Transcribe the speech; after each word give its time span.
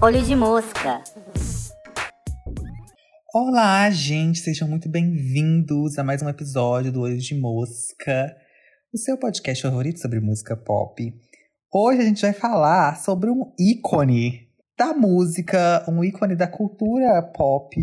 Olho 0.00 0.22
de 0.22 0.34
mosca. 0.34 1.02
Olá, 3.34 3.90
gente, 3.90 4.38
sejam 4.38 4.66
muito 4.66 4.88
bem-vindos 4.88 5.98
a 5.98 6.04
mais 6.04 6.22
um 6.22 6.28
episódio 6.30 6.90
do 6.90 7.02
Olho 7.02 7.18
de 7.18 7.38
Mosca, 7.38 8.34
o 8.92 8.96
seu 8.96 9.18
podcast 9.18 9.62
favorito 9.62 10.00
sobre 10.00 10.18
música 10.18 10.56
pop. 10.56 11.12
Hoje 11.70 12.00
a 12.00 12.04
gente 12.04 12.22
vai 12.22 12.32
falar 12.32 12.96
sobre 12.96 13.28
um 13.28 13.52
ícone 13.58 14.48
da 14.78 14.94
música, 14.94 15.84
um 15.86 16.02
ícone 16.02 16.36
da 16.36 16.46
cultura 16.46 17.22
pop, 17.36 17.76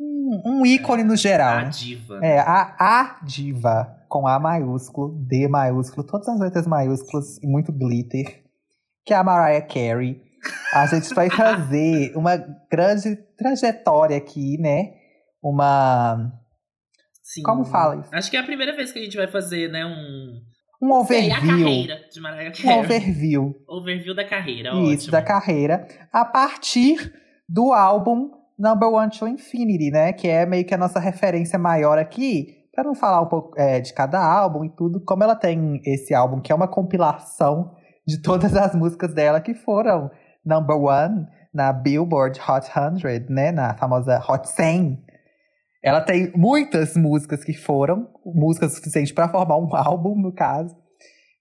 um, 0.00 0.42
um 0.46 0.66
ícone 0.66 1.04
no 1.04 1.16
geral. 1.16 1.58
A 1.58 1.64
diva. 1.64 2.20
É, 2.22 2.40
a, 2.40 2.76
a 2.78 3.20
diva, 3.24 4.01
com 4.12 4.26
A 4.26 4.38
maiúsculo, 4.38 5.14
D 5.26 5.48
maiúsculo, 5.48 6.06
todas 6.06 6.28
as 6.28 6.38
letras 6.38 6.66
maiúsculas 6.66 7.38
e 7.42 7.46
muito 7.46 7.72
glitter, 7.72 8.42
que 9.06 9.14
é 9.14 9.16
a 9.16 9.24
Mariah 9.24 9.66
Carey. 9.66 10.20
A 10.74 10.84
gente 10.84 11.14
vai 11.14 11.30
fazer 11.34 12.14
uma 12.14 12.36
grande 12.70 13.16
trajetória 13.38 14.18
aqui, 14.18 14.58
né? 14.60 14.90
Uma. 15.42 16.30
Sim. 17.22 17.42
Como 17.42 17.64
fala 17.64 18.02
isso? 18.02 18.14
Acho 18.14 18.30
que 18.30 18.36
é 18.36 18.40
a 18.40 18.44
primeira 18.44 18.76
vez 18.76 18.92
que 18.92 18.98
a 18.98 19.02
gente 19.02 19.16
vai 19.16 19.28
fazer, 19.28 19.70
né, 19.70 19.86
um... 19.86 20.42
Um 20.82 21.04
Sei, 21.06 21.30
a 21.30 21.38
overview. 21.38 21.64
carreira 21.64 22.00
de 22.12 22.20
Mariah 22.20 22.50
Um 22.50 22.52
Carey. 22.62 22.78
overview. 22.80 23.54
Overview 23.66 24.14
da 24.14 24.24
carreira, 24.28 24.70
Isso, 24.74 25.04
ótimo. 25.06 25.12
da 25.12 25.22
carreira. 25.22 25.86
A 26.12 26.24
partir 26.26 27.14
do 27.48 27.72
álbum 27.72 28.30
Number 28.58 28.90
One 28.90 29.10
to 29.10 29.26
Infinity, 29.26 29.90
né? 29.90 30.12
Que 30.12 30.28
é 30.28 30.44
meio 30.44 30.66
que 30.66 30.74
a 30.74 30.78
nossa 30.78 31.00
referência 31.00 31.58
maior 31.58 31.98
aqui. 31.98 32.61
Pra 32.74 32.84
não 32.84 32.94
falar 32.94 33.20
um 33.20 33.28
pouco 33.28 33.58
é, 33.58 33.80
de 33.80 33.92
cada 33.92 34.18
álbum 34.18 34.64
e 34.64 34.70
tudo, 34.70 35.02
como 35.04 35.22
ela 35.22 35.36
tem 35.36 35.80
esse 35.84 36.14
álbum 36.14 36.40
que 36.40 36.50
é 36.50 36.54
uma 36.54 36.68
compilação 36.68 37.74
de 38.06 38.20
todas 38.20 38.56
as 38.56 38.74
músicas 38.74 39.12
dela 39.14 39.40
que 39.40 39.54
foram 39.54 40.10
number 40.44 40.76
one 40.76 41.26
na 41.52 41.72
Billboard 41.72 42.40
Hot 42.40 42.66
100, 42.66 43.26
né? 43.28 43.52
Na 43.52 43.76
famosa 43.76 44.18
Hot 44.28 44.48
100. 44.48 44.98
Ela 45.82 46.00
tem 46.00 46.32
muitas 46.34 46.96
músicas 46.96 47.44
que 47.44 47.52
foram, 47.52 48.08
músicas 48.24 48.74
suficientes 48.74 49.12
pra 49.12 49.28
formar 49.28 49.58
um 49.58 49.68
álbum, 49.74 50.14
no 50.14 50.32
caso. 50.32 50.74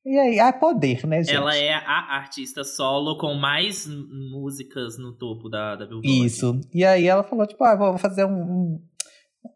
E 0.04 0.18
aí, 0.18 0.40
é 0.40 0.52
poder, 0.52 1.06
né, 1.06 1.24
gente? 1.24 1.36
Ela 1.36 1.56
é 1.56 1.74
a 1.74 2.18
artista 2.18 2.64
solo 2.64 3.20
com 3.20 3.36
mais 3.36 3.86
músicas 3.86 4.98
no 4.98 5.16
topo 5.16 5.48
da, 5.48 5.76
da 5.76 5.86
Billboard. 5.86 6.26
Isso. 6.26 6.60
E 6.74 6.84
aí 6.84 7.06
ela 7.06 7.24
falou, 7.24 7.46
tipo, 7.46 7.64
ah, 7.64 7.76
vou 7.76 7.98
fazer 8.00 8.26
um, 8.26 8.42
um, 8.42 8.80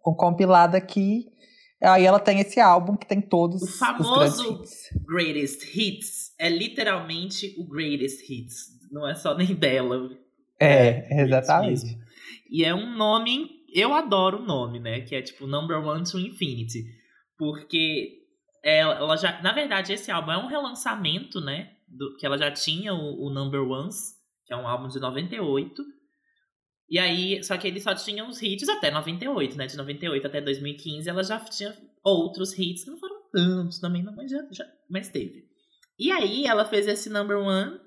um 0.06 0.14
compilado 0.14 0.78
aqui. 0.78 1.26
Aí 1.82 2.06
ela 2.06 2.20
tem 2.20 2.40
esse 2.40 2.60
álbum 2.60 2.96
que 2.96 3.06
tem 3.08 3.22
todos 3.22 3.62
O 3.62 3.66
os 3.66 3.78
famoso- 3.78 4.62
hits. 4.62 4.90
Greatest 5.06 5.76
Hits 5.76 6.34
é 6.40 6.50
literalmente 6.50 7.54
o 7.58 7.68
Greatest 7.68 8.22
Hits. 8.30 8.70
Não 8.92 9.08
é 9.08 9.14
só 9.16 9.36
nem 9.36 9.54
dela. 9.54 10.10
É, 10.60 11.20
É, 11.20 11.22
exatamente. 11.24 11.74
isso 11.74 11.86
mesmo. 11.86 12.02
E 12.50 12.64
é 12.64 12.74
um 12.74 12.96
nome. 12.96 13.50
Eu 13.74 13.94
adoro 13.94 14.40
o 14.42 14.46
nome, 14.46 14.80
né? 14.80 15.02
Que 15.02 15.16
é 15.16 15.22
tipo 15.22 15.46
Number 15.48 15.78
One 15.86 16.04
to 16.10 16.18
Infinity. 16.20 16.86
Porque 17.38 18.20
ela, 18.64 18.96
ela 18.96 19.18
já. 19.18 19.42
Na 19.42 19.52
verdade, 19.52 19.92
esse 19.94 20.10
álbum 20.12 20.32
é 20.32 20.38
um 20.38 20.48
relançamento, 20.48 21.42
né? 21.42 21.72
Do, 21.88 22.16
que 22.18 22.26
ela 22.26 22.38
já 22.38 22.50
tinha 22.52 22.94
o, 22.94 23.26
o 23.28 23.30
Number 23.30 23.62
Ones, 23.62 24.14
que 24.46 24.54
é 24.54 24.58
um 24.58 24.68
álbum 24.68 24.88
de 24.88 25.00
98. 25.00 25.84
E 26.90 27.00
aí, 27.00 27.44
só 27.44 27.58
que 27.58 27.68
ele 27.68 27.80
só 27.80 27.96
tinha 27.96 28.28
os 28.28 28.42
hits 28.42 28.70
até 28.70 28.92
98, 28.92 29.58
né? 29.58 29.66
De 29.66 29.76
98 29.76 30.28
até 30.28 30.42
2015, 30.42 31.10
ela 31.10 31.24
já 31.24 31.40
tinha 31.40 31.76
outros 32.04 32.58
hits, 32.58 32.84
que 32.84 32.92
não 32.92 32.98
foram 32.98 33.24
tantos 33.32 33.80
também, 33.80 34.04
não, 34.04 34.16
mas, 34.16 34.30
já, 34.30 34.48
já, 34.52 34.66
mas 34.90 35.10
teve. 35.10 35.46
E 35.98 36.12
aí, 36.12 36.46
ela 36.46 36.66
fez 36.66 36.88
esse 36.88 37.10
Number 37.10 37.38
One, 37.38 37.80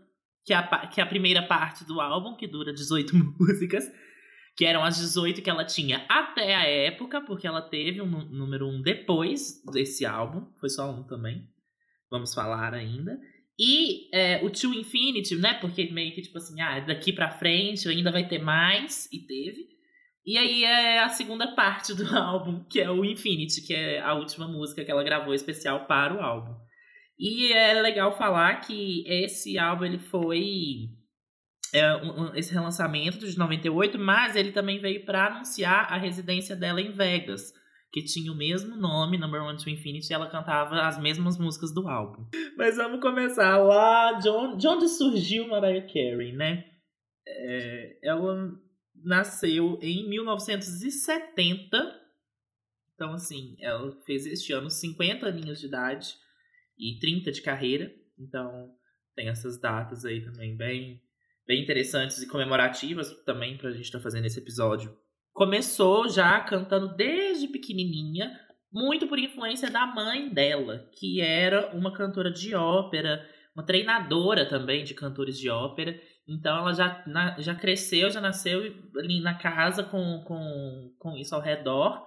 que 0.45 0.53
é, 0.53 0.57
a, 0.57 0.87
que 0.89 1.01
é 1.01 1.05
a 1.05 1.07
primeira 1.07 1.43
parte 1.43 1.85
do 1.85 2.01
álbum, 2.01 2.35
que 2.35 2.49
dura 2.49 2.73
18 2.73 3.15
músicas, 3.39 3.89
que 4.57 4.65
eram 4.65 4.83
as 4.83 4.97
18 4.97 5.41
que 5.43 5.51
ela 5.51 5.65
tinha 5.65 6.05
até 6.09 6.57
a 6.57 6.65
época, 6.65 7.21
porque 7.21 7.47
ela 7.47 7.63
teve 7.63 8.03
um 8.03 8.07
número 8.07 8.67
1 8.67 8.83
depois 8.83 9.63
desse 9.73 10.05
álbum, 10.05 10.51
foi 10.59 10.69
só 10.69 10.91
um 10.91 11.05
também, 11.05 11.49
vamos 12.11 12.35
falar 12.35 12.75
ainda. 12.75 13.17
E 13.59 14.09
é, 14.15 14.45
o 14.45 14.51
To 14.51 14.73
Infinity, 14.73 15.35
né, 15.37 15.55
porque 15.55 15.91
meio 15.91 16.15
que 16.15 16.23
tipo 16.23 16.39
assim, 16.39 16.61
ah, 16.61 16.79
daqui 16.81 17.13
pra 17.13 17.31
frente 17.31 17.89
ainda 17.89 18.13
vai 18.13 18.27
ter 18.29 18.39
mais, 18.39 19.09
e 19.13 19.19
teve. 19.19 19.67
E 20.25 20.37
aí 20.39 20.63
é 20.65 21.01
a 21.01 21.09
segunda 21.09 21.55
parte 21.55 21.95
do 21.95 22.05
álbum, 22.17 22.63
que 22.65 22.81
é 22.81 22.91
o 22.91 23.05
Infinity, 23.05 23.63
que 23.67 23.75
é 23.75 24.01
a 24.01 24.15
última 24.15 24.47
música 24.47 24.85
que 24.85 24.91
ela 24.91 25.03
gravou 25.03 25.35
especial 25.35 25.87
para 25.87 26.15
o 26.15 26.21
álbum. 26.21 26.55
E 27.19 27.53
é 27.53 27.81
legal 27.83 28.17
falar 28.17 28.61
que 28.61 29.05
esse 29.09 29.59
álbum 29.59 29.85
ele 29.87 29.99
foi 29.99 30.91
é, 31.75 31.97
um- 31.97 32.35
esse 32.35 32.53
relançamento 32.53 33.27
de 33.29 33.37
98, 33.37 33.99
mas 33.99 34.37
ele 34.37 34.53
também 34.53 34.79
veio 34.79 35.05
para 35.05 35.27
anunciar 35.27 35.93
a 35.93 35.97
residência 35.99 36.55
dela 36.55 36.81
em 36.81 36.91
Vegas, 36.93 37.53
que 37.91 38.03
tinha 38.03 38.31
o 38.31 38.37
mesmo 38.37 38.77
nome, 38.77 39.19
Number 39.19 39.43
One 39.43 39.59
to 39.59 39.71
Infinity, 39.71 40.11
e 40.11 40.15
ela 40.15 40.29
cantava 40.29 40.83
as 40.83 41.01
mesmas 41.01 41.39
músicas 41.39 41.73
do 41.73 41.89
álbum. 41.89 42.27
Mas 42.57 42.77
vamos 42.77 43.01
começar 43.01 43.57
lá 43.59 44.13
de 44.13 44.29
onde, 44.29 44.59
de 44.59 44.69
onde 44.69 44.89
surgiu 44.89 45.49
Mariah 45.49 45.87
Carey, 45.87 46.33
né? 46.33 46.65
É, 47.27 47.99
ela 48.03 48.53
nasceu 48.95 49.79
em 49.81 50.09
1970, 50.09 51.79
então 52.95 53.13
assim, 53.13 53.57
ela 53.61 53.93
fez 54.05 54.27
este 54.27 54.53
ano 54.53 54.69
50 54.69 55.27
aninhos 55.27 55.61
de 55.61 55.67
idade 55.67 56.15
e 56.79 56.99
30 56.99 57.33
de 57.33 57.43
carreira, 57.43 57.93
então 58.19 58.71
tem 59.15 59.29
essas 59.29 59.61
datas 59.61 60.05
aí 60.05 60.25
também 60.25 60.57
bem 60.57 61.03
bem 61.47 61.63
interessantes 61.63 62.21
e 62.21 62.29
comemorativas 62.29 63.11
também 63.25 63.57
pra 63.57 63.71
gente 63.71 63.85
estar 63.85 64.01
fazendo 64.01 64.27
esse 64.27 64.39
episódio. 64.39 64.95
Começou 65.39 66.09
já 66.09 66.41
cantando 66.41 66.97
desde 66.97 67.47
pequenininha, 67.47 68.37
muito 68.73 69.07
por 69.07 69.21
influência 69.21 69.71
da 69.71 69.87
mãe 69.87 70.29
dela, 70.29 70.91
que 70.99 71.21
era 71.21 71.71
uma 71.77 71.93
cantora 71.93 72.29
de 72.29 72.57
ópera, 72.57 73.25
uma 73.55 73.65
treinadora 73.65 74.49
também 74.49 74.83
de 74.83 74.95
cantores 74.95 75.39
de 75.39 75.49
ópera. 75.49 75.97
Então 76.27 76.59
ela 76.59 76.73
já, 76.73 77.05
na- 77.07 77.39
já 77.39 77.55
cresceu, 77.55 78.11
já 78.11 78.21
nasceu 78.21 78.63
ali 78.97 79.21
na 79.21 79.35
casa 79.35 79.85
com, 79.85 80.25
com, 80.27 80.93
com 80.99 81.17
isso 81.17 81.37
ao 81.37 81.41
redor. 81.41 82.05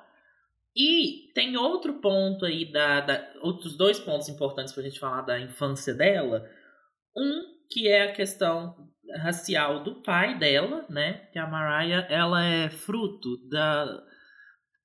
E 0.75 1.31
tem 1.33 1.55
outro 1.55 2.01
ponto 2.01 2.43
aí, 2.45 2.69
da, 2.69 2.99
da- 2.99 3.33
outros 3.41 3.77
dois 3.77 3.97
pontos 3.97 4.27
importantes 4.27 4.73
pra 4.73 4.83
gente 4.83 4.99
falar 4.99 5.21
da 5.21 5.39
infância 5.39 5.93
dela. 5.93 6.45
Um, 7.15 7.43
que 7.69 7.87
é 7.87 8.09
a 8.09 8.13
questão 8.13 8.90
racial 9.19 9.83
do 9.83 10.01
pai 10.01 10.37
dela, 10.37 10.85
né? 10.89 11.13
Que 11.31 11.39
a 11.39 11.47
Mariah, 11.47 12.05
ela 12.09 12.43
é 12.43 12.69
fruto 12.69 13.37
da, 13.49 13.85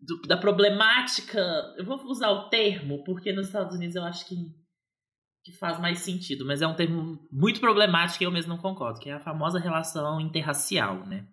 do- 0.00 0.22
da 0.26 0.37
problemática. 0.37 1.41
Eu 1.76 1.84
vou 1.84 1.97
usar 2.06 2.31
o 2.31 2.48
termo, 2.48 3.03
porque 3.04 3.32
nos 3.32 3.47
Estados 3.47 3.75
Unidos 3.75 3.97
eu 3.97 4.04
acho 4.04 4.26
que, 4.26 4.34
que 5.44 5.53
faz 5.59 5.78
mais 5.81 6.00
sentido, 6.00 6.44
mas 6.47 6.62
é 6.62 6.66
um 6.66 6.75
termo 6.75 7.19
muito 7.32 7.60
problemático 7.60 8.22
e 8.22 8.26
eu 8.26 8.32
mesmo 8.32 8.50
não 8.54 8.59
concordo, 8.60 9.00
que 9.00 9.09
é 9.10 9.14
a 9.14 9.20
famosa 9.20 9.59
relação 9.59 10.20
interracial, 10.20 11.06
né? 11.06 11.26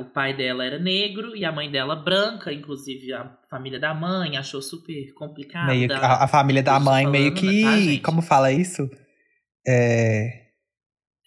O 0.00 0.04
pai 0.06 0.36
dela 0.36 0.64
era 0.64 0.78
negro 0.78 1.36
e 1.36 1.44
a 1.44 1.52
mãe 1.52 1.70
dela 1.70 1.94
branca, 1.94 2.52
inclusive 2.52 3.12
a 3.12 3.38
família 3.48 3.78
da 3.78 3.94
mãe 3.94 4.36
achou 4.36 4.60
super 4.60 5.14
complicado. 5.14 5.68
A, 6.04 6.24
a 6.24 6.28
família 6.28 6.62
da 6.62 6.72
mãe 6.80 7.06
meio 7.06 7.32
que. 7.34 7.62
tá, 7.96 8.02
como 8.02 8.20
fala 8.20 8.50
isso? 8.52 8.90
É, 9.66 10.47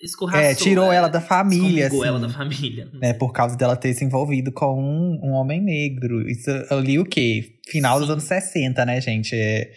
Escorraçou, 0.01 0.41
é, 0.41 0.56
tirou 0.56 0.91
ela 0.91 1.07
da 1.07 1.22
família, 1.22 1.88
assim. 1.88 2.03
ela 2.03 2.19
da 2.19 2.29
família. 2.29 2.89
né, 2.94 3.13
por 3.13 3.31
causa 3.31 3.56
dela 3.56 3.75
ter 3.75 3.94
se 3.94 4.03
envolvido 4.03 4.51
com 4.51 4.66
um, 4.66 5.19
um 5.23 5.31
homem 5.34 5.62
negro. 5.62 6.28
Isso 6.28 6.50
eu 6.50 6.79
li 6.79 6.97
o 6.97 7.06
quê? 7.06 7.59
Final 7.69 8.00
dos 8.00 8.07
Sim. 8.07 8.13
anos 8.13 8.23
60, 8.23 8.85
né, 8.85 9.00
gente? 9.00 9.35
É 9.35 9.72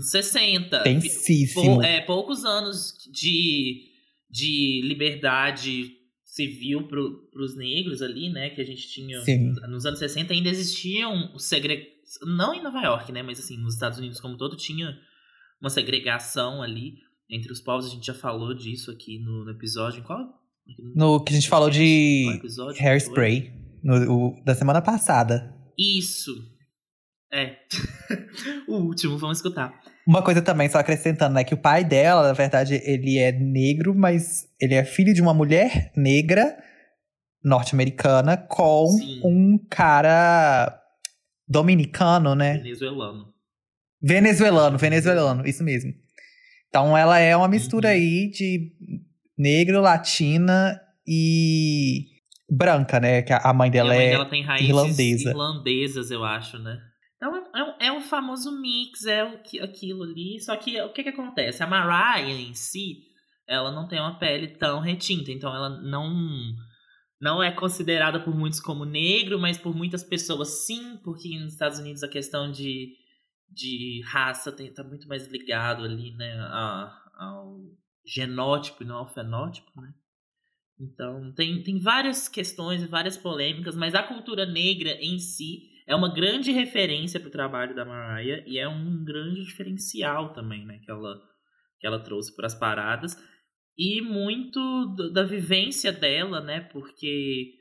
60. 0.00 0.82
tensíssimo. 0.82 1.76
Pou- 1.76 1.82
é, 1.82 2.00
poucos 2.02 2.44
anos 2.44 2.94
de, 3.12 3.82
de 4.30 4.82
liberdade 4.84 5.92
civil 6.24 6.86
para 6.86 7.00
os 7.42 7.56
negros 7.56 8.02
ali, 8.02 8.30
né? 8.30 8.50
Que 8.50 8.60
a 8.60 8.64
gente 8.64 8.88
tinha. 8.88 9.20
Sim. 9.22 9.54
Nos 9.68 9.84
anos 9.86 9.98
60 9.98 10.32
ainda 10.32 10.48
existiam 10.48 11.36
segre... 11.38 11.88
Não 12.22 12.54
em 12.54 12.62
Nova 12.62 12.80
York, 12.80 13.12
né? 13.12 13.22
Mas 13.22 13.38
assim, 13.38 13.58
nos 13.58 13.74
Estados 13.74 13.98
Unidos 13.98 14.20
como 14.20 14.34
um 14.34 14.36
todo 14.36 14.56
tinha 14.56 14.94
uma 15.60 15.70
segregação 15.70 16.62
ali 16.62 16.94
entre 17.30 17.52
os 17.52 17.60
povos. 17.60 17.86
A 17.86 17.90
gente 17.90 18.06
já 18.06 18.14
falou 18.14 18.54
disso 18.54 18.90
aqui 18.90 19.18
no, 19.18 19.44
no 19.44 19.50
episódio. 19.50 20.00
Em 20.00 20.04
qual? 20.04 20.18
No 20.94 21.22
que 21.22 21.32
a 21.32 21.36
gente 21.36 21.48
falou 21.48 21.70
de? 21.70 22.26
Hairspray, 22.80 23.52
no, 23.82 24.12
o- 24.12 24.44
da 24.44 24.54
semana 24.54 24.82
passada. 24.82 25.54
Isso. 25.78 26.32
É. 27.32 27.56
o 28.68 28.76
último, 28.76 29.18
vamos 29.18 29.38
escutar. 29.38 29.80
Uma 30.06 30.22
coisa 30.22 30.40
também, 30.40 30.68
só 30.68 30.78
acrescentando, 30.78 31.34
né? 31.34 31.44
Que 31.44 31.52
o 31.54 31.60
pai 31.60 31.84
dela, 31.84 32.26
na 32.28 32.32
verdade, 32.32 32.80
ele 32.84 33.18
é 33.18 33.30
negro, 33.30 33.94
mas 33.94 34.48
ele 34.60 34.74
é 34.74 34.82
filho 34.84 35.12
de 35.12 35.20
uma 35.20 35.34
mulher 35.34 35.92
negra 35.94 36.56
norte-americana 37.44 38.36
com 38.36 38.86
Sim. 38.88 39.20
um 39.24 39.58
cara 39.70 40.82
dominicano, 41.46 42.34
né? 42.34 42.58
Venezuelano. 42.58 43.32
Venezuelano, 44.02 44.78
venezuelano, 44.78 45.46
isso 45.46 45.62
mesmo. 45.64 45.92
Então 46.68 46.96
ela 46.96 47.18
é 47.18 47.36
uma 47.36 47.48
mistura 47.48 47.88
Uhum. 47.88 47.94
aí 47.94 48.30
de 48.30 48.72
negro, 49.36 49.80
latina 49.80 50.80
e 51.06 52.06
branca, 52.50 53.00
né? 53.00 53.22
Que 53.22 53.32
a 53.32 53.52
mãe 53.52 53.70
dela 53.70 53.92
a 53.92 53.96
mãe 53.96 54.06
é. 54.06 54.10
dela 54.10 54.26
tem 54.26 54.42
raízes 54.42 54.68
irlandesa. 54.68 55.30
irlandesas, 55.30 56.10
eu 56.10 56.24
acho, 56.24 56.58
né? 56.58 56.78
Então 57.16 57.34
é 57.54 57.62
um, 57.62 57.74
é 57.80 57.92
um 57.92 58.00
famoso 58.00 58.60
mix, 58.60 59.04
é 59.06 59.24
o 59.24 59.42
que, 59.42 59.60
aquilo 59.60 60.04
ali. 60.04 60.40
Só 60.40 60.56
que 60.56 60.80
o 60.80 60.92
que, 60.92 61.02
que 61.02 61.08
acontece? 61.08 61.62
A 61.62 61.66
Mariah 61.66 62.30
em 62.30 62.54
si, 62.54 62.98
ela 63.46 63.72
não 63.72 63.88
tem 63.88 63.98
uma 63.98 64.18
pele 64.18 64.48
tão 64.48 64.80
retinta, 64.80 65.32
então 65.32 65.54
ela 65.54 65.68
não 65.68 66.14
não 67.20 67.42
é 67.42 67.50
considerada 67.50 68.20
por 68.20 68.32
muitos 68.32 68.60
como 68.60 68.84
negro, 68.84 69.40
mas 69.40 69.58
por 69.58 69.74
muitas 69.74 70.04
pessoas 70.04 70.64
sim, 70.66 70.96
porque 71.02 71.36
nos 71.38 71.54
Estados 71.54 71.80
Unidos 71.80 72.04
a 72.04 72.08
questão 72.08 72.52
de, 72.52 72.92
de 73.50 74.02
raça 74.04 74.52
tem, 74.52 74.72
tá 74.72 74.84
muito 74.84 75.08
mais 75.08 75.26
ligado 75.26 75.84
ali, 75.84 76.14
né, 76.16 76.32
a, 76.40 77.10
ao 77.16 77.60
genótipo 78.04 78.82
e 78.82 78.86
não 78.86 78.96
ao 78.96 79.12
fenótipo, 79.12 79.80
né? 79.80 79.92
Então, 80.80 81.32
tem, 81.34 81.62
tem 81.62 81.80
várias 81.80 82.28
questões 82.28 82.82
e 82.82 82.86
várias 82.86 83.16
polêmicas, 83.16 83.76
mas 83.76 83.94
a 83.94 84.02
cultura 84.02 84.46
negra 84.46 84.92
em 85.00 85.18
si 85.18 85.68
é 85.86 85.94
uma 85.94 86.12
grande 86.12 86.52
referência 86.52 87.18
para 87.18 87.28
o 87.28 87.32
trabalho 87.32 87.74
da 87.74 87.84
Mariah 87.84 88.44
e 88.46 88.58
é 88.58 88.68
um 88.68 89.04
grande 89.04 89.42
diferencial 89.42 90.32
também, 90.32 90.64
né, 90.64 90.78
que 90.84 90.90
ela, 90.90 91.20
que 91.80 91.86
ela 91.86 91.98
trouxe 91.98 92.34
para 92.36 92.46
as 92.46 92.54
paradas. 92.54 93.16
E 93.76 94.00
muito 94.00 94.86
da 95.12 95.24
vivência 95.24 95.92
dela, 95.92 96.40
né, 96.40 96.60
porque 96.60 97.57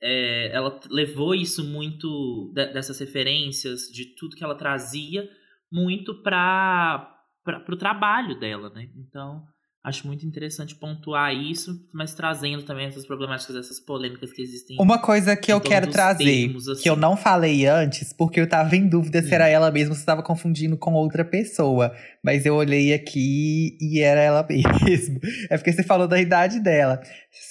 é, 0.00 0.50
ela 0.52 0.78
levou 0.90 1.34
isso 1.34 1.64
muito, 1.64 2.52
de- 2.54 2.72
dessas 2.72 2.98
referências, 2.98 3.82
de 3.92 4.14
tudo 4.16 4.36
que 4.36 4.44
ela 4.44 4.54
trazia, 4.54 5.28
muito 5.70 6.22
para 6.22 7.24
o 7.68 7.76
trabalho 7.76 8.38
dela, 8.38 8.70
né? 8.70 8.90
Então, 8.96 9.46
Acho 9.86 10.04
muito 10.04 10.26
interessante 10.26 10.74
pontuar 10.74 11.32
isso, 11.32 11.70
mas 11.94 12.12
trazendo 12.12 12.64
também 12.64 12.86
essas 12.86 13.06
problemáticas, 13.06 13.54
essas 13.54 13.78
polêmicas 13.78 14.32
que 14.32 14.42
existem. 14.42 14.76
Uma 14.80 14.98
coisa 14.98 15.36
que 15.36 15.52
eu 15.52 15.60
quero 15.60 15.86
trazer, 15.88 16.24
termos, 16.24 16.68
assim. 16.68 16.82
que 16.82 16.90
eu 16.90 16.96
não 16.96 17.16
falei 17.16 17.66
antes, 17.66 18.12
porque 18.12 18.40
eu 18.40 18.48
tava 18.48 18.74
em 18.74 18.88
dúvida 18.88 19.22
se 19.22 19.30
Hum. 19.30 19.34
era 19.34 19.48
ela 19.48 19.70
mesma 19.70 19.90
ou 19.90 19.94
se 19.94 20.00
estava 20.00 20.24
confundindo 20.24 20.76
com 20.76 20.92
outra 20.94 21.24
pessoa. 21.24 21.94
Mas 22.20 22.44
eu 22.44 22.56
olhei 22.56 22.92
aqui 22.92 23.78
e 23.80 24.00
era 24.00 24.20
ela 24.20 24.44
mesmo. 24.84 25.20
É 25.48 25.56
porque 25.56 25.72
você 25.72 25.84
falou 25.84 26.08
da 26.08 26.20
idade 26.20 26.58
dela. 26.58 27.00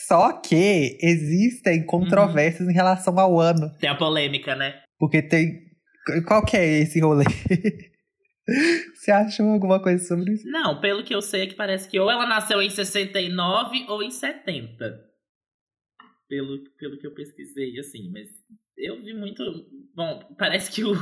Só 0.05 0.33
que 0.33 0.97
existem 1.01 1.85
controvérsias 1.85 2.67
em 2.67 2.73
relação 2.73 3.17
ao 3.17 3.39
ano. 3.39 3.71
Tem 3.79 3.89
a 3.89 3.95
polêmica, 3.95 4.57
né? 4.57 4.73
Porque 4.99 5.21
tem. 5.21 5.61
Qual 6.27 6.43
que 6.43 6.57
é 6.57 6.79
esse 6.81 6.99
rolê? 6.99 7.23
Você 8.95 9.11
achou 9.11 9.49
alguma 9.49 9.81
coisa 9.81 10.03
sobre 10.05 10.33
isso? 10.33 10.47
Não, 10.47 10.79
pelo 10.79 11.03
que 11.03 11.13
eu 11.15 11.21
sei 11.21 11.41
é 11.43 11.47
que 11.47 11.55
parece 11.55 11.89
que 11.89 11.99
ou 11.99 12.09
ela 12.09 12.27
nasceu 12.27 12.61
em 12.61 12.69
69 12.69 13.85
ou 13.87 14.03
em 14.03 14.11
70. 14.11 15.03
Pelo, 16.27 16.63
pelo 16.77 16.97
que 16.97 17.05
eu 17.07 17.13
pesquisei, 17.13 17.77
assim, 17.79 18.09
mas 18.11 18.27
eu 18.77 19.01
vi 19.03 19.13
muito. 19.13 19.43
Bom, 19.95 20.35
parece 20.37 20.71
que 20.71 20.83
o, 20.83 20.93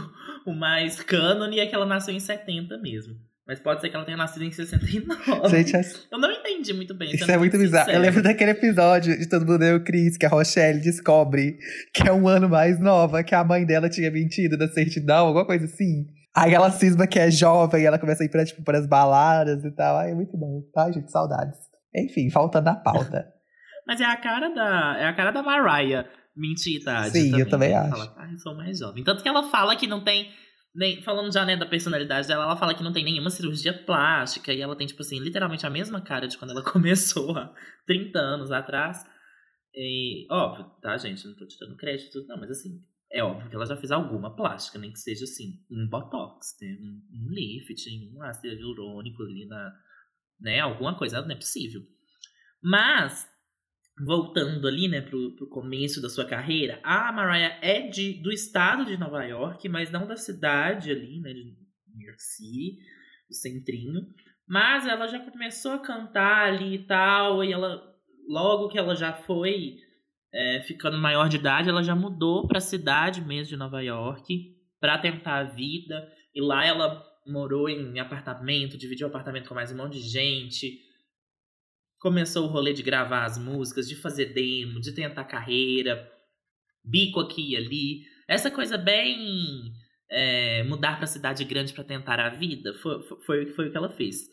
o 0.46 0.54
mais 0.54 1.02
cânone 1.02 1.60
é 1.60 1.66
que 1.66 1.74
ela 1.74 1.86
nasceu 1.86 2.14
em 2.14 2.20
70 2.20 2.78
mesmo. 2.80 3.16
Mas 3.46 3.60
pode 3.60 3.82
ser 3.82 3.90
que 3.90 3.96
ela 3.96 4.06
tenha 4.06 4.16
nascido 4.16 4.44
em 4.44 4.52
69. 4.52 5.50
Gente, 5.50 5.76
é- 5.76 5.82
Eu 6.12 6.18
não 6.18 6.32
entendi 6.32 6.74
muito 6.74 6.94
bem. 6.94 7.14
isso 7.14 7.30
é 7.30 7.38
muito 7.38 7.58
bizarro. 7.58 7.92
Eu 7.92 8.00
lembro 8.00 8.24
daquele 8.24 8.52
episódio 8.52 9.18
de 9.18 9.28
Todo 9.28 9.46
Mundo 9.46 9.64
Eu 9.64 9.78
o 9.78 9.84
Cris, 9.84 10.16
que 10.18 10.26
a 10.26 10.30
Rochelle 10.30 10.80
descobre 10.80 11.58
que 11.94 12.08
é 12.08 12.14
um 12.14 12.28
ano 12.28 12.48
mais 12.48 12.80
nova, 12.80 13.22
que 13.22 13.36
a 13.36 13.44
mãe 13.44 13.66
dela 13.66 13.90
tinha 13.90 14.10
mentido 14.10 14.58
da 14.58 14.70
certidão, 14.70 15.28
alguma 15.28 15.46
coisa 15.46 15.66
assim. 15.66 16.06
Aí 16.36 16.54
ela 16.54 16.72
cisma 16.72 17.06
que 17.06 17.20
é 17.20 17.30
jovem 17.30 17.84
e 17.84 17.86
ela 17.86 18.00
começa 18.00 18.24
a 18.24 18.26
ir 18.26 18.30
pra, 18.30 18.44
tipo, 18.44 18.64
pras 18.64 18.88
baladas 18.88 19.64
e 19.64 19.72
tal. 19.72 19.98
Ai, 19.98 20.12
é 20.12 20.16
muito 20.16 20.36
bom. 20.36 20.62
Tá, 20.74 20.92
gente? 20.92 21.12
Saudades. 21.12 21.58
Enfim, 21.96 22.30
faltando 22.32 22.70
a 22.70 22.76
pauta. 22.76 23.32
Mas 23.86 24.02
é 24.02 24.06
a 24.06 24.18
cara 24.18 24.50
da. 24.50 24.98
É 24.98 25.06
a 25.06 25.14
cara 25.14 25.32
da 25.32 25.44
Mariah 25.44 26.10
mentir 26.36 26.82
idade. 26.82 27.12
Sim, 27.12 27.40
eu 27.40 27.48
também 27.48 27.70
né? 27.70 27.76
acho. 27.76 27.92
Falar, 27.92 28.16
ah, 28.18 28.32
eu 28.32 28.40
sou 28.40 28.56
mais 28.56 28.80
jovem. 28.80 29.04
Tanto 29.04 29.22
que 29.22 29.30
ela 29.30 29.44
fala 29.50 29.76
que 29.76 29.86
não 29.86 30.04
tem. 30.04 30.32
Nem, 30.76 31.04
falando 31.04 31.32
já 31.32 31.46
né, 31.46 31.56
da 31.56 31.68
personalidade 31.68 32.28
dela, 32.28 32.46
ela 32.46 32.56
fala 32.56 32.74
que 32.74 32.84
não 32.84 32.92
tem 32.92 33.04
nenhuma 33.04 33.30
cirurgia 33.30 33.74
plástica. 33.86 34.52
E 34.52 34.60
ela 34.60 34.76
tem, 34.76 34.88
tipo 34.88 35.04
assim, 35.04 35.20
literalmente 35.20 35.68
a 35.68 35.70
mesma 35.70 36.02
cara 36.02 36.28
de 36.28 36.36
quando 36.36 36.50
ela 36.50 36.64
começou 36.66 37.38
há 37.38 37.54
30 37.86 38.18
anos 38.18 38.52
atrás. 38.52 39.06
E, 39.76 40.26
óbvio, 40.32 40.66
tá, 40.82 40.98
gente? 40.98 41.28
Não 41.28 41.36
tô 41.36 41.46
te 41.46 41.60
dando 41.60 41.78
crédito, 41.78 42.26
não, 42.28 42.40
mas 42.40 42.50
assim, 42.50 42.80
é 43.14 43.24
óbvio 43.24 43.48
que 43.48 43.56
ela 43.56 43.66
já 43.66 43.78
fez 43.78 43.92
alguma 43.92 44.36
plástica, 44.36 44.80
nem 44.80 44.92
que 44.92 45.00
seja 45.00 45.26
assim, 45.26 45.64
um 45.70 45.88
botox, 45.88 46.58
né? 46.60 46.76
um, 46.82 47.02
um 47.14 47.30
lifting, 47.30 48.12
um 48.12 48.24
ácido 48.24 48.48
hialurônico 48.48 49.22
ali 49.22 49.46
na. 49.46 49.72
Né? 50.42 50.60
Alguma 50.60 50.98
coisa, 50.98 51.22
não 51.22 51.32
é 51.32 51.36
possível. 51.36 51.82
Mas, 52.62 53.30
voltando 54.04 54.68
ali, 54.68 54.88
né, 54.88 55.02
pro, 55.02 55.36
pro 55.36 55.48
começo 55.48 56.02
da 56.02 56.10
sua 56.10 56.26
carreira, 56.26 56.80
a 56.84 57.12
Mariah 57.12 57.60
é 57.62 57.88
de, 57.88 58.14
do 58.14 58.32
estado 58.32 58.84
de 58.84 58.98
Nova 58.98 59.24
York, 59.24 59.70
mas 59.70 59.92
não 59.92 60.08
da 60.08 60.18
cidade 60.18 60.90
ali, 60.90 61.22
né, 61.22 61.32
de 61.34 61.56
New 61.96 62.08
York 62.08 62.22
City, 62.22 62.80
do 63.30 63.36
centrinho. 63.36 64.08
Mas 64.48 64.88
ela 64.88 65.08
já 65.08 65.20
começou 65.20 65.74
a 65.74 65.80
cantar 65.80 66.48
ali 66.48 66.76
e 66.76 66.88
tal, 66.88 67.44
e 67.44 67.54
ela, 67.54 67.80
logo 68.28 68.70
que 68.70 68.78
ela 68.78 68.96
já 68.96 69.14
foi 69.14 69.78
é, 70.34 70.62
ficando 70.62 70.98
maior 70.98 71.30
de 71.30 71.38
idade, 71.38 71.70
ela 71.70 71.84
já 71.84 71.96
mudou 71.96 72.48
pra 72.48 72.60
cidade 72.60 73.22
mesmo 73.22 73.50
de 73.50 73.58
Nova 73.58 73.82
York 73.82 74.56
pra 74.80 74.98
tentar 74.98 75.38
a 75.38 75.44
vida. 75.44 76.12
E 76.34 76.42
lá 76.42 76.66
ela 76.66 77.06
morou 77.26 77.70
em 77.70 78.00
apartamento, 78.00 78.78
dividiu 78.78 79.08
apartamento 79.08 79.48
com 79.48 79.56
mais 79.56 79.72
um 79.72 79.78
monte 79.78 80.02
de 80.02 80.10
gente. 80.10 80.80
Começou 82.00 82.46
o 82.46 82.52
rolê 82.52 82.74
de 82.74 82.82
gravar 82.82 83.26
as 83.26 83.38
músicas, 83.38 83.88
de 83.88 83.96
fazer 83.96 84.34
demo, 84.34 84.82
de 84.82 84.94
tentar 84.94 85.24
carreira, 85.26 86.12
bico 86.84 87.20
aqui 87.20 87.52
e 87.52 87.56
ali. 87.56 88.02
Essa 88.28 88.50
coisa 88.50 88.78
bem 88.78 89.72
é, 90.10 90.64
mudar 90.64 90.98
pra 90.98 91.08
cidade 91.08 91.44
grande 91.46 91.74
pra 91.74 91.84
tentar 91.84 92.20
a 92.20 92.30
vida 92.30 92.74
foi, 92.82 93.04
foi, 93.26 93.46
foi 93.52 93.68
o 93.68 93.72
que 93.72 93.78
ela 93.78 93.90
fez. 93.90 94.28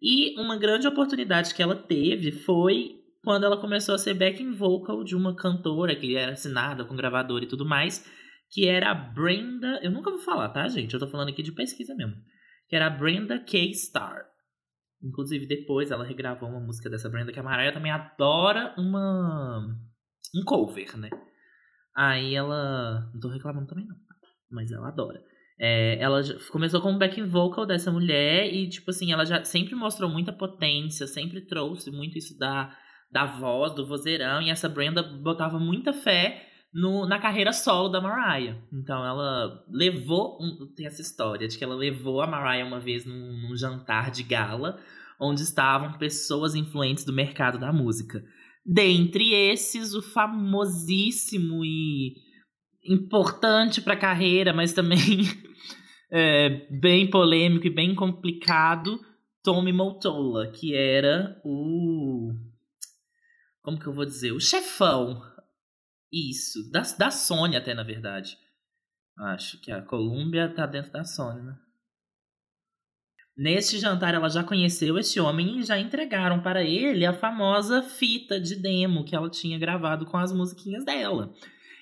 E 0.00 0.38
uma 0.38 0.56
grande 0.58 0.86
oportunidade 0.86 1.54
que 1.54 1.62
ela 1.62 1.74
teve 1.74 2.30
foi 2.30 3.05
quando 3.26 3.42
ela 3.42 3.60
começou 3.60 3.92
a 3.92 3.98
ser 3.98 4.14
backing 4.14 4.52
vocal 4.52 5.02
de 5.02 5.16
uma 5.16 5.34
cantora 5.34 5.96
que 5.96 6.16
era 6.16 6.30
assinada 6.30 6.84
com 6.84 6.94
gravadora 6.94 7.42
e 7.42 7.48
tudo 7.48 7.66
mais, 7.66 8.08
que 8.52 8.68
era 8.68 8.92
a 8.92 8.94
Brenda. 8.94 9.80
Eu 9.82 9.90
nunca 9.90 10.12
vou 10.12 10.20
falar, 10.20 10.48
tá, 10.50 10.68
gente? 10.68 10.94
Eu 10.94 11.00
tô 11.00 11.08
falando 11.08 11.30
aqui 11.30 11.42
de 11.42 11.50
pesquisa 11.50 11.92
mesmo. 11.96 12.14
Que 12.68 12.76
era 12.76 12.86
a 12.86 12.90
Brenda 12.90 13.40
K. 13.40 13.74
Star. 13.74 14.26
Inclusive, 15.02 15.44
depois 15.44 15.90
ela 15.90 16.04
regravou 16.04 16.48
uma 16.48 16.60
música 16.60 16.88
dessa 16.88 17.08
Brenda, 17.08 17.32
que 17.32 17.40
a 17.40 17.42
Mariah 17.42 17.72
também 17.72 17.90
adora 17.90 18.72
uma. 18.78 19.76
um 20.32 20.44
cover, 20.44 20.96
né? 20.96 21.10
Aí 21.96 22.32
ela. 22.32 23.10
Não 23.12 23.18
tô 23.18 23.28
reclamando 23.28 23.66
também, 23.66 23.88
não. 23.88 23.96
Mas 24.52 24.70
ela 24.70 24.86
adora. 24.86 25.20
É, 25.58 25.98
ela 26.00 26.22
começou 26.52 26.80
como 26.80 26.96
backing 26.96 27.26
vocal 27.26 27.66
dessa 27.66 27.90
mulher 27.90 28.54
e, 28.54 28.68
tipo 28.68 28.88
assim, 28.92 29.10
ela 29.10 29.24
já 29.26 29.42
sempre 29.42 29.74
mostrou 29.74 30.08
muita 30.08 30.32
potência, 30.32 31.08
sempre 31.08 31.44
trouxe 31.44 31.90
muito 31.90 32.16
isso 32.16 32.38
da, 32.38 32.72
da 33.10 33.26
voz, 33.26 33.74
do 33.74 33.86
vozeirão. 33.86 34.42
E 34.42 34.50
essa 34.50 34.68
Brenda 34.68 35.02
botava 35.02 35.58
muita 35.58 35.92
fé 35.92 36.46
no, 36.72 37.06
na 37.06 37.18
carreira 37.18 37.52
solo 37.52 37.88
da 37.88 38.00
Mariah. 38.00 38.58
Então 38.72 39.04
ela 39.04 39.64
levou. 39.70 40.38
um- 40.40 40.72
tem 40.74 40.86
essa 40.86 41.00
história 41.00 41.48
de 41.48 41.56
que 41.56 41.64
ela 41.64 41.74
levou 41.74 42.20
a 42.20 42.26
Mariah 42.26 42.66
uma 42.66 42.80
vez 42.80 43.04
num, 43.04 43.48
num 43.48 43.56
jantar 43.56 44.10
de 44.10 44.22
gala, 44.22 44.78
onde 45.20 45.42
estavam 45.42 45.96
pessoas 45.98 46.54
influentes 46.54 47.04
do 47.04 47.12
mercado 47.12 47.58
da 47.58 47.72
música. 47.72 48.22
Dentre 48.64 49.32
esses, 49.32 49.94
o 49.94 50.02
famosíssimo 50.02 51.64
e 51.64 52.14
importante 52.84 53.80
para 53.80 53.94
a 53.94 53.98
carreira, 53.98 54.52
mas 54.52 54.72
também 54.72 54.98
é, 56.10 56.66
bem 56.70 57.08
polêmico 57.08 57.66
e 57.66 57.74
bem 57.74 57.94
complicado, 57.94 59.00
Tommy 59.42 59.72
Motola, 59.72 60.50
que 60.50 60.74
era 60.74 61.40
o. 61.44 62.32
Como 63.66 63.80
que 63.80 63.88
eu 63.88 63.92
vou 63.92 64.04
dizer? 64.04 64.30
O 64.30 64.38
chefão. 64.38 65.20
Isso. 66.12 66.70
Da, 66.70 66.82
da 66.96 67.10
Sony, 67.10 67.56
até, 67.56 67.74
na 67.74 67.82
verdade. 67.82 68.38
Acho 69.18 69.60
que 69.60 69.72
a 69.72 69.82
Columbia 69.82 70.48
tá 70.54 70.66
dentro 70.66 70.92
da 70.92 71.02
Sony, 71.02 71.42
né? 71.42 71.56
Neste 73.36 73.78
jantar, 73.78 74.14
ela 74.14 74.28
já 74.28 74.44
conheceu 74.44 74.96
esse 74.96 75.18
homem 75.18 75.58
e 75.58 75.62
já 75.64 75.80
entregaram 75.80 76.40
para 76.40 76.62
ele 76.62 77.04
a 77.04 77.12
famosa 77.12 77.82
fita 77.82 78.40
de 78.40 78.54
demo 78.54 79.04
que 79.04 79.16
ela 79.16 79.28
tinha 79.28 79.58
gravado 79.58 80.06
com 80.06 80.16
as 80.16 80.32
musiquinhas 80.32 80.84
dela. 80.84 81.34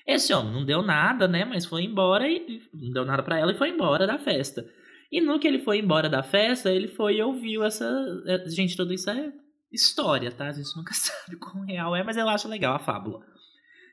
Esse 0.07 0.33
homem 0.33 0.53
não 0.53 0.65
deu 0.65 0.81
nada, 0.81 1.27
né? 1.27 1.45
Mas 1.45 1.67
foi 1.67 1.83
embora 1.83 2.27
e 2.27 2.63
não 2.73 2.89
deu 2.93 3.05
nada 3.05 3.21
pra 3.21 3.37
ela 3.37 3.51
e 3.51 3.57
foi 3.59 3.69
embora 3.69 4.07
da 4.07 4.17
festa. 4.17 4.67
E 5.11 5.21
no 5.21 5.39
que 5.39 5.47
ele 5.47 5.59
foi 5.59 5.77
embora 5.77 6.09
da 6.09 6.23
festa, 6.23 6.71
ele 6.71 6.87
foi 6.87 7.17
e 7.17 7.21
ouviu 7.21 7.63
essa. 7.63 7.85
é, 8.25 8.49
Gente, 8.49 8.75
tudo 8.75 8.91
isso 8.91 9.07
é 9.07 9.31
história, 9.71 10.31
tá? 10.31 10.47
A 10.47 10.51
gente 10.53 10.75
nunca 10.75 10.93
sabe 10.95 11.37
quão 11.37 11.65
real 11.65 11.95
é, 11.95 12.03
mas 12.03 12.17
eu 12.17 12.27
acho 12.29 12.47
legal 12.47 12.75
a 12.75 12.79
fábula. 12.79 13.19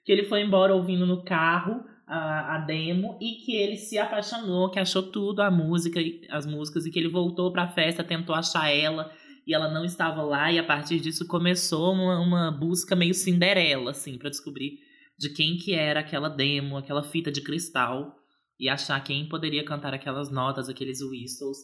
Que 0.05 0.13
ele 0.13 0.25
foi 0.25 0.43
embora 0.43 0.75
ouvindo 0.75 1.07
no 1.07 1.25
carro 1.25 1.85
a, 2.07 2.57
a 2.57 2.59
demo 2.59 3.19
e 3.21 3.45
que 3.45 3.55
ele 3.55 3.77
se 3.77 3.99
apaixonou, 3.99 4.71
que 4.71 4.79
achou 4.79 5.03
tudo 5.03 5.41
a 5.41 5.51
música, 5.51 6.01
as 6.31 6.47
músicas, 6.47 6.87
e 6.87 6.91
que 6.91 6.99
ele 6.99 7.09
voltou 7.09 7.53
pra 7.53 7.69
festa, 7.69 8.03
tentou 8.03 8.35
achar 8.35 8.69
ela 8.69 9.13
e 9.47 9.55
ela 9.55 9.69
não 9.69 9.85
estava 9.85 10.23
lá, 10.23 10.53
e 10.53 10.59
a 10.59 10.65
partir 10.65 11.01
disso 11.01 11.27
começou 11.27 11.93
uma, 11.93 12.21
uma 12.21 12.51
busca 12.53 12.95
meio 12.95 13.13
Cinderela, 13.13 13.91
assim, 13.91 14.17
para 14.17 14.31
descobrir 14.31 14.79
de 15.19 15.31
quem 15.31 15.57
que 15.57 15.75
era 15.75 16.01
aquela 16.01 16.29
demo, 16.29 16.77
aquela 16.77 17.03
fita 17.03 17.31
de 17.31 17.41
cristal, 17.41 18.15
e 18.59 18.69
achar 18.69 19.03
quem 19.03 19.29
poderia 19.29 19.65
cantar 19.65 19.93
aquelas 19.93 20.31
notas, 20.31 20.69
aqueles 20.69 21.01
whistles 21.01 21.59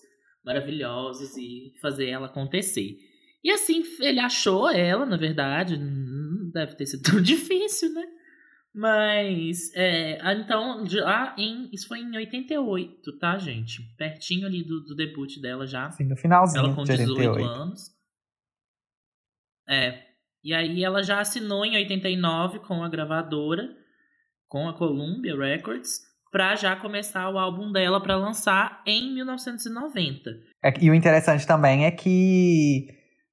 maravilhosos 0.44 1.36
e 1.36 1.72
fazer 1.80 2.08
ela 2.08 2.26
acontecer. 2.26 2.96
E 3.42 3.50
assim, 3.50 3.82
ele 4.00 4.20
achou 4.20 4.68
ela, 4.68 5.06
na 5.06 5.16
verdade, 5.16 5.76
não 5.76 6.50
deve 6.50 6.74
ter 6.76 6.86
sido 6.86 7.02
tão 7.10 7.22
difícil, 7.22 7.92
né? 7.92 8.04
Mas, 8.74 9.74
é, 9.74 10.18
então, 10.34 10.86
já 10.86 11.34
em, 11.36 11.68
isso 11.72 11.88
foi 11.88 12.00
em 12.00 12.16
88, 12.16 13.18
tá, 13.18 13.38
gente? 13.38 13.82
Pertinho 13.96 14.46
ali 14.46 14.62
do, 14.62 14.80
do 14.84 14.94
debut 14.94 15.40
dela 15.40 15.66
já. 15.66 15.90
Sim, 15.90 16.04
no 16.04 16.16
finalzinho 16.16 16.64
ela 16.64 16.74
com 16.74 16.84
de 16.84 16.96
18 16.96 17.18
88. 17.18 17.50
anos. 17.50 17.80
É. 19.68 20.02
E 20.44 20.54
aí 20.54 20.84
ela 20.84 21.02
já 21.02 21.20
assinou 21.20 21.64
em 21.64 21.76
89 21.76 22.60
com 22.60 22.82
a 22.84 22.88
gravadora, 22.88 23.68
com 24.46 24.68
a 24.68 24.76
Columbia 24.76 25.36
Records, 25.36 25.98
pra 26.30 26.54
já 26.54 26.76
começar 26.76 27.28
o 27.30 27.38
álbum 27.38 27.72
dela 27.72 28.00
pra 28.00 28.16
lançar 28.16 28.82
em 28.86 29.12
1990. 29.14 30.30
É, 30.62 30.72
e 30.80 30.90
o 30.90 30.94
interessante 30.94 31.46
também 31.46 31.84
é 31.84 31.90
que 31.90 32.86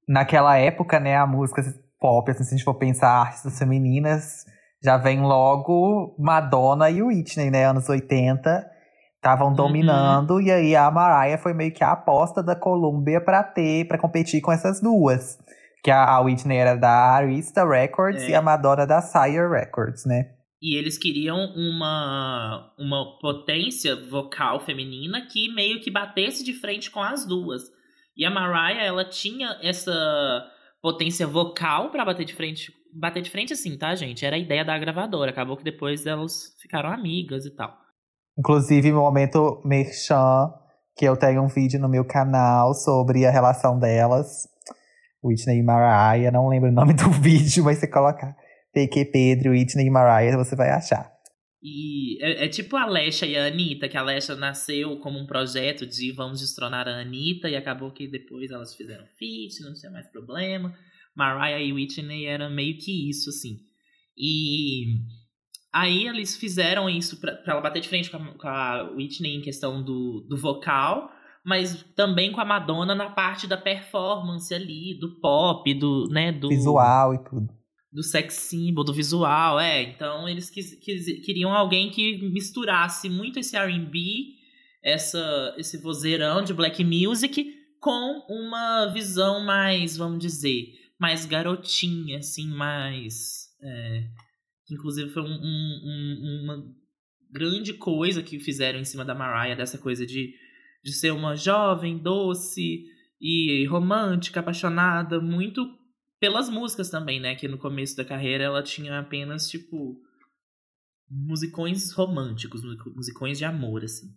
naquela 0.08 0.58
época, 0.58 1.00
né, 1.00 1.16
a 1.16 1.26
música 1.28 1.62
pop, 2.00 2.30
assim, 2.30 2.44
se 2.44 2.54
a 2.54 2.58
gente 2.58 2.66
for 2.66 2.76
pensar 2.76 3.10
artistas 3.10 3.58
femininas, 3.58 4.46
já 4.84 4.98
vem 4.98 5.22
logo 5.22 6.16
Madonna 6.20 6.90
e 6.90 7.02
Whitney, 7.02 7.50
né, 7.50 7.66
anos 7.66 7.90
80, 7.90 8.66
estavam 9.16 9.48
Uhum. 9.50 9.54
dominando, 9.56 10.40
e 10.40 10.52
aí 10.52 10.76
a 10.76 10.92
Mariah 10.92 11.38
foi 11.42 11.54
meio 11.54 11.74
que 11.74 11.84
a 11.84 11.94
aposta 11.94 12.44
da 12.44 12.56
Columbia 12.56 13.20
pra 13.20 13.42
ter, 13.44 13.88
para 13.88 13.98
competir 13.98 14.42
com 14.42 14.52
essas 14.52 14.80
duas. 14.82 15.38
Que 15.84 15.90
a, 15.92 16.04
a 16.04 16.20
Whitney 16.22 16.58
era 16.58 16.76
da 16.76 16.92
Arista 17.14 17.68
Records 17.68 18.24
É. 18.24 18.30
e 18.32 18.36
a 18.36 18.42
Madonna 18.42 18.86
da 18.86 19.02
Sire 19.02 19.48
Records, 19.50 20.06
né? 20.06 20.32
E 20.62 20.76
eles 20.78 20.98
queriam 20.98 21.38
uma, 21.56 22.72
uma 22.80 23.20
potência 23.20 23.96
vocal 24.10 24.60
feminina 24.62 25.22
que 25.32 25.54
meio 25.54 25.80
que 25.82 25.92
batesse 25.92 26.44
de 26.44 26.54
frente 26.54 26.90
com 26.90 27.02
as 27.02 27.26
duas. 27.28 27.62
E 28.16 28.26
a 28.26 28.30
Mariah, 28.30 28.84
ela 28.84 29.04
tinha 29.04 29.58
essa 29.62 29.92
potência 30.82 31.28
vocal 31.28 31.90
pra 31.90 32.06
bater 32.06 32.26
de 32.26 32.34
frente. 32.34 32.72
Bater 32.94 33.22
de 33.22 33.30
frente 33.30 33.54
assim, 33.54 33.78
tá, 33.78 33.94
gente? 33.96 34.26
Era 34.26 34.36
a 34.36 34.40
ideia 34.40 34.64
da 34.64 34.78
gravadora. 34.78 35.32
Acabou 35.32 35.58
que 35.58 35.64
depois 35.64 36.06
elas 36.06 36.56
ficaram 36.62 36.90
amigas 36.90 37.46
e 37.46 37.54
tal. 37.54 37.76
Inclusive, 38.38 38.92
no 38.92 39.00
momento 39.00 39.62
merchan, 39.66 40.50
que 40.96 41.06
eu 41.06 41.18
tenho 41.18 41.42
um 41.42 41.48
vídeo 41.48 41.80
no 41.80 41.90
meu 41.90 42.06
canal 42.06 42.74
sobre 42.74 43.26
a 43.26 43.32
relação 43.32 43.78
delas. 43.78 44.48
Whitney 45.24 45.60
e 45.60 45.64
Mariah, 45.64 46.32
não 46.32 46.48
lembro 46.48 46.70
o 46.70 46.74
nome 46.74 46.94
do 46.94 47.10
vídeo, 47.20 47.64
mas 47.64 47.80
você 47.80 47.88
colocar 47.88 48.36
PQ 48.72 49.06
Pedro, 49.06 49.52
Whitney 49.52 49.88
e 49.88 49.90
Mariah, 49.90 50.38
você 50.38 50.56
vai 50.56 50.70
achar. 50.70 51.15
E 51.68 52.24
é, 52.24 52.46
é 52.46 52.48
tipo 52.48 52.76
a 52.76 52.84
Alexa 52.84 53.26
e 53.26 53.36
a 53.36 53.48
Anitta, 53.48 53.90
que 53.90 53.98
a 53.98 54.02
Alexa 54.02 54.36
nasceu 54.36 54.98
como 54.98 55.18
um 55.18 55.26
projeto 55.26 55.84
de 55.84 56.12
vamos 56.12 56.40
destronar 56.40 56.88
a 56.88 57.02
Anitta, 57.02 57.50
e 57.50 57.56
acabou 57.56 57.90
que 57.90 58.08
depois 58.08 58.52
elas 58.52 58.76
fizeram 58.76 59.04
feat, 59.18 59.64
não 59.64 59.74
tinha 59.74 59.92
mais 59.92 60.08
problema. 60.10 60.72
Mariah 61.16 61.60
e 61.60 61.74
Whitney 61.74 62.26
era 62.26 62.52
meio 62.52 62.78
que 62.78 63.10
isso, 63.10 63.32
assim. 63.32 63.58
E 64.16 65.00
aí 65.74 66.06
eles 66.06 66.38
fizeram 66.38 66.88
isso 66.88 67.20
pra 67.20 67.42
ela 67.48 67.62
bater 67.62 67.80
de 67.80 67.90
frente 67.90 68.12
com 68.12 68.18
a, 68.18 68.34
com 68.38 68.48
a 68.48 68.92
Whitney 68.92 69.38
em 69.38 69.42
questão 69.42 69.82
do, 69.84 70.24
do 70.30 70.38
vocal, 70.38 71.10
mas 71.44 71.84
também 71.96 72.32
com 72.32 72.42
a 72.42 72.46
Madonna 72.46 72.94
na 72.94 73.10
parte 73.10 73.48
da 73.48 73.58
performance 73.58 74.54
ali, 74.54 75.00
do 75.00 75.20
pop, 75.20 75.74
do, 75.74 76.10
né, 76.12 76.32
do 76.32 76.48
Visual 76.48 77.16
e 77.16 77.24
tudo. 77.24 77.55
Do 77.96 78.04
sex 78.04 78.34
symbol, 78.36 78.84
do 78.84 78.94
visual, 78.94 79.58
é. 79.60 79.82
Então 79.84 80.28
eles 80.28 80.50
quis, 80.50 80.76
quis- 80.76 81.26
queriam 81.26 81.54
alguém 81.54 81.90
que 81.90 82.18
misturasse 82.30 83.10
muito 83.10 83.40
esse 83.40 83.56
R&B, 83.56 84.34
essa 84.84 85.56
esse 85.58 85.78
vozeirão 85.82 86.44
de 86.44 86.54
black 86.54 86.84
music 86.84 87.54
com 87.80 88.26
uma 88.30 88.88
visão 88.88 89.46
mais, 89.46 89.96
vamos 89.96 90.20
dizer, 90.20 90.66
mais 91.00 91.26
garotinha, 91.26 92.18
assim, 92.18 92.48
mais 92.50 93.46
é, 93.64 94.04
inclusive 94.72 95.10
foi 95.12 95.24
um- 95.24 95.28
um- 95.28 95.82
um- 95.86 96.42
uma 96.44 96.64
grande 97.32 97.74
coisa 97.74 98.22
que 98.22 98.40
fizeram 98.40 98.80
em 98.80 98.86
cima 98.86 99.06
da 99.06 99.16
Mariah 99.16 99.56
dessa 99.56 99.78
coisa 99.78 100.06
de 100.06 100.34
de 100.84 100.94
ser 100.94 101.12
uma 101.12 101.36
jovem 101.36 101.98
doce 101.98 102.84
e 103.20 103.66
romântica, 103.66 104.40
apaixonada, 104.40 105.20
muito 105.20 105.68
pelas 106.26 106.50
músicas 106.50 106.90
também, 106.90 107.20
né? 107.20 107.36
Que 107.36 107.48
no 107.48 107.60
começo 107.60 107.96
da 107.96 108.04
carreira 108.04 108.44
ela 108.46 108.64
tinha 108.64 108.98
apenas, 108.98 109.48
tipo, 109.48 109.96
musicões 111.08 111.92
românticos, 111.94 112.62
musicões 112.96 113.38
de 113.38 113.46
amor, 113.46 113.84
assim. 113.84 114.08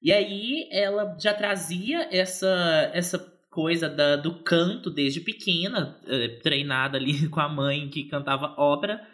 E 0.00 0.12
aí 0.12 0.68
ela 0.70 1.16
já 1.18 1.34
trazia 1.34 2.08
essa, 2.16 2.90
essa 2.94 3.18
coisa 3.50 3.88
da, 3.88 4.14
do 4.14 4.40
canto 4.44 4.88
desde 4.88 5.20
pequena, 5.20 6.00
eh, 6.06 6.38
treinada 6.44 6.96
ali 6.96 7.26
com 7.28 7.40
a 7.40 7.48
mãe 7.48 7.88
que 7.88 8.04
cantava 8.08 8.54
ópera. 8.56 9.04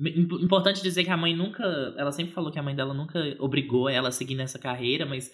Im- 0.00 0.42
Importante 0.44 0.82
dizer 0.82 1.04
que 1.04 1.10
a 1.10 1.16
mãe 1.16 1.36
nunca. 1.36 1.62
Ela 1.96 2.10
sempre 2.10 2.32
falou 2.34 2.50
que 2.50 2.58
a 2.58 2.62
mãe 2.64 2.74
dela 2.74 2.92
nunca 2.94 3.20
obrigou 3.38 3.88
ela 3.88 4.08
a 4.08 4.12
seguir 4.12 4.34
nessa 4.34 4.58
carreira, 4.58 5.06
mas 5.06 5.30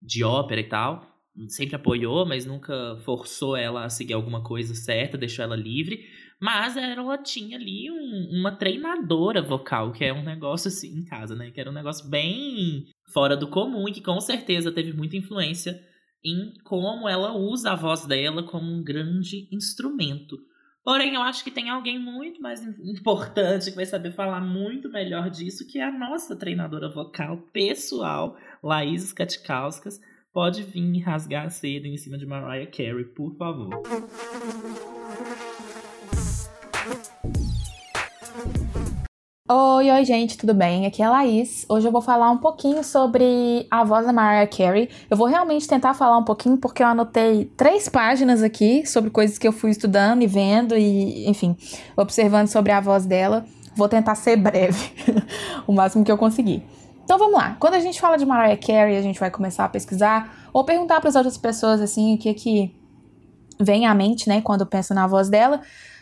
de 0.00 0.24
ópera 0.24 0.62
e 0.62 0.68
tal 0.68 1.13
sempre 1.48 1.76
apoiou, 1.76 2.24
mas 2.26 2.46
nunca 2.46 2.96
forçou 3.04 3.56
ela 3.56 3.84
a 3.84 3.88
seguir 3.88 4.12
alguma 4.14 4.42
coisa 4.42 4.74
certa, 4.74 5.18
deixou 5.18 5.44
ela 5.44 5.56
livre. 5.56 6.04
Mas 6.40 6.76
ela 6.76 7.16
tinha 7.18 7.56
ali 7.56 7.90
um- 7.90 8.38
uma 8.40 8.52
treinadora 8.52 9.40
vocal, 9.42 9.92
que 9.92 10.04
é 10.04 10.12
um 10.12 10.22
negócio 10.24 10.68
assim 10.68 10.98
em 10.98 11.04
casa, 11.04 11.34
né? 11.34 11.50
Que 11.50 11.60
era 11.60 11.70
um 11.70 11.74
negócio 11.74 12.08
bem 12.08 12.84
fora 13.12 13.36
do 13.36 13.48
comum 13.48 13.88
e 13.88 13.92
que 13.92 14.02
com 14.02 14.20
certeza 14.20 14.70
teve 14.72 14.92
muita 14.92 15.16
influência 15.16 15.80
em 16.24 16.52
como 16.64 17.08
ela 17.08 17.36
usa 17.36 17.72
a 17.72 17.76
voz 17.76 18.06
dela 18.06 18.42
como 18.42 18.70
um 18.70 18.82
grande 18.82 19.48
instrumento. 19.52 20.36
Porém, 20.82 21.14
eu 21.14 21.22
acho 21.22 21.42
que 21.42 21.50
tem 21.50 21.70
alguém 21.70 21.98
muito 21.98 22.42
mais 22.42 22.62
im- 22.62 22.90
importante 22.92 23.70
que 23.70 23.76
vai 23.76 23.86
saber 23.86 24.12
falar 24.12 24.40
muito 24.40 24.90
melhor 24.90 25.30
disso, 25.30 25.66
que 25.66 25.78
é 25.78 25.84
a 25.84 25.98
nossa 25.98 26.36
treinadora 26.36 26.90
vocal 26.90 27.38
pessoal, 27.52 28.36
Laís 28.62 29.04
Skatikauskas. 29.04 29.98
Pode 30.34 30.64
vir 30.64 30.98
rasgar 30.98 31.48
cedo 31.48 31.86
em 31.86 31.96
cima 31.96 32.18
de 32.18 32.26
Mariah 32.26 32.68
Carey, 32.68 33.04
por 33.04 33.36
favor. 33.36 33.70
Oi, 39.48 39.90
oi, 39.92 40.04
gente, 40.04 40.36
tudo 40.36 40.52
bem? 40.52 40.86
Aqui 40.86 41.02
é 41.02 41.04
a 41.04 41.10
Laís. 41.10 41.64
Hoje 41.68 41.86
eu 41.86 41.92
vou 41.92 42.02
falar 42.02 42.32
um 42.32 42.38
pouquinho 42.38 42.82
sobre 42.82 43.64
a 43.70 43.84
voz 43.84 44.06
da 44.06 44.12
Mariah 44.12 44.50
Carey. 44.50 44.90
Eu 45.08 45.16
vou 45.16 45.28
realmente 45.28 45.68
tentar 45.68 45.94
falar 45.94 46.18
um 46.18 46.24
pouquinho 46.24 46.56
porque 46.56 46.82
eu 46.82 46.88
anotei 46.88 47.44
três 47.56 47.88
páginas 47.88 48.42
aqui 48.42 48.84
sobre 48.84 49.10
coisas 49.10 49.38
que 49.38 49.46
eu 49.46 49.52
fui 49.52 49.70
estudando 49.70 50.22
e 50.22 50.26
vendo 50.26 50.76
e, 50.76 51.30
enfim, 51.30 51.56
observando 51.96 52.48
sobre 52.48 52.72
a 52.72 52.80
voz 52.80 53.06
dela. 53.06 53.46
Vou 53.76 53.88
tentar 53.88 54.16
ser 54.16 54.36
breve, 54.36 54.90
o 55.64 55.72
máximo 55.72 56.04
que 56.04 56.10
eu 56.10 56.18
conseguir. 56.18 56.64
Então 57.04 57.18
vamos 57.18 57.34
lá. 57.34 57.56
Quando 57.60 57.74
a 57.74 57.80
gente 57.80 58.00
fala 58.00 58.16
de 58.16 58.24
Mariah 58.24 58.56
Carey, 58.56 58.96
a 58.96 59.02
gente 59.02 59.20
vai 59.20 59.30
começar 59.30 59.66
a 59.66 59.68
pesquisar 59.68 60.48
ou 60.52 60.64
perguntar 60.64 61.00
para 61.00 61.10
as 61.10 61.14
outras 61.14 61.36
pessoas 61.36 61.80
assim 61.80 62.14
o 62.14 62.18
que 62.18 62.32
que 62.34 62.74
vem 63.60 63.86
à 63.86 63.94
mente, 63.94 64.28
né, 64.28 64.40
quando 64.40 64.66
pensa 64.66 64.94
na 64.94 65.06
voz 65.06 65.28
dela. 65.28 65.60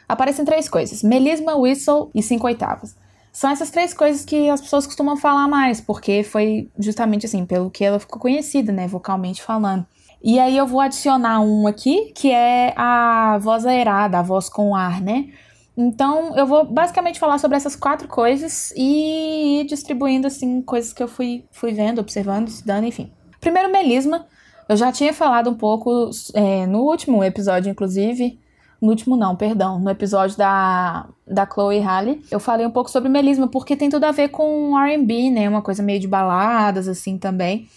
Aparecem 0.09 0.45
três 0.45 0.69
coisas: 0.69 1.03
melisma, 1.03 1.57
whistle 1.57 2.11
e 2.15 2.23
cinco 2.23 2.47
oitavas. 2.47 2.97
São 3.33 3.51
essas 3.51 3.71
três 3.71 3.95
coisas 3.95 4.25
que 4.25 4.49
as 4.51 4.61
pessoas 4.61 4.87
costumam 4.87 5.17
falar 5.17 5.49
mais, 5.49 5.81
porque 5.81 6.23
foi 6.23 6.71
justamente 6.79 7.25
assim, 7.25 7.47
pelo 7.47 7.71
que 7.71 7.83
ela 7.83 7.99
ficou 7.99 8.21
conhecida, 8.21 8.71
né, 8.71 8.87
vocalmente 8.87 9.43
falando. 9.43 9.87
E 10.23 10.39
aí 10.39 10.57
eu 10.57 10.67
vou 10.67 10.81
adicionar 10.81 11.41
um 11.41 11.67
aqui, 11.67 12.13
que 12.15 12.31
é 12.31 12.73
a 12.77 13.39
voz 13.39 13.67
aerada, 13.67 14.19
a 14.19 14.23
voz 14.23 14.49
com 14.49 14.77
ar, 14.77 15.01
né? 15.01 15.31
Então 15.77 16.37
eu 16.37 16.47
vou 16.47 16.65
basicamente 16.65 17.19
falar 17.19 17.39
sobre 17.39 17.57
essas 17.57 17.75
quatro 17.75 18.07
coisas 18.07 18.73
e 18.77 19.65
distribuindo, 19.69 20.27
assim, 20.27 20.61
coisas 20.63 20.93
que 20.93 21.03
eu 21.03 21.09
fui, 21.09 21.45
fui 21.51 21.73
vendo, 21.73 22.01
observando, 22.01 22.49
estudando, 22.49 22.85
enfim. 22.85 23.11
Primeiro, 23.41 23.71
melisma. 23.71 24.27
Eu 24.69 24.77
já 24.77 24.93
tinha 24.93 25.13
falado 25.13 25.51
um 25.51 25.55
pouco 25.55 26.11
é, 26.35 26.67
no 26.67 26.81
último 26.81 27.25
episódio, 27.25 27.71
inclusive, 27.71 28.39
no 28.81 28.89
último 28.89 29.17
não, 29.17 29.37
perdão, 29.37 29.79
no 29.79 29.91
episódio 29.91 30.37
da, 30.37 31.09
da 31.27 31.47
Chloe 31.47 31.79
Halle, 31.79 32.21
eu 32.31 32.41
falei 32.41 32.67
um 32.67 32.71
pouco 32.71 32.91
sobre 32.91 33.09
melisma, 33.09 33.47
porque 33.47 33.77
tem 33.77 33.89
tudo 33.89 34.05
a 34.05 34.11
ver 34.11 34.29
com 34.31 34.77
R&B, 34.77 35.31
né, 35.31 35.49
uma 35.49 35.63
coisa 35.63 35.83
meio 35.83 36.01
de 36.01 36.09
baladas, 36.09 36.89
assim, 36.89 37.17
também, 37.17 37.69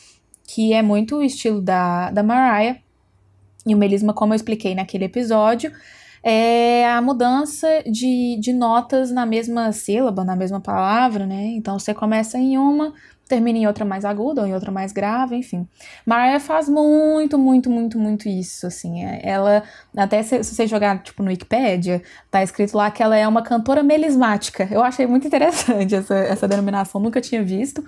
que 0.47 0.73
é 0.73 0.81
muito 0.81 1.17
o 1.17 1.23
estilo 1.23 1.61
da, 1.61 2.09
da 2.09 2.23
Mariah, 2.23 2.79
e 3.67 3.75
o 3.75 3.77
melisma, 3.77 4.13
como 4.13 4.33
eu 4.33 4.35
expliquei 4.35 4.73
naquele 4.73 5.05
episódio, 5.05 5.71
é 6.27 6.89
a 6.89 6.99
mudança 7.03 7.67
de, 7.85 8.35
de 8.39 8.51
notas 8.51 9.11
na 9.11 9.27
mesma 9.27 9.71
sílaba, 9.71 10.23
na 10.25 10.35
mesma 10.35 10.59
palavra, 10.59 11.27
né, 11.27 11.45
então 11.55 11.77
você 11.77 11.93
começa 11.93 12.39
em 12.39 12.57
uma, 12.57 12.93
termina 13.27 13.59
em 13.59 13.67
outra 13.67 13.85
mais 13.85 14.03
aguda 14.03 14.41
ou 14.41 14.47
em 14.47 14.53
outra 14.53 14.71
mais 14.71 14.91
grave, 14.91 15.35
enfim. 15.35 15.67
Mariah 16.03 16.39
faz 16.39 16.67
muito, 16.67 17.37
muito, 17.37 17.69
muito, 17.69 17.99
muito 17.99 18.27
isso, 18.27 18.67
assim. 18.67 19.03
É, 19.03 19.21
ela, 19.23 19.63
até 19.95 20.21
se, 20.23 20.43
se 20.43 20.55
você 20.55 20.67
jogar, 20.67 21.01
tipo, 21.01 21.23
no 21.23 21.29
Wikipedia, 21.29 22.01
tá 22.29 22.43
escrito 22.43 22.75
lá 22.75 22.89
que 22.91 23.01
ela 23.01 23.15
é 23.15 23.27
uma 23.27 23.41
cantora 23.41 23.83
melismática. 23.83 24.67
Eu 24.71 24.83
achei 24.83 25.07
muito 25.07 25.27
interessante 25.27 25.93
essa, 25.95 26.15
essa 26.15 26.47
denominação, 26.47 27.01
nunca 27.01 27.21
tinha 27.21 27.43
visto. 27.43 27.83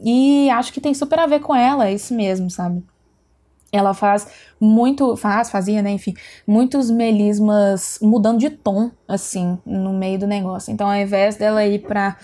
E 0.00 0.50
acho 0.50 0.72
que 0.72 0.80
tem 0.80 0.94
super 0.94 1.18
a 1.20 1.26
ver 1.26 1.40
com 1.40 1.54
ela, 1.54 1.86
é 1.86 1.94
isso 1.94 2.14
mesmo, 2.14 2.50
sabe? 2.50 2.82
Ela 3.72 3.94
faz 3.94 4.28
muito, 4.60 5.16
faz, 5.16 5.50
fazia, 5.50 5.80
né, 5.80 5.90
enfim, 5.90 6.14
muitos 6.46 6.90
melismas 6.90 7.98
mudando 8.02 8.38
de 8.38 8.50
tom, 8.50 8.90
assim, 9.08 9.58
no 9.64 9.94
meio 9.94 10.18
do 10.18 10.26
negócio. 10.26 10.70
Então, 10.70 10.88
ao 10.88 10.96
invés 10.96 11.36
dela 11.36 11.64
ir 11.64 11.78
pra 11.80 12.18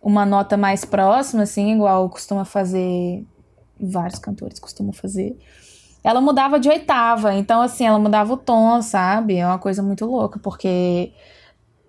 uma 0.00 0.24
nota 0.24 0.56
mais 0.56 0.84
próxima, 0.84 1.42
assim, 1.42 1.74
igual 1.74 2.08
costuma 2.08 2.44
fazer, 2.44 3.24
vários 3.78 4.18
cantores 4.18 4.58
costumam 4.58 4.92
fazer, 4.92 5.36
ela 6.02 6.20
mudava 6.20 6.60
de 6.60 6.68
oitava. 6.68 7.34
Então, 7.34 7.62
assim, 7.62 7.86
ela 7.86 7.98
mudava 7.98 8.32
o 8.34 8.36
tom, 8.36 8.80
sabe? 8.82 9.36
É 9.36 9.46
uma 9.46 9.58
coisa 9.58 9.82
muito 9.82 10.04
louca, 10.04 10.38
porque 10.38 11.12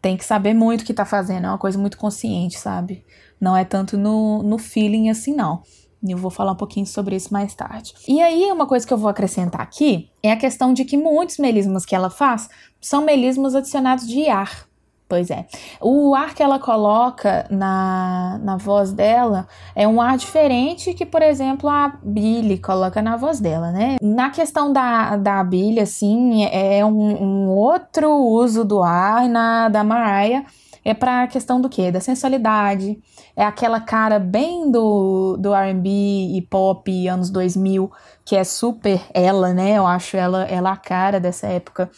tem 0.01 0.15
que 0.15 0.23
saber 0.23 0.53
muito 0.53 0.81
o 0.81 0.85
que 0.85 0.93
tá 0.93 1.03
fazendo, 1.03 1.45
é 1.45 1.49
uma 1.49 1.57
coisa 1.57 1.77
muito 1.77 1.97
consciente, 1.97 2.57
sabe? 2.57 3.03
Não 3.41 3.57
é 3.57 3.65
tanto 3.65 3.97
no, 3.97 4.43
no 4.43 4.57
feeling 4.57 5.09
assim, 5.09 5.33
não. 5.35 5.63
Eu 6.11 6.17
vou 6.17 6.31
falar 6.31 6.51
um 6.51 6.57
pouquinho 6.57 6.85
sobre 6.85 7.15
isso 7.15 7.33
mais 7.33 7.53
tarde. 7.53 7.93
E 8.07 8.21
aí, 8.21 8.51
uma 8.51 8.65
coisa 8.65 8.85
que 8.85 8.93
eu 8.93 8.97
vou 8.97 9.09
acrescentar 9.09 9.61
aqui 9.61 10.09
é 10.21 10.31
a 10.31 10.37
questão 10.37 10.73
de 10.73 10.85
que 10.85 10.97
muitos 10.97 11.37
melismas 11.37 11.85
que 11.85 11.95
ela 11.95 12.09
faz 12.09 12.49
são 12.81 13.03
melismas 13.03 13.55
adicionados 13.55 14.07
de 14.07 14.27
ar. 14.29 14.67
Pois 15.07 15.29
é. 15.29 15.45
O 15.79 16.15
ar 16.15 16.33
que 16.33 16.41
ela 16.41 16.57
coloca 16.57 17.45
na, 17.51 18.39
na 18.43 18.57
voz 18.57 18.91
dela 18.91 19.47
é 19.75 19.87
um 19.87 20.01
ar 20.01 20.17
diferente 20.17 20.95
que, 20.95 21.05
por 21.05 21.21
exemplo, 21.21 21.69
a 21.69 21.99
Billy 22.01 22.57
coloca 22.57 23.03
na 23.03 23.15
voz 23.15 23.39
dela, 23.39 23.71
né? 23.71 23.97
Na 24.01 24.31
questão 24.31 24.73
da, 24.73 25.15
da 25.15 25.43
Billy, 25.43 25.79
assim, 25.79 26.45
é 26.45 26.83
um, 26.83 27.23
um 27.23 27.49
outro 27.49 28.11
uso 28.15 28.65
do 28.65 28.81
ar, 28.81 29.25
e 29.25 29.27
na 29.27 29.69
da 29.69 29.83
Mariah 29.83 30.43
é 30.83 30.93
para 30.93 31.23
a 31.23 31.27
questão 31.27 31.61
do 31.61 31.69
quê? 31.69 31.91
Da 31.91 31.99
sensualidade. 31.99 32.99
É 33.35 33.43
aquela 33.43 33.81
cara 33.81 34.17
bem 34.17 34.71
do, 34.71 35.35
do 35.37 35.53
R&B 35.53 35.89
e 35.89 36.41
pop 36.49 37.07
anos 37.07 37.29
2000, 37.29 37.91
que 38.23 38.35
é 38.35 38.43
super 38.43 39.01
ela, 39.13 39.53
né? 39.53 39.77
Eu 39.77 39.85
acho 39.85 40.15
ela, 40.15 40.43
ela 40.45 40.71
a 40.71 40.77
cara 40.77 41.19
dessa 41.19 41.47
época. 41.47 41.89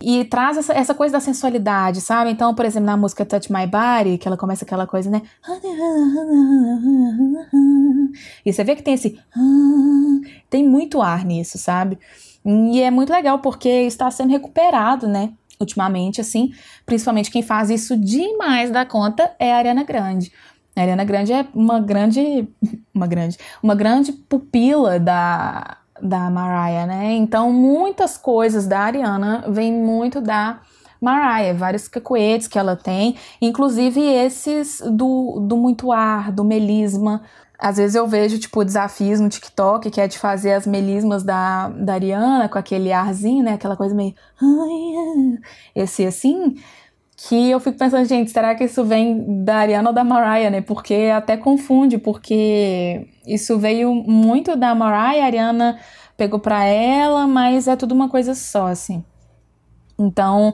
E 0.00 0.24
traz 0.24 0.56
essa, 0.58 0.72
essa 0.74 0.94
coisa 0.94 1.14
da 1.14 1.20
sensualidade, 1.20 2.00
sabe? 2.00 2.30
Então, 2.30 2.54
por 2.54 2.64
exemplo, 2.64 2.86
na 2.86 2.96
música 2.96 3.24
Touch 3.24 3.50
My 3.50 3.66
Body, 3.66 4.18
que 4.18 4.28
ela 4.28 4.36
começa 4.36 4.64
aquela 4.64 4.86
coisa, 4.86 5.10
né? 5.10 5.22
E 8.44 8.52
você 8.52 8.62
vê 8.62 8.76
que 8.76 8.82
tem 8.82 8.94
esse... 8.94 9.18
Tem 10.50 10.68
muito 10.68 11.00
ar 11.00 11.24
nisso, 11.24 11.58
sabe? 11.58 11.98
E 12.44 12.82
é 12.82 12.90
muito 12.90 13.10
legal 13.10 13.38
porque 13.38 13.68
está 13.68 14.10
sendo 14.10 14.30
recuperado, 14.30 15.08
né? 15.08 15.32
Ultimamente, 15.60 16.20
assim. 16.20 16.52
Principalmente 16.84 17.30
quem 17.30 17.42
faz 17.42 17.70
isso 17.70 17.96
demais 17.96 18.70
da 18.70 18.84
conta 18.84 19.30
é 19.38 19.52
a 19.52 19.56
Ariana 19.56 19.84
Grande. 19.84 20.32
A 20.76 20.80
Ariana 20.80 21.04
Grande 21.04 21.32
é 21.32 21.46
uma 21.54 21.80
grande, 21.80 22.48
uma 22.94 23.06
grande, 23.06 23.38
uma 23.62 23.74
grande 23.74 24.12
pupila 24.12 24.98
da, 24.98 25.78
da 26.02 26.30
Mariah, 26.30 26.86
né? 26.86 27.12
Então, 27.14 27.52
muitas 27.52 28.16
coisas 28.16 28.66
da 28.66 28.80
Ariana 28.80 29.44
vêm 29.48 29.72
muito 29.72 30.20
da 30.20 30.60
Mariah, 31.00 31.52
vários 31.52 31.86
cacoetes 31.86 32.48
que 32.48 32.58
ela 32.58 32.74
tem, 32.74 33.16
inclusive 33.40 34.00
esses 34.00 34.80
do, 34.80 35.38
do 35.46 35.56
muito 35.56 35.92
ar, 35.92 36.32
do 36.32 36.42
melisma, 36.42 37.22
às 37.64 37.78
vezes 37.78 37.94
eu 37.94 38.06
vejo, 38.06 38.38
tipo, 38.38 38.62
desafios 38.62 39.20
no 39.20 39.28
TikTok, 39.30 39.90
que 39.90 39.98
é 39.98 40.06
de 40.06 40.18
fazer 40.18 40.52
as 40.52 40.66
melismas 40.66 41.22
da, 41.22 41.70
da 41.70 41.94
Ariana 41.94 42.46
com 42.46 42.58
aquele 42.58 42.92
arzinho, 42.92 43.42
né? 43.42 43.54
Aquela 43.54 43.74
coisa 43.74 43.94
meio. 43.94 44.14
Esse 45.74 46.04
assim. 46.04 46.56
Que 47.16 47.50
eu 47.50 47.58
fico 47.60 47.78
pensando, 47.78 48.04
gente, 48.04 48.30
será 48.30 48.54
que 48.54 48.64
isso 48.64 48.84
vem 48.84 49.42
da 49.44 49.56
Ariana 49.56 49.88
ou 49.88 49.94
da 49.94 50.04
Mariah, 50.04 50.50
né? 50.50 50.60
Porque 50.60 51.10
até 51.16 51.38
confunde, 51.38 51.96
porque 51.96 53.08
isso 53.26 53.58
veio 53.58 53.94
muito 53.94 54.56
da 54.56 54.74
Mariah, 54.74 55.22
a 55.22 55.26
Ariana 55.26 55.78
pegou 56.18 56.38
pra 56.38 56.64
ela, 56.64 57.26
mas 57.26 57.66
é 57.66 57.76
tudo 57.76 57.92
uma 57.94 58.10
coisa 58.10 58.34
só, 58.34 58.66
assim. 58.66 59.02
Então, 59.98 60.52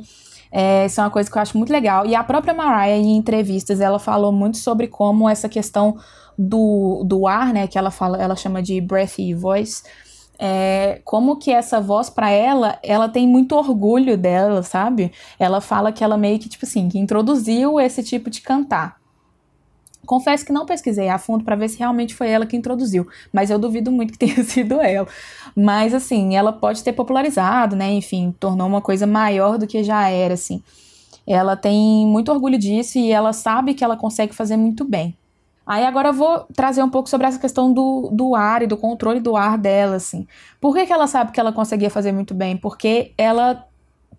é, 0.51 0.87
isso 0.87 1.01
é 1.01 1.05
uma 1.05 1.11
coisa 1.11 1.31
que 1.31 1.37
eu 1.37 1.43
acho 1.43 1.57
muito 1.57 1.73
legal. 1.73 2.07
E 2.07 2.15
a 2.15 2.25
própria 2.25 2.53
Mariah, 2.53 2.97
em 2.97 3.17
entrevistas, 3.17 3.81
ela 3.81 3.99
falou 3.99 4.33
muito 4.33 4.59
sobre 4.59 4.89
como 4.89 5.29
essa 5.29 5.49
questão 5.49 5.97
do, 6.37 7.03
do 7.05 7.27
ar, 7.27 7.53
né, 7.53 7.67
que 7.67 7.79
ela 7.79 7.91
fala, 7.91 8.21
ela 8.21 8.35
chama 8.35 8.63
de 8.63 8.81
breathy 8.81 9.35
voice, 9.35 9.83
é, 10.39 11.01
como 11.05 11.37
que 11.37 11.53
essa 11.53 11.81
voz 11.81 12.09
para 12.09 12.31
ela, 12.31 12.79
ela 12.83 13.09
tem 13.09 13.29
muito 13.29 13.55
orgulho 13.55 14.17
dela, 14.17 14.63
sabe? 14.63 15.13
Ela 15.39 15.61
fala 15.61 15.93
que 15.93 16.03
ela 16.03 16.17
meio 16.17 16.39
que 16.39 16.49
tipo 16.49 16.65
assim, 16.65 16.89
que 16.89 16.99
introduziu 16.99 17.79
esse 17.79 18.03
tipo 18.03 18.31
de 18.31 18.41
cantar. 18.41 19.00
Confesso 20.11 20.45
que 20.45 20.53
não 20.53 20.67
pesquisei 20.67 21.09
a 21.09 21.19
fundo 21.19 21.45
para 21.45 21.55
ver 21.55 21.69
se 21.69 21.79
realmente 21.79 22.17
foi 22.17 22.29
ela 22.29 22.45
que 22.45 22.57
introduziu, 22.57 23.07
mas 23.33 23.49
eu 23.49 23.61
duvido 23.61 23.93
muito 23.93 24.13
que 24.13 24.19
tenha 24.27 24.43
sido 24.43 24.81
ela. 24.81 25.07
Mas 25.55 25.95
assim, 25.95 26.35
ela 26.35 26.53
pode 26.53 26.83
ter 26.83 26.93
popularizado, 26.93 27.77
né? 27.77 27.93
Enfim, 27.93 28.35
tornou 28.41 28.67
uma 28.67 28.81
coisa 28.81 29.07
maior 29.07 29.57
do 29.57 29.69
que 29.69 29.85
já 29.85 30.09
era, 30.09 30.35
assim. 30.35 30.65
Ela 31.25 31.55
tem 31.55 32.05
muito 32.09 32.33
orgulho 32.33 32.59
disso 32.59 32.99
e 32.99 33.13
ela 33.13 33.33
sabe 33.33 33.73
que 33.73 33.85
ela 33.85 33.97
consegue 33.97 34.35
fazer 34.35 34.57
muito 34.57 34.85
bem. 34.85 35.17
Aí 35.65 35.85
agora 35.85 36.09
eu 36.09 36.13
vou 36.13 36.41
trazer 36.57 36.83
um 36.83 36.91
pouco 36.91 37.09
sobre 37.09 37.29
essa 37.29 37.39
questão 37.39 37.73
do, 37.73 38.11
do 38.13 38.35
ar 38.35 38.63
e 38.63 38.67
do 38.67 38.77
controle 38.77 39.21
do 39.21 39.37
ar 39.37 39.57
dela, 39.57 39.95
assim. 39.95 40.27
Por 40.61 40.75
que, 40.75 40.87
que 40.87 40.93
ela 40.93 41.07
sabe 41.07 41.31
que 41.31 41.39
ela 41.39 41.53
conseguia 41.53 41.89
fazer 41.89 42.11
muito 42.11 42.35
bem? 42.35 42.57
Porque 42.57 43.13
ela 43.17 43.65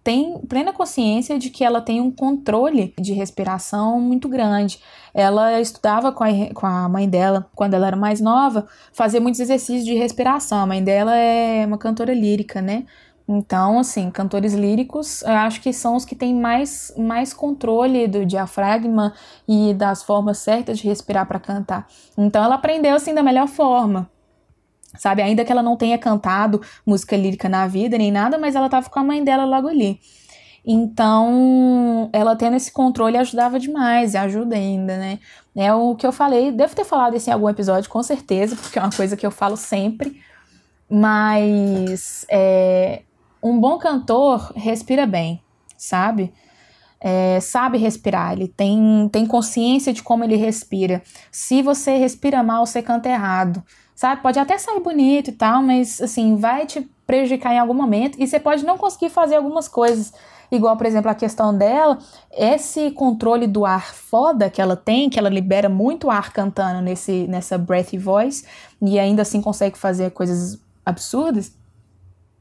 tem 0.04 0.40
plena 0.40 0.74
consciência 0.74 1.38
de 1.38 1.50
que 1.50 1.64
ela 1.64 1.82
tem 1.82 2.02
um 2.02 2.12
controle 2.12 2.94
de 3.00 3.14
respiração 3.14 4.00
muito 4.00 4.28
grande. 4.28 4.80
Ela 5.14 5.60
estudava 5.60 6.12
com 6.12 6.24
a, 6.24 6.30
com 6.54 6.66
a 6.66 6.90
mãe 6.90 7.08
dela 7.08 7.50
quando 7.56 7.74
ela 7.76 7.88
era 7.88 7.96
mais 7.96 8.20
nova, 8.20 8.68
fazia 8.94 9.22
muitos 9.22 9.40
exercícios 9.40 9.86
de 9.86 9.94
respiração. 9.94 10.60
A 10.60 10.66
mãe 10.66 10.84
dela 10.84 11.16
é 11.16 11.66
uma 11.66 11.78
cantora 11.78 12.14
lírica, 12.14 12.62
né? 12.62 12.86
Então, 13.28 13.80
assim, 13.80 14.10
cantores 14.12 14.54
líricos, 14.54 15.22
eu 15.22 15.32
acho 15.32 15.62
que 15.62 15.72
são 15.72 15.96
os 15.96 16.04
que 16.04 16.16
têm 16.16 16.34
mais, 16.34 16.94
mais 16.98 17.34
controle 17.34 18.08
do 18.08 18.26
diafragma 18.26 19.14
e 19.48 19.74
das 19.74 20.04
formas 20.04 20.40
certas 20.40 20.80
de 20.80 20.88
respirar 20.88 21.26
para 21.26 21.40
cantar. 21.40 21.88
Então, 22.18 22.44
ela 22.44 22.56
aprendeu 22.56 22.96
assim 22.96 23.14
da 23.14 23.24
melhor 23.24 23.48
forma. 23.48 24.10
Sabe, 24.98 25.22
ainda 25.22 25.46
que 25.46 25.52
ela 25.52 25.64
não 25.64 25.78
tenha 25.78 25.98
cantado 25.98 26.62
música 26.86 27.16
lírica 27.16 27.48
na 27.48 27.66
vida 27.66 27.98
nem 27.98 28.12
nada, 28.12 28.38
mas 28.38 28.56
ela 28.56 28.66
estava 28.66 28.90
com 28.90 29.00
a 29.00 29.04
mãe 29.04 29.24
dela 29.24 29.46
logo 29.46 29.68
ali. 29.68 30.00
Então, 30.66 32.10
ela 32.14 32.36
tendo 32.36 32.56
esse 32.56 32.72
controle 32.72 33.18
ajudava 33.18 33.60
demais 33.60 34.14
e 34.14 34.18
ajuda 34.18 34.56
ainda, 34.56 34.98
né? 34.98 35.20
É 35.56 35.74
o 35.74 35.96
que 35.96 36.06
eu 36.06 36.12
falei, 36.12 36.52
devo 36.52 36.76
ter 36.76 36.86
falado 36.86 37.16
isso 37.16 37.30
em 37.30 37.34
algum 37.34 37.50
episódio, 37.50 37.90
com 37.90 38.04
certeza, 38.04 38.56
porque 38.56 38.78
é 38.78 38.82
uma 38.82 38.92
coisa 38.92 39.18
que 39.18 39.26
eu 39.26 39.32
falo 39.32 39.58
sempre. 39.58 40.22
Mas 40.90 42.26
é, 42.30 43.02
um 43.42 43.60
bom 43.60 43.78
cantor 43.78 44.52
respira 44.56 45.06
bem, 45.06 45.42
sabe? 45.78 46.34
É, 47.00 47.40
sabe 47.40 47.80
respirar, 47.80 48.34
ele 48.34 48.48
tem, 48.48 49.10
tem 49.12 49.26
consciência 49.26 49.92
de 49.92 50.04
como 50.04 50.24
ele 50.24 50.36
respira. 50.36 51.02
Se 51.32 51.64
você 51.64 51.98
respira 51.98 52.44
mal, 52.44 52.66
você 52.66 52.82
canta 52.82 53.10
errado, 53.10 53.64
sabe? 54.02 54.24
Pode 54.24 54.40
até 54.40 54.58
sair 54.58 54.80
bonito 54.80 55.30
e 55.30 55.32
tal, 55.32 55.62
mas 55.62 56.02
assim, 56.02 56.36
vai 56.36 56.66
te 56.66 56.82
prejudicar 57.06 57.54
em 57.54 57.60
algum 57.60 57.76
momento 57.76 58.20
e 58.20 58.26
você 58.26 58.40
pode 58.40 58.66
não 58.66 58.76
conseguir 58.76 59.12
fazer 59.12 59.36
algumas 59.36 59.68
coisas. 59.68 60.12
Igual, 60.52 60.76
por 60.76 60.88
exemplo, 60.88 61.12
a 61.12 61.14
questão 61.14 61.56
dela, 61.56 62.00
esse 62.32 62.90
controle 62.90 63.46
do 63.46 63.64
ar 63.64 63.94
foda 63.94 64.50
que 64.50 64.60
ela 64.60 64.76
tem, 64.76 65.08
que 65.08 65.20
ela 65.20 65.30
libera 65.30 65.70
muito 65.70 66.10
ar 66.10 66.34
cantando 66.34 66.82
nesse, 66.82 67.28
nessa 67.28 67.60
breathy 67.60 68.00
voice, 68.00 68.44
e 68.82 68.98
ainda 68.98 69.22
assim 69.22 69.40
consegue 69.40 69.78
fazer 69.78 70.10
coisas 70.10 70.60
absurdas 70.84 71.54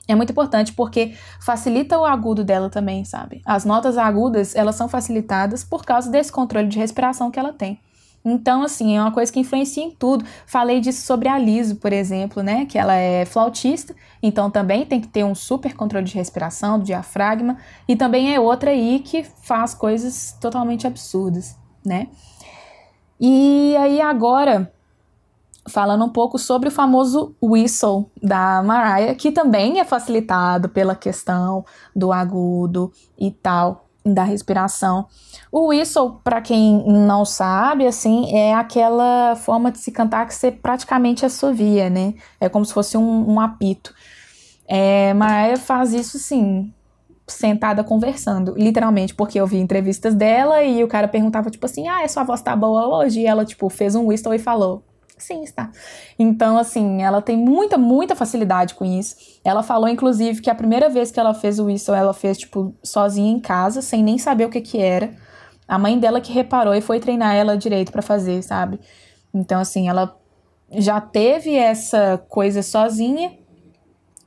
é 0.09 0.14
muito 0.14 0.33
importante 0.33 0.73
porque 0.73 1.14
facilita 1.40 1.96
o 1.96 2.05
agudo 2.05 2.42
dela 2.42 2.68
também, 2.68 3.05
sabe? 3.05 3.42
As 3.46 3.64
notas 3.64 3.96
agudas, 3.96 4.57
elas 4.57 4.75
são 4.75 4.88
facilitadas 4.88 5.62
por 5.62 5.85
causa 5.85 6.11
desse 6.11 6.33
controle 6.33 6.66
de 6.66 6.79
respiração 6.79 7.31
que 7.31 7.38
ela 7.38 7.53
tem. 7.53 7.79
Então, 8.24 8.62
assim, 8.62 8.96
é 8.96 9.00
uma 9.00 9.12
coisa 9.12 9.33
que 9.33 9.40
influencia 9.40 9.83
em 9.83 9.90
tudo. 9.90 10.24
Falei 10.46 10.80
disso 10.80 11.06
sobre 11.06 11.28
a 11.28 11.38
Liso, 11.38 11.76
por 11.76 11.92
exemplo, 11.92 12.42
né? 12.42 12.66
Que 12.66 12.78
ela 12.78 12.94
é 12.94 13.24
flautista, 13.24 13.94
então 14.22 14.50
também 14.50 14.85
tem 14.85 15.00
que 15.00 15.09
ter 15.09 15.24
um 15.24 15.35
super 15.35 15.74
controle 15.74 16.04
de 16.04 16.14
respiração, 16.14 16.78
do 16.78 16.85
diafragma. 16.85 17.56
E 17.88 17.96
também 17.96 18.35
é 18.35 18.38
outra 18.38 18.70
aí 18.70 19.00
que 19.00 19.24
faz 19.24 19.74
coisas 19.74 20.37
totalmente 20.40 20.87
absurdas, 20.87 21.56
né? 21.85 22.09
E 23.18 23.74
aí 23.76 24.00
agora 24.00 24.72
falando 25.68 26.04
um 26.04 26.09
pouco 26.09 26.38
sobre 26.38 26.68
o 26.68 26.72
famoso 26.72 27.35
whistle 27.42 28.11
da 28.22 28.62
Mariah, 28.62 29.14
que 29.14 29.30
também 29.30 29.78
é 29.78 29.85
facilitado 29.85 30.68
pela 30.68 30.94
questão 30.94 31.64
do 31.94 32.12
agudo 32.12 32.92
e 33.18 33.30
tal. 33.30 33.89
Da 34.05 34.25
respiração. 34.25 35.07
O 35.53 35.69
whistle, 35.69 36.21
para 36.25 36.41
quem 36.41 36.85
não 36.87 37.25
sabe, 37.25 37.87
assim, 37.87 38.35
é 38.35 38.55
aquela 38.55 39.35
forma 39.37 39.71
de 39.71 39.79
se 39.79 39.91
cantar 39.91 40.27
que 40.27 40.35
você 40.35 40.51
praticamente 40.51 41.27
assovia, 41.27 41.91
né? 41.91 42.15
É 42.41 42.49
como 42.49 42.65
se 42.65 42.73
fosse 42.73 42.97
um, 42.97 43.33
um 43.33 43.41
apito. 43.41 43.93
É, 44.67 45.13
Mariah 45.15 45.57
faz 45.57 45.93
isso, 45.93 46.19
sim, 46.19 46.73
sentada 47.27 47.83
conversando, 47.83 48.55
literalmente, 48.57 49.15
porque 49.15 49.41
eu 49.41 49.47
vi 49.47 49.59
entrevistas 49.59 50.15
dela 50.15 50.63
e 50.63 50.83
o 50.85 50.89
cara 50.89 51.09
perguntava, 51.09 51.51
tipo 51.51 51.67
assim, 51.67 51.89
ah, 51.89 52.07
sua 52.09 52.25
voz 52.25 52.41
tá 52.41 52.55
boa 52.55 52.87
hoje? 52.87 53.21
E 53.21 53.27
ela, 53.27 53.45
tipo, 53.45 53.69
fez 53.69 53.95
um 53.95 54.07
whistle 54.07 54.35
e 54.35 54.39
falou, 54.39 54.85
sim, 55.22 55.42
está. 55.42 55.70
Então, 56.18 56.56
assim, 56.59 57.02
ela 57.02 57.20
tem 57.20 57.37
muita, 57.37 57.78
muita 57.78 58.16
facilidade 58.16 58.74
com 58.74 58.85
isso. 58.85 59.16
Ela 59.44 59.62
falou, 59.62 59.88
inclusive, 59.88 60.40
que 60.40 60.50
a 60.50 60.54
primeira 60.54 60.88
vez 60.88 61.11
que 61.11 61.20
ela 61.20 61.35
fez 61.35 61.59
o 61.59 61.66
whistle, 61.66 61.94
ela 61.94 62.12
fez, 62.12 62.38
tipo, 62.38 62.74
sozinha 62.83 63.30
em 63.30 63.40
casa, 63.40 63.83
sem 63.83 64.02
nem 64.02 64.18
saber 64.18 64.46
o 64.46 64.50
que 64.50 64.61
que 64.61 64.78
era. 64.78 65.14
A 65.66 65.78
mãe 65.78 65.98
dela 65.98 66.20
que 66.20 66.33
reparou 66.33 66.74
e 66.74 66.80
foi 66.80 66.98
treinar 66.98 67.35
ela 67.35 67.56
direito 67.56 67.92
para 67.92 68.02
fazer, 68.02 68.42
sabe? 68.42 68.80
Então, 69.33 69.61
assim, 69.61 69.88
ela 69.88 70.16
já 70.72 71.00
teve 71.00 71.54
essa 71.54 72.22
coisa 72.28 72.62
sozinha 72.62 73.33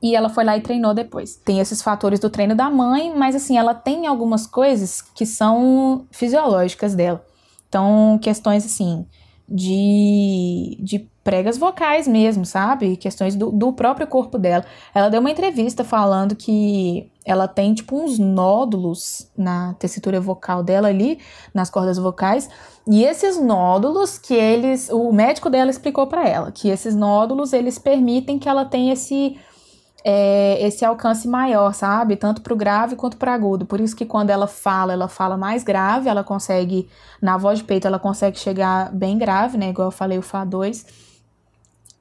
e 0.02 0.14
ela 0.14 0.28
foi 0.28 0.44
lá 0.44 0.56
e 0.56 0.60
treinou 0.60 0.92
depois. 0.92 1.36
Tem 1.36 1.60
esses 1.60 1.80
fatores 1.80 2.20
do 2.20 2.28
treino 2.28 2.54
da 2.54 2.68
mãe, 2.68 3.14
mas 3.16 3.34
assim, 3.34 3.56
ela 3.56 3.74
tem 3.74 4.06
algumas 4.06 4.46
coisas 4.46 5.00
que 5.00 5.24
são 5.24 6.06
fisiológicas 6.10 6.94
dela. 6.94 7.24
Então, 7.66 8.18
questões 8.20 8.66
assim, 8.66 9.06
de, 9.48 10.78
de 10.80 10.98
pregas 11.22 11.56
vocais 11.56 12.06
mesmo, 12.06 12.44
sabe? 12.44 12.96
Questões 12.96 13.34
do, 13.34 13.50
do 13.50 13.72
próprio 13.72 14.06
corpo 14.06 14.38
dela. 14.38 14.64
Ela 14.94 15.08
deu 15.08 15.20
uma 15.20 15.30
entrevista 15.30 15.82
falando 15.82 16.36
que 16.36 17.10
ela 17.24 17.48
tem, 17.48 17.72
tipo, 17.72 17.96
uns 17.96 18.18
nódulos 18.18 19.30
na 19.36 19.74
tessitura 19.74 20.20
vocal 20.20 20.62
dela 20.62 20.88
ali, 20.88 21.18
nas 21.52 21.70
cordas 21.70 21.96
vocais. 21.96 22.48
E 22.86 23.04
esses 23.04 23.40
nódulos 23.40 24.18
que 24.18 24.34
eles. 24.34 24.90
O 24.90 25.10
médico 25.12 25.48
dela 25.48 25.70
explicou 25.70 26.06
para 26.06 26.28
ela 26.28 26.52
que 26.52 26.68
esses 26.68 26.94
nódulos 26.94 27.52
eles 27.52 27.78
permitem 27.78 28.38
que 28.38 28.48
ela 28.48 28.64
tenha 28.64 28.92
esse 28.92 29.38
é, 30.06 30.58
esse 30.60 30.84
alcance 30.84 31.26
maior, 31.26 31.72
sabe? 31.72 32.14
Tanto 32.14 32.42
para 32.42 32.52
o 32.52 32.56
grave 32.56 32.94
quanto 32.94 33.16
para 33.16 33.32
agudo. 33.32 33.64
Por 33.64 33.80
isso 33.80 33.96
que 33.96 34.04
quando 34.04 34.28
ela 34.28 34.46
fala, 34.46 34.92
ela 34.92 35.08
fala 35.08 35.34
mais 35.36 35.64
grave, 35.64 36.10
ela 36.10 36.22
consegue, 36.22 36.86
na 37.22 37.38
voz 37.38 37.60
de 37.60 37.64
peito, 37.64 37.86
ela 37.86 37.98
consegue 37.98 38.38
chegar 38.38 38.92
bem 38.92 39.16
grave, 39.16 39.56
né? 39.56 39.70
Igual 39.70 39.88
eu 39.88 39.92
falei, 39.92 40.18
o 40.18 40.22
Fá 40.22 40.44
2. 40.44 40.84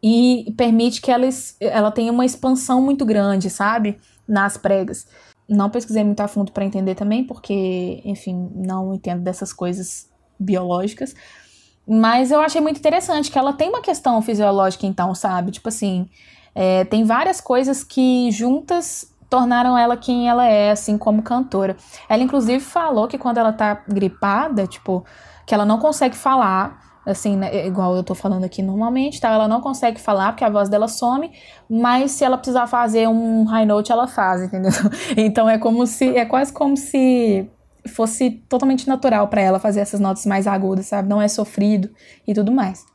E 0.04 0.54
permite 0.58 1.02
que 1.02 1.10
ela, 1.10 1.26
ela 1.62 1.92
tenha 1.92 2.12
uma 2.12 2.26
expansão 2.26 2.82
muito 2.82 3.06
grande, 3.06 3.50
sabe? 3.50 3.98
Nas 4.28 4.58
pregas. 4.58 5.08
Não 5.48 5.70
pesquisei 5.70 6.04
muito 6.04 6.20
a 6.20 6.28
fundo 6.28 6.52
para 6.52 6.66
entender 6.66 6.96
também, 6.96 7.24
porque, 7.24 8.02
enfim, 8.04 8.52
não 8.54 8.94
entendo 8.94 9.22
dessas 9.22 9.54
coisas 9.54 10.10
biológicas. 10.38 11.16
Mas 11.88 12.32
eu 12.32 12.42
achei 12.42 12.60
muito 12.60 12.80
interessante 12.80 13.32
que 13.32 13.40
ela 13.40 13.54
tem 13.54 13.70
uma 13.70 13.82
questão 13.82 14.22
fisiológica, 14.22 14.86
então, 14.86 15.16
sabe? 15.16 15.52
Tipo 15.52 15.70
assim, 15.70 16.10
é, 16.56 16.86
tem 16.86 17.04
várias 17.04 17.42
coisas 17.42 17.84
que 17.84 18.32
juntas 18.32 19.12
tornaram 19.30 19.76
ela 19.76 19.98
quem 19.98 20.30
ela 20.30 20.46
é, 20.46 20.70
assim 20.70 20.98
como 20.98 21.24
cantora. 21.24 21.76
Ela 22.08 22.22
inclusive 22.22 22.60
falou 22.60 23.08
que 23.08 23.18
quando 23.18 23.40
ela 23.40 23.52
tá 23.52 23.84
gripada, 23.88 24.68
tipo, 24.68 25.04
que 25.46 25.56
ela 25.56 25.66
não 25.66 25.80
consegue 25.80 26.16
falar, 26.16 26.80
assim, 27.04 27.36
né, 27.36 27.66
igual 27.66 27.96
eu 27.96 28.04
tô 28.04 28.14
falando 28.14 28.44
aqui 28.44 28.62
normalmente, 28.62 29.20
tá? 29.20 29.32
Ela 29.32 29.48
não 29.48 29.60
consegue 29.60 30.00
falar 30.00 30.34
porque 30.34 30.44
a 30.44 30.50
voz 30.50 30.70
dela 30.70 30.88
some, 30.88 31.32
mas 31.68 32.12
se 32.12 32.24
ela 32.24 32.38
precisar 32.38 32.68
fazer 32.68 33.08
um 33.08 33.44
high 33.46 33.66
note, 33.66 33.92
ela 33.92 34.08
faz, 34.08 34.44
entendeu? 34.44 34.72
Então 35.18 35.50
é 35.50 35.58
como 35.58 35.88
se 35.88 36.16
é 36.16 36.26
quase 36.26 36.54
como 36.54 36.78
se 36.78 37.50
fosse 37.88 38.30
totalmente 38.48 38.88
natural 38.88 39.28
para 39.28 39.42
ela 39.42 39.60
fazer 39.60 39.80
essas 39.80 40.00
notas 40.00 40.28
mais 40.28 40.46
agudas, 40.46 40.86
sabe? 40.86 41.10
Não 41.10 41.22
é 41.22 41.28
sofrido 41.28 41.90
e 42.28 42.34
tudo 42.34 42.52
mais. 42.52 42.86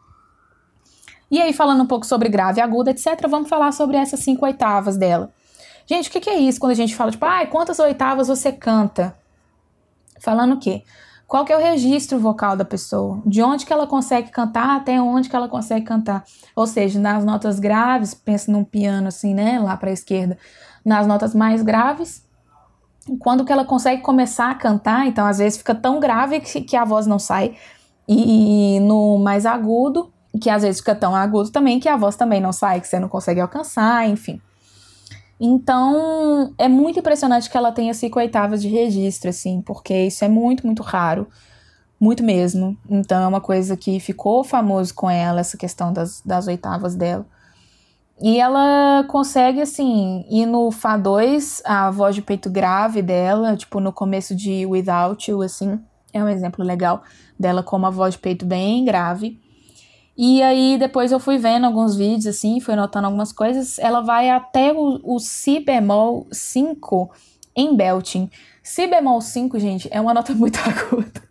E 1.30 1.40
aí, 1.40 1.52
falando 1.52 1.82
um 1.82 1.86
pouco 1.86 2.06
sobre 2.06 2.28
grave, 2.28 2.60
aguda, 2.60 2.90
etc., 2.90 3.26
vamos 3.28 3.48
falar 3.48 3.72
sobre 3.72 3.96
essas 3.96 4.20
cinco 4.20 4.46
oitavas 4.46 4.96
dela. 4.96 5.30
Gente, 5.86 6.08
o 6.08 6.12
que, 6.12 6.20
que 6.20 6.30
é 6.30 6.38
isso 6.38 6.60
quando 6.60 6.72
a 6.72 6.76
gente 6.76 6.94
fala, 6.94 7.10
tipo, 7.10 7.24
ah, 7.24 7.46
quantas 7.46 7.78
oitavas 7.78 8.28
você 8.28 8.52
canta? 8.52 9.16
Falando 10.20 10.54
o 10.54 10.58
quê? 10.58 10.82
Qual 11.26 11.44
que 11.44 11.52
é 11.52 11.56
o 11.56 11.60
registro 11.60 12.18
vocal 12.18 12.56
da 12.56 12.64
pessoa? 12.64 13.20
De 13.24 13.42
onde 13.42 13.66
que 13.66 13.72
ela 13.72 13.86
consegue 13.86 14.30
cantar 14.30 14.76
até 14.76 15.00
onde 15.00 15.28
que 15.28 15.36
ela 15.36 15.48
consegue 15.48 15.84
cantar? 15.84 16.24
Ou 16.56 16.66
seja, 16.66 16.98
nas 16.98 17.24
notas 17.24 17.60
graves, 17.60 18.14
pensa 18.14 18.50
num 18.50 18.64
piano 18.64 19.08
assim, 19.08 19.34
né, 19.34 19.58
lá 19.60 19.76
para 19.76 19.90
a 19.90 19.92
esquerda, 19.92 20.38
nas 20.82 21.06
notas 21.06 21.34
mais 21.34 21.62
graves, 21.62 22.26
quando 23.18 23.44
que 23.44 23.52
ela 23.52 23.64
consegue 23.64 24.02
começar 24.02 24.50
a 24.50 24.54
cantar, 24.54 25.06
então 25.06 25.26
às 25.26 25.38
vezes 25.38 25.58
fica 25.58 25.74
tão 25.74 26.00
grave 26.00 26.40
que, 26.40 26.60
que 26.62 26.76
a 26.76 26.84
voz 26.84 27.06
não 27.06 27.18
sai. 27.18 27.56
E 28.08 28.80
no 28.80 29.18
mais 29.18 29.44
agudo, 29.44 30.10
que 30.40 30.50
às 30.50 30.62
vezes 30.62 30.80
fica 30.80 30.94
tão 30.94 31.14
agudo 31.14 31.50
também 31.50 31.80
que 31.80 31.88
a 31.88 31.96
voz 31.96 32.16
também 32.16 32.40
não 32.40 32.52
sai, 32.52 32.80
que 32.80 32.88
você 32.88 32.98
não 32.98 33.08
consegue 33.08 33.40
alcançar, 33.40 34.08
enfim. 34.08 34.40
Então, 35.40 36.52
é 36.58 36.68
muito 36.68 36.98
impressionante 36.98 37.48
que 37.48 37.56
ela 37.56 37.70
tenha 37.70 37.94
cinco 37.94 38.18
oitavas 38.18 38.60
de 38.60 38.68
registro, 38.68 39.30
assim, 39.30 39.62
porque 39.62 39.94
isso 40.06 40.24
é 40.24 40.28
muito, 40.28 40.66
muito 40.66 40.82
raro. 40.82 41.28
Muito 42.00 42.22
mesmo. 42.22 42.76
Então, 42.88 43.22
é 43.22 43.26
uma 43.26 43.40
coisa 43.40 43.76
que 43.76 43.98
ficou 44.00 44.42
famoso 44.44 44.94
com 44.94 45.08
ela, 45.08 45.40
essa 45.40 45.56
questão 45.56 45.92
das, 45.92 46.20
das 46.22 46.46
oitavas 46.46 46.94
dela. 46.94 47.26
E 48.20 48.40
ela 48.40 49.04
consegue, 49.08 49.60
assim, 49.60 50.24
ir 50.28 50.44
no 50.44 50.72
Fá 50.72 50.96
2, 50.96 51.62
a 51.64 51.90
voz 51.90 52.16
de 52.16 52.22
peito 52.22 52.50
grave 52.50 53.00
dela, 53.00 53.56
tipo, 53.56 53.78
no 53.78 53.92
começo 53.92 54.34
de 54.34 54.66
Without 54.66 55.30
You, 55.30 55.42
assim, 55.42 55.80
é 56.12 56.22
um 56.22 56.28
exemplo 56.28 56.64
legal 56.64 57.02
dela 57.38 57.62
com 57.62 57.76
uma 57.76 57.92
voz 57.92 58.14
de 58.14 58.20
peito 58.20 58.44
bem 58.44 58.84
grave. 58.84 59.40
E 60.20 60.42
aí 60.42 60.76
depois 60.76 61.12
eu 61.12 61.20
fui 61.20 61.38
vendo 61.38 61.64
alguns 61.64 61.94
vídeos 61.94 62.26
assim, 62.26 62.58
fui 62.58 62.74
notando 62.74 63.06
algumas 63.06 63.30
coisas. 63.30 63.78
Ela 63.78 64.00
vai 64.00 64.28
até 64.28 64.72
o, 64.72 65.00
o 65.04 65.20
Si 65.20 65.60
bemol 65.60 66.26
5 66.32 67.08
em 67.54 67.76
belting. 67.76 68.28
Si 68.60 68.88
bemol 68.88 69.20
5, 69.20 69.60
gente, 69.60 69.88
é 69.92 70.00
uma 70.00 70.12
nota 70.12 70.34
muito 70.34 70.58
aguda. 70.58 71.22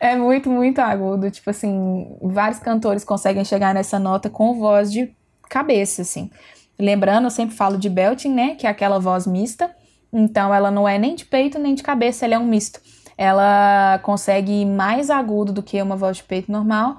é 0.00 0.16
muito, 0.16 0.50
muito 0.50 0.80
agudo. 0.80 1.30
Tipo 1.30 1.50
assim, 1.50 2.16
vários 2.20 2.58
cantores 2.58 3.04
conseguem 3.04 3.44
chegar 3.44 3.72
nessa 3.72 3.96
nota 3.96 4.28
com 4.28 4.58
voz 4.58 4.90
de 4.90 5.14
cabeça, 5.48 6.02
assim. 6.02 6.32
Lembrando, 6.76 7.26
eu 7.26 7.30
sempre 7.30 7.54
falo 7.54 7.78
de 7.78 7.88
belting, 7.88 8.34
né? 8.34 8.54
Que 8.56 8.66
é 8.66 8.70
aquela 8.70 8.98
voz 8.98 9.24
mista. 9.24 9.70
Então 10.12 10.52
ela 10.52 10.68
não 10.68 10.88
é 10.88 10.98
nem 10.98 11.14
de 11.14 11.24
peito 11.24 11.60
nem 11.60 11.76
de 11.76 11.84
cabeça, 11.84 12.24
ela 12.24 12.34
é 12.34 12.38
um 12.40 12.46
misto. 12.46 12.80
Ela 13.16 14.00
consegue 14.02 14.64
mais 14.66 15.10
agudo 15.10 15.52
do 15.52 15.62
que 15.62 15.80
uma 15.80 15.94
voz 15.94 16.16
de 16.16 16.24
peito 16.24 16.50
normal 16.50 16.98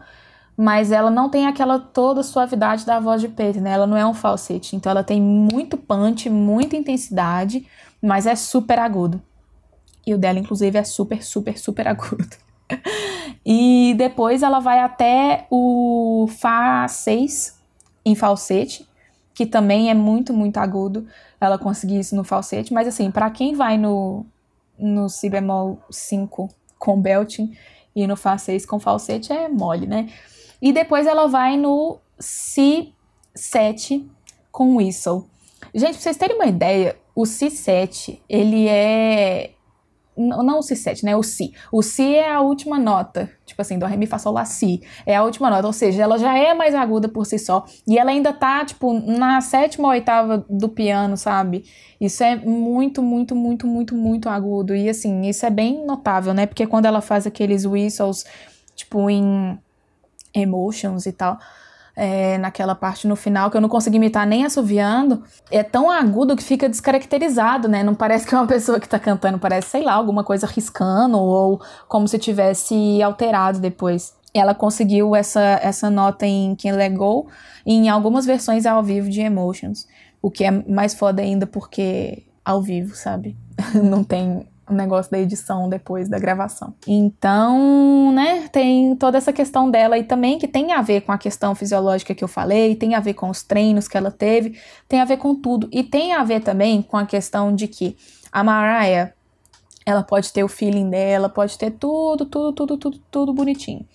mas 0.61 0.91
ela 0.91 1.09
não 1.09 1.29
tem 1.29 1.47
aquela 1.47 1.79
toda 1.79 2.21
suavidade 2.21 2.85
da 2.85 2.99
voz 2.99 3.21
de 3.21 3.29
peito, 3.29 3.61
né? 3.61 3.71
Ela 3.71 3.87
não 3.87 3.95
é 3.95 4.05
um 4.05 4.13
falsete, 4.13 4.75
então 4.75 4.91
ela 4.91 5.05
tem 5.05 5.21
muito 5.21 5.77
punch, 5.77 6.29
muita 6.29 6.75
intensidade, 6.75 7.65
mas 8.01 8.27
é 8.27 8.35
super 8.35 8.77
agudo. 8.77 9.21
E 10.05 10.13
o 10.13 10.17
dela, 10.17 10.37
inclusive, 10.37 10.77
é 10.77 10.83
super, 10.83 11.23
super, 11.23 11.57
super 11.57 11.87
agudo. 11.87 12.35
e 13.45 13.95
depois 13.97 14.43
ela 14.43 14.59
vai 14.59 14.81
até 14.81 15.47
o 15.49 16.27
Fá 16.27 16.85
6 16.85 17.57
em 18.03 18.13
falsete, 18.13 18.85
que 19.33 19.45
também 19.45 19.89
é 19.89 19.93
muito, 19.93 20.33
muito 20.33 20.57
agudo. 20.57 21.07
Ela 21.39 21.57
conseguir 21.57 21.99
isso 21.99 22.17
no 22.17 22.25
falsete, 22.25 22.73
mas 22.73 22.85
assim, 22.85 23.09
para 23.11 23.29
quem 23.29 23.55
vai 23.55 23.77
no, 23.77 24.25
no 24.77 25.07
Si 25.07 25.29
bemol 25.29 25.79
5 25.89 26.49
com 26.77 26.99
belting 26.99 27.55
e 27.95 28.05
no 28.05 28.17
Fá 28.17 28.37
6 28.37 28.65
com 28.65 28.77
falsete 28.77 29.31
é 29.31 29.47
mole, 29.47 29.87
né? 29.87 30.09
E 30.61 30.73
depois 30.73 31.07
ela 31.07 31.27
vai 31.27 31.57
no 31.57 31.99
Si7 32.19 34.05
com 34.51 34.75
whistle. 34.75 35.25
Gente, 35.73 35.93
pra 35.93 36.01
vocês 36.01 36.17
terem 36.17 36.35
uma 36.35 36.47
ideia, 36.47 36.95
o 37.15 37.23
Si7, 37.23 38.19
ele 38.29 38.67
é. 38.67 39.51
Não, 40.17 40.59
o 40.59 40.61
Si7, 40.61 41.03
né? 41.03 41.15
O 41.15 41.23
Si. 41.23 41.53
O 41.71 41.81
Si 41.81 42.15
é 42.15 42.29
a 42.29 42.41
última 42.41 42.77
nota. 42.77 43.29
Tipo 43.45 43.61
assim, 43.61 43.79
do 43.79 43.85
Ré, 43.85 43.95
Mi, 43.95 44.05
Fá, 44.05 44.17
Sol, 44.17 44.33
Lá, 44.33 44.43
Si. 44.43 44.81
É 45.05 45.15
a 45.15 45.23
última 45.23 45.49
nota. 45.49 45.65
Ou 45.65 45.71
seja, 45.71 46.03
ela 46.03 46.17
já 46.17 46.37
é 46.37 46.53
mais 46.53 46.75
aguda 46.75 47.07
por 47.07 47.25
si 47.25 47.39
só. 47.39 47.65
E 47.87 47.97
ela 47.97 48.11
ainda 48.11 48.33
tá, 48.33 48.65
tipo, 48.65 48.93
na 48.93 49.39
sétima 49.39 49.87
ou 49.87 49.93
oitava 49.93 50.45
do 50.49 50.67
piano, 50.67 51.15
sabe? 51.15 51.63
Isso 52.01 52.21
é 52.21 52.35
muito, 52.35 53.01
muito, 53.01 53.33
muito, 53.33 53.65
muito, 53.65 53.95
muito 53.95 54.27
agudo. 54.27 54.75
E 54.75 54.89
assim, 54.89 55.21
isso 55.21 55.45
é 55.45 55.49
bem 55.49 55.85
notável, 55.85 56.33
né? 56.33 56.45
Porque 56.45 56.67
quando 56.67 56.85
ela 56.85 56.99
faz 56.99 57.25
aqueles 57.25 57.65
whistles, 57.65 58.25
tipo, 58.75 59.09
em 59.09 59.57
emotions 60.33 61.05
e 61.05 61.11
tal. 61.11 61.37
É, 61.95 62.37
naquela 62.37 62.75
parte 62.75 63.05
no 63.07 63.15
final 63.15 63.51
que 63.51 63.57
eu 63.57 63.61
não 63.61 63.67
consegui 63.67 63.97
imitar 63.97 64.25
nem 64.25 64.45
assoviando, 64.45 65.21
é 65.51 65.63
tão 65.63 65.91
agudo 65.91 66.33
que 66.35 66.43
fica 66.43 66.69
descaracterizado, 66.69 67.67
né? 67.67 67.83
Não 67.83 67.93
parece 67.93 68.25
que 68.25 68.33
é 68.33 68.37
uma 68.37 68.47
pessoa 68.47 68.79
que 68.79 68.87
tá 68.87 68.97
cantando, 68.97 69.37
parece, 69.37 69.69
sei 69.69 69.83
lá, 69.83 69.93
alguma 69.93 70.23
coisa 70.23 70.47
riscando 70.47 71.17
ou 71.17 71.59
como 71.89 72.07
se 72.07 72.17
tivesse 72.17 73.01
alterado 73.03 73.59
depois. 73.59 74.13
Ela 74.33 74.55
conseguiu 74.55 75.13
essa, 75.13 75.59
essa 75.61 75.89
nota 75.89 76.25
em 76.25 76.55
Let 76.63 76.93
Go 76.93 77.27
em 77.65 77.89
algumas 77.89 78.25
versões 78.25 78.65
ao 78.65 78.81
vivo 78.81 79.09
de 79.09 79.19
Emotions, 79.19 79.85
o 80.21 80.31
que 80.31 80.45
é 80.45 80.51
mais 80.51 80.93
foda 80.93 81.21
ainda 81.21 81.45
porque 81.45 82.23
ao 82.45 82.61
vivo, 82.61 82.95
sabe? 82.95 83.35
não 83.83 84.03
tem 84.03 84.47
o 84.69 84.73
negócio 84.73 85.12
da 85.12 85.19
edição 85.19 85.67
depois 85.67 86.08
da 86.08 86.19
gravação. 86.19 86.73
Então, 86.88 88.12
né, 88.12 88.47
tem 88.51 88.95
toda 88.95 89.17
essa 89.17 89.34
questão 89.34 89.69
dela 89.69 89.95
aí 89.95 90.03
também, 90.03 90.38
que 90.38 90.47
tem 90.47 90.73
a 90.73 90.82
ver 90.82 91.01
com 91.01 91.12
a 91.12 91.17
questão 91.17 91.55
fisiológica 91.55 92.13
que 92.13 92.23
eu 92.23 92.27
falei, 92.27 92.75
tem 92.75 92.95
a 92.95 92.99
ver 92.99 93.13
com 93.15 93.29
os 93.29 93.43
treinos 93.43 93.88
que 93.88 93.97
ela 93.97 94.12
teve, 94.12 94.60
tem 94.88 95.01
a 95.01 95.05
ver 95.05 95.17
com 95.17 95.34
tudo. 95.36 95.67
E 95.71 95.84
tem 95.84 96.13
a 96.13 96.23
ver 96.23 96.41
também 96.41 96.82
com 96.82 96.97
a 96.97 97.05
questão 97.05 97.53
de 97.53 97.67
que 97.67 97.97
a 98.32 98.43
Mariah, 98.43 99.13
ela 99.86 100.03
pode 100.03 100.32
ter 100.32 100.43
o 100.43 100.47
feeling 100.47 100.89
dela, 100.89 101.29
pode 101.29 101.58
ter 101.58 101.71
tudo, 101.71 102.25
tudo, 102.25 102.53
tudo, 102.53 102.77
tudo, 102.77 102.99
tudo 103.10 103.34
bonitinho. 103.34 103.86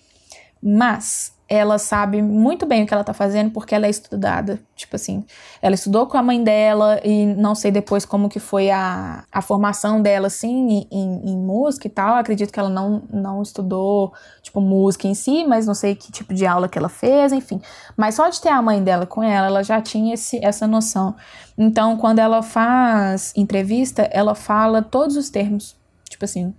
Mas 0.61 1.34
ela 1.47 1.77
sabe 1.77 2.23
muito 2.23 2.65
bem 2.65 2.83
o 2.83 2.87
que 2.87 2.93
ela 2.93 3.03
tá 3.03 3.13
fazendo 3.13 3.51
porque 3.51 3.75
ela 3.75 3.85
é 3.85 3.89
estudada. 3.89 4.59
Tipo 4.75 4.95
assim, 4.95 5.23
ela 5.61 5.75
estudou 5.75 6.07
com 6.07 6.17
a 6.17 6.23
mãe 6.23 6.43
dela 6.43 6.99
e 7.03 7.25
não 7.25 7.53
sei 7.53 7.69
depois 7.69 8.03
como 8.03 8.27
que 8.27 8.39
foi 8.39 8.71
a, 8.71 9.23
a 9.31 9.41
formação 9.43 10.01
dela, 10.01 10.27
assim, 10.27 10.87
em, 10.91 11.29
em 11.31 11.37
música 11.37 11.85
e 11.85 11.89
tal. 11.89 12.15
Acredito 12.15 12.51
que 12.51 12.59
ela 12.59 12.69
não, 12.69 13.03
não 13.13 13.43
estudou, 13.43 14.11
tipo, 14.41 14.59
música 14.59 15.07
em 15.07 15.13
si, 15.13 15.45
mas 15.45 15.67
não 15.67 15.75
sei 15.75 15.93
que 15.93 16.11
tipo 16.11 16.33
de 16.33 16.47
aula 16.47 16.67
que 16.67 16.79
ela 16.79 16.89
fez, 16.89 17.31
enfim. 17.31 17.61
Mas 17.95 18.15
só 18.15 18.27
de 18.27 18.41
ter 18.41 18.49
a 18.49 18.61
mãe 18.61 18.83
dela 18.83 19.05
com 19.05 19.21
ela, 19.21 19.47
ela 19.47 19.63
já 19.63 19.79
tinha 19.79 20.15
esse, 20.15 20.43
essa 20.43 20.65
noção. 20.65 21.15
Então, 21.55 21.95
quando 21.95 22.19
ela 22.19 22.41
faz 22.41 23.31
entrevista, 23.35 24.01
ela 24.11 24.33
fala 24.33 24.81
todos 24.81 25.15
os 25.15 25.29
termos. 25.29 25.75
Tipo 26.09 26.25
assim, 26.25 26.53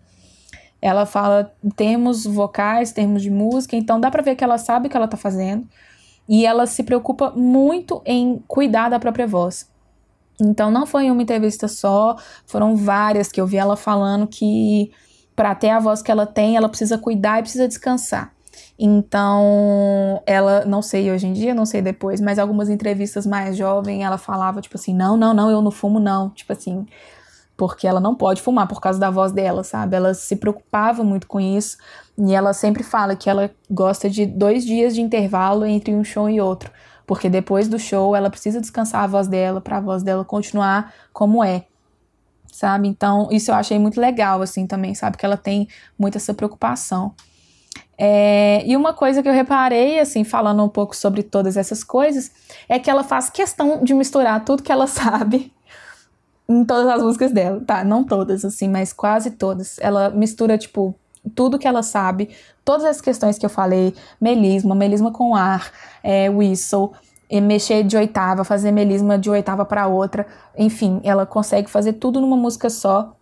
ela 0.81 1.07
fala 1.07 1.53
termos 1.75 2.25
vocais, 2.25 2.93
termos 2.93 3.23
de 3.23 3.31
música, 3.31 3.77
então 3.77 3.99
dá 3.99 4.11
para 4.11 4.23
ver 4.23 4.37
que 4.37 4.45
ela 4.45 4.59
sabe 4.59 4.87
o 4.87 4.91
que 4.91 4.97
ela 4.97 5.09
tá 5.09 5.17
fazendo 5.17 5.67
e 6.29 6.45
ela 6.45 6.67
se 6.67 6.83
preocupa 6.83 7.31
muito 7.31 8.03
em 8.05 8.43
cuidar 8.47 8.89
da 8.89 8.99
própria 8.99 9.27
voz. 9.27 9.71
Então 10.41 10.71
não 10.71 10.87
foi 10.87 11.11
uma 11.11 11.23
entrevista 11.23 11.67
só, 11.67 12.17
foram 12.47 12.77
várias 12.77 13.31
que 13.31 13.41
eu 13.41 13.47
vi 13.47 13.57
ela 13.57 13.77
falando 13.77 14.27
que 14.27 14.91
para 15.35 15.55
ter 15.55 15.71
a 15.71 15.79
voz 15.79 16.03
que 16.03 16.11
ela 16.11 16.27
tem, 16.27 16.57
ela 16.57 16.69
precisa 16.69 16.99
cuidar 16.99 17.39
e 17.39 17.43
precisa 17.43 17.69
descansar. 17.69 18.33
Então, 18.79 20.23
ela, 20.27 20.65
não 20.67 20.83
sei 20.83 21.11
hoje 21.11 21.27
em 21.27 21.33
dia, 21.33 21.55
não 21.55 21.65
sei 21.65 21.81
depois, 21.81 22.21
mas 22.21 22.39
algumas 22.39 22.69
entrevistas 22.69 23.27
mais 23.27 23.57
jovem, 23.57 24.05
ela 24.05 24.19
falava 24.19 24.61
tipo 24.61 24.77
assim: 24.77 24.95
"Não, 24.95 25.17
não, 25.17 25.33
não, 25.33 25.51
eu 25.51 25.63
não 25.63 25.71
fumo 25.71 25.99
não". 25.99 26.31
Tipo 26.31 26.53
assim, 26.53 26.87
porque 27.57 27.87
ela 27.87 28.01
não 28.01 28.15
pode 28.15 28.43
fumar 28.43 28.69
por 28.69 28.81
causa 28.81 28.99
da 28.99 29.11
voz 29.11 29.33
dela, 29.33 29.65
sabe? 29.65 29.97
Ela 29.97 30.13
se 30.13 30.37
preocupava 30.37 31.03
muito 31.03 31.27
com 31.27 31.41
isso 31.41 31.79
e 32.19 32.35
ela 32.35 32.53
sempre 32.53 32.83
fala 32.83 33.17
que 33.17 33.31
ela 33.31 33.51
gosta 33.71 34.11
de 34.11 34.27
dois 34.27 34.65
dias 34.65 34.95
de 34.95 35.01
intervalo 35.01 35.65
entre 35.65 35.95
um 35.95 36.05
show 36.05 36.29
e 36.29 36.41
outro, 36.41 36.71
porque 37.07 37.31
depois 37.31 37.67
do 37.67 37.79
show 37.79 38.15
ela 38.15 38.29
precisa 38.29 38.61
descansar 38.61 39.05
a 39.05 39.07
voz 39.07 39.27
dela 39.27 39.61
para 39.61 39.79
a 39.79 39.81
voz 39.81 40.03
dela 40.03 40.25
continuar 40.25 40.93
como 41.13 41.43
é, 41.43 41.65
sabe? 42.53 42.89
Então 42.89 43.29
isso 43.31 43.51
eu 43.51 43.55
achei 43.55 43.79
muito 43.79 43.99
legal 43.99 44.43
assim 44.43 44.67
também, 44.67 44.95
sabe? 44.95 45.17
Que 45.17 45.25
ela 45.25 45.37
tem 45.37 45.67
muito 45.99 46.19
essa 46.19 46.35
preocupação. 46.35 47.15
É, 47.99 48.63
e 48.67 48.77
uma 48.77 48.93
coisa 48.93 49.23
que 49.23 49.29
eu 49.29 49.33
reparei, 49.33 49.99
assim, 49.99 50.23
falando 50.23 50.63
um 50.63 50.69
pouco 50.69 50.95
sobre 50.95 51.23
todas 51.23 51.57
essas 51.57 51.83
coisas, 51.83 52.31
é 52.69 52.79
que 52.79 52.91
ela 52.91 53.03
faz 53.03 53.31
questão 53.31 53.83
de 53.83 53.95
misturar 53.95 54.45
tudo 54.45 54.63
que 54.63 54.71
ela 54.71 54.85
sabe 54.87 55.51
em 56.49 56.65
todas 56.65 56.87
as 56.87 57.03
músicas 57.03 57.33
dela, 57.33 57.61
tá? 57.67 57.85
Não 57.85 58.05
todas, 58.05 58.45
assim, 58.45 58.69
mas 58.69 58.93
quase 58.93 59.33
todas. 59.33 59.79
Ela 59.81 60.11
mistura, 60.11 60.57
tipo, 60.57 60.95
tudo 61.35 61.59
que 61.59 61.67
ela 61.67 61.83
sabe, 61.83 62.31
todas 62.65 62.85
as 62.85 63.01
questões 63.01 63.39
que 63.39 63.45
eu 63.45 63.51
falei, 63.51 63.95
melisma, 64.21 64.75
melisma 64.75 65.13
com 65.13 65.35
ar, 65.35 65.73
é, 66.03 66.31
whistle, 66.31 66.93
mexer 67.43 67.83
de 67.83 67.97
oitava, 67.97 68.45
fazer 68.45 68.71
melisma 68.71 69.19
de 69.19 69.29
oitava 69.29 69.65
para 69.65 69.89
outra, 69.89 70.27
enfim, 70.57 71.01
ela 71.03 71.27
consegue 71.27 71.69
fazer 71.69 71.95
tudo 71.95 72.21
numa 72.21 72.37
música 72.37 72.71
só. 72.71 73.17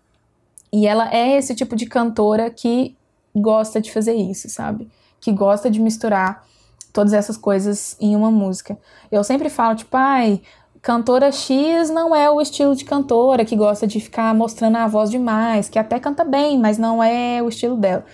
E 0.72 0.86
ela 0.86 1.10
é 1.14 1.38
esse 1.38 1.54
tipo 1.54 1.74
de 1.74 1.86
cantora 1.86 2.50
que 2.50 2.96
gosta 3.34 3.80
de 3.80 3.90
fazer 3.90 4.14
isso, 4.14 4.48
sabe? 4.50 4.88
Que 5.20 5.32
gosta 5.32 5.70
de 5.70 5.80
misturar 5.80 6.44
todas 6.92 7.12
essas 7.12 7.36
coisas 7.36 7.96
em 8.00 8.14
uma 8.14 8.30
música. 8.30 8.78
Eu 9.10 9.24
sempre 9.24 9.48
falo, 9.48 9.74
tipo, 9.74 9.96
ai, 9.96 10.42
cantora 10.84 11.32
X 11.32 11.88
não 11.88 12.14
é 12.14 12.30
o 12.30 12.42
estilo 12.42 12.76
de 12.76 12.84
cantora 12.84 13.42
que 13.42 13.56
gosta 13.56 13.86
de 13.86 13.98
ficar 13.98 14.34
mostrando 14.34 14.76
a 14.76 14.86
voz 14.86 15.08
demais, 15.08 15.66
que 15.66 15.78
até 15.78 15.98
canta 15.98 16.24
bem, 16.24 16.58
mas 16.58 16.76
não 16.76 17.02
é 17.02 17.42
o 17.42 17.48
estilo 17.48 17.74
dela. 17.74 18.04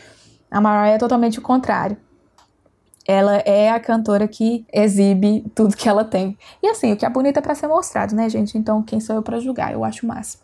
A 0.49 0.61
Mariah 0.61 0.95
é 0.95 0.99
totalmente 0.99 1.41
o 1.41 1.43
contrário. 1.43 1.97
Ela 3.09 3.39
é 3.39 3.73
a 3.73 3.81
cantora 3.81 4.29
que 4.29 4.65
exibe 4.73 5.45
tudo 5.53 5.77
que 5.77 5.89
ela 5.89 6.05
tem. 6.05 6.39
E 6.63 6.69
assim, 6.69 6.93
o 6.93 6.97
que 6.97 7.05
é 7.05 7.11
bonito 7.11 7.39
é 7.39 7.41
para 7.41 7.57
ser 7.57 7.67
mostrado, 7.67 8.15
né, 8.15 8.29
gente? 8.29 8.57
Então, 8.57 8.85
quem 8.85 9.01
sou 9.01 9.17
eu 9.17 9.23
para 9.23 9.41
julgar? 9.41 9.73
Eu 9.73 9.85
acho 9.85 10.07
massa. 10.07 10.39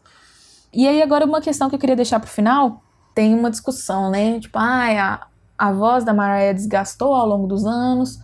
E 0.73 0.89
aí, 0.89 1.01
agora, 1.01 1.25
uma 1.25 1.41
questão 1.41 1.69
que 1.69 1.77
eu 1.77 1.79
queria 1.79 1.95
deixar 1.95 2.19
pro 2.19 2.29
final: 2.29 2.83
tem 3.15 3.37
uma 3.39 3.53
discussão, 3.53 4.11
né? 4.11 4.41
Tipo, 4.41 4.59
ah, 4.59 5.29
a, 5.59 5.67
a 5.69 5.73
voz 5.73 6.03
da 6.03 6.13
Mariah 6.13 6.53
desgastou 6.53 7.15
ao 7.15 7.29
longo 7.29 7.47
dos 7.47 7.65
anos, 7.65 8.19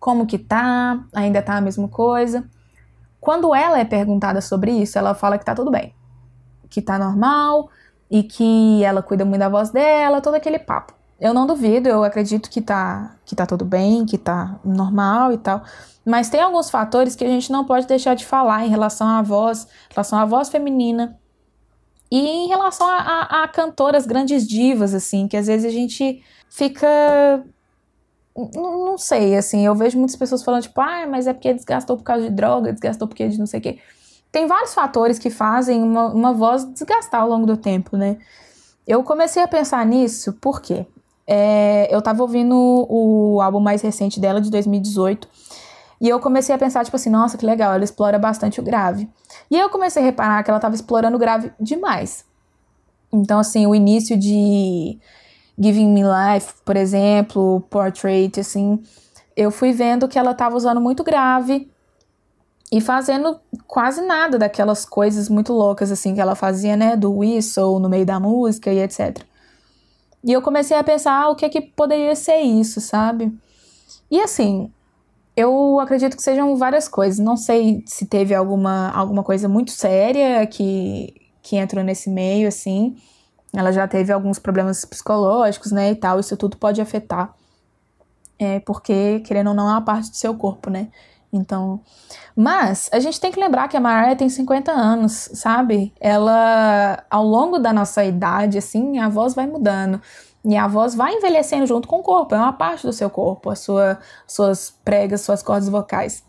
como 0.00 0.24
que 0.24 0.38
tá? 0.38 1.04
Ainda 1.12 1.42
tá 1.42 1.58
a 1.58 1.60
mesma 1.60 1.86
coisa? 1.86 2.48
Quando 3.22 3.54
ela 3.54 3.78
é 3.78 3.84
perguntada 3.84 4.40
sobre 4.40 4.72
isso, 4.72 4.98
ela 4.98 5.14
fala 5.14 5.38
que 5.38 5.44
tá 5.44 5.54
tudo 5.54 5.70
bem, 5.70 5.94
que 6.68 6.82
tá 6.82 6.98
normal 6.98 7.70
e 8.10 8.24
que 8.24 8.82
ela 8.82 9.00
cuida 9.00 9.24
muito 9.24 9.38
da 9.38 9.48
voz 9.48 9.70
dela, 9.70 10.20
todo 10.20 10.34
aquele 10.34 10.58
papo. 10.58 10.92
Eu 11.20 11.32
não 11.32 11.46
duvido, 11.46 11.88
eu 11.88 12.02
acredito 12.02 12.50
que 12.50 12.60
tá, 12.60 13.14
que 13.24 13.36
tá 13.36 13.46
tudo 13.46 13.64
bem, 13.64 14.04
que 14.04 14.18
tá 14.18 14.58
normal 14.64 15.32
e 15.32 15.38
tal. 15.38 15.62
Mas 16.04 16.30
tem 16.30 16.40
alguns 16.40 16.68
fatores 16.68 17.14
que 17.14 17.22
a 17.22 17.28
gente 17.28 17.52
não 17.52 17.64
pode 17.64 17.86
deixar 17.86 18.16
de 18.16 18.26
falar 18.26 18.66
em 18.66 18.68
relação 18.68 19.06
à 19.06 19.22
voz, 19.22 19.68
em 19.88 19.94
relação 19.94 20.18
à 20.18 20.24
voz 20.24 20.48
feminina 20.48 21.16
e 22.10 22.18
em 22.18 22.48
relação 22.48 22.88
a, 22.88 22.96
a, 22.96 23.44
a 23.44 23.48
cantoras 23.48 24.04
grandes 24.04 24.48
divas, 24.48 24.94
assim, 24.94 25.28
que 25.28 25.36
às 25.36 25.46
vezes 25.46 25.64
a 25.64 25.72
gente 25.72 26.24
fica 26.50 26.88
não, 28.36 28.96
sei, 28.96 29.36
assim, 29.36 29.64
eu 29.64 29.74
vejo 29.74 29.98
muitas 29.98 30.16
pessoas 30.16 30.42
falando, 30.42 30.62
tipo, 30.62 30.80
ah, 30.80 31.06
mas 31.06 31.26
é 31.26 31.32
porque 31.32 31.52
desgastou 31.52 31.96
por 31.96 32.02
causa 32.02 32.24
de 32.24 32.30
droga, 32.30 32.72
desgastou 32.72 33.06
porque 33.06 33.28
de 33.28 33.38
não 33.38 33.46
sei 33.46 33.60
o 33.60 33.62
quê. 33.62 33.78
Tem 34.30 34.46
vários 34.46 34.72
fatores 34.72 35.18
que 35.18 35.28
fazem 35.28 35.82
uma, 35.82 36.08
uma 36.08 36.32
voz 36.32 36.64
desgastar 36.64 37.20
ao 37.20 37.28
longo 37.28 37.46
do 37.46 37.56
tempo, 37.56 37.96
né? 37.96 38.16
Eu 38.86 39.02
comecei 39.04 39.42
a 39.42 39.48
pensar 39.48 39.84
nisso 39.84 40.32
porque 40.40 40.86
é, 41.26 41.94
eu 41.94 42.00
tava 42.00 42.22
ouvindo 42.22 42.56
o, 42.56 43.34
o 43.34 43.40
álbum 43.42 43.60
mais 43.60 43.82
recente 43.82 44.18
dela, 44.18 44.40
de 44.40 44.50
2018, 44.50 45.28
e 46.00 46.08
eu 46.08 46.18
comecei 46.18 46.54
a 46.54 46.58
pensar, 46.58 46.84
tipo 46.84 46.96
assim, 46.96 47.10
nossa, 47.10 47.38
que 47.38 47.46
legal, 47.46 47.74
ela 47.74 47.84
explora 47.84 48.18
bastante 48.18 48.58
o 48.58 48.62
grave. 48.62 49.08
E 49.50 49.56
eu 49.56 49.70
comecei 49.70 50.02
a 50.02 50.04
reparar 50.04 50.42
que 50.42 50.50
ela 50.50 50.58
tava 50.58 50.74
explorando 50.74 51.16
o 51.16 51.20
grave 51.20 51.52
demais. 51.60 52.24
Então, 53.12 53.38
assim, 53.38 53.66
o 53.66 53.74
início 53.74 54.18
de 54.18 54.98
Giving 55.58 55.92
Me 55.92 56.02
Life, 56.02 56.54
por 56.64 56.76
exemplo, 56.76 57.60
Portrait, 57.68 58.40
assim, 58.40 58.82
eu 59.36 59.50
fui 59.50 59.72
vendo 59.72 60.08
que 60.08 60.18
ela 60.18 60.32
estava 60.32 60.56
usando 60.56 60.80
muito 60.80 61.04
grave 61.04 61.70
e 62.70 62.80
fazendo 62.80 63.38
quase 63.66 64.00
nada 64.00 64.38
daquelas 64.38 64.84
coisas 64.84 65.28
muito 65.28 65.52
loucas, 65.52 65.92
assim, 65.92 66.14
que 66.14 66.20
ela 66.20 66.34
fazia, 66.34 66.76
né, 66.76 66.96
do 66.96 67.18
whistle 67.18 67.78
no 67.78 67.88
meio 67.88 68.06
da 68.06 68.18
música 68.18 68.72
e 68.72 68.78
etc. 68.78 69.22
E 70.24 70.32
eu 70.32 70.40
comecei 70.40 70.76
a 70.76 70.84
pensar 70.84 71.24
ah, 71.24 71.30
o 71.30 71.36
que 71.36 71.44
é 71.44 71.48
que 71.48 71.60
poderia 71.60 72.14
ser 72.14 72.40
isso, 72.40 72.80
sabe? 72.80 73.32
E 74.10 74.20
assim, 74.20 74.72
eu 75.36 75.80
acredito 75.80 76.16
que 76.16 76.22
sejam 76.22 76.56
várias 76.56 76.88
coisas. 76.88 77.18
Não 77.18 77.36
sei 77.36 77.82
se 77.86 78.06
teve 78.06 78.34
alguma, 78.34 78.90
alguma 78.90 79.22
coisa 79.22 79.48
muito 79.48 79.72
séria 79.72 80.46
que, 80.46 81.14
que 81.42 81.56
entrou 81.56 81.82
nesse 81.82 82.08
meio, 82.08 82.48
assim. 82.48 82.96
Ela 83.54 83.72
já 83.72 83.86
teve 83.86 84.12
alguns 84.12 84.38
problemas 84.38 84.84
psicológicos, 84.84 85.72
né, 85.72 85.90
e 85.90 85.94
tal. 85.94 86.18
Isso 86.18 86.36
tudo 86.36 86.56
pode 86.56 86.80
afetar. 86.80 87.34
É, 88.38 88.60
porque, 88.60 89.20
querendo 89.20 89.48
ou 89.48 89.54
não, 89.54 89.68
é 89.68 89.72
uma 89.72 89.82
parte 89.82 90.10
do 90.10 90.16
seu 90.16 90.34
corpo, 90.34 90.70
né? 90.70 90.88
Então. 91.32 91.80
Mas 92.36 92.88
a 92.92 92.98
gente 92.98 93.20
tem 93.20 93.30
que 93.30 93.40
lembrar 93.40 93.68
que 93.68 93.76
a 93.76 93.80
Mariah 93.80 94.16
tem 94.16 94.28
50 94.28 94.72
anos, 94.72 95.30
sabe? 95.34 95.92
Ela, 96.00 97.04
ao 97.10 97.24
longo 97.24 97.58
da 97.58 97.72
nossa 97.72 98.04
idade, 98.04 98.58
assim, 98.58 98.98
a 98.98 99.08
voz 99.08 99.34
vai 99.34 99.46
mudando. 99.46 100.00
E 100.44 100.56
a 100.56 100.66
voz 100.66 100.94
vai 100.94 101.14
envelhecendo 101.14 101.66
junto 101.66 101.86
com 101.86 102.00
o 102.00 102.02
corpo, 102.02 102.34
é 102.34 102.38
uma 102.38 102.52
parte 102.52 102.84
do 102.86 102.92
seu 102.92 103.08
corpo, 103.08 103.48
a 103.50 103.54
sua, 103.54 103.98
suas 104.26 104.70
pregas, 104.84 105.20
suas 105.20 105.42
cordas 105.42 105.68
vocais 105.68 106.24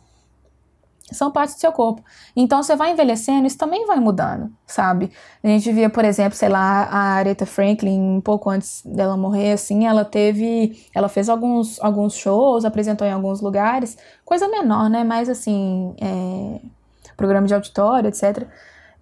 são 1.14 1.32
partes 1.32 1.56
do 1.56 1.62
seu 1.62 1.72
corpo. 1.72 2.04
Então 2.36 2.62
você 2.62 2.76
vai 2.76 2.92
envelhecendo, 2.92 3.48
isso 3.48 3.58
também 3.58 3.86
vai 3.86 4.00
mudando, 4.00 4.52
sabe? 4.66 5.12
A 5.44 5.48
gente 5.48 5.72
via, 5.72 5.90
por 5.90 6.04
exemplo, 6.04 6.36
sei 6.38 6.50
lá, 6.50 6.84
a 6.84 6.98
Aretha 7.14 7.46
Franklin, 7.46 8.00
um 8.18 8.22
pouco 8.22 8.50
antes 8.50 8.82
dela 8.86 9.16
morrer, 9.16 9.54
assim, 9.54 9.86
ela 9.86 10.04
teve, 10.04 10.88
ela 10.94 11.08
fez 11.08 11.30
alguns, 11.30 11.80
alguns 11.82 12.16
shows, 12.16 12.66
apresentou 12.66 13.08
em 13.08 13.12
alguns 13.12 13.42
lugares, 13.42 13.98
coisa 14.26 14.48
menor, 14.48 14.90
né? 14.90 15.04
Mas 15.04 15.30
assim, 15.30 15.96
é, 16.02 16.60
programa 17.16 17.48
de 17.48 17.54
auditório, 17.54 18.08
etc. 18.08 18.48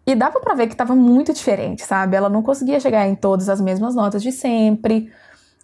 E 0.05 0.15
dava 0.15 0.39
para 0.39 0.55
ver 0.55 0.67
que 0.67 0.75
tava 0.75 0.95
muito 0.95 1.33
diferente, 1.33 1.83
sabe? 1.83 2.15
Ela 2.15 2.29
não 2.29 2.41
conseguia 2.41 2.79
chegar 2.79 3.07
em 3.07 3.15
todas 3.15 3.49
as 3.49 3.61
mesmas 3.61 3.95
notas 3.95 4.23
de 4.23 4.31
sempre. 4.31 5.11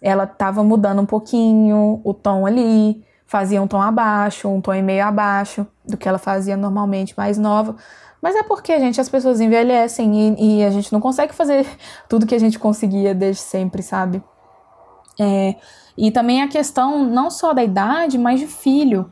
Ela 0.00 0.26
tava 0.26 0.62
mudando 0.62 1.02
um 1.02 1.06
pouquinho 1.06 2.00
o 2.04 2.14
tom 2.14 2.46
ali 2.46 3.04
fazia 3.28 3.60
um 3.62 3.68
tom 3.68 3.80
abaixo, 3.80 4.48
um 4.48 4.60
tom 4.60 4.74
e 4.74 4.82
meio 4.82 5.04
abaixo 5.04 5.66
do 5.86 5.96
que 5.96 6.08
ela 6.08 6.18
fazia 6.18 6.56
normalmente 6.56 7.14
mais 7.16 7.38
nova, 7.38 7.76
Mas 8.20 8.34
é 8.34 8.42
porque, 8.42 8.76
gente, 8.80 9.00
as 9.00 9.08
pessoas 9.08 9.40
envelhecem 9.40 10.34
e, 10.34 10.58
e 10.58 10.64
a 10.64 10.70
gente 10.70 10.92
não 10.92 10.98
consegue 10.98 11.32
fazer 11.32 11.64
tudo 12.08 12.26
que 12.26 12.34
a 12.34 12.40
gente 12.40 12.58
conseguia 12.58 13.14
desde 13.14 13.42
sempre, 13.42 13.82
sabe? 13.82 14.20
É, 15.20 15.54
e 15.96 16.10
também 16.10 16.42
a 16.42 16.48
questão 16.48 17.04
não 17.04 17.30
só 17.30 17.52
da 17.52 17.62
idade, 17.62 18.16
mas 18.18 18.40
de 18.40 18.46
filho. 18.46 19.10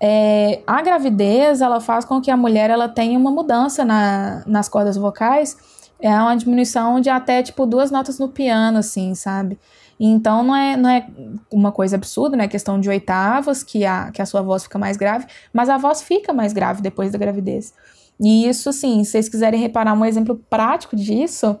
É, 0.00 0.62
a 0.66 0.82
gravidez, 0.82 1.62
ela 1.62 1.80
faz 1.80 2.04
com 2.04 2.20
que 2.20 2.30
a 2.30 2.36
mulher 2.36 2.68
ela 2.70 2.88
tenha 2.88 3.18
uma 3.18 3.30
mudança 3.30 3.84
na, 3.84 4.42
nas 4.46 4.68
cordas 4.68 4.96
vocais, 4.96 5.56
é 6.00 6.10
uma 6.10 6.34
diminuição 6.34 7.00
de 7.00 7.08
até, 7.08 7.42
tipo, 7.42 7.64
duas 7.64 7.90
notas 7.90 8.18
no 8.18 8.28
piano, 8.28 8.78
assim, 8.78 9.14
sabe? 9.14 9.58
Então 9.98 10.42
não 10.42 10.56
é, 10.56 10.76
não 10.76 10.90
é 10.90 11.06
uma 11.52 11.72
coisa 11.72 11.96
absurda, 11.96 12.36
né? 12.36 12.48
Questão 12.48 12.80
de 12.80 12.88
oitavas, 12.88 13.62
que 13.62 13.84
a, 13.84 14.10
que 14.10 14.20
a 14.20 14.26
sua 14.26 14.42
voz 14.42 14.64
fica 14.64 14.78
mais 14.78 14.96
grave, 14.96 15.26
mas 15.52 15.68
a 15.68 15.78
voz 15.78 16.02
fica 16.02 16.32
mais 16.32 16.52
grave 16.52 16.82
depois 16.82 17.12
da 17.12 17.18
gravidez. 17.18 17.72
E 18.20 18.48
isso, 18.48 18.68
assim, 18.68 19.02
se 19.04 19.12
vocês 19.12 19.28
quiserem 19.28 19.60
reparar 19.60 19.92
um 19.92 20.04
exemplo 20.04 20.40
prático 20.48 20.94
disso, 20.94 21.58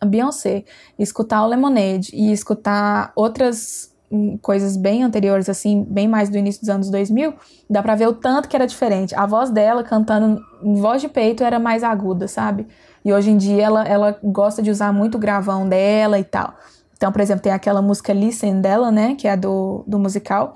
a 0.00 0.06
Beyoncé, 0.06 0.64
escutar 0.98 1.42
o 1.42 1.48
Lemonade 1.48 2.10
e 2.14 2.30
escutar 2.30 3.12
outras 3.16 3.92
hum, 4.10 4.38
coisas 4.38 4.76
bem 4.76 5.02
anteriores, 5.02 5.48
assim, 5.48 5.84
bem 5.88 6.06
mais 6.06 6.28
do 6.28 6.36
início 6.36 6.60
dos 6.60 6.68
anos 6.68 6.90
2000, 6.90 7.34
dá 7.68 7.82
pra 7.82 7.94
ver 7.94 8.06
o 8.08 8.12
tanto 8.12 8.48
que 8.48 8.54
era 8.54 8.66
diferente. 8.66 9.14
A 9.14 9.26
voz 9.26 9.50
dela 9.50 9.82
cantando 9.82 10.40
em 10.62 10.74
voz 10.74 11.00
de 11.00 11.08
peito 11.08 11.42
era 11.42 11.58
mais 11.58 11.82
aguda, 11.82 12.28
sabe? 12.28 12.66
E 13.04 13.12
hoje 13.12 13.30
em 13.30 13.36
dia 13.36 13.64
ela, 13.64 13.84
ela 13.84 14.18
gosta 14.22 14.62
de 14.62 14.70
usar 14.70 14.92
muito 14.92 15.16
o 15.16 15.18
gravão 15.18 15.68
dela 15.68 16.18
e 16.18 16.24
tal. 16.24 16.54
Então, 16.96 17.12
por 17.12 17.20
exemplo, 17.20 17.42
tem 17.42 17.52
aquela 17.52 17.82
música 17.82 18.12
Listen 18.12 18.60
dela, 18.60 18.90
né, 18.90 19.14
que 19.14 19.28
é 19.28 19.36
do, 19.36 19.84
do 19.86 19.98
musical, 19.98 20.54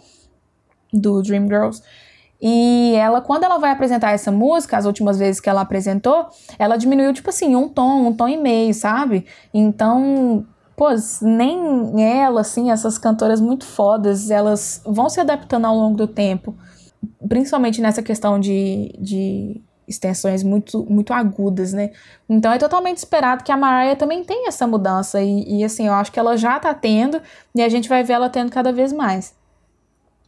do 0.92 1.22
Dreamgirls. 1.22 1.82
E 2.40 2.94
ela, 2.96 3.20
quando 3.20 3.44
ela 3.44 3.58
vai 3.58 3.70
apresentar 3.70 4.12
essa 4.12 4.32
música, 4.32 4.78
as 4.78 4.86
últimas 4.86 5.18
vezes 5.18 5.40
que 5.40 5.50
ela 5.50 5.60
apresentou, 5.60 6.26
ela 6.58 6.78
diminuiu, 6.78 7.12
tipo 7.12 7.28
assim, 7.28 7.54
um 7.54 7.68
tom, 7.68 8.06
um 8.08 8.14
tom 8.14 8.26
e 8.26 8.38
meio, 8.38 8.72
sabe? 8.72 9.26
Então, 9.52 10.46
pô, 10.74 10.86
nem 11.20 12.02
ela, 12.02 12.40
assim, 12.40 12.70
essas 12.70 12.96
cantoras 12.96 13.42
muito 13.42 13.66
fodas, 13.66 14.30
elas 14.30 14.80
vão 14.86 15.10
se 15.10 15.20
adaptando 15.20 15.66
ao 15.66 15.76
longo 15.76 15.98
do 15.98 16.06
tempo. 16.06 16.54
Principalmente 17.28 17.82
nessa 17.82 18.02
questão 18.02 18.40
de, 18.40 18.96
de 18.98 19.62
extensões 19.90 20.42
muito, 20.42 20.86
muito 20.88 21.12
agudas, 21.12 21.72
né? 21.72 21.90
Então 22.28 22.52
é 22.52 22.58
totalmente 22.58 22.98
esperado 22.98 23.42
que 23.42 23.50
a 23.50 23.56
Mariah 23.56 23.96
também 23.96 24.24
tenha 24.24 24.48
essa 24.48 24.66
mudança. 24.66 25.20
E, 25.20 25.58
e 25.58 25.64
assim, 25.64 25.88
eu 25.88 25.92
acho 25.92 26.12
que 26.12 26.18
ela 26.18 26.36
já 26.36 26.58
tá 26.58 26.72
tendo, 26.72 27.20
e 27.54 27.60
a 27.60 27.68
gente 27.68 27.88
vai 27.88 28.04
ver 28.04 28.14
ela 28.14 28.30
tendo 28.30 28.50
cada 28.50 28.72
vez 28.72 28.92
mais. 28.92 29.34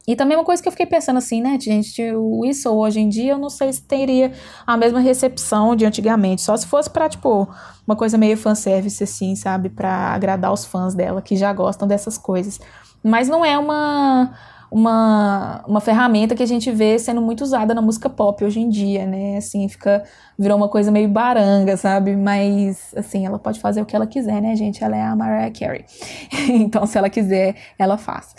E 0.05 0.17
também 0.17 0.35
uma 0.35 0.43
coisa 0.43 0.61
que 0.61 0.67
eu 0.67 0.71
fiquei 0.71 0.85
pensando 0.85 1.17
assim, 1.17 1.41
né, 1.41 1.57
gente, 1.57 2.03
o 2.11 2.41
Whistle 2.41 2.75
hoje 2.75 2.99
em 2.99 3.07
dia 3.07 3.31
eu 3.31 3.37
não 3.37 3.49
sei 3.49 3.71
se 3.71 3.81
teria 3.81 4.33
a 4.67 4.75
mesma 4.75 4.99
recepção 4.99 5.77
de 5.77 5.85
antigamente, 5.85 6.41
só 6.41 6.57
se 6.57 6.67
fosse 6.67 6.89
pra, 6.89 7.07
tipo, 7.07 7.47
uma 7.87 7.95
coisa 7.95 8.17
meio 8.17 8.35
fanservice, 8.35 9.01
assim, 9.01 9.33
sabe, 9.33 9.69
pra 9.69 10.13
agradar 10.13 10.51
os 10.51 10.65
fãs 10.65 10.93
dela, 10.93 11.21
que 11.21 11.37
já 11.37 11.53
gostam 11.53 11.87
dessas 11.87 12.17
coisas. 12.17 12.59
Mas 13.01 13.29
não 13.29 13.45
é 13.45 13.57
uma, 13.57 14.33
uma, 14.73 15.63
uma 15.67 15.79
ferramenta 15.79 16.33
que 16.33 16.41
a 16.41 16.47
gente 16.47 16.71
vê 16.71 16.97
sendo 16.97 17.21
muito 17.21 17.41
usada 17.41 17.75
na 17.75 17.81
música 17.81 18.09
pop 18.09 18.43
hoje 18.43 18.59
em 18.59 18.69
dia, 18.69 19.05
né, 19.05 19.37
assim, 19.37 19.69
fica, 19.69 20.03
virou 20.37 20.57
uma 20.57 20.67
coisa 20.67 20.91
meio 20.91 21.07
baranga, 21.07 21.77
sabe, 21.77 22.15
mas, 22.15 22.91
assim, 22.95 23.23
ela 23.23 23.37
pode 23.37 23.59
fazer 23.59 23.83
o 23.83 23.85
que 23.85 23.95
ela 23.95 24.07
quiser, 24.07 24.41
né, 24.41 24.55
gente, 24.55 24.83
ela 24.83 24.97
é 24.97 25.03
a 25.03 25.15
Mariah 25.15 25.51
Carey, 25.51 25.85
então 26.49 26.87
se 26.87 26.97
ela 26.97 27.07
quiser, 27.07 27.55
ela 27.77 27.99
faz. 27.99 28.33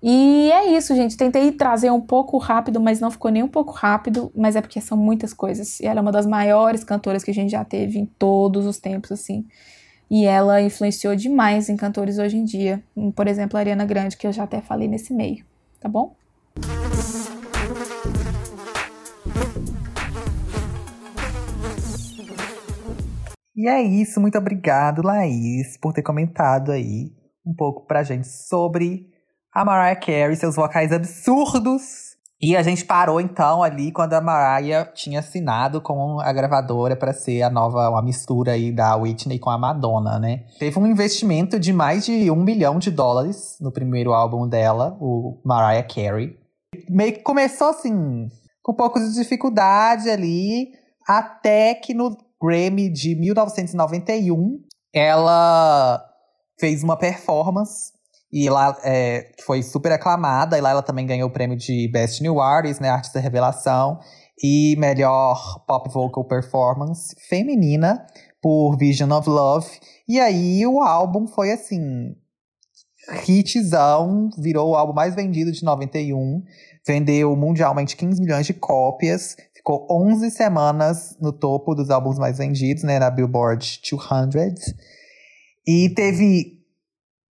E 0.00 0.52
é 0.52 0.76
isso, 0.76 0.94
gente. 0.94 1.16
Tentei 1.16 1.50
trazer 1.50 1.90
um 1.90 2.00
pouco 2.00 2.36
rápido, 2.36 2.78
mas 2.78 3.00
não 3.00 3.10
ficou 3.10 3.30
nem 3.30 3.42
um 3.42 3.48
pouco 3.48 3.72
rápido, 3.72 4.30
mas 4.36 4.54
é 4.54 4.60
porque 4.60 4.78
são 4.78 4.98
muitas 4.98 5.32
coisas. 5.32 5.80
E 5.80 5.86
ela 5.86 6.00
é 6.00 6.02
uma 6.02 6.12
das 6.12 6.26
maiores 6.26 6.84
cantoras 6.84 7.24
que 7.24 7.30
a 7.30 7.34
gente 7.34 7.52
já 7.52 7.64
teve 7.64 7.98
em 7.98 8.04
todos 8.04 8.66
os 8.66 8.78
tempos, 8.78 9.10
assim. 9.10 9.46
E 10.10 10.26
ela 10.26 10.60
influenciou 10.60 11.16
demais 11.16 11.70
em 11.70 11.76
cantores 11.76 12.18
hoje 12.18 12.36
em 12.36 12.44
dia. 12.44 12.84
Por 13.16 13.26
exemplo, 13.26 13.56
a 13.56 13.60
Ariana 13.60 13.86
Grande, 13.86 14.14
que 14.18 14.26
eu 14.26 14.32
já 14.32 14.42
até 14.42 14.60
falei 14.60 14.86
nesse 14.88 15.14
meio. 15.14 15.42
Tá 15.84 15.90
bom? 15.90 16.16
E 23.54 23.68
é 23.68 23.82
isso. 23.82 24.18
Muito 24.18 24.38
obrigado, 24.38 25.02
Laís, 25.04 25.76
por 25.76 25.92
ter 25.92 26.00
comentado 26.00 26.72
aí 26.72 27.12
um 27.44 27.54
pouco 27.54 27.86
pra 27.86 28.02
gente 28.02 28.26
sobre 28.26 29.10
a 29.52 29.62
Mariah 29.62 30.00
Carey, 30.00 30.34
seus 30.36 30.56
vocais 30.56 30.90
absurdos. 30.90 32.13
E 32.44 32.54
a 32.54 32.62
gente 32.62 32.84
parou 32.84 33.22
então 33.22 33.62
ali 33.62 33.90
quando 33.90 34.12
a 34.12 34.20
Mariah 34.20 34.84
tinha 34.92 35.20
assinado 35.20 35.80
com 35.80 36.20
a 36.20 36.30
gravadora 36.30 36.94
para 36.94 37.14
ser 37.14 37.40
a 37.40 37.48
nova, 37.48 37.88
uma 37.88 38.02
mistura 38.02 38.52
aí 38.52 38.70
da 38.70 38.94
Whitney 38.96 39.38
com 39.38 39.48
a 39.48 39.56
Madonna, 39.56 40.18
né? 40.18 40.44
Teve 40.58 40.78
um 40.78 40.86
investimento 40.86 41.58
de 41.58 41.72
mais 41.72 42.04
de 42.04 42.30
um 42.30 42.36
milhão 42.36 42.78
de 42.78 42.90
dólares 42.90 43.56
no 43.62 43.72
primeiro 43.72 44.12
álbum 44.12 44.46
dela, 44.46 44.94
o 45.00 45.40
Mariah 45.42 45.88
Carey. 45.88 46.36
Meio 46.86 47.14
que 47.14 47.22
começou 47.22 47.70
assim, 47.70 48.28
com 48.62 48.72
um 48.72 48.76
pouco 48.76 49.00
de 49.00 49.14
dificuldade 49.14 50.10
ali, 50.10 50.68
até 51.08 51.72
que 51.72 51.94
no 51.94 52.14
Grammy 52.38 52.90
de 52.90 53.14
1991 53.14 54.60
ela 54.92 55.98
fez 56.60 56.84
uma 56.84 56.98
performance 56.98 57.93
e 58.34 58.50
lá 58.50 58.76
é, 58.82 59.30
foi 59.46 59.62
super 59.62 59.92
aclamada, 59.92 60.58
e 60.58 60.60
lá 60.60 60.70
ela 60.70 60.82
também 60.82 61.06
ganhou 61.06 61.28
o 61.28 61.32
prêmio 61.32 61.56
de 61.56 61.88
Best 61.92 62.20
New 62.20 62.40
Artist, 62.40 62.82
né, 62.82 62.88
Artista 62.88 63.20
Revelação, 63.20 64.00
e 64.42 64.74
melhor 64.76 65.64
Pop 65.68 65.88
Vocal 65.88 66.24
Performance 66.24 67.14
feminina 67.28 68.04
por 68.42 68.76
Vision 68.76 69.12
of 69.12 69.30
Love. 69.30 69.68
E 70.08 70.18
aí 70.18 70.66
o 70.66 70.82
álbum 70.82 71.28
foi 71.28 71.52
assim, 71.52 72.16
hitzão, 73.28 74.30
virou 74.36 74.70
o 74.70 74.74
álbum 74.74 74.92
mais 74.92 75.14
vendido 75.14 75.52
de 75.52 75.62
91, 75.62 76.42
vendeu 76.84 77.36
mundialmente 77.36 77.96
15 77.96 78.20
milhões 78.20 78.46
de 78.46 78.54
cópias, 78.54 79.36
ficou 79.54 79.86
11 79.88 80.28
semanas 80.32 81.16
no 81.20 81.32
topo 81.32 81.72
dos 81.72 81.88
álbuns 81.88 82.18
mais 82.18 82.38
vendidos, 82.38 82.82
né, 82.82 82.98
na 82.98 83.10
Billboard 83.12 83.80
200. 83.88 84.74
E 85.64 85.88
teve 85.90 86.63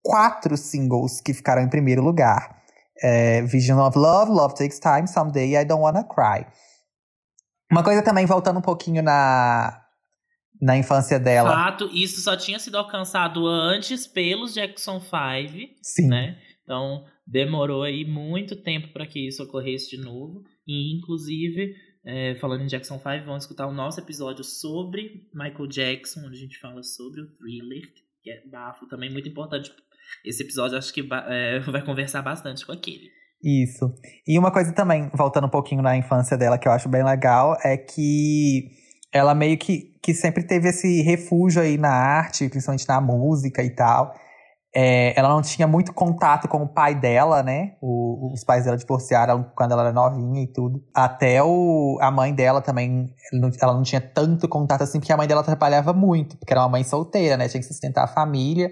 quatro 0.04 0.58
singles 0.58 1.22
que 1.22 1.34
ficaram 1.34 1.62
em 1.62 1.70
primeiro 1.70 2.04
lugar. 2.04 2.62
É, 3.02 3.42
Vision 3.44 3.80
of 3.80 3.98
Love, 3.98 4.32
Love 4.32 4.56
Takes 4.56 4.80
Time, 4.80 5.08
Someday 5.08 5.56
I 5.56 5.66
Don't 5.66 5.82
Wanna 5.82 6.04
Cry. 6.04 6.46
Uma 7.72 7.84
coisa 7.84 8.04
também, 8.04 8.26
voltando 8.26 8.60
um 8.60 8.62
pouquinho 8.62 9.02
na, 9.02 9.82
na 10.62 10.78
infância 10.78 11.20
dela. 11.20 11.50
Fato, 11.50 11.90
isso 11.92 12.22
só 12.22 12.38
tinha 12.38 12.60
sido 12.60 12.78
alcançado 12.78 13.48
antes 13.48 14.06
pelos 14.06 14.54
Jackson 14.54 15.00
5, 15.00 15.74
Sim. 15.82 16.08
né? 16.08 16.38
Então, 16.64 17.04
demorou 17.26 17.84
aí 17.84 18.06
muito 18.06 18.56
tempo 18.56 18.94
para 18.94 19.08
que 19.08 19.28
isso 19.28 19.42
ocorresse 19.44 19.90
de 19.90 19.98
novo. 19.98 20.44
E, 20.68 20.96
inclusive, 20.96 21.74
é, 22.06 22.36
falando 22.36 22.64
em 22.64 22.68
Jackson 22.68 23.00
5, 23.00 23.26
vamos 23.26 23.44
escutar 23.44 23.66
o 23.66 23.74
nosso 23.74 24.00
episódio 24.00 24.44
sobre 24.44 25.28
Michael 25.34 25.68
Jackson, 25.68 26.20
onde 26.20 26.38
a 26.38 26.40
gente 26.40 26.60
fala 26.60 26.84
sobre 26.84 27.22
o 27.22 27.28
Thriller, 27.38 27.82
que 28.22 28.30
é 28.30 28.46
bafo, 28.48 28.88
também 28.88 29.12
muito 29.12 29.28
importante 29.28 29.72
esse 30.26 30.44
episódio 30.44 30.78
acho 30.78 30.94
que 30.94 31.08
é, 31.30 31.60
vai 31.72 31.84
conversar 31.84 32.22
bastante 32.22 32.66
com 32.66 32.72
aquele. 32.72 33.10
Isso. 33.44 33.94
E 34.26 34.40
uma 34.40 34.52
coisa 34.52 34.72
também, 34.72 35.10
voltando 35.14 35.48
um 35.48 35.50
pouquinho 35.50 35.82
na 35.82 35.98
infância 35.98 36.38
dela, 36.38 36.58
que 36.58 36.68
eu 36.68 36.72
acho 36.72 36.88
bem 36.88 37.04
legal, 37.04 37.58
é 37.62 37.76
que 37.76 38.70
ela 39.12 39.36
meio 39.36 39.58
que, 39.58 39.92
que 40.02 40.14
sempre 40.14 40.44
teve 40.44 40.70
esse 40.70 41.02
refúgio 41.02 41.62
aí 41.62 41.78
na 41.78 41.92
arte, 41.92 42.48
principalmente 42.48 42.88
na 42.88 43.02
música 43.02 43.62
e 43.62 43.70
tal. 43.70 44.14
É, 44.76 45.18
ela 45.20 45.30
não 45.30 45.42
tinha 45.42 45.68
muito 45.68 45.94
contato 45.94 46.48
com 46.48 46.64
o 46.64 46.68
pai 46.68 46.96
dela, 46.96 47.44
né? 47.44 47.76
O, 47.80 48.34
os 48.34 48.44
pais 48.44 48.66
dela 48.66 48.76
divorciaram 48.76 49.46
quando 49.56 49.74
ela 49.74 49.84
era 49.84 49.94
novinha 49.94 50.42
e 50.42 50.48
tudo. 50.48 50.84
Até 50.96 51.44
o, 51.44 52.00
a 52.02 52.10
mãe 52.10 52.34
dela 52.34 52.60
também, 52.60 53.14
ela 53.62 53.74
não 53.74 53.84
tinha 53.84 54.02
tanto 54.02 54.48
contato 54.48 54.82
assim, 54.82 55.00
porque 55.00 55.14
a 55.14 55.18
mãe 55.18 55.28
dela 55.28 55.44
trabalhava 55.44 55.94
muito, 55.94 56.38
porque 56.38 56.52
era 56.52 56.62
uma 56.62 56.70
mãe 56.70 56.84
solteira, 56.84 57.38
né? 57.38 57.48
Tinha 57.48 57.62
que 57.62 57.68
sustentar 57.68 58.06
a 58.06 58.08
família. 58.08 58.72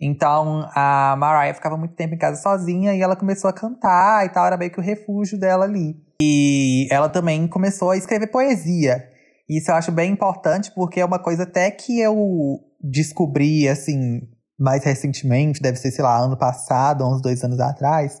Então 0.00 0.68
a 0.74 1.16
Mariah 1.18 1.54
ficava 1.54 1.76
muito 1.76 1.94
tempo 1.94 2.14
em 2.14 2.18
casa 2.18 2.40
sozinha 2.40 2.94
e 2.94 3.00
ela 3.00 3.16
começou 3.16 3.48
a 3.48 3.52
cantar 3.52 4.26
e 4.26 4.28
tal, 4.28 4.46
era 4.46 4.56
meio 4.56 4.70
que 4.70 4.78
o 4.78 4.82
refúgio 4.82 5.38
dela 5.38 5.64
ali. 5.64 5.96
E 6.20 6.86
ela 6.90 7.08
também 7.08 7.46
começou 7.48 7.90
a 7.90 7.96
escrever 7.96 8.28
poesia. 8.28 9.08
Isso 9.48 9.70
eu 9.70 9.74
acho 9.74 9.92
bem 9.92 10.12
importante 10.12 10.72
porque 10.74 11.00
é 11.00 11.04
uma 11.04 11.18
coisa 11.18 11.44
até 11.44 11.70
que 11.70 12.00
eu 12.00 12.60
descobri, 12.80 13.68
assim, 13.68 14.20
mais 14.58 14.84
recentemente, 14.84 15.62
deve 15.62 15.78
ser, 15.78 15.90
sei 15.90 16.04
lá, 16.04 16.18
ano 16.18 16.36
passado, 16.36 17.06
uns 17.06 17.22
dois 17.22 17.42
anos 17.44 17.60
atrás. 17.60 18.20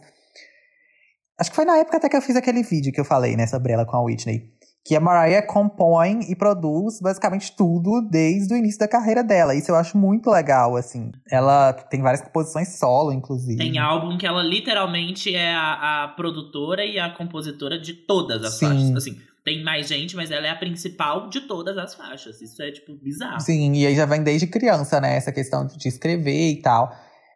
Acho 1.38 1.50
que 1.50 1.56
foi 1.56 1.64
na 1.64 1.76
época 1.76 1.98
até 1.98 2.08
que 2.08 2.16
eu 2.16 2.22
fiz 2.22 2.36
aquele 2.36 2.62
vídeo 2.62 2.92
que 2.92 3.00
eu 3.00 3.04
falei, 3.04 3.36
né, 3.36 3.46
sobre 3.46 3.72
ela 3.72 3.84
com 3.84 3.96
a 3.96 4.02
Whitney 4.02 4.55
que 4.86 4.94
a 4.94 5.00
Mariah 5.00 5.44
compõe 5.44 6.20
e 6.28 6.36
produz 6.36 7.00
basicamente 7.00 7.50
tudo 7.56 8.00
desde 8.08 8.54
o 8.54 8.56
início 8.56 8.78
da 8.78 8.86
carreira 8.86 9.24
dela. 9.24 9.52
Isso 9.52 9.72
eu 9.72 9.74
acho 9.74 9.98
muito 9.98 10.30
legal, 10.30 10.76
assim. 10.76 11.10
Ela 11.28 11.72
tem 11.72 12.00
várias 12.00 12.22
composições 12.22 12.78
solo, 12.78 13.12
inclusive. 13.12 13.58
Tem 13.58 13.78
álbum 13.78 14.16
que 14.16 14.24
ela 14.24 14.44
literalmente 14.44 15.34
é 15.34 15.52
a, 15.52 16.04
a 16.04 16.08
produtora 16.08 16.84
e 16.84 17.00
a 17.00 17.10
compositora 17.10 17.80
de 17.80 17.94
todas 17.94 18.44
as 18.44 18.54
Sim. 18.54 18.66
faixas. 18.66 18.96
Assim, 18.96 19.20
tem 19.44 19.64
mais 19.64 19.88
gente, 19.88 20.14
mas 20.14 20.30
ela 20.30 20.46
é 20.46 20.50
a 20.50 20.56
principal 20.56 21.28
de 21.28 21.40
todas 21.40 21.76
as 21.76 21.96
faixas. 21.96 22.40
Isso 22.40 22.62
é, 22.62 22.70
tipo, 22.70 22.94
bizarro. 22.94 23.40
Sim, 23.40 23.72
e 23.72 23.86
aí 23.86 23.96
já 23.96 24.06
vem 24.06 24.22
desde 24.22 24.46
criança, 24.46 25.00
né? 25.00 25.16
Essa 25.16 25.32
questão 25.32 25.66
de 25.66 25.88
escrever 25.88 26.50
e 26.50 26.62
tal, 26.62 26.92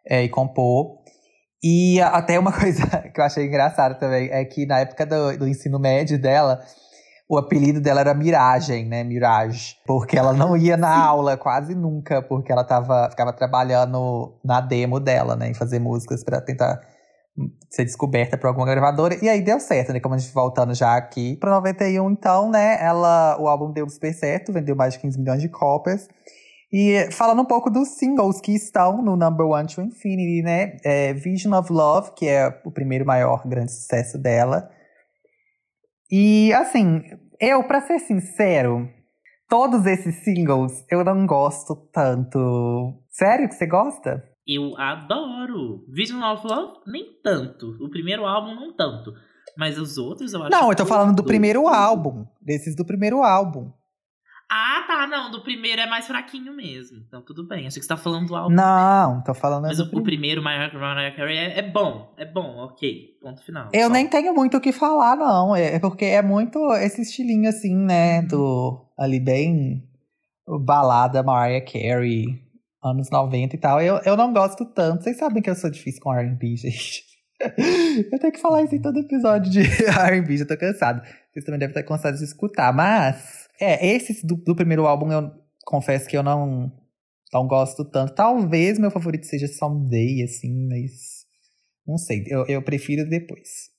é, 0.07 0.23
e 0.23 0.29
compor. 0.29 1.01
E 1.61 1.99
até 1.99 2.39
uma 2.39 2.51
coisa 2.57 2.87
que 3.13 3.19
eu 3.19 3.25
achei 3.25 3.45
engraçada 3.45 3.95
também 3.95 4.29
é 4.31 4.45
que 4.45 4.65
na 4.65 4.79
época 4.79 5.05
do, 5.05 5.37
do 5.37 5.47
ensino 5.47 5.77
médio 5.77 6.17
dela, 6.17 6.61
o 7.31 7.37
apelido 7.37 7.79
dela 7.79 8.01
era 8.01 8.13
Miragem, 8.13 8.85
né? 8.85 9.05
Mirage. 9.05 9.77
Porque 9.87 10.17
ela 10.17 10.33
não 10.33 10.57
ia 10.57 10.75
na 10.75 10.93
Sim. 10.93 11.01
aula 11.01 11.37
quase 11.37 11.73
nunca, 11.73 12.21
porque 12.21 12.51
ela 12.51 12.65
tava, 12.65 13.09
ficava 13.09 13.31
trabalhando 13.31 14.37
na 14.43 14.59
demo 14.59 14.99
dela, 14.99 15.33
né? 15.37 15.49
Em 15.49 15.53
fazer 15.53 15.79
músicas 15.79 16.25
para 16.25 16.41
tentar 16.41 16.81
ser 17.69 17.85
descoberta 17.85 18.37
por 18.37 18.47
alguma 18.47 18.65
gravadora. 18.65 19.17
E 19.23 19.29
aí 19.29 19.41
deu 19.41 19.61
certo, 19.61 19.93
né? 19.93 20.01
Como 20.01 20.13
a 20.13 20.17
gente 20.17 20.33
voltando 20.33 20.75
já 20.75 20.97
aqui. 20.97 21.37
Pro 21.37 21.51
91, 21.51 22.11
então, 22.11 22.51
né? 22.51 22.77
Ela, 22.83 23.37
o 23.39 23.47
álbum 23.47 23.71
deu 23.71 23.87
super 23.89 24.13
certo, 24.13 24.51
vendeu 24.51 24.75
mais 24.75 24.95
de 24.95 24.99
15 24.99 25.17
milhões 25.17 25.41
de 25.41 25.47
cópias. 25.47 26.09
E 26.69 27.07
falando 27.11 27.43
um 27.43 27.45
pouco 27.45 27.69
dos 27.69 27.97
singles 27.97 28.41
que 28.41 28.53
estão 28.53 29.01
no 29.01 29.15
Number 29.15 29.47
One 29.47 29.69
to 29.69 29.81
Infinity, 29.81 30.43
né? 30.43 30.75
É 30.83 31.13
Vision 31.13 31.53
of 31.53 31.71
Love, 31.71 32.11
que 32.13 32.27
é 32.27 32.53
o 32.65 32.71
primeiro 32.71 33.05
maior 33.05 33.47
grande 33.47 33.71
sucesso 33.71 34.17
dela. 34.17 34.69
E 36.11 36.51
assim, 36.53 37.01
eu, 37.39 37.63
pra 37.63 37.81
ser 37.81 37.99
sincero, 37.99 38.89
todos 39.49 39.85
esses 39.85 40.23
singles 40.23 40.85
eu 40.91 41.03
não 41.05 41.25
gosto 41.25 41.75
tanto. 41.93 43.01
Sério 43.09 43.47
que 43.47 43.55
você 43.55 43.65
gosta? 43.65 44.23
Eu 44.45 44.77
adoro. 44.77 45.85
Vision 45.87 46.21
of 46.21 46.45
Love, 46.45 46.79
nem 46.87 47.05
tanto. 47.23 47.77
O 47.79 47.89
primeiro 47.89 48.25
álbum, 48.25 48.55
não 48.55 48.75
tanto. 48.75 49.13
Mas 49.57 49.77
os 49.77 49.97
outros 49.97 50.33
eu 50.33 50.43
acho. 50.43 50.51
Não, 50.51 50.69
eu 50.69 50.75
tô 50.75 50.85
falando 50.85 51.15
do 51.15 51.23
primeiro 51.23 51.67
álbum. 51.67 52.25
Desses 52.41 52.75
do 52.75 52.85
primeiro 52.85 53.23
álbum. 53.23 53.71
Ah, 54.53 54.83
tá, 54.85 55.07
não. 55.07 55.31
Do 55.31 55.41
primeiro 55.41 55.81
é 55.81 55.87
mais 55.87 56.07
fraquinho 56.07 56.53
mesmo. 56.53 56.97
Então 57.07 57.21
tudo 57.21 57.47
bem. 57.47 57.67
Achei 57.67 57.79
que 57.79 57.85
você 57.85 57.87
tá 57.87 57.95
falando 57.95 58.27
do 58.27 58.35
álbum. 58.35 58.53
Não, 58.53 59.23
tô 59.23 59.33
falando. 59.33 59.63
Mas 59.63 59.79
o, 59.79 59.83
o, 59.83 60.03
primeiro, 60.03 60.43
Mariah, 60.43 60.77
Mariah 60.77 61.15
Carey, 61.15 61.37
é, 61.37 61.59
é, 61.59 61.61
bom. 61.61 62.13
É 62.17 62.25
bom, 62.25 62.57
ok. 62.57 63.17
Ponto 63.21 63.41
final. 63.45 63.69
Eu 63.71 63.87
só. 63.87 63.93
nem 63.93 64.09
tenho 64.09 64.33
muito 64.33 64.57
o 64.57 64.61
que 64.61 64.73
falar, 64.73 65.15
não. 65.15 65.55
É, 65.55 65.75
é 65.75 65.79
porque 65.79 66.03
é 66.03 66.21
muito 66.21 66.59
esse 66.75 67.01
estilinho 67.01 67.47
assim, 67.47 67.73
né? 67.73 68.19
Uhum. 68.19 68.27
Do. 68.27 68.85
Ali 68.99 69.19
bem. 69.21 69.87
Balada 70.65 71.23
Mariah 71.23 71.65
Carey 71.65 72.51
anos 72.83 73.09
90 73.09 73.55
e 73.55 73.59
tal. 73.59 73.81
Eu, 73.81 73.99
eu 74.05 74.17
não 74.17 74.33
gosto 74.33 74.65
tanto. 74.65 75.03
Vocês 75.03 75.17
sabem 75.17 75.41
que 75.41 75.49
eu 75.49 75.55
sou 75.55 75.69
difícil 75.69 76.01
com 76.01 76.11
RB, 76.11 76.57
gente. 76.57 77.03
eu 78.11 78.19
tenho 78.19 78.33
que 78.33 78.39
falar 78.39 78.63
isso 78.63 78.75
em 78.75 78.81
todo 78.81 78.99
episódio 78.99 79.51
de 79.51 79.61
RB, 79.89 80.37
já 80.37 80.45
tô 80.45 80.57
cansado. 80.57 81.01
Vocês 81.31 81.45
também 81.45 81.59
devem 81.59 81.75
estar 81.75 81.83
cansados 81.83 82.19
de 82.19 82.25
escutar. 82.25 82.73
Mas, 82.73 83.40
é, 83.61 83.95
esses 83.95 84.23
do, 84.23 84.35
do 84.35 84.55
primeiro 84.55 84.85
álbum 84.85 85.11
eu 85.11 85.31
confesso 85.65 86.07
que 86.07 86.17
eu 86.17 86.23
não, 86.23 86.71
não 87.31 87.47
gosto 87.47 87.85
tanto. 87.85 88.15
Talvez 88.15 88.79
meu 88.79 88.91
favorito 88.91 89.25
seja 89.25 89.47
Someday, 89.47 90.23
assim, 90.23 90.67
mas. 90.67 91.21
Não 91.85 91.97
sei, 91.97 92.23
eu, 92.27 92.45
eu 92.47 92.61
prefiro 92.61 93.07
depois. 93.09 93.71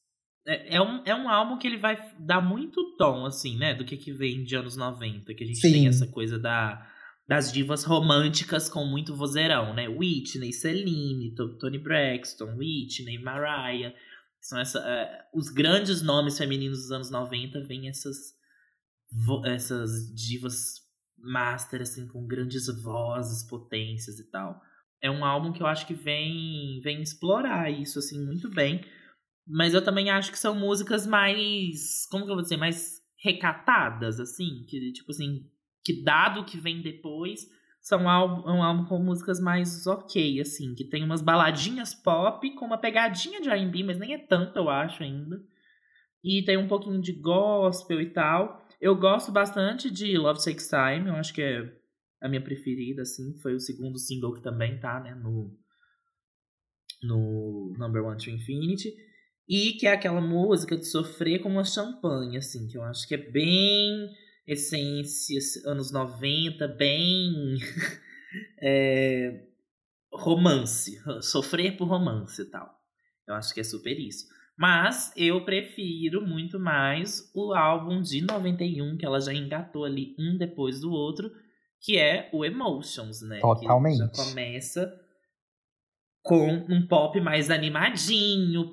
É, 0.47 0.77
é, 0.77 0.83
um, 0.83 1.03
é 1.05 1.15
um 1.15 1.29
álbum 1.29 1.57
que 1.57 1.67
ele 1.67 1.79
vai 1.79 1.97
dar 2.19 2.41
muito 2.41 2.97
tom, 2.97 3.25
assim, 3.27 3.57
né? 3.57 3.75
Do 3.75 3.85
que, 3.85 3.97
que 3.97 4.13
vem 4.13 4.43
de 4.43 4.57
anos 4.57 4.77
90. 4.77 5.33
Que 5.35 5.45
a 5.45 5.47
gente 5.47 5.61
Sim. 5.61 5.73
tem 5.73 5.89
essa 5.89 6.07
coisa 6.07 6.39
da 6.39 6.89
das 7.29 7.53
divas 7.53 7.85
românticas 7.85 8.69
com 8.69 8.85
muito 8.85 9.17
vozeirão, 9.17 9.73
né? 9.75 9.89
Whitney, 9.89 10.53
Celine, 10.53 11.35
Tony 11.59 11.79
Braxton, 11.79 12.57
Whitney, 12.57 13.19
Mariah. 13.19 13.95
São 14.41 14.59
essa, 14.59 14.81
uh, 14.81 15.39
os 15.39 15.49
grandes 15.49 16.03
nomes 16.03 16.37
femininos 16.37 16.81
dos 16.81 16.91
anos 16.91 17.11
90, 17.11 17.63
vêm 17.65 17.89
essas, 17.89 18.35
essas 19.45 20.13
divas 20.15 20.83
master, 21.19 21.83
assim, 21.83 22.07
com 22.09 22.27
grandes 22.27 22.67
vozes, 22.83 23.49
potências 23.49 24.19
e 24.19 24.31
tal. 24.31 24.61
É 25.01 25.11
um 25.11 25.25
álbum 25.25 25.53
que 25.53 25.63
eu 25.63 25.67
acho 25.67 25.87
que 25.87 25.95
vem, 25.95 26.81
vem 26.83 27.01
explorar 27.01 27.71
isso, 27.71 27.99
assim, 27.99 28.25
muito 28.25 28.49
bem. 28.51 28.85
Mas 29.47 29.75
eu 29.75 29.83
também 29.83 30.11
acho 30.11 30.31
que 30.31 30.39
são 30.39 30.55
músicas 30.55 31.07
mais, 31.07 32.07
como 32.11 32.25
que 32.25 32.31
eu 32.31 32.35
vou 32.35 32.43
dizer, 32.43 32.57
mais 32.57 33.01
recatadas, 33.23 34.19
assim, 34.21 34.65
que, 34.69 34.93
tipo 34.93 35.11
assim, 35.11 35.49
que 35.85 36.03
dado 36.03 36.45
que 36.45 36.59
vem 36.59 36.83
depois, 36.83 37.49
são 37.81 38.09
álbum, 38.09 38.49
um 38.49 38.63
álbum 38.63 38.85
com 38.85 38.99
músicas 38.99 39.41
mais 39.41 39.87
ok, 39.87 40.41
assim, 40.41 40.75
que 40.75 40.85
tem 40.85 41.03
umas 41.03 41.21
baladinhas 41.21 41.95
pop 41.95 42.49
com 42.55 42.65
uma 42.65 42.79
pegadinha 42.79 43.41
de 43.41 43.49
R&B, 43.49 43.83
mas 43.83 43.99
nem 43.99 44.15
é 44.15 44.19
tanto, 44.19 44.57
eu 44.57 44.69
acho, 44.69 45.03
ainda. 45.03 45.41
E 46.23 46.45
tem 46.45 46.57
um 46.57 46.69
pouquinho 46.69 47.01
de 47.01 47.13
gospel 47.13 48.01
e 48.01 48.11
tal. 48.11 48.62
Eu 48.83 48.97
gosto 48.97 49.31
bastante 49.31 49.89
de 49.89 50.19
Love 50.19 50.43
Takes 50.43 50.69
Time, 50.69 51.07
eu 51.07 51.15
acho 51.15 51.33
que 51.33 51.41
é 51.41 51.73
a 52.21 52.29
minha 52.29 52.43
preferida, 52.43 53.03
assim. 53.03 53.39
Foi 53.39 53.55
o 53.55 53.61
segundo 53.61 53.97
single 53.97 54.35
que 54.35 54.43
também 54.43 54.81
tá, 54.81 54.99
né, 54.99 55.15
no, 55.15 55.57
no 57.01 57.73
Number 57.79 58.03
One 58.03 58.19
to 58.19 58.29
Infinity. 58.29 58.93
E 59.49 59.75
que 59.75 59.87
é 59.87 59.93
aquela 59.93 60.21
música 60.21 60.77
de 60.77 60.85
sofrer 60.85 61.39
com 61.39 61.49
uma 61.49 61.63
champanhe, 61.63 62.37
assim, 62.37 62.67
que 62.67 62.77
eu 62.77 62.83
acho 62.83 63.07
que 63.07 63.15
é 63.15 63.19
bem 63.19 64.11
essências 64.49 65.65
anos 65.65 65.93
90, 65.93 66.67
bem 66.67 67.55
é, 68.61 69.47
romance, 70.13 71.01
sofrer 71.23 71.77
por 71.77 71.87
romance 71.87 72.43
e 72.43 72.47
tal. 72.47 72.69
Eu 73.29 73.35
acho 73.35 73.55
que 73.55 73.61
é 73.61 73.65
super 73.65 73.97
isso. 73.97 74.27
Mas 74.57 75.13
eu 75.17 75.45
prefiro 75.45 76.27
muito 76.27 76.59
mais 76.61 77.31
o 77.35 77.53
álbum 77.55 78.01
de 78.03 78.21
91, 78.21 78.97
que 78.97 79.07
ela 79.07 79.21
já 79.21 79.33
engatou 79.33 79.85
ali 79.85 80.15
um 80.19 80.37
depois 80.37 80.81
do 80.81 80.93
outro, 80.93 81.31
que 81.81 81.99
é 81.99 82.29
o 82.33 82.45
Emotions, 82.45 83.23
né? 83.23 83.41
Totalmente. 83.41 83.99
Que 84.11 84.17
já 84.17 84.25
começa 84.25 84.93
com 86.23 86.65
um 86.69 86.87
pop 86.87 87.21
mais 87.21 87.51
animadinho, 87.51 88.71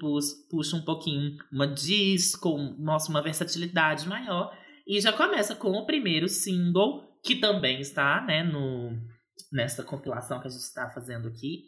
puxa 0.49 0.75
um 0.75 0.81
pouquinho 0.81 1.35
uma 1.51 1.67
disco, 1.67 2.55
nossa, 2.77 3.09
uma 3.09 3.23
versatilidade 3.23 4.07
maior. 4.07 4.55
E 4.85 5.01
já 5.01 5.11
começa 5.11 5.55
com 5.55 5.71
o 5.71 5.85
primeiro 5.85 6.27
single, 6.27 7.03
que 7.23 7.35
também 7.35 7.79
está, 7.79 8.23
né, 8.25 8.43
no, 8.43 8.95
nessa 9.51 9.83
compilação 9.83 10.39
que 10.39 10.47
a 10.47 10.51
gente 10.51 10.61
está 10.61 10.89
fazendo 10.89 11.27
aqui, 11.27 11.63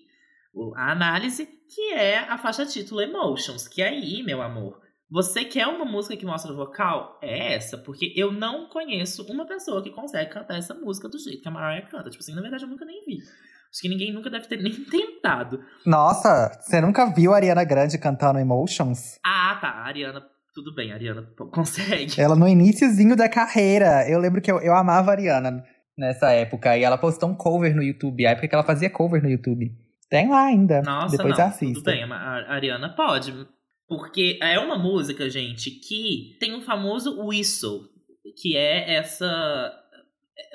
a 0.75 0.91
análise, 0.91 1.45
que 1.45 1.93
é 1.93 2.19
a 2.19 2.37
faixa 2.37 2.65
título 2.65 3.01
Emotions. 3.01 3.67
Que 3.67 3.81
aí, 3.81 4.23
meu 4.23 4.41
amor, 4.41 4.79
você 5.09 5.43
quer 5.43 5.67
uma 5.67 5.85
música 5.85 6.15
que 6.15 6.25
mostra 6.25 6.53
vocal? 6.53 7.19
É 7.21 7.53
essa, 7.53 7.77
porque 7.77 8.13
eu 8.15 8.31
não 8.31 8.69
conheço 8.69 9.23
uma 9.31 9.45
pessoa 9.45 9.83
que 9.83 9.91
consegue 9.91 10.31
cantar 10.31 10.57
essa 10.57 10.73
música 10.73 11.09
do 11.09 11.19
jeito 11.19 11.41
que 11.41 11.47
a 11.47 11.51
Mariah 11.51 11.85
canta. 11.87 12.09
Tipo 12.09 12.23
assim, 12.23 12.33
na 12.33 12.41
verdade 12.41 12.63
eu 12.63 12.69
nunca 12.69 12.85
nem 12.85 13.03
vi. 13.05 13.17
Acho 13.17 13.81
que 13.81 13.89
ninguém 13.89 14.13
nunca 14.13 14.29
deve 14.29 14.47
ter 14.47 14.57
nem 14.63 14.73
tentado. 14.73 15.59
Nossa, 15.85 16.51
você 16.61 16.81
nunca 16.81 17.05
viu 17.13 17.33
a 17.33 17.37
Ariana 17.37 17.63
Grande 17.63 17.97
cantando 17.97 18.39
Emotions? 18.39 19.19
Ah, 19.25 19.57
tá. 19.61 19.69
A 19.69 19.87
Ariana 19.87 20.21
tudo 20.53 20.75
bem, 20.75 20.91
a 20.91 20.95
Ariana 20.95 21.25
consegue. 21.51 22.19
Ela 22.19 22.35
no 22.35 22.47
iníciozinho 22.47 23.15
da 23.15 23.29
carreira. 23.29 24.09
Eu 24.09 24.19
lembro 24.19 24.41
que 24.41 24.51
eu, 24.51 24.59
eu 24.59 24.75
amava 24.75 25.11
a 25.11 25.13
Ariana 25.13 25.63
nessa 25.97 26.31
época. 26.31 26.77
E 26.77 26.83
ela 26.83 26.97
postou 26.97 27.29
um 27.29 27.35
cover 27.35 27.73
no 27.73 27.81
YouTube. 27.81 28.25
A 28.25 28.31
época 28.31 28.47
que 28.47 28.55
ela 28.55 28.63
fazia 28.63 28.89
cover 28.89 29.23
no 29.23 29.29
YouTube. 29.29 29.71
Tem 30.11 30.27
lá 30.27 30.43
ainda. 30.43 30.81
Nossa, 30.81 31.15
Depois 31.15 31.37
não, 31.37 31.45
assista. 31.45 31.73
Tudo 31.75 31.85
bem, 31.85 32.03
a 32.03 32.53
Ariana 32.53 32.89
pode. 32.89 33.33
Porque 33.87 34.37
é 34.41 34.59
uma 34.59 34.77
música, 34.77 35.29
gente, 35.29 35.71
que 35.71 36.35
tem 36.37 36.53
um 36.53 36.61
famoso 36.61 37.17
whistle. 37.25 37.87
Que 38.39 38.57
é 38.57 38.95
essa... 38.95 39.73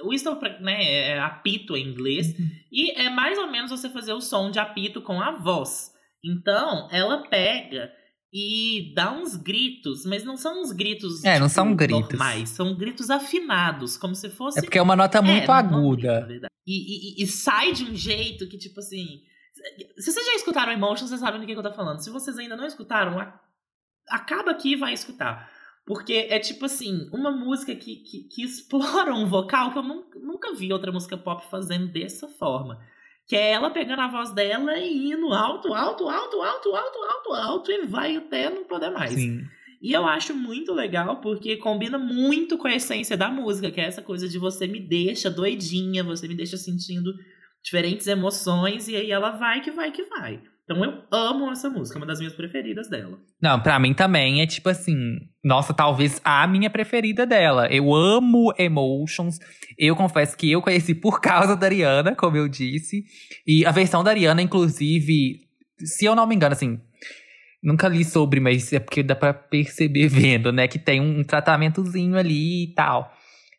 Whistle, 0.05 0.39
né, 0.61 0.85
é 0.85 1.19
apito 1.19 1.75
em 1.75 1.89
inglês. 1.89 2.39
Uhum. 2.39 2.51
E 2.71 2.91
é 3.01 3.09
mais 3.09 3.39
ou 3.39 3.51
menos 3.51 3.71
você 3.71 3.89
fazer 3.89 4.13
o 4.13 4.21
som 4.21 4.51
de 4.51 4.59
apito 4.59 5.01
com 5.01 5.23
a 5.23 5.33
voz. 5.33 5.91
Então, 6.23 6.89
ela 6.93 7.27
pega 7.29 7.91
e 8.31 8.93
dá 8.95 9.11
uns 9.11 9.37
gritos, 9.37 10.05
mas 10.05 10.23
não 10.23 10.37
são 10.37 10.61
uns 10.61 10.71
gritos 10.71 11.25
é, 11.25 11.39
não 11.39 11.47
tipo, 11.47 11.55
são 11.55 11.75
gritos. 11.75 12.11
normais, 12.11 12.51
são 12.51 12.77
gritos 12.77 13.09
afinados, 13.09 13.97
como 13.97 14.15
se 14.15 14.29
fosse. 14.29 14.59
É 14.59 14.63
porque 14.63 14.79
é 14.79 14.83
uma 14.83 14.97
nota 14.97 15.23
muito 15.23 15.51
é, 15.51 15.55
aguda. 15.55 16.29
e, 16.67 17.23
e, 17.23 17.23
e, 17.23 17.27
sai 17.27 17.73
de 17.73 17.85
um 17.85 17.95
jeito 17.95 18.47
que, 18.47 18.59
tipo 18.59 18.81
assim. 18.81 19.23
Se 19.99 20.13
vocês 20.13 20.27
já 20.27 20.35
escutaram 20.35 20.73
Emotion, 20.73 21.07
vocês 21.07 21.21
sabem 21.21 21.41
do 21.41 21.47
que 21.47 21.53
eu 21.53 21.63
tô 21.63 21.73
falando. 21.73 22.01
Se 22.01 22.11
vocês 22.11 22.39
ainda 22.39 22.57
não 22.57 22.67
escutaram, 22.67 23.17
acaba 24.09 24.51
aqui 24.51 24.73
e 24.73 24.77
vai 24.77 24.93
escutar. 24.93 25.51
Porque 25.87 26.27
é 26.29 26.39
tipo 26.41 26.65
assim, 26.65 27.09
uma 27.13 27.31
música 27.31 27.75
que, 27.75 27.97
que, 27.97 28.25
que 28.25 28.43
explora 28.43 29.15
um 29.15 29.27
vocal 29.27 29.71
que 29.73 29.79
eu 29.79 29.83
nunca, 29.83 30.19
nunca 30.19 30.55
vi 30.55 30.73
outra 30.73 30.91
música 30.91 31.17
pop 31.17 31.45
fazendo 31.49 31.87
dessa 31.87 32.29
forma. 32.29 32.81
Que 33.27 33.37
é 33.37 33.53
ela 33.53 33.71
pegando 33.71 34.03
a 34.03 34.09
voz 34.09 34.33
dela 34.33 34.77
e 34.79 35.13
indo 35.13 35.33
alto, 35.33 35.73
alto, 35.73 36.09
alto, 36.09 36.43
alto, 36.43 36.75
alto, 36.75 36.99
alto, 36.99 37.33
alto, 37.33 37.73
e 37.73 37.87
vai 37.87 38.17
até 38.17 38.51
não 38.51 38.65
poder 38.65 38.91
mais. 38.91 39.13
Sim. 39.13 39.45
E 39.81 39.93
eu 39.93 40.07
acho 40.07 40.35
muito 40.35 40.73
legal 40.73 41.21
porque 41.21 41.57
combina 41.57 41.99
muito 41.99 42.59
com 42.59 42.67
a 42.67 42.75
essência 42.75 43.17
da 43.17 43.29
música, 43.29 43.71
que 43.71 43.81
é 43.81 43.85
essa 43.85 44.03
coisa 44.03 44.29
de 44.29 44.39
você 44.39 44.67
me 44.67 44.81
deixa 44.81 45.31
doidinha, 45.31 46.03
você 46.03 46.27
me 46.27 46.35
deixa 46.35 46.57
sentindo 46.57 47.13
diferentes 47.67 48.07
emoções, 48.07 48.87
e 48.89 48.95
aí 48.97 49.11
ela 49.11 49.33
vai 49.33 49.61
que 49.61 49.73
vai 49.73 49.91
que 49.91 50.05
vai. 50.05 50.41
Então 50.65 50.85
eu 50.85 51.03
amo 51.13 51.51
essa 51.51 51.69
música, 51.69 51.97
é 51.97 52.01
uma 52.01 52.07
das 52.07 52.19
minhas 52.19 52.35
preferidas 52.35 52.89
dela. 52.89 53.19
Não, 53.41 53.61
pra 53.61 53.79
mim 53.79 53.93
também 53.93 54.41
é 54.41 54.47
tipo 54.47 54.69
assim, 54.69 54.97
nossa, 55.45 55.75
talvez 55.75 56.21
a 56.25 56.47
minha 56.47 56.71
preferida 56.71 57.25
dela. 57.25 57.69
Eu 57.69 57.95
amo 57.95 58.53
Emotions. 58.59 59.39
Eu 59.79 59.95
confesso 59.95 60.37
que 60.37 60.51
eu 60.51 60.63
conheci 60.63 60.95
por 60.95 61.21
causa 61.21 61.57
da 61.57 61.67
Ariana, 61.67 62.17
como 62.17 62.37
eu 62.37 62.49
disse. 62.49 63.05
E 63.47 63.65
a 63.65 63.71
versão 63.71 64.03
da 64.03 64.11
Ariana, 64.11 64.43
inclusive, 64.43 65.41
se 65.85 66.05
eu 66.05 66.17
não 66.17 66.27
me 66.27 66.35
engano, 66.35 66.55
assim, 66.55 66.81
nunca 67.63 67.87
li 67.87 68.05
sobre, 68.05 68.41
mas 68.41 68.73
é 68.73 68.81
porque 68.81 69.05
dá 69.05 69.15
pra 69.15 69.33
perceber 69.33 70.07
vendo, 70.09 70.51
né, 70.51 70.67
que 70.67 70.79
tem 70.79 71.01
um 71.01 71.23
tratamentozinho 71.23 72.17
ali 72.17 72.65
e 72.65 72.75
tal. 72.75 73.13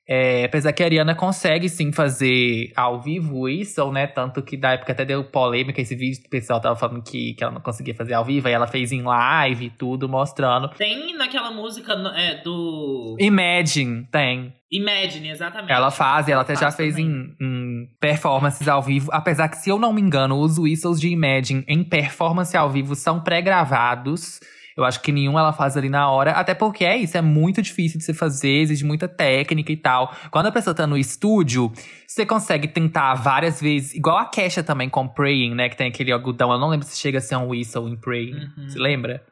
É, 0.09 0.45
apesar 0.45 0.71
que 0.71 0.81
a 0.81 0.85
Ariana 0.85 1.13
consegue 1.13 1.67
sim 1.67 1.91
fazer 1.91 2.71
ao 2.77 3.01
vivo 3.01 3.49
isso, 3.49 3.91
né? 3.91 4.07
Tanto 4.07 4.41
que 4.41 4.55
da 4.55 4.71
época 4.71 4.93
até 4.93 5.03
deu 5.03 5.21
polêmica 5.25 5.81
esse 5.81 5.95
vídeo, 5.95 6.23
o 6.25 6.29
pessoal 6.29 6.61
tava 6.61 6.77
falando 6.77 7.03
que, 7.03 7.33
que 7.33 7.43
ela 7.43 7.51
não 7.51 7.59
conseguia 7.59 7.93
fazer 7.93 8.13
ao 8.13 8.23
vivo, 8.23 8.47
aí 8.47 8.53
ela 8.53 8.67
fez 8.67 8.93
em 8.93 9.01
live 9.01 9.65
e 9.65 9.69
tudo, 9.69 10.07
mostrando. 10.07 10.69
Tem 10.69 11.13
naquela 11.17 11.51
música 11.51 11.93
é, 12.15 12.41
do. 12.41 13.17
Imagine, 13.19 14.07
tem. 14.09 14.53
Imagine, 14.71 15.29
exatamente. 15.29 15.71
Ela 15.71 15.91
faz, 15.91 16.27
e 16.27 16.31
ela, 16.31 16.41
até 16.41 16.55
já 16.55 16.71
fez 16.71 16.97
em, 16.97 17.35
em, 17.41 17.87
performances 17.99 18.67
ao 18.67 18.81
vivo. 18.81 19.09
Apesar 19.11 19.49
que, 19.49 19.57
se 19.57 19.69
eu 19.69 19.79
não 19.79 19.91
me 19.91 20.01
engano, 20.01 20.39
os 20.39 20.57
whistles 20.57 20.99
de 20.99 21.09
Imagine 21.09 21.63
em 21.67 21.83
performance 21.83 22.55
ao 22.55 22.69
vivo 22.69 22.95
são 22.95 23.21
pré-gravados. 23.21 24.39
Eu 24.77 24.85
acho 24.85 25.01
que 25.01 25.11
nenhum 25.11 25.37
ela 25.39 25.51
faz 25.51 25.75
ali 25.75 25.89
na 25.89 26.09
hora. 26.09 26.31
Até 26.31 26.53
porque 26.53 26.85
é 26.85 26.95
isso, 26.95 27.17
é 27.17 27.21
muito 27.21 27.61
difícil 27.61 27.97
de 27.97 28.05
você 28.05 28.13
fazer, 28.13 28.61
exige 28.61 28.85
muita 28.85 29.07
técnica 29.07 29.71
e 29.71 29.77
tal. 29.77 30.15
Quando 30.29 30.45
a 30.45 30.51
pessoa 30.51 30.75
tá 30.75 30.85
no 30.85 30.97
estúdio, 30.97 31.71
você 32.05 32.25
consegue 32.25 32.67
tentar 32.67 33.15
várias 33.15 33.59
vezes. 33.59 33.95
Igual 33.95 34.17
a 34.17 34.25
Kesha 34.25 34.61
também 34.61 34.87
com 34.87 35.07
Praying, 35.07 35.55
né? 35.55 35.67
Que 35.67 35.75
tem 35.75 35.87
aquele 35.87 36.11
agudão. 36.11 36.51
Eu 36.51 36.59
não 36.59 36.69
lembro 36.69 36.85
se 36.85 36.97
chega 36.97 37.17
a 37.17 37.21
ser 37.21 37.35
um 37.37 37.47
whistle 37.47 37.89
em 37.89 37.95
Praying. 37.95 38.35
Uhum. 38.35 38.69
Você 38.69 38.77
lembra? 38.77 39.23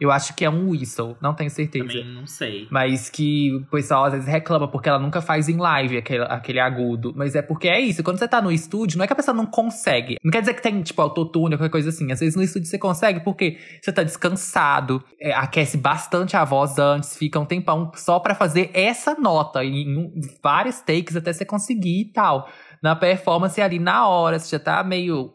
Eu 0.00 0.12
acho 0.12 0.34
que 0.34 0.44
é 0.44 0.50
um 0.50 0.70
whistle, 0.70 1.16
não 1.20 1.34
tenho 1.34 1.50
certeza. 1.50 1.86
Também 1.86 2.14
não 2.14 2.26
sei. 2.26 2.68
Mas 2.70 3.10
que 3.10 3.54
o 3.54 3.66
pessoal 3.66 4.04
às 4.04 4.12
vezes 4.12 4.28
reclama 4.28 4.68
porque 4.68 4.88
ela 4.88 4.98
nunca 4.98 5.20
faz 5.20 5.48
em 5.48 5.56
live 5.56 5.96
aquele, 5.96 6.24
aquele 6.24 6.60
agudo. 6.60 7.12
Mas 7.16 7.34
é 7.34 7.42
porque 7.42 7.68
é 7.68 7.80
isso, 7.80 8.02
quando 8.04 8.18
você 8.18 8.28
tá 8.28 8.40
no 8.40 8.52
estúdio, 8.52 8.96
não 8.96 9.04
é 9.04 9.06
que 9.06 9.12
a 9.12 9.16
pessoa 9.16 9.36
não 9.36 9.46
consegue. 9.46 10.16
Não 10.22 10.30
quer 10.30 10.40
dizer 10.40 10.54
que 10.54 10.62
tem, 10.62 10.80
tipo, 10.82 11.02
autotune 11.02 11.54
ou 11.54 11.58
qualquer 11.58 11.72
coisa 11.72 11.88
assim. 11.88 12.12
Às 12.12 12.20
vezes 12.20 12.36
no 12.36 12.42
estúdio 12.42 12.68
você 12.68 12.78
consegue 12.78 13.20
porque 13.20 13.58
você 13.82 13.92
tá 13.92 14.02
descansado, 14.02 15.02
é, 15.20 15.32
aquece 15.32 15.76
bastante 15.76 16.36
a 16.36 16.44
voz 16.44 16.78
antes, 16.78 17.16
fica 17.16 17.40
um 17.40 17.44
tempão 17.44 17.90
só 17.94 18.20
para 18.20 18.34
fazer 18.34 18.70
essa 18.72 19.14
nota 19.14 19.64
em, 19.64 19.88
em 19.88 20.20
vários 20.42 20.80
takes 20.80 21.16
até 21.16 21.32
você 21.32 21.44
conseguir 21.44 22.02
e 22.02 22.04
tal. 22.12 22.48
Na 22.80 22.94
performance 22.94 23.60
ali 23.60 23.80
na 23.80 24.06
hora, 24.06 24.38
você 24.38 24.56
já 24.56 24.62
tá 24.62 24.84
meio 24.84 25.32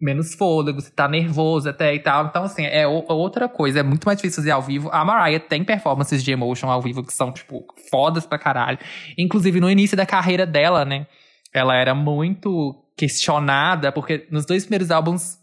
menos 0.00 0.34
fôlego, 0.34 0.80
você 0.80 0.90
tá 0.90 1.06
nervoso 1.06 1.68
até 1.68 1.94
e 1.94 1.98
tal. 1.98 2.26
Então, 2.26 2.44
assim, 2.44 2.64
é 2.64 2.86
outra 2.86 3.48
coisa. 3.48 3.80
É 3.80 3.82
muito 3.82 4.04
mais 4.04 4.18
difícil 4.18 4.42
fazer 4.42 4.50
ao 4.50 4.62
vivo. 4.62 4.88
A 4.92 5.04
Mariah 5.04 5.40
tem 5.40 5.62
performances 5.62 6.22
de 6.24 6.32
emotion 6.32 6.70
ao 6.70 6.80
vivo 6.80 7.02
que 7.04 7.12
são, 7.12 7.32
tipo, 7.32 7.66
fodas 7.90 8.24
pra 8.24 8.38
caralho. 8.38 8.78
Inclusive, 9.18 9.60
no 9.60 9.70
início 9.70 9.96
da 9.96 10.06
carreira 10.06 10.46
dela, 10.46 10.84
né? 10.84 11.06
Ela 11.52 11.76
era 11.76 11.94
muito 11.94 12.82
questionada, 12.96 13.90
porque 13.90 14.26
nos 14.30 14.46
dois 14.46 14.64
primeiros 14.64 14.90
álbuns 14.90 15.39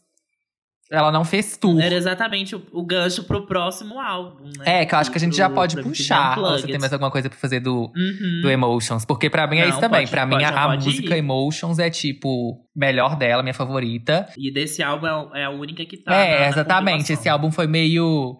ela 0.90 1.12
não 1.12 1.26
fez 1.26 1.58
tour. 1.58 1.82
Era 1.82 1.96
exatamente 1.96 2.56
o, 2.56 2.64
o, 2.72 2.86
gancho 2.86 3.24
pro 3.24 3.46
próximo 3.46 4.00
álbum, 4.00 4.46
né? 4.58 4.82
É, 4.82 4.86
que 4.86 4.96
eu 4.96 5.00
acho 5.00 5.12
que 5.12 5.18
a 5.18 5.20
gente 5.20 5.36
já 5.36 5.50
pode 5.50 5.82
puxar. 5.82 6.36
Você 6.36 6.68
tem 6.68 6.80
mais 6.80 6.94
alguma 6.94 7.12
coisa 7.12 7.30
pra 7.30 7.38
fazer 7.38 7.60
do, 7.60 7.92
uhum. 7.96 8.42
do 8.42 8.50
Emotions. 8.50 9.04
Porque 9.04 9.30
pra 9.30 9.46
mim 9.48 9.58
é 9.58 9.64
Não, 9.64 9.70
isso 9.70 9.80
também. 9.80 10.08
pra 10.08 10.26
mim, 10.26 10.42
a, 10.44 10.64
a 10.64 10.76
música 10.76 11.16
ir. 11.16 11.20
Emotions 11.20 11.80
é, 11.80 11.90
tipo, 11.90 12.58
melhor 12.76 13.18
dela, 13.18 13.44
minha 13.44 13.54
favorita. 13.54 14.28
E 14.38 14.52
desse 14.52 14.82
álbum 14.82 15.08
é, 15.34 15.42
é 15.42 15.46
a 15.46 15.50
única 15.50 15.86
que 15.86 15.98
tá. 15.98 16.16
é, 16.16 16.48
exatamente. 16.48 17.12
Esse 17.12 17.28
álbum 17.28 17.52
foi 17.52 17.68
meio 17.68 18.38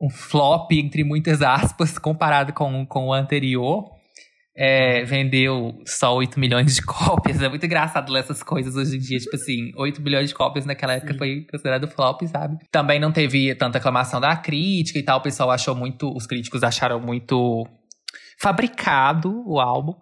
um 0.00 0.10
flop, 0.10 0.72
entre 0.72 1.04
muitas 1.04 1.42
aspas, 1.42 1.98
comparado 1.98 2.52
com, 2.52 2.84
com 2.86 3.08
o 3.08 3.12
anterior. 3.12 3.97
É, 4.60 5.04
vendeu 5.04 5.80
só 5.86 6.16
8 6.16 6.40
milhões 6.40 6.74
de 6.74 6.82
cópias. 6.82 7.38
É 7.48 7.48
muito 7.48 7.64
engraçado 7.64 8.12
ler 8.12 8.20
essas 8.20 8.42
coisas 8.42 8.74
hoje 8.74 8.96
em 8.96 8.98
dia. 8.98 9.18
Tipo 9.18 9.36
assim, 9.36 9.70
8 9.76 10.02
milhões 10.02 10.28
de 10.28 10.34
cópias 10.34 10.66
naquela 10.66 10.94
época 10.94 11.12
Sim. 11.12 11.18
foi 11.18 11.46
considerado 11.48 11.86
flop, 11.86 12.22
sabe? 12.22 12.58
Também 12.72 12.98
não 12.98 13.12
teve 13.12 13.54
tanta 13.54 13.78
aclamação 13.78 14.20
da 14.20 14.36
crítica 14.36 14.98
e 14.98 15.02
tal. 15.04 15.20
O 15.20 15.22
pessoal 15.22 15.52
achou 15.52 15.76
muito. 15.76 16.12
Os 16.12 16.26
críticos 16.26 16.64
acharam 16.64 17.00
muito 17.00 17.64
fabricado 18.40 19.44
o 19.46 19.60
álbum. 19.60 19.94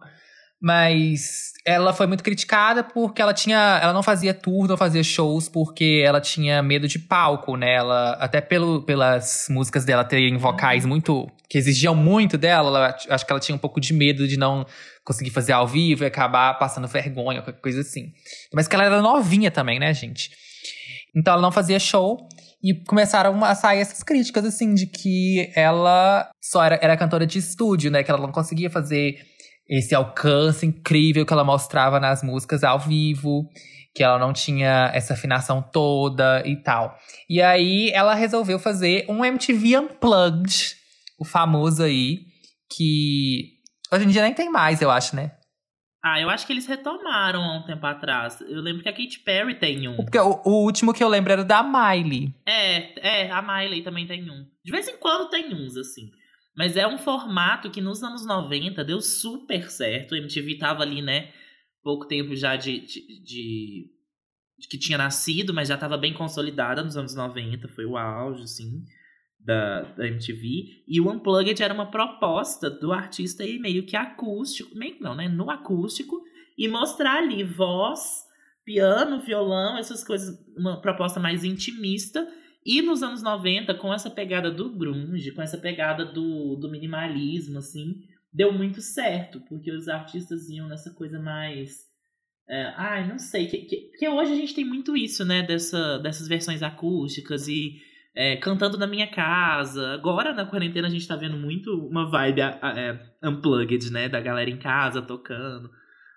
Mas 0.61 1.53
ela 1.67 1.93
foi 1.93 2.07
muito 2.07 2.25
criticada 2.25 2.83
porque 2.83 3.21
ela 3.21 3.35
tinha. 3.35 3.79
Ela 3.83 3.93
não 3.93 4.03
fazia 4.03 4.33
tour, 4.33 4.67
não 4.67 4.77
fazia 4.77 5.03
shows, 5.03 5.49
porque 5.49 6.03
ela 6.05 6.21
tinha 6.21 6.63
medo 6.63 6.89
de 6.89 6.99
palco, 6.99 7.57
né? 7.57 7.75
Ela, 7.75 8.13
até 8.15 8.41
pelo, 8.41 8.83
pelas 8.83 9.47
músicas 9.51 9.85
dela 9.85 10.05
terem 10.05 10.37
vocais 10.39 10.85
muito. 10.87 11.27
que 11.49 11.59
exigiam 11.59 11.95
muito 11.95 12.37
dela, 12.37 12.69
ela- 12.79 12.97
acho 13.11 13.25
que 13.25 13.31
ela 13.33 13.39
tinha 13.39 13.55
um 13.55 13.59
pouco 13.59 13.81
de 13.81 13.93
medo 13.95 14.27
de 14.27 14.37
não 14.37 14.67
conseguir 15.05 15.31
fazer 15.31 15.53
ao 15.53 15.65
vivo 15.65 16.03
e 16.03 16.07
acabar 16.07 16.55
passando 16.59 16.89
vergonha, 16.89 17.41
qualquer 17.41 17.61
coisa 17.61 17.83
assim. 17.83 18.13
Mas 18.53 18.67
que 18.67 18.75
ela 18.75 18.85
era 18.85 19.01
novinha 19.01 19.49
também, 19.51 19.79
né, 19.79 19.95
gente? 19.95 20.31
Então 21.15 21.35
ela 21.35 21.43
não 21.43 21.53
fazia 21.53 21.79
show. 21.79 22.27
E 22.65 22.75
começaram 22.85 23.45
a 23.45 23.55
sair 23.55 23.79
essas 23.81 24.03
críticas, 24.03 24.45
assim, 24.45 24.75
de 24.75 24.87
que 24.87 25.53
ela 25.55 26.29
só 26.43 26.65
era, 26.65 26.81
era 26.83 26.97
cantora 26.97 27.25
de 27.27 27.39
estúdio, 27.39 27.91
né? 27.93 28.03
Que 28.03 28.11
ela 28.11 28.21
não 28.21 28.33
conseguia 28.33 28.69
fazer 28.69 29.19
esse 29.69 29.95
alcance 29.95 30.64
incrível 30.64 31.27
que 31.27 31.33
ela 31.33 31.45
mostrava 31.45 31.99
nas 31.99 32.23
músicas 32.23 32.62
ao 32.62 32.79
vivo, 32.79 33.49
que 33.95 34.03
ela 34.03 34.19
não 34.19 34.33
tinha 34.33 34.91
essa 34.95 35.14
afinação 35.14 35.62
toda 35.62 36.43
e 36.47 36.57
tal. 36.57 36.97
E 37.29 37.41
aí 37.41 37.91
ela 37.91 38.14
resolveu 38.14 38.59
fazer 38.59 39.07
um 39.09 39.25
MTV 39.25 39.79
Unplugged, 39.79 40.77
o 41.19 41.25
famoso 41.25 41.83
aí, 41.83 42.21
que 42.71 43.55
hoje 43.93 44.05
em 44.05 44.09
dia 44.09 44.23
nem 44.23 44.35
tem 44.35 44.51
mais, 44.51 44.81
eu 44.83 44.91
acho, 44.91 45.17
né? 45.17 45.33
Ah, 46.05 46.21
eu 46.21 46.31
acho 46.31 46.47
que 46.47 46.53
eles 46.53 46.67
retomaram 46.67 47.43
há 47.43 47.59
um 47.59 47.64
tempo 47.64 47.85
atrás. 47.85 48.41
Eu 48.43 48.61
lembro 48.61 48.81
que 48.81 48.89
a 48.89 48.93
Katy 48.93 49.19
Perry 49.25 49.59
tem 49.59 49.89
um. 49.89 49.97
Porque 49.97 50.19
o, 50.19 50.41
o 50.45 50.62
último 50.62 50.95
que 50.95 51.03
eu 51.03 51.09
lembro 51.09 51.33
era 51.33 51.45
da 51.45 51.64
Miley. 51.64 52.33
É, 52.47 53.25
é, 53.25 53.31
a 53.33 53.43
Miley 53.43 53.83
também 53.83 54.07
tem 54.07 54.23
um. 54.31 54.47
De 54.64 54.71
vez 54.71 54.87
em 54.87 54.97
quando 54.99 55.29
tem 55.31 55.53
uns, 55.53 55.77
assim. 55.77 56.12
Mas 56.57 56.77
é 56.77 56.87
um 56.87 56.97
formato 56.99 57.71
que 57.71 57.81
nos 57.81 58.03
anos 58.03 58.25
90 58.27 58.83
deu 58.85 59.01
super 59.01 59.71
certo. 59.71 60.13
O 60.13 60.17
MTV 60.17 60.57
tava 60.59 60.83
ali, 60.83 61.03
né? 61.03 61.33
Pouco 61.83 62.07
tempo 62.07 62.35
já 62.35 62.57
de, 62.57 62.81
de, 62.81 63.23
de- 63.23 63.87
de 64.59 64.69
que 64.69 64.79
tinha 64.79 64.97
nascido, 64.97 65.53
mas 65.53 65.69
já 65.69 65.77
tava 65.77 65.99
bem 65.99 66.15
consolidada 66.15 66.83
nos 66.83 66.97
anos 66.97 67.15
90. 67.15 67.69
Foi 67.69 67.85
o 67.85 67.97
auge, 67.97 68.43
assim, 68.43 68.83
da, 69.39 69.83
da 69.83 70.07
MTV. 70.09 70.85
E 70.89 71.01
o 71.01 71.11
Unplugged 71.11 71.63
era 71.63 71.75
uma 71.75 71.91
proposta 71.91 72.71
do 72.71 72.91
artista 72.93 73.43
aí 73.43 73.59
meio 73.59 73.85
que 73.85 73.95
acústico. 73.97 74.75
Meio 74.75 74.97
que 74.97 75.03
não, 75.03 75.15
né? 75.15 75.29
No 75.29 75.51
acústico. 75.51 76.21
E 76.57 76.67
mostrar 76.69 77.19
ali 77.19 77.45
voz, 77.45 78.01
piano, 78.65 79.21
violão, 79.21 79.77
essas 79.77 80.03
coisas. 80.03 80.35
Uma 80.57 80.81
proposta 80.81 81.21
mais 81.21 81.45
intimista. 81.45 82.27
E 82.67 82.83
nos 82.83 83.01
anos 83.01 83.23
90, 83.23 83.75
com 83.77 83.95
essa 83.95 84.11
pegada 84.11 84.51
do 84.51 84.77
grunge, 84.77 85.31
com 85.31 85.41
essa 85.41 85.57
pegada 85.57 86.05
do, 86.05 86.57
do 86.57 86.69
minimalismo, 86.69 87.59
assim, 87.59 88.01
deu 88.33 88.53
muito 88.53 88.83
certo, 88.83 89.41
porque 89.49 89.71
os 89.71 89.87
artistas 89.87 90.49
iam 90.49 90.67
nessa 90.67 90.93
coisa 90.93 91.21
mais. 91.21 91.87
É, 92.49 92.73
ai, 92.77 93.07
não 93.07 93.21
sei. 93.21 93.47
Que, 93.47 93.59
que, 93.97 94.09
hoje 94.09 94.33
a 94.33 94.35
gente 94.35 94.53
tem 94.53 94.64
muito 94.64 94.97
isso, 94.97 95.25
né? 95.25 95.45
Dessa, 95.45 95.99
dessas 95.99 96.27
versões 96.27 96.61
acústicas 96.61 97.47
e 97.47 97.77
é, 98.17 98.37
cantando 98.37 98.77
na 98.77 98.87
minha 98.89 99.07
casa. 99.07 99.93
Agora, 99.93 100.35
na 100.35 100.45
quarentena, 100.45 100.89
a 100.89 100.91
gente 100.91 101.07
tá 101.07 101.14
vendo 101.14 101.37
muito 101.37 101.71
uma 101.87 102.11
vibe 102.11 102.41
é, 102.41 102.99
unplugged, 103.23 103.93
né? 103.93 104.09
Da 104.09 104.21
galera 104.21 104.51
em 104.51 104.59
casa 104.59 105.01
tocando. 105.01 105.71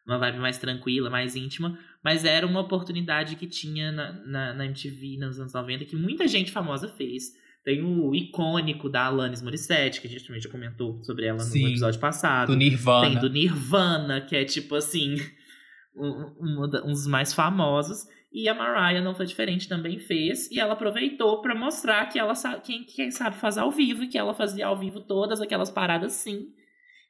Uma 0.09 0.17
vibe 0.17 0.39
mais 0.39 0.57
tranquila, 0.57 1.07
mais 1.07 1.35
íntima. 1.35 1.77
Mas 2.03 2.25
era 2.25 2.47
uma 2.47 2.61
oportunidade 2.61 3.35
que 3.35 3.45
tinha 3.45 3.91
na, 3.91 4.11
na, 4.25 4.53
na 4.55 4.65
MTV 4.65 5.17
nos 5.19 5.39
anos 5.39 5.53
90 5.53 5.85
que 5.85 5.95
muita 5.95 6.27
gente 6.27 6.51
famosa 6.51 6.87
fez. 6.87 7.25
Tem 7.63 7.83
o 7.83 8.15
icônico 8.15 8.89
da 8.89 9.05
Alanis 9.05 9.43
Morissette, 9.43 10.01
que 10.01 10.07
a 10.07 10.09
gente 10.09 10.25
também 10.25 10.41
já 10.41 10.49
comentou 10.49 11.03
sobre 11.03 11.27
ela 11.27 11.37
no 11.37 11.43
Sim, 11.43 11.67
episódio 11.67 11.99
passado. 11.99 12.47
Do 12.47 12.55
Nirvana. 12.55 13.07
Tem 13.07 13.19
do 13.19 13.29
Nirvana, 13.29 14.21
que 14.21 14.35
é 14.35 14.43
tipo 14.43 14.73
assim, 14.73 15.17
um, 15.95 16.63
um 16.63 16.67
dos 16.67 17.05
mais 17.05 17.31
famosos. 17.31 18.07
E 18.31 18.49
a 18.49 18.55
Mariah 18.55 19.03
não 19.03 19.13
foi 19.13 19.27
diferente, 19.27 19.69
também 19.69 19.99
fez. 19.99 20.49
E 20.49 20.59
ela 20.59 20.73
aproveitou 20.73 21.39
pra 21.41 21.53
mostrar 21.53 22.07
que 22.07 22.17
ela 22.17 22.33
sabe, 22.33 22.61
quem, 22.61 22.83
quem 22.83 23.11
sabe 23.11 23.35
fazer 23.35 23.59
ao 23.59 23.71
vivo, 23.71 24.03
e 24.03 24.07
que 24.07 24.17
ela 24.17 24.33
fazia 24.33 24.65
ao 24.65 24.79
vivo 24.79 25.01
todas 25.01 25.39
aquelas 25.39 25.69
paradas 25.69 26.13
sim. 26.13 26.47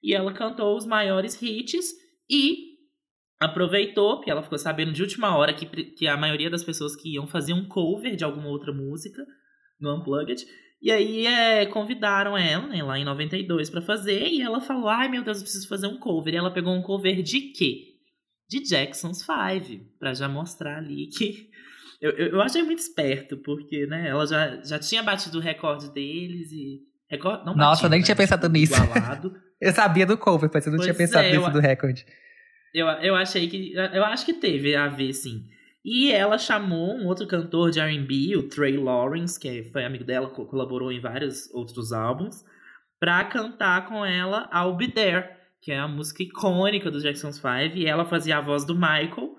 E 0.03 0.13
ela 0.13 0.33
cantou 0.33 0.75
os 0.75 0.85
maiores 0.85 1.41
hits 1.41 1.93
e 2.29 2.68
aproveitou, 3.39 4.17
porque 4.17 4.29
ela 4.31 4.43
ficou 4.43 4.57
sabendo 4.57 4.91
de 4.91 5.01
última 5.01 5.35
hora 5.37 5.53
que, 5.53 5.65
que 5.65 6.07
a 6.07 6.17
maioria 6.17 6.49
das 6.49 6.63
pessoas 6.63 6.95
que 6.95 7.13
iam 7.15 7.27
fazer 7.27 7.53
um 7.53 7.67
cover 7.67 8.15
de 8.15 8.23
alguma 8.23 8.47
outra 8.49 8.73
música 8.73 9.25
no 9.79 9.95
Unplugged. 9.95 10.43
E 10.81 10.91
aí 10.91 11.25
é, 11.25 11.65
convidaram 11.65 12.37
ela, 12.37 12.67
né, 12.67 12.81
lá 12.83 12.97
em 12.97 13.03
92 13.03 13.69
pra 13.69 13.81
fazer, 13.81 14.27
e 14.27 14.41
ela 14.41 14.61
falou: 14.61 14.87
"Ai, 14.87 15.09
meu 15.09 15.23
Deus, 15.23 15.37
eu 15.37 15.43
preciso 15.43 15.67
fazer 15.67 15.87
um 15.87 15.97
cover". 15.97 16.33
E 16.33 16.37
ela 16.37 16.51
pegou 16.51 16.73
um 16.73 16.81
cover 16.81 17.21
de 17.21 17.39
quê? 17.51 17.83
De 18.49 18.61
Jackson's 18.63 19.23
Five, 19.25 19.81
pra 19.99 20.13
já 20.13 20.27
mostrar 20.27 20.77
ali 20.77 21.07
que 21.07 21.47
Eu, 22.01 22.11
eu, 22.11 22.27
eu 22.27 22.41
achei 22.41 22.63
muito 22.63 22.79
esperto, 22.79 23.35
porque, 23.39 23.85
né, 23.85 24.07
ela 24.07 24.25
já, 24.25 24.61
já 24.63 24.79
tinha 24.79 25.03
batido 25.03 25.37
o 25.37 25.41
recorde 25.41 25.91
deles 25.93 26.49
e. 26.51 26.79
Recorde, 27.09 27.45
não 27.45 27.53
Nossa, 27.55 27.87
eu 27.87 27.89
nem 27.89 27.99
né, 27.99 28.05
tinha 28.05 28.15
pensado 28.15 28.47
nisso. 28.47 28.73
igualado. 28.81 29.33
Eu 29.59 29.73
sabia 29.73 30.05
do 30.05 30.17
cover, 30.17 30.49
mas 30.53 30.65
eu 30.65 30.71
não 30.71 30.77
Pois 30.77 30.85
tinha 30.85 30.95
pensado 30.95 31.25
é, 31.25 31.31
nisso 31.33 31.45
eu- 31.45 31.51
do 31.51 31.59
recorde. 31.59 32.05
Eu, 32.73 32.87
eu 32.87 33.15
achei 33.15 33.47
que. 33.47 33.73
Eu 33.73 34.03
acho 34.05 34.25
que 34.25 34.33
teve 34.33 34.75
a 34.75 34.87
ver, 34.87 35.13
sim. 35.13 35.45
E 35.83 36.11
ela 36.11 36.37
chamou 36.37 36.93
um 36.95 37.07
outro 37.07 37.25
cantor 37.25 37.71
de 37.71 37.79
RB, 37.79 38.35
o 38.35 38.47
Trey 38.49 38.77
Lawrence, 38.77 39.39
que 39.39 39.63
foi 39.71 39.85
amigo 39.85 40.03
dela, 40.03 40.27
co- 40.29 40.45
colaborou 40.45 40.91
em 40.91 40.99
vários 40.99 41.49
outros 41.53 41.93
álbuns, 41.93 42.43
pra 42.99 43.23
cantar 43.23 43.87
com 43.87 44.05
ela 44.05 44.49
I'll 44.53 44.75
Be 44.75 44.89
There, 44.89 45.25
que 45.61 45.71
é 45.71 45.79
a 45.79 45.87
música 45.87 46.21
icônica 46.21 46.91
dos 46.91 47.01
Jackson's 47.01 47.39
Five, 47.39 47.79
e 47.79 47.85
ela 47.85 48.05
fazia 48.05 48.37
a 48.37 48.41
voz 48.41 48.65
do 48.65 48.75
Michael, 48.75 49.35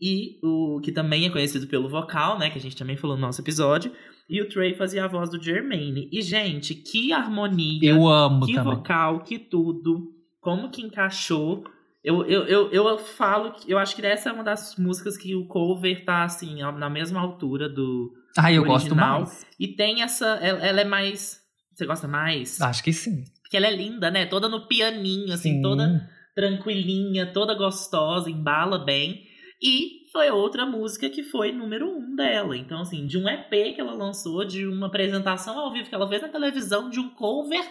e 0.00 0.38
o 0.42 0.80
que 0.82 0.92
também 0.92 1.26
é 1.26 1.30
conhecido 1.30 1.66
pelo 1.66 1.88
vocal, 1.88 2.38
né, 2.38 2.50
que 2.50 2.58
a 2.58 2.60
gente 2.62 2.76
também 2.76 2.96
falou 2.96 3.16
no 3.16 3.22
nosso 3.22 3.40
episódio, 3.40 3.90
e 4.28 4.40
o 4.40 4.48
Trey 4.48 4.74
fazia 4.74 5.04
a 5.04 5.08
voz 5.08 5.28
do 5.30 5.42
Jermaine. 5.42 6.08
E, 6.12 6.22
gente, 6.22 6.74
que 6.74 7.12
harmonia! 7.12 7.90
Eu 7.90 8.06
amo 8.06 8.46
que 8.46 8.54
também. 8.54 8.74
vocal, 8.76 9.20
que 9.24 9.38
tudo, 9.38 10.12
como 10.40 10.70
que 10.70 10.82
encaixou. 10.82 11.64
Eu, 12.02 12.24
eu, 12.24 12.44
eu, 12.46 12.72
eu 12.72 12.98
falo 12.98 13.54
eu 13.68 13.78
acho 13.78 13.94
que 13.94 14.04
essa 14.04 14.30
é 14.30 14.32
uma 14.32 14.42
das 14.42 14.76
músicas 14.76 15.18
que 15.18 15.34
o 15.34 15.46
cover 15.46 16.04
tá 16.04 16.24
assim, 16.24 16.62
na 16.62 16.88
mesma 16.88 17.20
altura 17.20 17.68
do. 17.68 18.12
Ai, 18.38 18.56
eu 18.56 18.62
o 18.62 18.66
gosto 18.66 18.86
original. 18.86 19.20
mais. 19.20 19.46
E 19.58 19.68
tem 19.68 20.02
essa. 20.02 20.26
Ela, 20.42 20.66
ela 20.66 20.80
é 20.80 20.84
mais. 20.84 21.40
Você 21.74 21.86
gosta 21.86 22.08
mais? 22.08 22.60
Acho 22.60 22.82
que 22.82 22.92
sim. 22.92 23.24
Porque 23.42 23.56
ela 23.56 23.66
é 23.66 23.74
linda, 23.74 24.10
né? 24.10 24.26
Toda 24.26 24.48
no 24.48 24.66
pianinho, 24.68 25.32
assim, 25.32 25.54
Sim. 25.54 25.62
toda 25.62 26.08
tranquilinha, 26.34 27.32
toda 27.32 27.54
gostosa, 27.54 28.30
embala 28.30 28.78
bem. 28.78 29.26
E 29.62 30.08
foi 30.12 30.30
outra 30.30 30.64
música 30.64 31.10
que 31.10 31.22
foi 31.22 31.52
número 31.52 31.86
um 31.86 32.14
dela. 32.14 32.56
Então, 32.56 32.80
assim, 32.80 33.06
de 33.06 33.18
um 33.18 33.28
EP 33.28 33.74
que 33.74 33.80
ela 33.80 33.92
lançou, 33.92 34.44
de 34.44 34.66
uma 34.66 34.86
apresentação 34.86 35.58
ao 35.58 35.72
vivo 35.72 35.88
que 35.88 35.94
ela 35.94 36.08
fez 36.08 36.22
na 36.22 36.28
televisão, 36.28 36.88
de 36.88 36.98
um 36.98 37.10
cover 37.10 37.62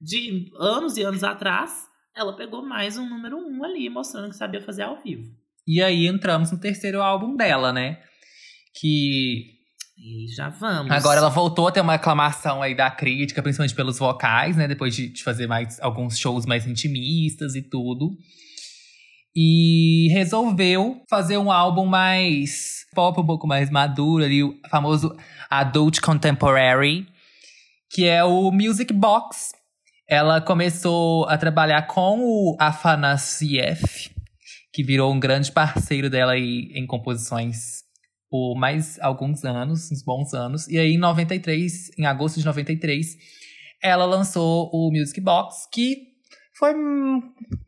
de 0.00 0.50
anos 0.58 0.96
e 0.96 1.02
anos 1.02 1.24
atrás, 1.24 1.86
ela 2.16 2.34
pegou 2.34 2.64
mais 2.66 2.96
um 2.96 3.08
número 3.08 3.36
um 3.36 3.62
ali, 3.62 3.88
mostrando 3.90 4.30
que 4.30 4.36
sabia 4.36 4.62
fazer 4.62 4.82
ao 4.82 5.00
vivo. 5.02 5.30
E 5.66 5.82
aí 5.82 6.06
entramos 6.06 6.50
no 6.50 6.58
terceiro 6.58 7.02
álbum 7.02 7.36
dela, 7.36 7.72
né? 7.72 7.98
Que 8.74 9.54
E 9.98 10.26
já 10.34 10.48
vamos. 10.48 10.90
agora 10.92 11.18
ela 11.18 11.28
voltou 11.28 11.68
a 11.68 11.72
ter 11.72 11.80
uma 11.80 11.94
aclamação 11.94 12.62
aí 12.62 12.74
da 12.74 12.90
crítica, 12.90 13.42
principalmente 13.42 13.74
pelos 13.74 13.98
vocais, 13.98 14.56
né? 14.56 14.66
Depois 14.66 14.94
de, 14.94 15.08
de 15.08 15.22
fazer 15.22 15.46
mais 15.46 15.80
alguns 15.80 16.18
shows 16.18 16.46
mais 16.46 16.66
intimistas 16.66 17.54
e 17.54 17.62
tudo. 17.62 18.16
E 19.34 20.08
resolveu 20.12 21.02
fazer 21.10 21.36
um 21.36 21.50
álbum 21.52 21.84
mais 21.84 22.86
pop, 22.94 23.20
um 23.20 23.26
pouco 23.26 23.46
mais 23.46 23.68
maduro 23.70 24.24
ali, 24.24 24.42
o 24.42 24.58
famoso 24.70 25.14
Adult 25.50 26.00
Contemporary, 26.00 27.06
que 27.90 28.06
é 28.06 28.24
o 28.24 28.50
Music 28.50 28.94
Box. 28.94 29.52
Ela 30.08 30.40
começou 30.40 31.24
a 31.28 31.36
trabalhar 31.36 31.82
com 31.88 32.20
o 32.20 32.56
Afanasieff, 32.60 34.10
que 34.72 34.84
virou 34.84 35.12
um 35.12 35.18
grande 35.18 35.50
parceiro 35.50 36.08
dela 36.08 36.32
aí 36.32 36.70
em 36.74 36.86
composições 36.86 37.84
por 38.30 38.54
mais 38.54 38.98
alguns 39.00 39.44
anos, 39.44 39.90
uns 39.90 40.04
bons 40.04 40.34
anos. 40.34 40.68
E 40.68 40.78
aí, 40.78 40.92
em 40.92 40.98
93, 40.98 41.90
em 41.98 42.06
agosto 42.06 42.38
de 42.38 42.46
93, 42.46 43.16
ela 43.82 44.04
lançou 44.04 44.70
o 44.72 44.90
Music 44.92 45.20
Box, 45.20 45.68
que 45.72 45.96
foi 46.56 46.72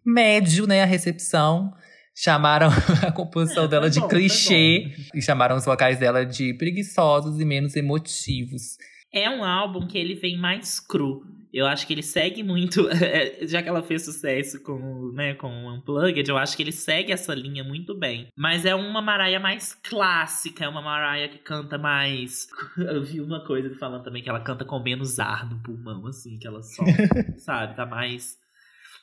médio, 0.04 0.66
né, 0.66 0.82
a 0.82 0.86
recepção. 0.86 1.72
Chamaram 2.14 2.68
a 3.06 3.12
composição 3.12 3.64
É, 3.64 3.68
dela 3.68 3.88
de 3.88 4.00
bom, 4.00 4.08
clichê 4.08 4.92
e 5.14 5.22
chamaram 5.22 5.56
os 5.56 5.64
vocais 5.64 5.98
dela 5.98 6.26
de 6.26 6.52
preguiçosos 6.54 7.40
e 7.40 7.44
menos 7.44 7.76
emotivos. 7.76 8.76
É 9.12 9.30
um 9.30 9.44
álbum 9.44 9.86
que 9.86 9.96
ele 9.96 10.16
vem 10.16 10.36
mais 10.36 10.80
cru. 10.80 11.22
Eu 11.52 11.66
acho 11.66 11.86
que 11.86 11.92
ele 11.92 12.02
segue 12.02 12.42
muito. 12.42 12.88
é, 12.90 13.46
Já 13.46 13.62
que 13.62 13.68
ela 13.68 13.82
fez 13.82 14.04
sucesso 14.04 14.62
com, 14.62 15.12
né, 15.12 15.34
com 15.34 15.48
o 15.48 15.74
Unplugged, 15.74 16.28
eu 16.28 16.36
acho 16.36 16.56
que 16.56 16.62
ele 16.62 16.72
segue 16.72 17.12
essa 17.12 17.34
linha 17.34 17.64
muito 17.64 17.94
bem. 17.94 18.28
Mas 18.36 18.64
é 18.64 18.74
uma 18.74 19.00
Mariah 19.00 19.40
mais 19.40 19.74
clássica, 19.74 20.64
é 20.64 20.68
uma 20.68 20.82
Mariah 20.82 21.28
que 21.28 21.38
canta 21.38 21.78
mais. 21.78 22.46
Eu 22.76 23.02
vi 23.02 23.20
uma 23.20 23.44
coisa 23.44 23.74
falando 23.76 24.04
também 24.04 24.22
que 24.22 24.28
ela 24.28 24.40
canta 24.40 24.64
com 24.64 24.78
menos 24.80 25.18
ar 25.18 25.48
no 25.48 25.62
pulmão, 25.62 26.06
assim, 26.06 26.38
que 26.38 26.46
ela 26.46 26.62
só, 26.62 26.84
sabe, 27.38 27.76
tá 27.76 27.86
mais. 27.86 28.36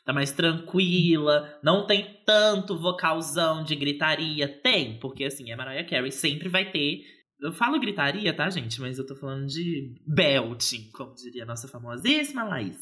Tá 0.05 0.13
mais 0.13 0.31
tranquila, 0.31 1.57
não 1.63 1.87
tem 1.87 2.21
tanto 2.27 2.79
vocalzão 2.79 3.63
de 3.63 3.75
gritaria. 3.75 4.47
Tem, 4.47 4.99
porque 4.99 5.23
assim, 5.23 5.51
a 5.51 5.57
Mariah 5.57 5.83
Carey 5.83 6.11
sempre 6.11 6.47
vai 6.47 6.69
ter 6.69 7.01
eu 7.39 7.51
falo 7.53 7.79
gritaria, 7.79 8.33
tá, 8.33 8.49
gente? 8.49 8.79
Mas 8.79 8.97
eu 8.97 9.05
tô 9.05 9.15
falando 9.15 9.47
de 9.47 9.93
belting, 10.05 10.89
como 10.91 11.15
diria 11.15 11.43
a 11.43 11.47
nossa 11.47 11.67
famosíssima 11.67 12.43
Laís. 12.43 12.77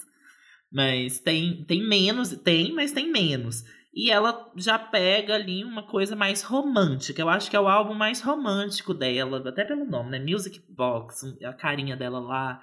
Mas 0.72 1.20
tem, 1.20 1.64
tem 1.66 1.88
menos, 1.88 2.30
tem, 2.30 2.74
mas 2.74 2.91
tem 2.91 3.12
menos. 3.12 3.64
E 3.93 4.10
ela 4.10 4.51
já 4.56 4.80
pega 4.80 5.36
ali 5.36 5.64
uma 5.64 5.84
coisa 5.84 6.16
mais 6.16 6.41
romântica. 6.41 7.22
Eu 7.22 7.30
acho 7.30 7.49
que 7.49 7.56
é 7.56 7.60
o 7.60 7.68
álbum 7.68 7.93
mais 7.93 8.22
romântico 8.22 8.93
dela, 8.93 9.47
até 9.47 9.64
pelo 9.64 9.86
nome, 9.86 10.10
né? 10.10 10.20
Music 10.20 10.60
Box, 10.68 11.38
a 11.43 11.54
carinha 11.54 11.95
dela 11.95 12.20
lá. 12.20 12.60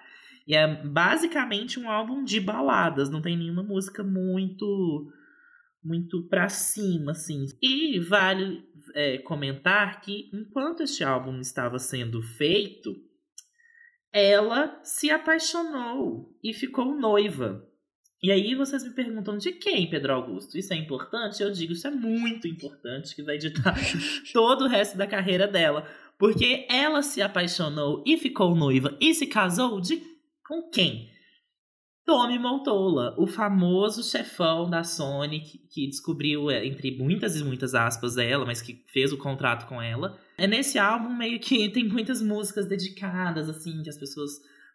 E 0.47 0.57
é 0.57 0.67
basicamente 0.85 1.79
um 1.79 1.89
álbum 1.89 2.25
de 2.25 2.41
baladas, 2.41 3.09
não 3.09 3.23
tem 3.23 3.37
nenhuma 3.37 3.63
música 3.63 4.03
muito 4.03 5.09
muito 5.83 6.23
pra 6.29 6.49
cima, 6.49 7.13
assim. 7.13 7.47
E 7.63 7.99
vale 8.01 8.63
é, 8.95 9.19
comentar 9.19 10.01
que 10.01 10.31
enquanto 10.33 10.83
este 10.83 11.05
álbum 11.05 11.41
estava 11.41 11.79
sendo 11.79 12.23
feito, 12.23 12.95
ela 14.13 14.81
se 14.83 15.11
apaixonou 15.11 16.37
e 16.43 16.53
ficou 16.53 16.95
noiva. 16.97 17.67
E 18.23 18.31
aí 18.31 18.55
vocês 18.55 18.85
me 18.85 18.91
perguntam 18.91 19.39
de 19.39 19.53
quem, 19.53 19.89
Pedro 19.89 20.13
Augusto? 20.13 20.59
Isso 20.59 20.75
é 20.75 20.77
importante? 20.77 21.43
Eu 21.43 21.51
digo, 21.51 21.73
isso 21.73 21.87
é 21.87 21.91
muito 21.91 22.47
importante, 22.47 23.15
que 23.15 23.23
vai 23.23 23.39
ditar 23.39 23.75
todo 24.33 24.65
o 24.65 24.69
resto 24.69 24.99
da 24.99 25.07
carreira 25.07 25.49
dela. 25.49 25.89
Porque 26.19 26.67
ela 26.69 27.03
se 27.03 27.23
apaixonou 27.23 28.05
e 28.07 28.19
ficou 28.19 28.55
noiva 28.55 28.95
e 29.01 29.15
se 29.15 29.27
casou 29.27 29.81
de 29.81 30.03
com 30.47 30.69
quem? 30.69 31.10
Tommy 32.05 32.39
Moltola, 32.39 33.15
o 33.19 33.27
famoso 33.27 34.03
chefão 34.03 34.69
da 34.69 34.83
Sony 34.83 35.41
que, 35.41 35.59
que 35.71 35.87
descobriu, 35.87 36.51
é, 36.51 36.67
entre 36.67 36.97
muitas 36.97 37.37
e 37.37 37.45
muitas 37.45 37.75
aspas, 37.75 38.17
ela, 38.17 38.45
mas 38.45 38.61
que 38.61 38.85
fez 38.93 39.13
o 39.13 39.19
contrato 39.19 39.67
com 39.69 39.81
ela. 39.81 40.19
É 40.37 40.47
nesse 40.47 40.79
álbum 40.79 41.15
meio 41.15 41.39
que 41.39 41.69
tem 41.71 41.85
muitas 41.85 42.21
músicas 42.21 42.67
dedicadas, 42.67 43.49
assim, 43.49 43.83
que 43.83 43.91
as 43.91 43.99
pessoas 43.99 44.33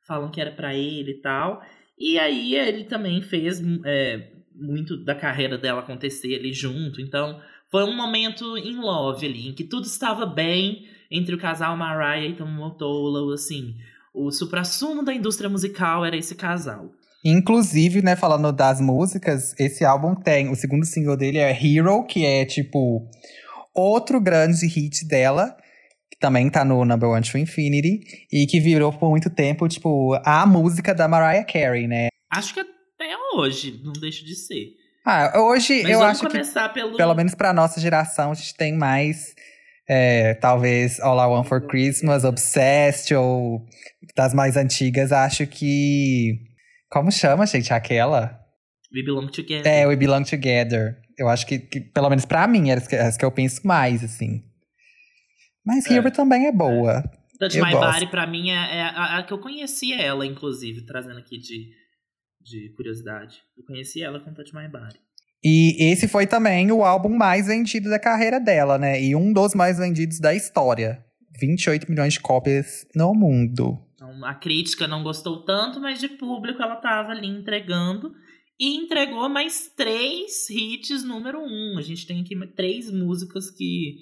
falam 0.08 0.30
que 0.30 0.40
era 0.40 0.52
para 0.52 0.74
ele 0.74 1.12
e 1.12 1.22
tal. 1.22 1.62
E 1.98 2.20
aí 2.20 2.56
ele 2.56 2.84
também 2.86 3.22
fez 3.22 3.62
é, 3.86 4.32
muito 4.54 4.98
da 4.98 5.16
carreira 5.16 5.58
dela 5.58 5.82
acontecer 5.82 6.36
ali 6.36 6.54
junto. 6.54 7.02
Então 7.02 7.42
foi 7.70 7.84
um 7.84 7.96
momento 7.96 8.58
in 8.58 8.78
love 8.78 9.26
ali, 9.26 9.50
em 9.50 9.54
que 9.54 9.64
tudo 9.64 9.86
estava 9.86 10.26
bem 10.26 10.88
entre 11.10 11.36
o 11.36 11.38
casal 11.38 11.76
Mariah 11.76 12.28
e 12.28 12.36
Tommy 12.36 12.54
Moltola, 12.54 13.34
assim. 13.34 13.76
O 14.14 14.32
suprassumo 14.32 15.04
da 15.04 15.14
indústria 15.14 15.50
musical 15.50 16.06
era 16.06 16.16
esse 16.16 16.36
casal. 16.36 16.92
Inclusive, 17.26 18.04
né, 18.04 18.16
falando 18.16 18.54
das 18.54 18.80
músicas, 18.80 19.56
esse 19.60 19.84
álbum 19.84 20.14
tem. 20.14 20.50
O 20.50 20.56
segundo 20.56 20.86
single 20.86 21.18
dele 21.18 21.40
é 21.40 21.52
Hero, 21.52 22.04
que 22.06 22.24
é 22.24 22.46
tipo 22.46 23.10
outro 23.74 24.22
grande 24.22 24.68
hit 24.68 25.08
dela, 25.08 25.58
que 26.12 26.20
também 26.20 26.50
tá 26.52 26.64
no 26.64 26.86
Number 26.86 27.10
One 27.10 27.26
to 27.30 27.38
Infinity, 27.40 28.00
e 28.32 28.46
que 28.46 28.60
virou 28.60 28.94
por 28.94 29.10
muito 29.10 29.30
tempo, 29.30 29.68
tipo, 29.68 30.14
a 30.24 30.46
música 30.46 30.94
da 30.94 31.08
Mariah 31.08 31.44
Carey, 31.44 31.88
né? 31.88 32.10
Acho 32.32 32.54
que 32.54 32.60
até 32.60 33.16
hoje 33.36 33.82
não 33.84 33.94
deixa 33.94 34.24
de 34.24 34.36
ser. 34.36 34.68
Ah, 35.06 35.34
hoje 35.40 35.82
Mas 35.84 35.92
eu 35.92 36.00
vamos 36.00 36.12
acho 36.12 36.22
que, 36.22 36.32
começar 36.32 36.70
pelo. 36.70 36.96
pelo 36.96 37.14
menos 37.16 37.34
pra 37.36 37.52
nossa 37.54 37.80
geração, 37.82 38.32
a 38.32 38.34
gente 38.36 38.56
tem 38.56 38.74
mais. 38.74 39.34
é, 39.88 40.34
talvez 40.36 41.00
All 41.00 41.18
I 41.20 41.28
Want 41.28 41.48
for 41.48 41.62
Christmas, 41.68 42.24
Obsessed, 42.24 43.14
ou 43.16 43.66
das 44.16 44.34
mais 44.34 44.56
antigas, 44.58 45.12
acho 45.12 45.46
que. 45.48 46.40
Como 46.96 47.12
chama, 47.12 47.46
gente? 47.46 47.74
Aquela? 47.74 48.40
We 48.96 49.04
Belong 49.04 49.28
Together. 49.28 49.68
É, 49.68 49.86
We 49.86 49.98
Belong 49.98 50.24
Together. 50.24 50.98
Eu 51.18 51.28
acho 51.28 51.46
que, 51.46 51.60
que, 51.60 51.82
pelo 51.82 52.10
menos 52.10 52.24
pra 52.24 52.48
mim, 52.48 52.70
é 52.70 52.76
as 52.76 52.88
que, 52.88 52.96
as 52.96 53.18
que 53.18 53.26
eu 53.26 53.32
penso 53.32 53.68
mais, 53.68 54.02
assim. 54.02 54.46
Mas 55.66 55.86
É. 55.92 55.96
Hero 55.96 56.10
também 56.10 56.48
é 56.48 56.54
boa. 56.54 57.04
Touch 57.38 57.58
eu 57.58 57.66
My 57.66 57.74
gosto. 57.74 57.92
Body, 57.92 58.08
pra 58.08 58.26
mim, 58.26 58.50
é, 58.50 58.78
é 58.78 58.82
a, 58.84 59.18
a 59.18 59.24
que 59.24 59.34
eu 59.34 59.40
conheci 59.40 59.92
ela, 59.92 60.26
inclusive, 60.26 60.86
trazendo 60.86 61.20
aqui 61.20 61.38
de, 61.38 61.68
de 62.42 62.74
curiosidade. 62.78 63.40
Eu 63.58 63.66
conheci 63.66 64.02
ela 64.02 64.22
com 64.22 64.34
Touch 64.34 64.56
My 64.56 64.70
Body. 64.70 64.96
E 65.44 65.92
esse 65.92 66.08
foi 66.08 66.26
também 66.26 66.72
o 66.72 66.82
álbum 66.82 67.10
mais 67.10 67.48
vendido 67.48 67.90
da 67.90 68.00
carreira 68.00 68.40
dela, 68.40 68.78
né? 68.78 69.04
E 69.04 69.14
um 69.18 69.34
dos 69.34 69.54
mais 69.54 69.80
vendidos 69.80 70.22
da 70.22 70.34
história. 70.34 71.04
28 71.42 71.92
milhões 71.92 72.14
de 72.14 72.22
cópias 72.22 72.88
no 72.96 73.14
mundo. 73.14 73.85
A 74.24 74.34
crítica 74.34 74.88
não 74.88 75.04
gostou 75.04 75.44
tanto, 75.44 75.80
mas 75.80 76.00
de 76.00 76.08
público 76.08 76.62
ela 76.62 76.76
tava 76.76 77.12
ali 77.12 77.28
entregando. 77.28 78.14
E 78.60 78.76
entregou 78.76 79.28
mais 79.28 79.68
três 79.76 80.50
hits 80.50 81.04
número 81.04 81.40
um. 81.40 81.78
A 81.78 81.82
gente 81.82 82.08
tem 82.08 82.22
aqui 82.22 82.36
três 82.54 82.90
músicas 82.92 83.52
que, 83.52 83.98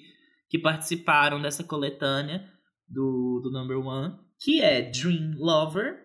que 0.48 0.58
participaram 0.58 1.42
dessa 1.42 1.64
coletânea 1.64 2.48
do, 2.88 3.40
do 3.42 3.50
number 3.50 3.78
one, 3.78 4.16
que 4.38 4.60
é 4.60 4.82
Dream 4.82 5.34
Lover, 5.36 6.04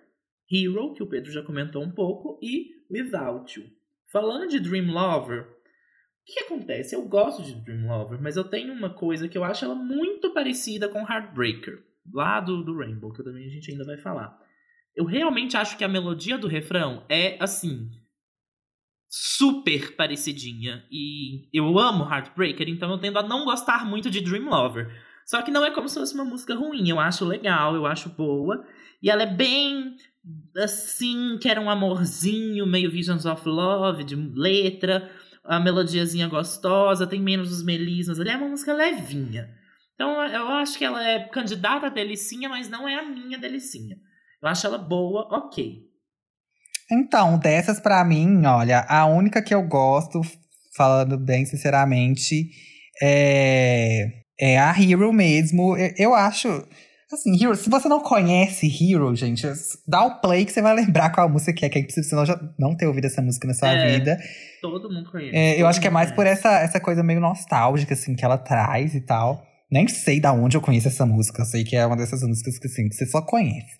Hero, 0.51 0.93
que 0.93 1.03
o 1.03 1.07
Pedro 1.07 1.31
já 1.31 1.43
comentou 1.43 1.83
um 1.83 1.91
pouco, 1.91 2.39
e 2.41 2.69
Without 2.91 3.59
You. 3.59 3.67
Falando 4.11 4.47
de 4.47 4.59
Dream 4.59 4.91
Lover, 4.91 5.43
o 5.43 5.47
que 6.25 6.39
acontece? 6.39 6.95
Eu 6.95 7.07
gosto 7.07 7.43
de 7.43 7.53
Dream 7.53 7.87
Lover, 7.87 8.19
mas 8.21 8.35
eu 8.35 8.43
tenho 8.43 8.73
uma 8.73 8.89
coisa 8.91 9.27
que 9.27 9.37
eu 9.37 9.43
acho 9.43 9.65
ela 9.65 9.75
muito 9.75 10.33
parecida 10.33 10.89
com 10.89 10.99
Heartbreaker, 10.99 11.83
lá 12.13 12.39
do, 12.39 12.63
do 12.63 12.77
Rainbow, 12.77 13.11
que 13.11 13.23
também 13.23 13.45
a 13.45 13.49
gente 13.49 13.71
ainda 13.71 13.85
vai 13.85 13.97
falar. 13.97 14.37
Eu 14.95 15.05
realmente 15.05 15.55
acho 15.55 15.77
que 15.77 15.83
a 15.83 15.87
melodia 15.87 16.37
do 16.37 16.47
refrão 16.47 17.05
é 17.09 17.37
assim 17.41 17.89
super 19.09 19.95
parecidinha. 19.95 20.85
E 20.91 21.49
eu 21.51 21.79
amo 21.79 22.03
Heartbreaker, 22.03 22.69
então 22.69 22.91
eu 22.91 22.97
tendo 22.99 23.17
a 23.17 23.23
não 23.23 23.43
gostar 23.43 23.85
muito 23.85 24.09
de 24.09 24.21
Dream 24.21 24.47
Lover. 24.49 24.87
Só 25.25 25.41
que 25.41 25.51
não 25.51 25.65
é 25.65 25.71
como 25.71 25.89
se 25.89 25.99
fosse 25.99 26.13
uma 26.13 26.25
música 26.25 26.55
ruim. 26.55 26.87
Eu 26.89 26.99
acho 26.99 27.25
legal, 27.25 27.75
eu 27.75 27.85
acho 27.85 28.09
boa. 28.09 28.65
E 29.01 29.09
ela 29.09 29.23
é 29.23 29.25
bem 29.25 29.95
assim, 30.57 31.37
que 31.41 31.49
era 31.49 31.59
um 31.59 31.69
amorzinho, 31.69 32.65
meio 32.65 32.91
Visions 32.91 33.25
of 33.25 33.47
Love, 33.47 34.03
de 34.03 34.15
letra. 34.15 35.09
A 35.43 35.59
melodiazinha 35.59 36.27
gostosa, 36.27 37.07
tem 37.07 37.21
menos 37.21 37.51
os 37.51 37.63
melismas 37.63 38.19
ali. 38.19 38.29
É 38.29 38.37
uma 38.37 38.49
música 38.49 38.73
levinha. 38.73 39.49
Então 39.99 40.25
eu 40.27 40.47
acho 40.47 40.77
que 40.77 40.85
ela 40.85 41.05
é 41.05 41.27
candidata 41.27 41.87
a 41.87 41.89
delicinha, 41.89 42.47
mas 42.47 42.69
não 42.69 42.87
é 42.87 42.95
a 42.95 43.03
minha 43.03 43.37
delicinha. 43.37 43.97
Eu 44.41 44.47
acho 44.47 44.65
ela 44.65 44.77
boa, 44.77 45.27
ok. 45.29 45.75
Então, 46.89 47.37
dessas 47.37 47.81
para 47.81 48.01
mim, 48.05 48.45
olha, 48.45 48.85
a 48.87 49.05
única 49.05 49.41
que 49.41 49.53
eu 49.53 49.61
gosto, 49.61 50.21
falando 50.73 51.17
bem 51.17 51.43
sinceramente, 51.43 52.49
é, 53.03 54.05
é 54.39 54.57
a 54.57 54.71
Hero 54.71 55.11
mesmo. 55.11 55.75
Eu, 55.75 55.93
eu 55.97 56.15
acho. 56.15 56.47
Assim, 57.11 57.35
Hero, 57.43 57.53
se 57.57 57.69
você 57.69 57.89
não 57.89 57.99
conhece 57.99 58.67
Hero, 58.67 59.13
gente, 59.13 59.45
dá 59.85 60.05
o 60.05 60.21
play 60.21 60.45
que 60.45 60.53
você 60.53 60.61
vai 60.61 60.73
lembrar 60.75 61.09
qual 61.09 61.27
música 61.27 61.51
que 61.51 61.65
é, 61.65 61.69
que 61.69 61.77
é 61.77 61.81
impossível 61.81 62.19
você 62.19 62.25
já 62.25 62.39
não 62.57 62.73
ter 62.73 62.87
ouvido 62.87 63.03
essa 63.05 63.21
música 63.21 63.45
na 63.49 63.53
sua 63.53 63.73
É, 63.73 63.97
vida. 63.97 64.17
Todo 64.61 64.89
mundo 64.89 65.11
conhece. 65.11 65.35
É, 65.35 65.55
eu 65.55 65.57
todo 65.57 65.67
acho 65.67 65.81
que 65.81 65.87
é 65.87 65.91
mais 65.91 66.09
por 66.09 66.23
conhece. 66.23 66.39
essa, 66.39 66.59
essa 66.59 66.79
coisa 66.79 67.03
meio 67.03 67.19
nostálgica, 67.19 67.93
assim, 67.93 68.15
que 68.15 68.23
ela 68.23 68.37
traz 68.37 68.95
e 68.95 69.01
tal. 69.01 69.48
Nem 69.71 69.87
sei 69.87 70.19
da 70.19 70.33
onde 70.33 70.57
eu 70.57 70.61
conheço 70.61 70.87
essa 70.87 71.05
música. 71.05 71.45
Sei 71.45 71.63
que 71.63 71.75
é 71.75 71.85
uma 71.85 71.95
dessas 71.95 72.23
músicas 72.23 72.57
que, 72.57 72.67
assim, 72.67 72.89
que 72.89 72.95
você 72.95 73.05
só 73.05 73.21
conhece. 73.21 73.77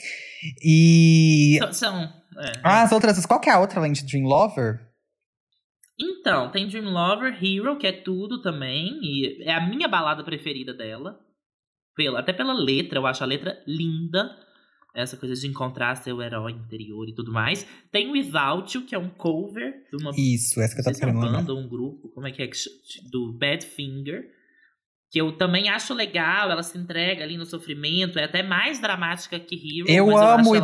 E. 0.64 1.58
São. 1.60 1.74
são 1.74 2.04
é. 2.38 2.54
Ah, 2.64 2.84
as 2.84 2.92
outras. 2.92 3.26
Qual 3.26 3.40
que 3.40 3.50
é 3.50 3.54
a 3.54 3.60
outra 3.60 3.80
além 3.80 3.92
de 3.92 4.06
Dream 4.06 4.26
Lover? 4.26 4.80
Então, 6.00 6.50
tem 6.52 6.68
Dream 6.68 6.86
Lover, 6.86 7.38
Hero, 7.44 7.78
que 7.78 7.88
é 7.88 7.92
tudo 7.92 8.42
também. 8.42 9.00
E 9.02 9.44
é 9.44 9.54
a 9.54 9.68
minha 9.68 9.88
balada 9.88 10.24
preferida 10.24 10.74
dela. 10.74 11.20
Pela, 11.96 12.20
até 12.20 12.32
pela 12.32 12.54
letra, 12.54 13.00
eu 13.00 13.06
acho 13.06 13.24
a 13.24 13.28
letra 13.28 13.62
linda. 13.68 14.30
Essa 14.96 15.18
coisa 15.18 15.36
de 15.36 15.48
encontrar 15.48 15.96
seu 15.96 16.22
herói 16.22 16.52
interior 16.54 17.08
e 17.08 17.14
tudo 17.14 17.32
mais. 17.32 17.66
Tem 17.92 18.12
Without 18.12 18.76
You, 18.76 18.86
que 18.86 18.96
é 18.96 19.00
um 19.00 19.10
cover 19.10 19.86
de 19.90 19.98
uma 20.02 20.12
Isso, 20.16 20.60
essa 20.62 20.74
que 20.74 20.82
eu 20.82 20.84
tô 20.86 20.90
é 20.90 20.94
uma 20.94 21.00
querendo 21.00 21.20
lembrar. 21.20 21.38
banda 21.40 21.54
um 21.56 21.68
grupo, 21.68 22.10
como 22.10 22.28
é 22.28 22.32
que 22.32 22.42
é? 22.42 22.50
Do 23.12 23.34
Badfinger. 23.34 24.39
Que 25.12 25.20
eu 25.20 25.36
também 25.36 25.70
acho 25.70 25.93
legal, 25.93 26.51
ela 26.51 26.62
se 26.62 26.78
entrega 26.78 27.24
ali 27.24 27.36
no 27.36 27.45
sofrimento, 27.45 28.20
é 28.20 28.26
até 28.26 28.43
mais 28.43 28.80
dramática 28.80 29.39
que 29.39 29.55
Hero. 29.55 29.89
Eu 29.89 30.16
amo 30.16 30.55
You, 30.55 30.64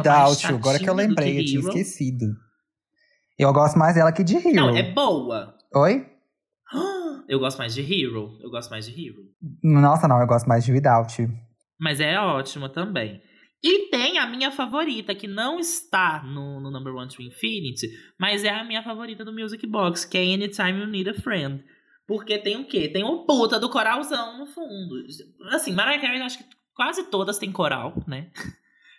agora 0.55 0.77
que 0.77 0.89
eu 0.89 0.93
lembrei, 0.93 1.39
eu 1.39 1.45
tinha 1.45 1.59
esquecido. 1.61 2.25
Eu 3.37 3.51
gosto 3.51 3.77
mais 3.77 3.95
dela 3.95 4.11
que 4.11 4.23
de 4.23 4.35
Hero. 4.35 4.53
Não, 4.53 4.75
é 4.75 4.83
boa. 4.83 5.55
Oi? 5.75 6.05
Eu 7.27 7.39
gosto 7.39 7.57
mais 7.57 7.73
de 7.73 7.81
Hero. 7.81 8.37
Eu 8.39 8.51
gosto 8.51 8.69
mais 8.69 8.85
de 8.85 8.91
Hero. 8.91 9.23
Nossa, 9.63 10.07
não, 10.07 10.21
eu 10.21 10.27
gosto 10.27 10.47
mais 10.47 10.63
de 10.63 10.71
Without. 10.71 11.27
Mas 11.79 11.99
é 11.99 12.19
ótima 12.19 12.69
também. 12.69 13.19
E 13.63 13.89
tem 13.89 14.19
a 14.19 14.27
minha 14.27 14.51
favorita, 14.51 15.15
que 15.15 15.27
não 15.27 15.59
está 15.59 16.21
no, 16.23 16.59
no 16.59 16.69
Number 16.69 16.93
One 16.93 17.09
to 17.09 17.23
Infinity, 17.23 17.87
mas 18.19 18.43
é 18.43 18.49
a 18.49 18.63
minha 18.63 18.83
favorita 18.83 19.25
do 19.25 19.33
Music 19.33 19.65
Box, 19.65 20.05
que 20.05 20.19
é 20.19 20.33
Anytime 20.35 20.81
You 20.81 20.85
Need 20.87 21.09
a 21.09 21.13
Friend. 21.15 21.63
Porque 22.07 22.37
tem 22.37 22.57
o 22.57 22.67
quê? 22.67 22.87
Tem 22.87 23.03
o 23.03 23.25
puta 23.25 23.59
do 23.59 23.69
coralzão 23.69 24.37
no 24.37 24.45
fundo. 24.47 25.03
Assim, 25.49 25.73
Mariah 25.73 25.99
Carey, 26.01 26.21
acho 26.21 26.37
que 26.37 26.45
quase 26.73 27.09
todas 27.09 27.37
têm 27.39 27.51
coral, 27.51 28.03
né? 28.07 28.31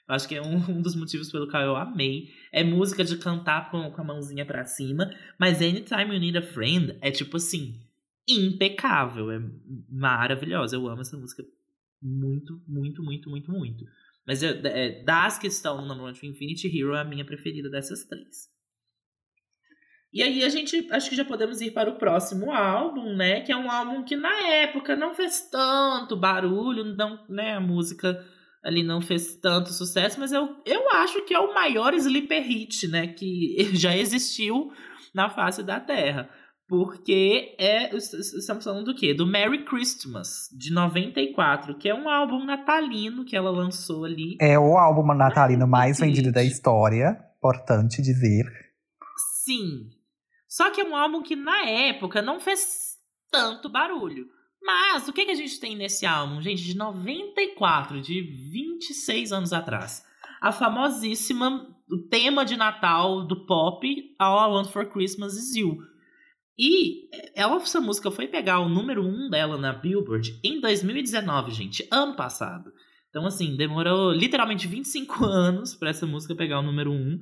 Acho 0.08 0.28
que 0.28 0.34
é 0.36 0.42
um, 0.42 0.56
um 0.70 0.80
dos 0.82 0.94
motivos 0.96 1.30
pelo 1.30 1.48
qual 1.50 1.62
eu 1.62 1.76
amei. 1.76 2.28
É 2.52 2.62
música 2.64 3.04
de 3.04 3.16
cantar 3.18 3.70
com, 3.70 3.90
com 3.90 4.00
a 4.00 4.04
mãozinha 4.04 4.44
pra 4.46 4.64
cima. 4.64 5.10
Mas 5.38 5.60
Anytime 5.62 6.14
You 6.14 6.20
Need 6.20 6.38
a 6.38 6.42
Friend 6.42 6.96
é 7.00 7.10
tipo 7.10 7.36
assim, 7.36 7.80
impecável. 8.28 9.30
É 9.30 9.40
maravilhosa. 9.88 10.76
Eu 10.76 10.88
amo 10.88 11.00
essa 11.00 11.16
música 11.16 11.42
muito, 12.02 12.60
muito, 12.68 13.02
muito, 13.02 13.30
muito, 13.30 13.50
muito. 13.50 13.84
Mas 14.26 14.42
eu- 14.42 14.60
é, 14.64 15.02
das 15.04 15.38
que 15.38 15.46
estão 15.46 15.80
no 15.80 15.86
Number 15.86 16.04
One 16.06 16.18
Infinity, 16.22 16.66
Hero 16.76 16.94
é 16.94 17.00
a 17.00 17.04
minha 17.04 17.24
preferida 17.24 17.70
dessas 17.70 18.04
três. 18.04 18.48
E 20.16 20.22
aí 20.22 20.42
a 20.42 20.48
gente, 20.48 20.88
acho 20.90 21.10
que 21.10 21.14
já 21.14 21.26
podemos 21.26 21.60
ir 21.60 21.72
para 21.72 21.90
o 21.90 21.98
próximo 21.98 22.50
álbum, 22.50 23.14
né? 23.14 23.42
Que 23.42 23.52
é 23.52 23.56
um 23.56 23.70
álbum 23.70 24.02
que 24.02 24.16
na 24.16 24.34
época 24.48 24.96
não 24.96 25.14
fez 25.14 25.46
tanto 25.50 26.16
barulho, 26.16 26.96
não, 26.96 27.20
né? 27.28 27.56
A 27.56 27.60
música 27.60 28.18
ali 28.64 28.82
não 28.82 29.02
fez 29.02 29.34
tanto 29.36 29.74
sucesso, 29.74 30.18
mas 30.18 30.32
eu, 30.32 30.56
eu 30.64 30.90
acho 30.92 31.22
que 31.26 31.34
é 31.34 31.38
o 31.38 31.52
maior 31.52 31.92
sleeper 31.92 32.42
hit, 32.42 32.88
né? 32.88 33.08
Que 33.08 33.68
já 33.76 33.94
existiu 33.94 34.72
na 35.14 35.28
face 35.28 35.62
da 35.62 35.78
Terra. 35.80 36.30
Porque 36.66 37.54
é. 37.58 37.94
Estamos 37.94 38.64
falando 38.64 38.86
do 38.86 38.94
quê? 38.94 39.12
Do 39.12 39.26
Merry 39.26 39.66
Christmas, 39.66 40.48
de 40.56 40.72
94, 40.72 41.76
que 41.76 41.90
é 41.90 41.94
um 41.94 42.08
álbum 42.08 42.42
natalino 42.42 43.22
que 43.22 43.36
ela 43.36 43.50
lançou 43.50 44.06
ali. 44.06 44.38
É 44.40 44.58
o 44.58 44.78
álbum 44.78 45.14
natalino 45.14 45.68
mais 45.68 46.00
vendido 46.00 46.32
da 46.32 46.42
história, 46.42 47.18
importante 47.36 48.00
dizer. 48.00 48.46
Sim. 49.44 49.90
Só 50.48 50.70
que 50.70 50.80
é 50.80 50.84
um 50.84 50.96
álbum 50.96 51.22
que 51.22 51.36
na 51.36 51.66
época 51.66 52.22
não 52.22 52.40
fez 52.40 52.96
tanto 53.30 53.68
barulho. 53.68 54.26
Mas 54.62 55.06
o 55.06 55.12
que, 55.12 55.24
que 55.24 55.30
a 55.30 55.36
gente 55.36 55.60
tem 55.60 55.76
nesse 55.76 56.04
álbum, 56.06 56.40
gente? 56.42 56.64
De 56.64 56.76
94, 56.76 58.00
de 58.00 58.20
26 58.50 59.32
anos 59.32 59.52
atrás. 59.52 60.04
A 60.40 60.50
famosíssima, 60.50 61.66
o 61.90 62.08
tema 62.08 62.44
de 62.44 62.56
Natal 62.56 63.26
do 63.26 63.46
pop, 63.46 63.86
All 64.18 64.50
I 64.50 64.52
Want 64.54 64.72
for 64.72 64.86
Christmas 64.86 65.34
Is 65.34 65.54
You. 65.56 65.78
E 66.58 67.08
ela, 67.34 67.56
essa 67.56 67.80
música 67.80 68.10
foi 68.10 68.26
pegar 68.26 68.60
o 68.60 68.68
número 68.68 69.04
1 69.04 69.28
dela 69.28 69.58
na 69.58 69.72
Billboard 69.72 70.40
em 70.42 70.60
2019, 70.60 71.52
gente, 71.52 71.86
ano 71.92 72.16
passado. 72.16 72.72
Então, 73.10 73.26
assim, 73.26 73.56
demorou 73.56 74.12
literalmente 74.12 74.66
25 74.66 75.24
anos 75.26 75.74
pra 75.74 75.90
essa 75.90 76.06
música 76.06 76.34
pegar 76.34 76.60
o 76.60 76.62
número 76.62 76.92
1. 76.92 77.20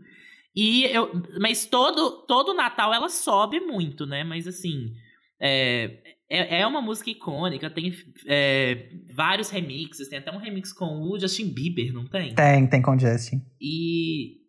E 0.55 0.84
eu, 0.84 1.11
mas 1.40 1.66
todo, 1.66 2.24
todo 2.26 2.55
Natal 2.55 2.94
ela 2.94 3.09
sobe 3.09 3.61
muito, 3.61 4.07
né? 4.07 4.22
Mas 4.22 4.46
assim, 4.46 4.92
é, 5.40 5.98
é, 6.30 6.61
é 6.61 6.66
uma 6.66 6.80
música 6.80 7.11
icônica, 7.11 7.68
tem 7.70 7.92
é, 8.26 8.88
vários 9.14 9.50
remixes, 9.50 10.09
tem 10.09 10.18
até 10.18 10.30
um 10.30 10.38
remix 10.38 10.72
com 10.72 11.00
o 11.02 11.18
Justin 11.18 11.52
Bieber, 11.52 11.92
não 11.92 12.07
tem? 12.07 12.34
Tem, 12.34 12.66
tem 12.66 12.82
com 12.82 12.98
Justin. 12.98 13.42
E, 13.61 14.43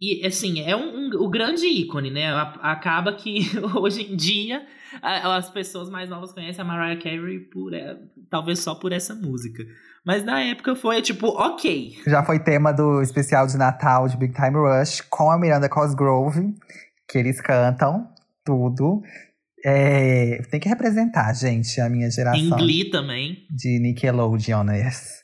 e 0.00 0.24
assim, 0.26 0.60
é 0.60 0.76
um, 0.76 1.06
um- 1.08 1.22
o 1.24 1.28
grande 1.28 1.66
ícone, 1.66 2.10
né? 2.10 2.28
Acaba 2.62 3.12
que 3.12 3.40
hoje 3.76 4.02
em 4.12 4.16
dia 4.16 4.64
as 5.02 5.50
pessoas 5.50 5.90
mais 5.90 6.08
novas 6.08 6.32
conhecem 6.32 6.62
a 6.62 6.64
Mariah 6.64 7.00
Carey 7.00 7.40
por, 7.40 7.74
é, 7.74 7.96
talvez 8.30 8.58
só 8.60 8.74
por 8.74 8.90
essa 8.92 9.14
música. 9.14 9.62
Mas 10.04 10.24
na 10.24 10.40
época 10.40 10.74
foi 10.74 11.02
tipo, 11.02 11.26
ok. 11.28 11.98
Já 12.06 12.24
foi 12.24 12.38
tema 12.38 12.72
do 12.72 13.02
especial 13.02 13.46
de 13.46 13.58
Natal 13.58 14.08
de 14.08 14.16
Big 14.16 14.32
Time 14.34 14.56
Rush 14.56 15.02
com 15.02 15.30
a 15.30 15.38
Miranda 15.38 15.68
Cosgrove, 15.68 16.54
que 17.08 17.18
eles 17.18 17.40
cantam 17.40 18.08
tudo. 18.44 19.02
É, 19.64 20.40
tem 20.50 20.58
que 20.60 20.68
representar, 20.68 21.34
gente, 21.34 21.80
a 21.80 21.88
minha 21.90 22.06
Em 22.06 22.10
geração 22.10 22.56
Glee 22.56 22.88
também. 22.90 23.38
de 23.50 23.78
Nickelodeon, 23.80 24.70
yes. 24.72 25.18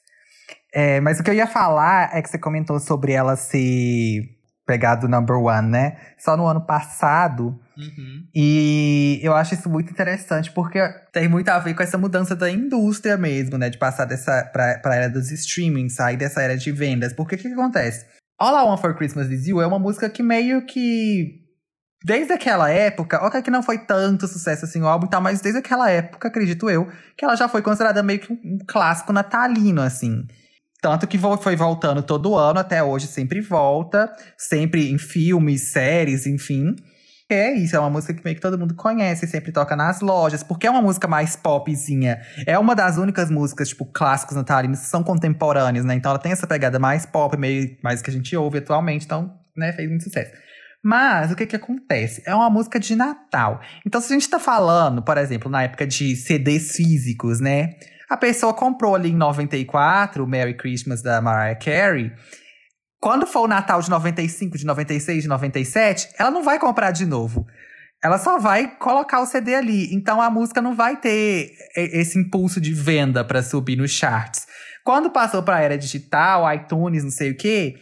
É, 0.75 1.01
mas 1.01 1.21
o 1.21 1.23
que 1.23 1.31
eu 1.31 1.35
ia 1.35 1.47
falar 1.47 2.11
é 2.15 2.21
que 2.21 2.29
você 2.29 2.39
comentou 2.39 2.79
sobre 2.81 3.13
ela 3.13 3.37
ser 3.37 4.23
pegado 4.67 5.09
number 5.09 5.37
one, 5.37 5.69
né? 5.69 5.97
Só 6.19 6.37
no 6.37 6.47
ano 6.47 6.65
passado. 6.65 7.59
Uhum. 7.77 8.27
E 8.35 9.21
eu 9.23 9.35
acho 9.35 9.55
isso 9.55 9.69
muito 9.69 9.91
interessante, 9.91 10.51
porque 10.53 10.81
tem 11.13 11.29
muito 11.29 11.49
a 11.49 11.59
ver 11.59 11.75
com 11.75 11.83
essa 11.83 11.99
mudança 11.99 12.35
da 12.35 12.51
indústria 12.51 13.17
mesmo, 13.17 13.59
né? 13.59 13.69
De 13.69 13.79
passar 13.79 14.05
dessa 14.05 14.45
pra, 14.53 14.79
pra 14.79 14.95
era 14.95 15.11
dos 15.11 15.31
streaming, 15.31 15.89
sair 15.89 16.17
dessa 16.17 16.41
era 16.41 16.57
de 16.57 16.73
vendas. 16.73 17.13
Porque 17.13 17.35
o 17.35 17.39
que, 17.39 17.49
que 17.49 17.55
acontece? 17.55 18.07
All 18.39 18.57
I 18.57 18.69
Want 18.69 18.81
for 18.81 18.95
Christmas 18.97 19.31
Is 19.31 19.47
You 19.47 19.61
é 19.61 19.67
uma 19.67 19.79
música 19.79 20.09
que 20.09 20.23
meio 20.23 20.65
que. 20.67 21.43
Desde 22.05 22.35
aquela 22.35 22.69
época, 22.69 23.25
ok, 23.25 23.41
que 23.41 23.51
não 23.51 23.63
foi 23.63 23.79
tanto 23.79 24.29
sucesso 24.29 24.67
assim 24.67 24.83
o 24.83 24.87
álbum 24.87 25.07
e 25.07 25.11
tal, 25.11 25.23
mas 25.23 25.41
desde 25.41 25.61
aquela 25.61 25.91
época, 25.91 26.29
acredito 26.29 26.69
eu, 26.69 26.87
que 27.17 27.25
ela 27.25 27.35
já 27.35 27.49
foi 27.49 27.63
considerada 27.63 28.03
meio 28.03 28.21
que 28.21 28.31
um, 28.31 28.37
um 28.45 28.59
clássico 28.67 29.11
natalino, 29.11 29.81
assim. 29.81 30.27
Tanto 30.85 31.07
que 31.07 31.19
foi 31.41 31.57
voltando 31.57 32.03
todo 32.03 32.37
ano, 32.37 32.61
até 32.61 32.83
hoje 32.83 33.07
sempre 33.07 33.41
volta, 33.41 34.13
sempre 34.37 34.91
em 34.93 34.99
filmes, 34.99 35.73
séries, 35.73 36.27
enfim. 36.27 36.77
é 37.31 37.55
isso, 37.55 37.75
é 37.75 37.79
uma 37.79 37.89
música 37.89 38.13
que 38.13 38.23
meio 38.23 38.37
que 38.37 38.43
todo 38.43 38.59
mundo 38.59 38.75
conhece, 38.75 39.27
sempre 39.27 39.51
toca 39.51 39.75
nas 39.75 40.03
lojas, 40.03 40.43
porque 40.43 40.67
é 40.67 40.71
uma 40.71 40.83
música 40.83 41.09
mais 41.09 41.37
popzinha. 41.37 42.21
É 42.47 42.59
uma 42.59 42.75
das 42.75 42.99
únicas 42.99 43.31
músicas, 43.31 43.71
tipo, 43.71 43.87
clássicos 43.87 44.37
natalinos 44.37 44.81
que 44.81 44.85
são 44.85 45.03
contemporâneas, 45.03 45.87
né? 45.87 45.95
Então 45.95 46.11
ela 46.11 46.19
tem 46.19 46.33
essa 46.33 46.47
pegada 46.47 46.79
mais 46.79 47.07
pop, 47.07 47.35
meio 47.35 47.79
mais 47.83 48.03
que 48.03 48.11
a 48.11 48.13
gente 48.13 48.37
ouve 48.37 48.59
atualmente, 48.59 49.07
então, 49.07 49.33
né, 49.57 49.73
fez 49.73 49.89
muito 49.89 50.05
sucesso. 50.05 50.33
Mas 50.85 51.33
o 51.33 51.35
que 51.35 51.47
que 51.47 51.57
acontece? 51.57 52.23
É 52.27 52.35
uma 52.35 52.51
música 52.51 52.79
de 52.79 52.95
Natal. 52.95 53.59
Então, 53.87 54.03
se 54.03 54.13
a 54.13 54.19
gente 54.19 54.29
tá 54.29 54.39
falando, 54.39 55.03
por 55.03 55.17
exemplo, 55.17 55.51
na 55.51 55.63
época 55.63 55.87
de 55.87 56.15
CDs 56.15 56.73
físicos, 56.73 57.41
né? 57.41 57.71
A 58.09 58.17
pessoa 58.17 58.53
comprou 58.53 58.95
ali 58.95 59.11
em 59.11 59.17
94 59.17 60.23
o 60.23 60.27
Merry 60.27 60.57
Christmas 60.57 61.03
da 61.03 61.21
Mariah 61.21 61.59
Carey. 61.59 62.13
Quando 63.01 63.27
for 63.27 63.43
o 63.43 63.49
Natal 63.49 63.81
de 63.81 63.91
95, 63.91 64.57
de 64.59 64.65
96, 64.65 65.23
de 65.23 65.29
97, 65.29 66.09
ela 66.19 66.31
não 66.31 66.43
vai 66.43 66.59
comprar 66.59 66.91
de 66.91 67.05
novo. 67.05 67.47
Ela 68.03 68.19
só 68.19 68.39
vai 68.39 68.77
colocar 68.77 69.21
o 69.21 69.27
CD 69.27 69.55
ali. 69.55 69.95
Então 69.95 70.21
a 70.21 70.31
música 70.31 70.61
não 70.61 70.75
vai 70.75 70.97
ter 70.97 71.53
esse 71.77 72.19
impulso 72.19 72.61
de 72.61 72.73
venda 72.73 73.25
para 73.25 73.43
subir 73.43 73.77
nos 73.77 73.91
charts. 73.91 74.47
Quando 74.85 75.11
passou 75.11 75.43
para 75.43 75.57
a 75.57 75.61
era 75.61 75.79
digital, 75.79 76.53
iTunes, 76.53 77.03
não 77.03 77.11
sei 77.11 77.31
o 77.31 77.37
quê, 77.37 77.77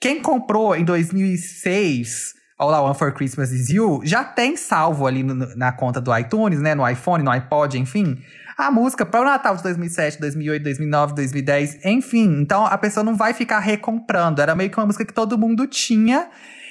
quem 0.00 0.22
comprou 0.22 0.74
em 0.74 0.84
2006 0.84 2.36
All 2.58 2.74
I 2.74 2.80
Want 2.80 2.96
for 2.96 3.12
Christmas 3.12 3.52
Is 3.52 3.68
You 3.68 4.00
já 4.02 4.24
tem 4.24 4.56
salvo 4.56 5.06
ali 5.06 5.22
no, 5.22 5.34
na 5.56 5.72
conta 5.72 6.00
do 6.00 6.16
iTunes, 6.16 6.58
né, 6.58 6.74
no 6.74 6.88
iPhone, 6.88 7.22
no 7.22 7.30
iPod, 7.30 7.78
enfim, 7.78 8.16
a 8.56 8.70
música 8.70 9.04
para 9.04 9.20
o 9.20 9.24
Natal 9.24 9.54
de 9.56 9.62
2007, 9.62 10.18
2008, 10.18 10.62
2009, 10.62 11.14
2010, 11.14 11.84
enfim. 11.84 12.40
Então 12.40 12.64
a 12.64 12.78
pessoa 12.78 13.04
não 13.04 13.14
vai 13.14 13.34
ficar 13.34 13.58
recomprando. 13.58 14.40
Era 14.40 14.54
meio 14.54 14.70
que 14.70 14.78
uma 14.78 14.86
música 14.86 15.04
que 15.04 15.12
todo 15.12 15.36
mundo 15.36 15.66
tinha. 15.66 16.30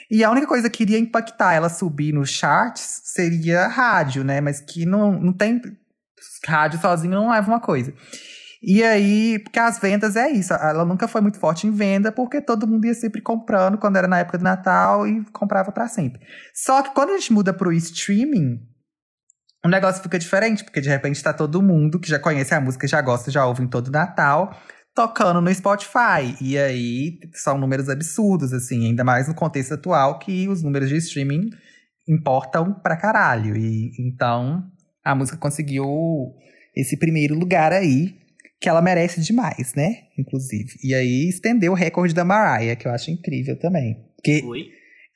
E 0.10 0.24
a 0.24 0.32
única 0.32 0.48
coisa 0.48 0.70
que 0.70 0.84
iria 0.84 0.98
impactar 0.98 1.54
ela 1.54 1.70
subir 1.70 2.12
nos 2.12 2.30
charts 2.30 3.02
seria 3.06 3.68
rádio, 3.68 4.24
né? 4.24 4.42
Mas 4.42 4.60
que 4.60 4.86
não, 4.86 5.20
não 5.20 5.34
tem. 5.34 5.62
Rádio 6.48 6.80
sozinho 6.80 7.14
não 7.14 7.30
leva 7.30 7.48
uma 7.48 7.60
coisa. 7.60 7.94
E 8.62 8.84
aí, 8.84 9.38
porque 9.40 9.60
as 9.60 9.78
vendas 9.78 10.16
é 10.16 10.30
isso. 10.30 10.54
Ela 10.54 10.86
nunca 10.86 11.08
foi 11.08 11.22
muito 11.22 11.40
forte 11.40 11.68
em 11.68 11.72
venda, 11.72 12.12
porque 12.12 12.42
todo 12.42 12.68
mundo 12.68 12.86
ia 12.86 12.96
sempre 12.96 13.22
comprando 13.22 13.78
quando 13.78 13.98
era 13.98 14.08
na 14.08 14.20
época 14.20 14.40
do 14.40 14.44
Natal 14.44 15.08
e 15.08 15.24
comprava 15.26 15.72
para 15.72 15.88
sempre. 15.88 16.20
Só 16.52 16.82
que 16.82 16.90
quando 16.90 17.12
a 17.12 17.18
gente 17.18 17.32
muda 17.32 17.54
pro 17.54 17.72
streaming, 17.72 18.60
o 19.66 19.68
negócio 19.68 20.04
fica 20.04 20.20
diferente, 20.20 20.64
porque 20.64 20.80
de 20.80 20.90
repente 20.90 21.24
tá 21.24 21.34
todo 21.34 21.60
mundo 21.60 22.00
que 22.00 22.08
já 22.08 22.20
conhece 22.20 22.54
a 22.54 22.62
música, 22.62 22.88
já 22.88 23.02
gosta, 23.02 23.32
já 23.32 23.48
ouve 23.48 23.64
em 23.64 23.68
todo 23.68 23.90
Natal, 23.90 24.56
tocando 24.94 25.42
no 25.42 25.52
Spotify. 25.52 26.38
E 26.40 26.56
aí 26.56 27.18
são 27.34 27.58
números 27.58 27.90
absurdos, 27.90 28.54
assim, 28.54 28.86
ainda 28.86 29.04
mais 29.04 29.28
no 29.28 29.34
contexto 29.34 29.74
atual 29.74 30.20
que 30.20 30.48
os 30.48 30.62
números 30.62 30.88
de 30.88 30.98
streaming 30.98 31.50
importam 32.08 32.76
pra 32.76 32.96
caralho. 32.96 33.58
E 33.58 33.92
então 33.98 34.64
a 35.04 35.16
música 35.16 35.36
conseguiu 35.36 35.84
esse 36.76 36.96
primeiro 36.96 37.34
lugar 37.34 37.74
aí 37.74 38.20
que 38.62 38.70
ela 38.70 38.84
merece 38.84 39.20
demais, 39.20 39.74
né? 39.76 40.04
Inclusive. 40.16 40.76
E 40.84 40.94
aí 40.94 41.28
estendeu 41.28 41.72
o 41.72 41.76
recorde 41.76 42.14
da 42.14 42.24
Mariah, 42.24 42.76
que 42.76 42.88
eu 42.88 42.92
acho 42.92 43.10
incrível 43.10 43.58
também. 43.58 43.98
Porque 44.16 44.44
Oi? 44.46 44.68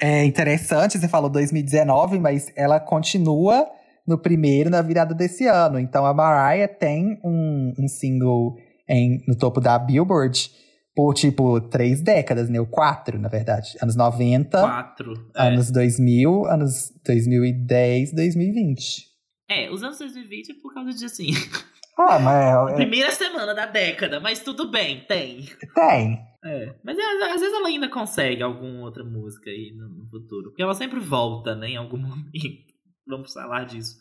é 0.02 0.26
interessante, 0.26 0.98
você 0.98 1.08
falou 1.08 1.30
2019, 1.30 2.18
mas 2.18 2.52
ela 2.56 2.80
continua 2.80 3.78
no 4.10 4.18
primeiro 4.18 4.70
na 4.70 4.82
virada 4.82 5.14
desse 5.14 5.46
ano. 5.46 5.80
Então 5.80 6.06
a 6.06 6.14
Mariah 6.14 6.68
tem 6.68 7.20
um, 7.24 7.74
um 7.80 7.88
single 7.88 8.56
em, 8.90 9.24
no 9.28 9.38
topo 9.38 9.62
da 9.62 9.78
Billboard 9.78 10.52
por 10.96 11.14
tipo 11.14 11.62
três 11.62 12.02
décadas, 12.02 12.50
né? 12.50 12.60
Ou 12.60 12.66
quatro, 12.66 13.20
na 13.20 13.30
verdade. 13.30 13.78
Anos 13.82 13.96
90, 13.96 14.60
Quatro. 14.60 15.14
é. 15.36 15.48
anos 15.48 15.72
2000, 15.72 16.46
anos 16.48 16.92
2010, 17.06 18.14
2020. 18.14 19.08
É, 19.50 19.72
os 19.72 19.84
anos 19.84 20.00
2020 20.00 20.52
é 20.52 20.56
por 20.62 20.74
causa 20.74 20.92
de 20.92 21.06
assim. 21.06 21.30
Ah, 22.02 22.18
mas 22.18 22.72
é, 22.72 22.76
Primeira 22.76 23.12
semana 23.12 23.54
da 23.54 23.66
década, 23.66 24.22
mas 24.22 24.40
tudo 24.40 24.72
bem, 24.72 25.04
tem. 25.06 25.50
tem. 25.76 26.18
É, 26.46 26.74
mas 26.82 26.98
é, 26.98 27.02
às 27.02 27.42
vezes 27.42 27.54
ela 27.54 27.68
ainda 27.68 27.90
consegue 27.90 28.42
alguma 28.42 28.86
outra 28.86 29.04
música 29.04 29.50
aí 29.50 29.74
no, 29.76 29.90
no 29.90 30.08
futuro. 30.08 30.50
Porque 30.50 30.62
ela 30.62 30.74
sempre 30.74 30.98
volta, 30.98 31.56
né, 31.56 31.72
em 31.72 31.76
algum 31.76 31.98
momento. 32.00 32.32
Vamos 33.10 33.34
falar 33.34 33.66
disso 33.66 33.98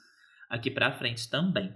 aqui 0.49 0.71
pra 0.71 0.93
frente 0.93 1.29
também. 1.29 1.73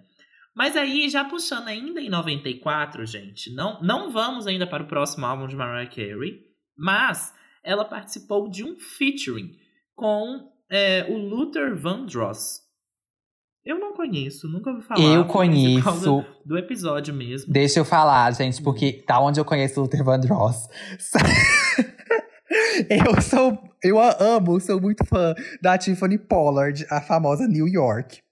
Mas 0.55 0.77
aí, 0.77 1.09
já 1.09 1.25
puxando 1.25 1.69
ainda 1.69 2.01
em 2.01 2.11
94, 2.11 3.07
gente, 3.07 3.53
não, 3.55 3.81
não 3.83 4.13
vamos 4.13 4.47
ainda 4.47 4.67
para 4.67 4.83
o 4.83 4.87
próximo 4.87 5.25
álbum 5.25 5.47
de 5.47 5.57
Mariah 5.57 5.89
Carey, 5.89 6.43
mas 6.77 7.33
ela 7.65 7.85
participou 7.85 8.51
de 8.51 8.63
um 8.63 8.79
featuring 8.79 9.57
com 9.95 10.53
é, 10.71 11.07
o 11.09 11.17
Luther 11.17 11.75
Vandross. 11.75 12.61
Eu 13.65 13.79
não 13.79 13.95
conheço, 13.95 14.49
nunca 14.49 14.71
ouvi 14.71 14.83
falar. 14.83 15.01
Eu 15.01 15.25
conheço. 15.25 16.25
Do 16.45 16.59
episódio 16.59 17.15
mesmo. 17.15 17.53
Deixa 17.53 17.79
eu 17.79 17.85
falar, 17.85 18.33
gente, 18.33 18.61
porque 18.61 19.05
tá 19.07 19.21
onde 19.21 19.39
eu 19.39 19.45
conheço 19.45 19.79
o 19.79 19.85
Luther 19.85 20.05
Vandross. 20.05 20.69
eu 22.91 23.23
sou. 23.23 23.72
Eu 23.85 23.99
a 23.99 24.17
amo, 24.21 24.61
sou 24.61 24.81
muito 24.81 25.05
fã 25.05 25.35
da 25.61 25.77
Tiffany 25.77 26.17
Pollard, 26.17 26.87
a 26.89 27.01
famosa 27.01 27.49
New 27.49 27.67
York. 27.67 28.23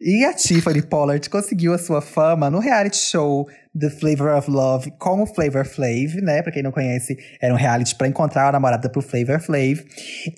E 0.00 0.24
a 0.24 0.32
Tiffany 0.32 0.82
Pollard 0.82 1.28
conseguiu 1.28 1.72
a 1.72 1.78
sua 1.78 2.00
fama 2.00 2.50
no 2.50 2.58
reality 2.58 2.96
show 2.96 3.46
The 3.76 3.90
Flavor 3.90 4.36
of 4.36 4.48
Love 4.48 4.92
com 4.98 5.22
o 5.22 5.26
Flavor 5.26 5.66
Flav, 5.66 6.20
né? 6.22 6.42
Pra 6.42 6.52
quem 6.52 6.62
não 6.62 6.70
conhece, 6.70 7.18
era 7.40 7.52
um 7.52 7.56
reality 7.56 7.94
pra 7.96 8.06
encontrar 8.06 8.48
a 8.48 8.52
namorada 8.52 8.88
pro 8.88 9.02
Flavor 9.02 9.40
Flav. 9.40 9.84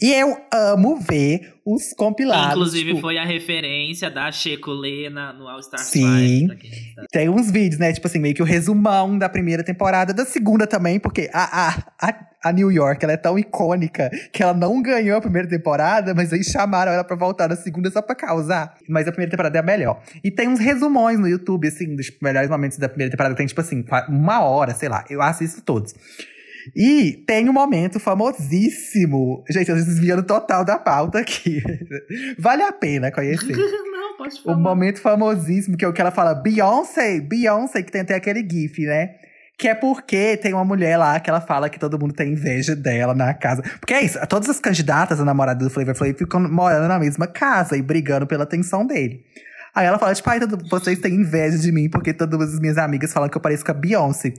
E 0.01 0.12
eu 0.12 0.36
amo 0.51 0.99
ver 0.99 1.55
os 1.66 1.92
compilados. 1.92 2.53
Inclusive 2.53 2.90
tipo, 2.90 3.01
foi 3.01 3.18
a 3.18 3.24
referência 3.24 4.09
da 4.09 4.30
Checolê 4.32 5.11
na, 5.11 5.32
no 5.32 5.49
All 5.49 5.61
Star 5.62 5.80
Sim. 5.80 6.47
5, 6.47 6.47
pra 6.47 6.57
quem 6.57 6.70
não 6.70 6.94
sabe. 6.94 7.09
Tem 7.12 7.28
uns 7.28 7.51
vídeos, 7.51 7.78
né? 7.78 7.92
Tipo 7.92 8.07
assim, 8.07 8.20
meio 8.20 8.34
que 8.34 8.42
o 8.42 8.47
resumão 8.47 9.18
da 9.18 9.28
primeira 9.28 9.62
temporada, 9.62 10.14
da 10.14 10.24
segunda 10.24 10.66
também, 10.66 11.01
porque 11.01 11.28
a, 11.32 11.68
a, 11.68 12.09
a, 12.09 12.26
a 12.44 12.53
New 12.53 12.70
York 12.70 13.05
ela 13.05 13.12
é 13.14 13.16
tão 13.16 13.36
icônica 13.38 14.09
que 14.32 14.42
ela 14.42 14.55
não 14.55 14.80
ganhou 14.80 15.18
a 15.18 15.20
primeira 15.20 15.49
temporada, 15.49 16.14
mas 16.14 16.32
aí 16.32 16.44
chamaram 16.44 16.92
ela 16.92 17.03
pra 17.05 17.16
voltar 17.16 17.49
na 17.49 17.57
segunda 17.57 17.90
só 17.90 18.01
pra 18.01 18.14
causar. 18.14 18.76
Mas 18.88 19.09
a 19.09 19.11
primeira 19.11 19.32
temporada 19.37 19.59
é 19.59 19.61
a 19.61 19.62
melhor. 19.62 20.03
E 20.24 20.30
tem 20.30 20.49
uns 20.49 20.59
resumões 20.59 21.18
no 21.18 21.28
YouTube, 21.28 21.68
assim, 21.68 21.95
dos 21.95 22.11
melhores 22.22 22.49
momentos 22.51 22.78
da 22.78 22.89
primeira 22.89 23.11
temporada. 23.11 23.34
Tem, 23.34 23.47
tipo 23.47 23.61
assim, 23.61 23.84
uma 24.09 24.41
hora, 24.41 24.74
sei 24.74 24.89
lá. 24.89 25.05
Eu 25.09 25.22
assisto 25.22 25.61
todos. 25.62 25.95
E 26.74 27.22
tem 27.26 27.49
um 27.49 27.53
momento 27.53 28.01
famosíssimo. 28.01 29.45
Gente, 29.49 29.70
eu 29.70 29.76
desviando 29.76 30.22
total 30.24 30.64
da 30.64 30.78
pauta 30.78 31.20
aqui. 31.20 31.62
vale 32.39 32.62
a 32.62 32.72
pena 32.72 33.12
conhecer. 33.12 33.55
não, 33.57 34.16
pode 34.16 34.41
O 34.41 34.43
falar. 34.43 34.57
momento 34.59 35.01
famosíssimo, 35.01 35.76
que 35.76 35.84
é 35.84 35.89
o 35.89 35.93
que 35.93 36.01
ela 36.01 36.11
fala, 36.11 36.34
Beyoncé, 36.34 37.20
Beyoncé, 37.20 37.82
que 37.82 37.93
tem 37.93 38.01
até 38.01 38.14
aquele 38.14 38.41
gif, 38.49 38.84
né? 38.84 39.14
Que 39.59 39.68
é 39.68 39.74
porque 39.74 40.36
tem 40.36 40.52
uma 40.52 40.64
mulher 40.64 40.98
lá 40.98 41.18
que 41.18 41.30
ela 41.30 41.40
fala 41.40 41.70
que 41.70 41.78
todo 41.78 41.98
mundo 41.98 42.12
tem 42.12 42.32
inveja 42.32 42.76
dela 42.76 43.14
na 43.14 43.32
casa. 43.32 43.62
Porque 43.80 43.94
é 43.94 44.02
isso, 44.04 44.18
todas 44.28 44.48
as 44.50 44.61
candidatas 44.61 45.18
a 45.18 45.24
namorada 45.24 45.64
do 45.64 45.70
Flavor 45.70 45.94
Flav 45.94 46.12
ficam 46.14 46.40
morando 46.40 46.86
na 46.88 46.98
mesma 46.98 47.26
casa 47.26 47.76
e 47.76 47.80
brigando 47.82 48.26
pela 48.26 48.44
atenção 48.44 48.86
dele. 48.86 49.20
Aí 49.74 49.86
ela 49.86 49.98
fala, 49.98 50.14
tipo, 50.14 50.28
ai, 50.28 50.40
todo- 50.40 50.59
vocês 50.68 50.98
têm 50.98 51.14
inveja 51.14 51.57
de 51.59 51.72
mim 51.72 51.88
porque 51.88 52.12
todas 52.12 52.54
as 52.54 52.61
minhas 52.61 52.76
amigas 52.78 53.12
falam 53.12 53.28
que 53.30 53.36
eu 53.36 53.40
pareço 53.40 53.64
com 53.64 53.70
a 53.70 53.74
Beyoncé. 53.74 54.32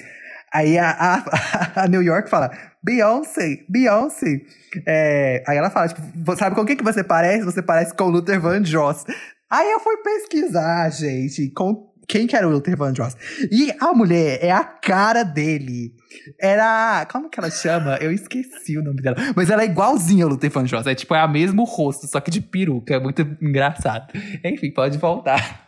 Aí 0.54 0.78
a, 0.78 0.92
a, 0.92 1.82
a 1.84 1.88
New 1.88 2.02
York 2.04 2.30
fala, 2.30 2.52
Beyoncé, 2.84 3.60
Beyoncé. 3.68 4.42
É, 4.86 5.44
aí 5.48 5.58
ela 5.58 5.70
fala, 5.72 5.88
tipo, 5.88 6.02
"Vo- 6.16 6.36
sabe 6.38 6.56
com 6.56 6.64
quem 6.66 6.76
que 6.78 6.84
você 6.84 7.04
parece? 7.04 7.44
Você 7.44 7.62
parece 7.62 7.94
com 7.96 8.04
o 8.06 8.10
Luther 8.10 8.40
Vandross. 8.40 9.04
Aí 9.50 9.72
eu 9.72 9.80
fui 9.80 9.98
pesquisar, 9.98 10.90
gente, 10.92 11.52
com 11.56 11.88
quem 12.08 12.26
que 12.26 12.36
era 12.36 12.48
o 12.48 12.52
Luther 12.52 12.78
Vandross. 12.78 13.16
E 13.52 13.72
a 13.80 13.94
mulher 13.94 14.40
é 14.42 14.52
a 14.52 14.64
cara 14.64 15.24
dele. 15.24 15.94
Era. 16.40 17.06
Como 17.12 17.30
que 17.30 17.40
ela 17.40 17.52
chama? 17.52 17.96
Eu 17.98 18.12
esqueci 18.12 18.78
o 18.78 18.84
nome 18.84 19.02
dela. 19.02 19.18
Mas 19.36 19.50
ela 19.50 19.62
é 19.64 19.66
igualzinha 19.66 20.24
ao 20.24 20.30
Luther 20.30 20.50
Vandross. 20.50 20.88
É 20.88 20.96
tipo, 20.96 21.14
é 21.14 21.24
o 21.24 21.30
mesmo 21.30 21.64
rosto, 21.66 22.08
só 22.08 22.20
que 22.22 22.32
de 22.32 22.42
peruca. 22.42 22.96
É 22.96 23.00
muito 23.00 23.22
engraçado. 23.42 24.08
Enfim, 24.44 24.72
pode 24.72 24.98
voltar. 24.98 25.68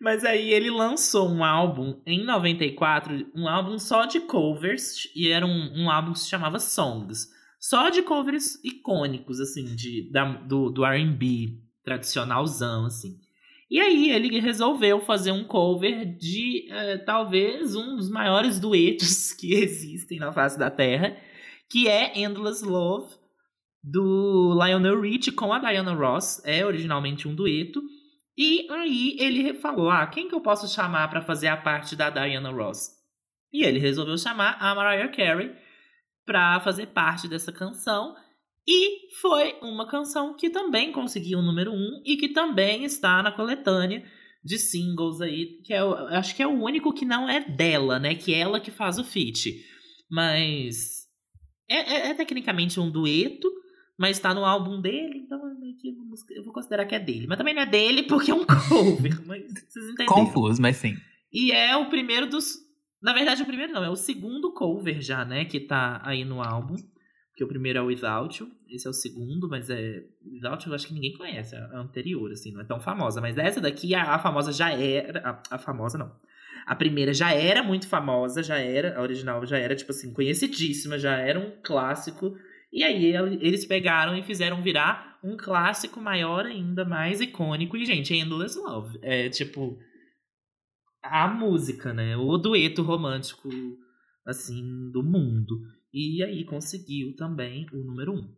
Mas 0.00 0.22
aí 0.24 0.52
ele 0.52 0.70
lançou 0.70 1.30
um 1.30 1.42
álbum 1.42 1.98
em 2.06 2.22
94, 2.24 3.26
um 3.34 3.48
álbum 3.48 3.78
só 3.78 4.04
de 4.04 4.20
covers, 4.20 5.08
e 5.16 5.28
era 5.30 5.46
um, 5.46 5.72
um 5.84 5.90
álbum 5.90 6.12
que 6.12 6.18
se 6.20 6.28
chamava 6.28 6.58
Songs. 6.58 7.28
Só 7.58 7.88
de 7.88 8.02
covers 8.02 8.62
icônicos, 8.62 9.40
assim, 9.40 9.64
de, 9.74 10.10
da- 10.12 10.36
do, 10.42 10.68
do 10.68 10.84
RB 10.84 11.58
tradicionalzão, 11.82 12.84
assim. 12.86 13.16
E 13.70 13.80
aí 13.80 14.10
ele 14.10 14.38
resolveu 14.40 15.00
fazer 15.00 15.32
um 15.32 15.44
cover 15.44 16.04
de 16.16 16.68
eh, 16.70 16.98
talvez 16.98 17.74
um 17.74 17.96
dos 17.96 18.10
maiores 18.10 18.60
duetos 18.60 19.32
que 19.38 19.54
existem 19.54 20.18
na 20.18 20.32
face 20.32 20.58
da 20.58 20.70
Terra, 20.70 21.16
que 21.70 21.88
é 21.88 22.18
Endless 22.18 22.64
Love, 22.64 23.14
do 23.82 24.54
Lionel 24.54 25.00
Rich 25.00 25.32
com 25.32 25.52
a 25.52 25.58
Diana 25.58 25.92
Ross. 25.92 26.42
É 26.44 26.64
originalmente 26.64 27.28
um 27.28 27.34
dueto. 27.34 27.82
E 28.36 28.66
aí 28.70 29.16
ele 29.18 29.54
falou: 29.54 29.90
Ah, 29.90 30.06
quem 30.06 30.28
que 30.28 30.34
eu 30.34 30.40
posso 30.40 30.72
chamar 30.72 31.08
pra 31.08 31.22
fazer 31.22 31.48
a 31.48 31.56
parte 31.56 31.94
da 31.94 32.10
Diana 32.10 32.50
Ross? 32.50 32.90
E 33.52 33.62
ele 33.62 33.78
resolveu 33.78 34.18
chamar 34.18 34.56
a 34.58 34.74
Mariah 34.74 35.08
Carey 35.08 35.54
pra 36.24 36.58
fazer 36.60 36.86
parte 36.86 37.28
dessa 37.28 37.52
canção. 37.52 38.16
E 38.66 39.12
foi 39.20 39.56
uma 39.60 39.86
canção 39.86 40.34
que 40.34 40.48
também 40.48 40.90
conseguiu 40.90 41.38
o 41.38 41.42
número 41.42 41.72
um 41.72 42.02
e 42.04 42.16
que 42.16 42.30
também 42.30 42.84
está 42.84 43.22
na 43.22 43.30
coletânea 43.30 44.04
de 44.42 44.58
singles 44.58 45.20
aí, 45.20 45.60
que 45.64 45.72
é, 45.72 45.80
acho 46.16 46.34
que 46.36 46.42
é 46.42 46.46
o 46.46 46.62
único 46.62 46.92
que 46.92 47.04
não 47.04 47.28
é 47.28 47.40
dela, 47.40 47.98
né? 47.98 48.14
Que 48.14 48.34
é 48.34 48.40
ela 48.40 48.60
que 48.60 48.70
faz 48.70 48.98
o 48.98 49.04
feat. 49.04 49.50
Mas 50.10 51.04
é, 51.68 51.76
é, 51.76 52.10
é 52.10 52.14
tecnicamente 52.14 52.78
um 52.78 52.90
dueto, 52.90 53.50
mas 53.98 54.18
tá 54.18 54.34
no 54.34 54.44
álbum 54.44 54.80
dele, 54.80 55.18
então 55.24 55.40
eu 56.30 56.44
vou 56.44 56.52
considerar 56.52 56.84
que 56.84 56.94
é 56.94 57.00
dele. 57.00 57.26
Mas 57.26 57.38
também 57.38 57.54
não 57.54 57.62
é 57.62 57.66
dele 57.66 58.02
porque 58.02 58.30
é 58.30 58.34
um 58.34 58.44
cover, 58.68 59.26
mas 59.26 59.42
vocês 59.44 59.86
entenderam. 59.86 60.26
Confuso, 60.26 60.60
mas 60.60 60.76
sim. 60.76 60.94
E 61.32 61.52
é 61.52 61.76
o 61.76 61.88
primeiro 61.88 62.26
dos. 62.26 62.54
Na 63.02 63.12
verdade, 63.12 63.42
o 63.42 63.46
primeiro 63.46 63.72
não, 63.72 63.84
é 63.84 63.90
o 63.90 63.96
segundo 63.96 64.52
cover 64.52 65.00
já, 65.00 65.24
né? 65.24 65.44
Que 65.44 65.60
tá 65.60 66.00
aí 66.04 66.24
no 66.24 66.42
álbum. 66.42 66.76
Porque 67.34 67.42
o 67.42 67.48
primeiro 67.48 67.80
é 67.80 67.82
o 67.82 67.86
Without 67.86 68.40
You, 68.40 68.48
esse 68.70 68.86
é 68.86 68.90
o 68.90 68.92
segundo, 68.92 69.48
mas 69.48 69.68
é. 69.68 70.04
Without 70.24 70.64
You 70.64 70.70
eu 70.70 70.74
acho 70.76 70.86
que 70.86 70.94
ninguém 70.94 71.14
conhece, 71.14 71.56
é 71.56 71.58
a 71.58 71.80
anterior, 71.80 72.30
assim, 72.30 72.52
não 72.52 72.60
é 72.60 72.64
tão 72.64 72.78
famosa. 72.78 73.20
Mas 73.20 73.36
essa 73.36 73.60
daqui, 73.60 73.92
a, 73.92 74.14
a 74.14 74.18
famosa 74.20 74.52
já 74.52 74.70
era. 74.70 75.20
A, 75.28 75.56
a, 75.56 75.58
famosa 75.58 75.98
não. 75.98 76.14
A 76.64 76.76
primeira 76.76 77.12
já 77.12 77.32
era 77.34 77.60
muito 77.60 77.88
famosa, 77.88 78.40
já 78.40 78.58
era. 78.58 78.96
A 78.96 79.02
original 79.02 79.44
já 79.44 79.58
era, 79.58 79.74
tipo 79.74 79.90
assim, 79.90 80.12
conhecidíssima, 80.12 80.96
já 80.96 81.16
era 81.16 81.40
um 81.40 81.60
clássico. 81.60 82.36
E 82.72 82.84
aí 82.84 83.16
eles 83.40 83.66
pegaram 83.66 84.16
e 84.16 84.22
fizeram 84.22 84.62
virar 84.62 85.18
um 85.24 85.36
clássico 85.36 86.00
maior 86.00 86.46
ainda, 86.46 86.84
mais 86.84 87.20
icônico. 87.20 87.76
E, 87.76 87.84
gente, 87.84 88.14
Endless 88.14 88.56
Love. 88.56 88.96
É 89.02 89.28
tipo. 89.28 89.76
A 91.02 91.26
música, 91.26 91.92
né? 91.92 92.16
O 92.16 92.38
dueto 92.38 92.82
romântico, 92.82 93.48
assim, 94.24 94.62
do 94.92 95.02
mundo. 95.02 95.74
E 95.94 96.24
aí 96.24 96.44
conseguiu 96.44 97.14
também 97.14 97.66
o 97.72 97.76
número 97.76 98.14
um. 98.14 98.28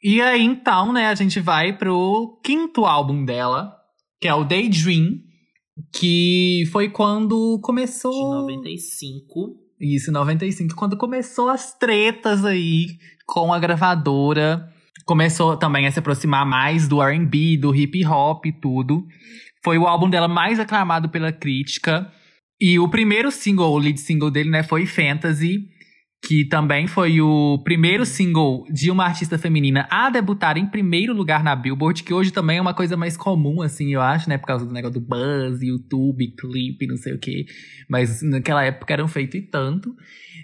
E 0.00 0.20
aí, 0.20 0.40
então, 0.40 0.92
né, 0.92 1.08
a 1.08 1.16
gente 1.16 1.40
vai 1.40 1.76
pro 1.76 2.40
quinto 2.44 2.84
álbum 2.84 3.24
dela, 3.24 3.74
que 4.20 4.28
é 4.28 4.34
o 4.34 4.44
Daydream, 4.44 5.18
que 5.92 6.62
foi 6.70 6.88
quando 6.88 7.58
começou. 7.60 8.12
De 8.12 8.52
95. 8.52 9.56
Isso, 9.80 10.12
95. 10.12 10.76
Quando 10.76 10.96
começou 10.96 11.48
as 11.48 11.76
tretas 11.76 12.44
aí 12.44 12.86
com 13.26 13.52
a 13.52 13.58
gravadora. 13.58 14.72
Começou 15.04 15.56
também 15.56 15.88
a 15.88 15.90
se 15.90 15.98
aproximar 15.98 16.46
mais 16.46 16.86
do 16.86 17.00
RB, 17.00 17.56
do 17.56 17.74
hip 17.74 18.06
hop 18.06 18.46
e 18.46 18.52
tudo. 18.52 19.04
Foi 19.64 19.76
o 19.76 19.88
álbum 19.88 20.08
dela 20.08 20.28
mais 20.28 20.60
aclamado 20.60 21.08
pela 21.08 21.32
crítica. 21.32 22.12
E 22.60 22.78
o 22.78 22.88
primeiro 22.88 23.32
single, 23.32 23.72
o 23.72 23.78
lead 23.78 23.98
single 23.98 24.30
dele, 24.30 24.50
né, 24.50 24.62
foi 24.62 24.86
Fantasy 24.86 25.74
que 26.24 26.44
também 26.44 26.86
foi 26.86 27.20
o 27.20 27.58
primeiro 27.62 28.04
single 28.04 28.64
de 28.72 28.90
uma 28.90 29.04
artista 29.04 29.38
feminina 29.38 29.86
a 29.90 30.10
debutar 30.10 30.56
em 30.58 30.66
primeiro 30.66 31.12
lugar 31.12 31.44
na 31.44 31.54
Billboard, 31.54 32.02
que 32.02 32.12
hoje 32.12 32.32
também 32.32 32.58
é 32.58 32.60
uma 32.60 32.74
coisa 32.74 32.96
mais 32.96 33.16
comum, 33.16 33.62
assim, 33.62 33.92
eu 33.92 34.00
acho, 34.00 34.28
né? 34.28 34.36
Por 34.36 34.46
causa 34.46 34.66
do 34.66 34.72
negócio 34.72 35.00
do 35.00 35.06
buzz, 35.06 35.62
YouTube, 35.62 36.34
clipe, 36.36 36.86
não 36.86 36.96
sei 36.96 37.14
o 37.14 37.18
quê. 37.18 37.46
Mas 37.88 38.22
naquela 38.22 38.64
época 38.64 38.92
eram 38.92 39.06
feitos 39.06 39.36
e 39.36 39.42
tanto. 39.42 39.94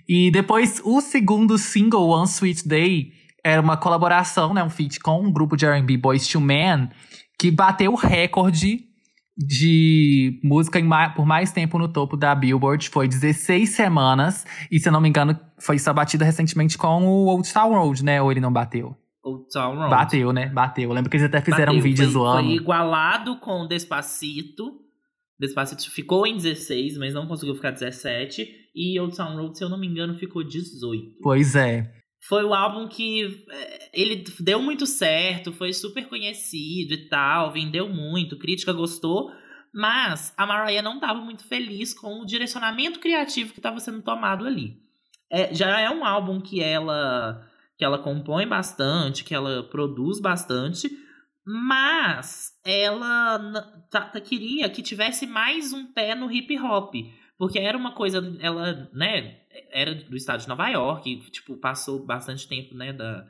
E 0.08 0.30
depois, 0.30 0.80
o 0.84 1.00
segundo 1.00 1.58
single, 1.58 2.08
One 2.08 2.26
Sweet 2.26 2.68
Day, 2.68 3.12
era 3.44 3.60
uma 3.60 3.76
colaboração, 3.76 4.54
né? 4.54 4.62
Um 4.62 4.70
feat 4.70 5.00
com 5.00 5.20
um 5.20 5.32
grupo 5.32 5.56
de 5.56 5.66
R&B 5.66 5.96
Boys 5.96 6.28
to 6.28 6.40
Men, 6.40 6.90
que 7.38 7.50
bateu 7.50 7.92
o 7.92 7.96
recorde 7.96 8.91
de 9.46 10.40
música 10.42 10.78
por 11.14 11.26
mais 11.26 11.52
tempo 11.52 11.78
no 11.78 11.88
topo 11.88 12.16
da 12.16 12.34
Billboard. 12.34 12.88
Foi 12.88 13.08
16 13.08 13.70
semanas. 13.70 14.46
E 14.70 14.78
se 14.78 14.88
eu 14.88 14.92
não 14.92 15.00
me 15.00 15.08
engano, 15.08 15.38
foi 15.58 15.78
só 15.78 15.92
batida 15.92 16.24
recentemente 16.24 16.78
com 16.78 17.04
o 17.04 17.26
Old 17.26 17.52
Town 17.52 17.72
Road, 17.72 18.04
né? 18.04 18.20
Ou 18.22 18.30
ele 18.30 18.40
não 18.40 18.52
bateu? 18.52 18.96
Old 19.22 19.46
Town 19.52 19.76
Road. 19.76 19.90
Bateu, 19.90 20.32
né? 20.32 20.46
Bateu. 20.46 20.90
Eu 20.90 20.94
lembro 20.94 21.10
que 21.10 21.16
eles 21.16 21.26
até 21.26 21.40
fizeram 21.40 21.72
bateu, 21.72 21.80
um 21.80 21.82
vídeo 21.82 22.04
foi, 22.04 22.12
zoando. 22.12 22.48
Foi 22.48 22.56
igualado 22.56 23.36
com 23.38 23.66
Despacito. 23.66 24.80
Despacito 25.38 25.90
ficou 25.90 26.26
em 26.26 26.36
16, 26.36 26.98
mas 26.98 27.14
não 27.14 27.26
conseguiu 27.26 27.54
ficar 27.54 27.70
17. 27.70 28.46
E 28.74 28.98
Old 28.98 29.16
Town 29.16 29.36
Road, 29.36 29.56
se 29.58 29.64
eu 29.64 29.68
não 29.68 29.78
me 29.78 29.86
engano, 29.86 30.14
ficou 30.14 30.42
18. 30.42 31.18
Pois 31.22 31.54
é. 31.54 32.01
Foi 32.28 32.44
o 32.44 32.54
álbum 32.54 32.86
que 32.86 33.44
é, 33.50 33.90
ele 33.92 34.24
deu 34.38 34.62
muito 34.62 34.86
certo, 34.86 35.52
foi 35.52 35.72
super 35.72 36.08
conhecido 36.08 36.94
e 36.94 37.08
tal, 37.08 37.52
vendeu 37.52 37.88
muito, 37.88 38.38
crítica 38.38 38.72
gostou, 38.72 39.32
mas 39.74 40.32
a 40.36 40.46
Mariah 40.46 40.82
não 40.82 40.94
estava 40.94 41.20
muito 41.20 41.46
feliz 41.48 41.92
com 41.92 42.20
o 42.20 42.26
direcionamento 42.26 43.00
criativo 43.00 43.52
que 43.52 43.58
estava 43.58 43.80
sendo 43.80 44.02
tomado 44.02 44.46
ali. 44.46 44.76
É, 45.30 45.52
já 45.52 45.80
é 45.80 45.90
um 45.90 46.04
álbum 46.04 46.40
que 46.40 46.62
ela 46.62 47.48
que 47.76 47.84
ela 47.84 47.98
compõe 47.98 48.46
bastante, 48.46 49.24
que 49.24 49.34
ela 49.34 49.64
produz 49.64 50.20
bastante, 50.20 50.88
mas 51.44 52.52
ela 52.64 53.40
queria 54.24 54.70
que 54.70 54.82
tivesse 54.82 55.26
mais 55.26 55.72
um 55.72 55.92
pé 55.92 56.14
no 56.14 56.30
hip 56.30 56.56
hop, 56.60 56.94
porque 57.42 57.58
era 57.58 57.76
uma 57.76 57.90
coisa, 57.90 58.36
ela, 58.38 58.88
né, 58.92 59.40
era 59.72 59.96
do 59.96 60.14
estado 60.14 60.42
de 60.42 60.48
Nova 60.48 60.68
York, 60.68 61.28
tipo, 61.32 61.56
passou 61.56 62.06
bastante 62.06 62.46
tempo, 62.46 62.72
né, 62.72 62.92
da, 62.92 63.26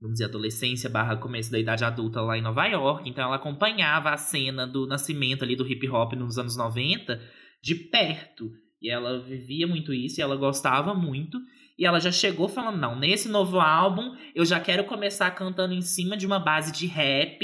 vamos 0.00 0.12
dizer, 0.12 0.26
adolescência 0.26 0.88
barra 0.88 1.16
começo 1.16 1.50
da 1.50 1.58
idade 1.58 1.84
adulta 1.84 2.20
lá 2.20 2.38
em 2.38 2.40
Nova 2.40 2.64
York, 2.66 3.10
então 3.10 3.24
ela 3.24 3.34
acompanhava 3.34 4.10
a 4.10 4.16
cena 4.16 4.64
do 4.64 4.86
nascimento 4.86 5.42
ali 5.42 5.56
do 5.56 5.66
hip 5.66 5.88
hop 5.88 6.12
nos 6.12 6.38
anos 6.38 6.56
90 6.56 7.20
de 7.60 7.74
perto, 7.74 8.48
e 8.80 8.88
ela 8.88 9.18
vivia 9.18 9.66
muito 9.66 9.92
isso, 9.92 10.20
e 10.20 10.22
ela 10.22 10.36
gostava 10.36 10.94
muito, 10.94 11.36
e 11.76 11.84
ela 11.84 11.98
já 11.98 12.12
chegou 12.12 12.48
falando, 12.48 12.78
não, 12.78 12.96
nesse 12.96 13.28
novo 13.28 13.58
álbum 13.58 14.14
eu 14.36 14.44
já 14.44 14.60
quero 14.60 14.84
começar 14.84 15.28
cantando 15.32 15.74
em 15.74 15.82
cima 15.82 16.16
de 16.16 16.28
uma 16.28 16.38
base 16.38 16.70
de 16.70 16.86
rap, 16.86 17.40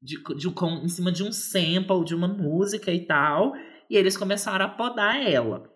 de, 0.00 0.22
de, 0.36 0.50
com, 0.52 0.84
em 0.84 0.88
cima 0.88 1.10
de 1.10 1.24
um 1.24 1.32
sample, 1.32 2.04
de 2.04 2.14
uma 2.14 2.28
música 2.28 2.92
e 2.92 3.04
tal, 3.04 3.52
e 3.92 3.96
eles 3.96 4.16
começaram 4.16 4.64
a 4.64 4.70
podar 4.70 5.22
ela. 5.22 5.70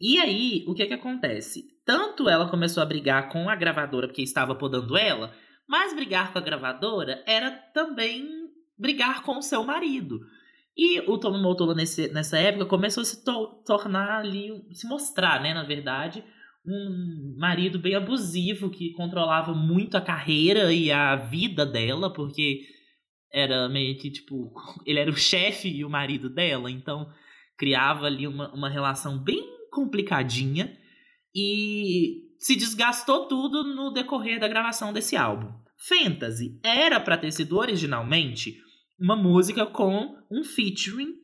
E 0.00 0.20
aí, 0.20 0.64
o 0.68 0.72
que 0.72 0.86
que 0.86 0.94
acontece? 0.94 1.64
Tanto 1.84 2.28
ela 2.28 2.48
começou 2.48 2.80
a 2.80 2.86
brigar 2.86 3.28
com 3.28 3.48
a 3.50 3.56
gravadora 3.56 4.06
porque 4.06 4.22
estava 4.22 4.54
podando 4.54 4.96
ela, 4.96 5.34
mas 5.68 5.92
brigar 5.92 6.32
com 6.32 6.38
a 6.38 6.42
gravadora 6.42 7.24
era 7.26 7.50
também 7.50 8.24
brigar 8.78 9.24
com 9.24 9.36
o 9.36 9.42
seu 9.42 9.64
marido. 9.64 10.20
E 10.76 11.00
o 11.00 11.18
Tom 11.18 11.74
nesse, 11.74 12.06
nessa 12.12 12.38
época 12.38 12.66
começou 12.66 13.00
a 13.00 13.04
se 13.04 13.24
to 13.24 13.64
tornar 13.66 14.20
ali, 14.20 14.52
se 14.72 14.86
mostrar, 14.86 15.42
né, 15.42 15.52
na 15.52 15.64
verdade, 15.64 16.22
um 16.64 17.34
marido 17.36 17.80
bem 17.80 17.96
abusivo 17.96 18.70
que 18.70 18.92
controlava 18.92 19.52
muito 19.52 19.96
a 19.96 20.00
carreira 20.00 20.72
e 20.72 20.92
a 20.92 21.16
vida 21.16 21.66
dela, 21.66 22.12
porque 22.12 22.60
era 23.32 23.68
meio 23.68 23.98
que 23.98 24.08
tipo, 24.08 24.52
ele 24.86 25.00
era 25.00 25.10
o 25.10 25.16
chefe 25.16 25.68
e 25.68 25.84
o 25.84 25.90
marido 25.90 26.30
dela, 26.30 26.70
então 26.70 27.10
criava 27.60 28.06
ali 28.06 28.26
uma, 28.26 28.50
uma 28.54 28.70
relação 28.70 29.22
bem 29.22 29.44
complicadinha 29.70 30.74
e 31.36 32.22
se 32.38 32.56
desgastou 32.56 33.28
tudo 33.28 33.62
no 33.62 33.92
decorrer 33.92 34.40
da 34.40 34.48
gravação 34.48 34.94
desse 34.94 35.14
álbum. 35.14 35.52
Fantasy 35.86 36.58
era 36.64 36.98
para 36.98 37.18
ter 37.18 37.30
sido 37.30 37.58
originalmente 37.58 38.56
uma 38.98 39.14
música 39.14 39.66
com 39.66 40.16
um 40.30 40.42
featuring 40.42 41.14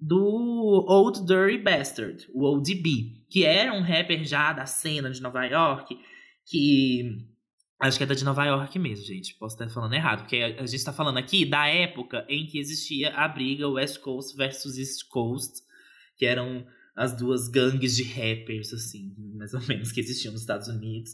do 0.00 0.86
Old 0.88 1.26
Dirty 1.26 1.58
Bastard, 1.58 2.26
o 2.32 2.46
ODB, 2.46 3.26
que 3.30 3.44
era 3.44 3.74
um 3.74 3.82
rapper 3.82 4.24
já 4.24 4.54
da 4.54 4.64
cena 4.64 5.10
de 5.10 5.20
Nova 5.20 5.44
York, 5.44 5.94
que 6.46 7.02
acho 7.82 7.98
que 7.98 8.04
é 8.04 8.06
da 8.06 8.14
de 8.14 8.24
Nova 8.24 8.46
York 8.46 8.78
mesmo, 8.78 9.04
gente. 9.04 9.34
Posso 9.38 9.54
estar 9.54 9.68
falando 9.68 9.92
errado, 9.92 10.20
porque 10.20 10.36
a 10.36 10.64
gente 10.64 10.76
está 10.76 10.92
falando 10.92 11.18
aqui 11.18 11.44
da 11.44 11.66
época 11.66 12.26
em 12.30 12.46
que 12.46 12.58
existia 12.58 13.14
a 13.14 13.28
briga 13.28 13.68
West 13.68 14.00
Coast 14.00 14.34
versus 14.36 14.78
East 14.78 15.08
Coast, 15.10 15.65
que 16.16 16.24
eram 16.24 16.64
as 16.96 17.14
duas 17.14 17.48
gangues 17.48 17.94
de 17.94 18.02
rappers, 18.04 18.72
assim, 18.72 19.14
mais 19.36 19.52
ou 19.52 19.60
menos, 19.66 19.92
que 19.92 20.00
existiam 20.00 20.32
nos 20.32 20.40
Estados 20.40 20.66
Unidos, 20.68 21.10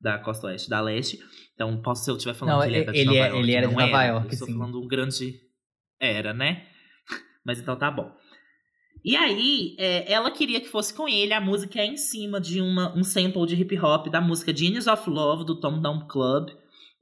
da 0.00 0.18
costa 0.18 0.48
oeste 0.48 0.68
da 0.68 0.80
leste. 0.80 1.18
Então, 1.54 1.80
posso 1.80 2.04
se 2.04 2.10
eu 2.10 2.16
estiver 2.16 2.34
falando 2.34 2.56
não, 2.56 2.62
que 2.62 2.68
ele, 2.68 2.76
é 2.78 2.90
ele, 2.90 3.04
Nova 3.04 3.16
é, 3.16 3.28
York. 3.28 3.38
Ele 3.38 3.52
era 3.52 3.68
de 3.68 3.74
Nova 3.74 3.86
era. 3.86 4.06
York, 4.06 4.32
Estou 4.32 4.48
falando 4.48 4.80
um 4.80 4.88
grande. 4.88 5.40
Era, 6.00 6.34
né? 6.34 6.66
Mas 7.46 7.60
então 7.60 7.76
tá 7.76 7.90
bom. 7.90 8.12
E 9.04 9.16
aí, 9.16 9.74
é, 9.78 10.12
ela 10.12 10.30
queria 10.30 10.60
que 10.60 10.68
fosse 10.68 10.92
com 10.92 11.08
ele. 11.08 11.32
A 11.32 11.40
música 11.40 11.80
é 11.80 11.86
em 11.86 11.96
cima 11.96 12.40
de 12.40 12.60
uma, 12.60 12.96
um 12.96 13.02
sample 13.02 13.46
de 13.46 13.54
hip 13.54 13.78
hop 13.78 14.08
da 14.08 14.20
música 14.20 14.54
Genius 14.54 14.86
of 14.86 15.08
Love, 15.08 15.44
do 15.44 15.58
Tom 15.58 15.80
Down 15.80 16.06
Club. 16.08 16.50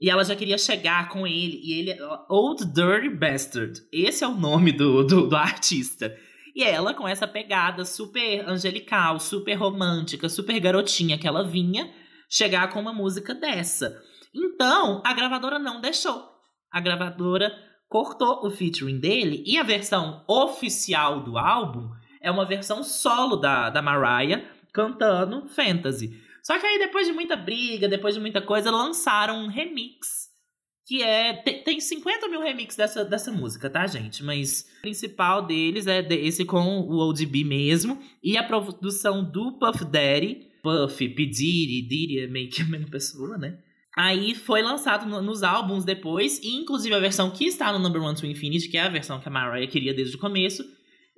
E 0.01 0.09
ela 0.09 0.24
já 0.24 0.34
queria 0.34 0.57
chegar 0.57 1.09
com 1.09 1.26
ele. 1.26 1.61
E 1.62 1.78
ele 1.78 1.90
é 1.90 1.98
Old 2.28 2.64
Dirty 2.72 3.11
Bastard. 3.11 3.80
Esse 3.92 4.24
é 4.24 4.28
o 4.28 4.34
nome 4.34 4.72
do, 4.72 5.05
do, 5.05 5.26
do 5.26 5.36
artista. 5.36 6.16
E 6.55 6.62
ela, 6.62 6.94
com 6.94 7.07
essa 7.07 7.26
pegada 7.26 7.84
super 7.84 8.48
angelical, 8.48 9.18
super 9.18 9.55
romântica, 9.55 10.28
super 10.28 10.59
garotinha 10.59 11.18
que 11.18 11.26
ela 11.26 11.44
vinha, 11.44 11.92
chegar 12.28 12.72
com 12.72 12.80
uma 12.80 12.92
música 12.92 13.34
dessa. 13.34 14.01
Então, 14.34 15.03
a 15.05 15.12
gravadora 15.12 15.59
não 15.59 15.80
deixou. 15.80 16.28
A 16.72 16.80
gravadora 16.80 17.53
cortou 17.88 18.46
o 18.46 18.51
featuring 18.51 19.01
dele 19.01 19.42
e 19.46 19.59
a 19.59 19.64
versão 19.64 20.24
oficial 20.28 21.20
do 21.22 21.36
álbum 21.36 21.90
é 22.22 22.30
uma 22.30 22.44
versão 22.44 22.82
solo 22.82 23.36
da, 23.36 23.70
da 23.70 23.82
Mariah 23.82 24.44
cantando 24.72 25.48
Fantasy. 25.48 26.11
Só 26.42 26.59
que 26.59 26.66
aí, 26.66 26.78
depois 26.78 27.07
de 27.07 27.12
muita 27.12 27.36
briga, 27.36 27.88
depois 27.88 28.14
de 28.14 28.20
muita 28.20 28.40
coisa, 28.40 28.70
lançaram 28.70 29.38
um 29.38 29.48
remix. 29.48 30.30
Que 30.91 31.05
é. 31.05 31.34
Tem, 31.34 31.62
tem 31.62 31.80
50 31.80 32.26
mil 32.26 32.41
remixes 32.41 32.76
dessa, 32.76 33.05
dessa 33.05 33.30
música, 33.30 33.70
tá, 33.70 33.86
gente? 33.86 34.24
Mas 34.24 34.66
o 34.78 34.80
principal 34.82 35.47
deles 35.47 35.86
é 35.86 36.05
esse 36.11 36.45
com 36.45 36.80
o 36.80 36.97
ODB 37.09 37.45
mesmo. 37.45 37.97
E 38.20 38.36
a 38.36 38.43
produção 38.43 39.22
do 39.22 39.53
Puff 39.53 39.84
Daddy. 39.84 40.49
Puff, 40.61 41.09
P. 41.11 41.26
Diddy, 41.26 41.82
Diddy 41.82 42.18
é 42.18 42.26
meio 42.26 42.51
que 42.51 42.62
a 42.62 42.64
mesma 42.64 42.88
pessoa, 42.88 43.38
né? 43.38 43.57
Aí 43.97 44.34
foi 44.34 44.62
lançado 44.62 45.09
no, 45.09 45.22
nos 45.22 45.45
álbuns 45.45 45.84
depois, 45.84 46.41
inclusive 46.43 46.93
a 46.93 46.99
versão 46.99 47.30
que 47.30 47.45
está 47.45 47.72
no 47.72 47.78
Number 47.78 48.03
One 48.03 48.16
to 48.16 48.26
Infinity, 48.26 48.68
que 48.68 48.76
é 48.76 48.82
a 48.82 48.88
versão 48.88 49.20
que 49.20 49.28
a 49.28 49.30
Mariah 49.30 49.70
queria 49.70 49.95
desde 49.95 50.16
o 50.16 50.18
começo, 50.18 50.64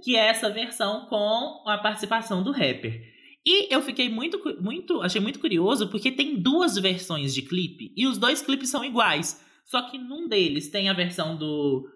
que 0.05 0.17
é 0.17 0.29
essa 0.29 0.51
versão 0.51 1.07
com 1.07 1.63
a 1.67 1.79
participação 1.79 2.43
do 2.43 2.53
rapper. 2.53 3.01
E 3.47 3.75
eu 3.75 3.81
fiquei 3.81 4.11
muito, 4.11 4.39
muito, 4.61 5.01
achei 5.01 5.21
muito 5.21 5.41
curioso 5.41 5.89
porque 5.89 6.13
tem 6.13 6.37
duas 6.37 6.77
versões 6.77 7.35
de 7.35 7.41
clipe 7.41 7.91
e 7.97 8.07
os 8.07 8.19
dois 8.19 8.43
clipes 8.43 8.69
são 8.69 8.85
iguais. 8.85 9.51
Só 9.65 9.83
que 9.83 9.99
num 9.99 10.29
deles 10.29 10.71
tem 10.71 10.89
a 10.89 10.93
versão 10.93 11.37
do 11.37 11.89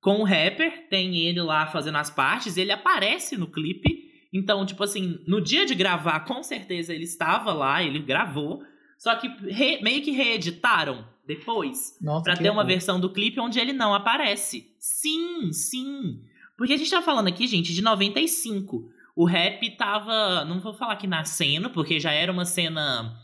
com 0.00 0.20
o 0.20 0.24
rapper, 0.24 0.88
tem 0.88 1.16
ele 1.16 1.40
lá 1.40 1.66
fazendo 1.66 1.96
as 1.96 2.10
partes, 2.10 2.56
ele 2.56 2.72
aparece 2.72 3.36
no 3.36 3.46
clipe. 3.46 4.10
Então, 4.32 4.66
tipo 4.66 4.82
assim, 4.82 5.20
no 5.28 5.40
dia 5.40 5.64
de 5.64 5.74
gravar, 5.74 6.20
com 6.20 6.42
certeza 6.42 6.92
ele 6.92 7.04
estava 7.04 7.52
lá, 7.52 7.82
ele 7.82 8.00
gravou. 8.00 8.62
Só 8.98 9.14
que 9.14 9.28
re, 9.48 9.80
meio 9.80 10.02
que 10.02 10.10
reeditaram 10.10 11.06
depois 11.26 11.96
Nossa, 12.00 12.32
que 12.32 12.42
ter 12.42 12.50
uma 12.50 12.64
versão 12.64 12.98
do 12.98 13.12
clipe 13.12 13.40
onde 13.40 13.60
ele 13.60 13.72
não 13.72 13.94
aparece. 13.94 14.74
Sim, 14.78 15.52
sim. 15.52 16.20
Porque 16.56 16.72
a 16.72 16.76
gente 16.76 16.90
tá 16.90 17.00
falando 17.00 17.28
aqui, 17.28 17.46
gente, 17.46 17.72
de 17.72 17.82
95. 17.82 18.88
O 19.14 19.24
rap 19.24 19.76
tava, 19.76 20.44
não 20.44 20.60
vou 20.60 20.74
falar 20.74 20.96
que 20.96 21.06
nascendo, 21.06 21.70
porque 21.70 22.00
já 22.00 22.12
era 22.12 22.32
uma 22.32 22.44
cena 22.44 23.16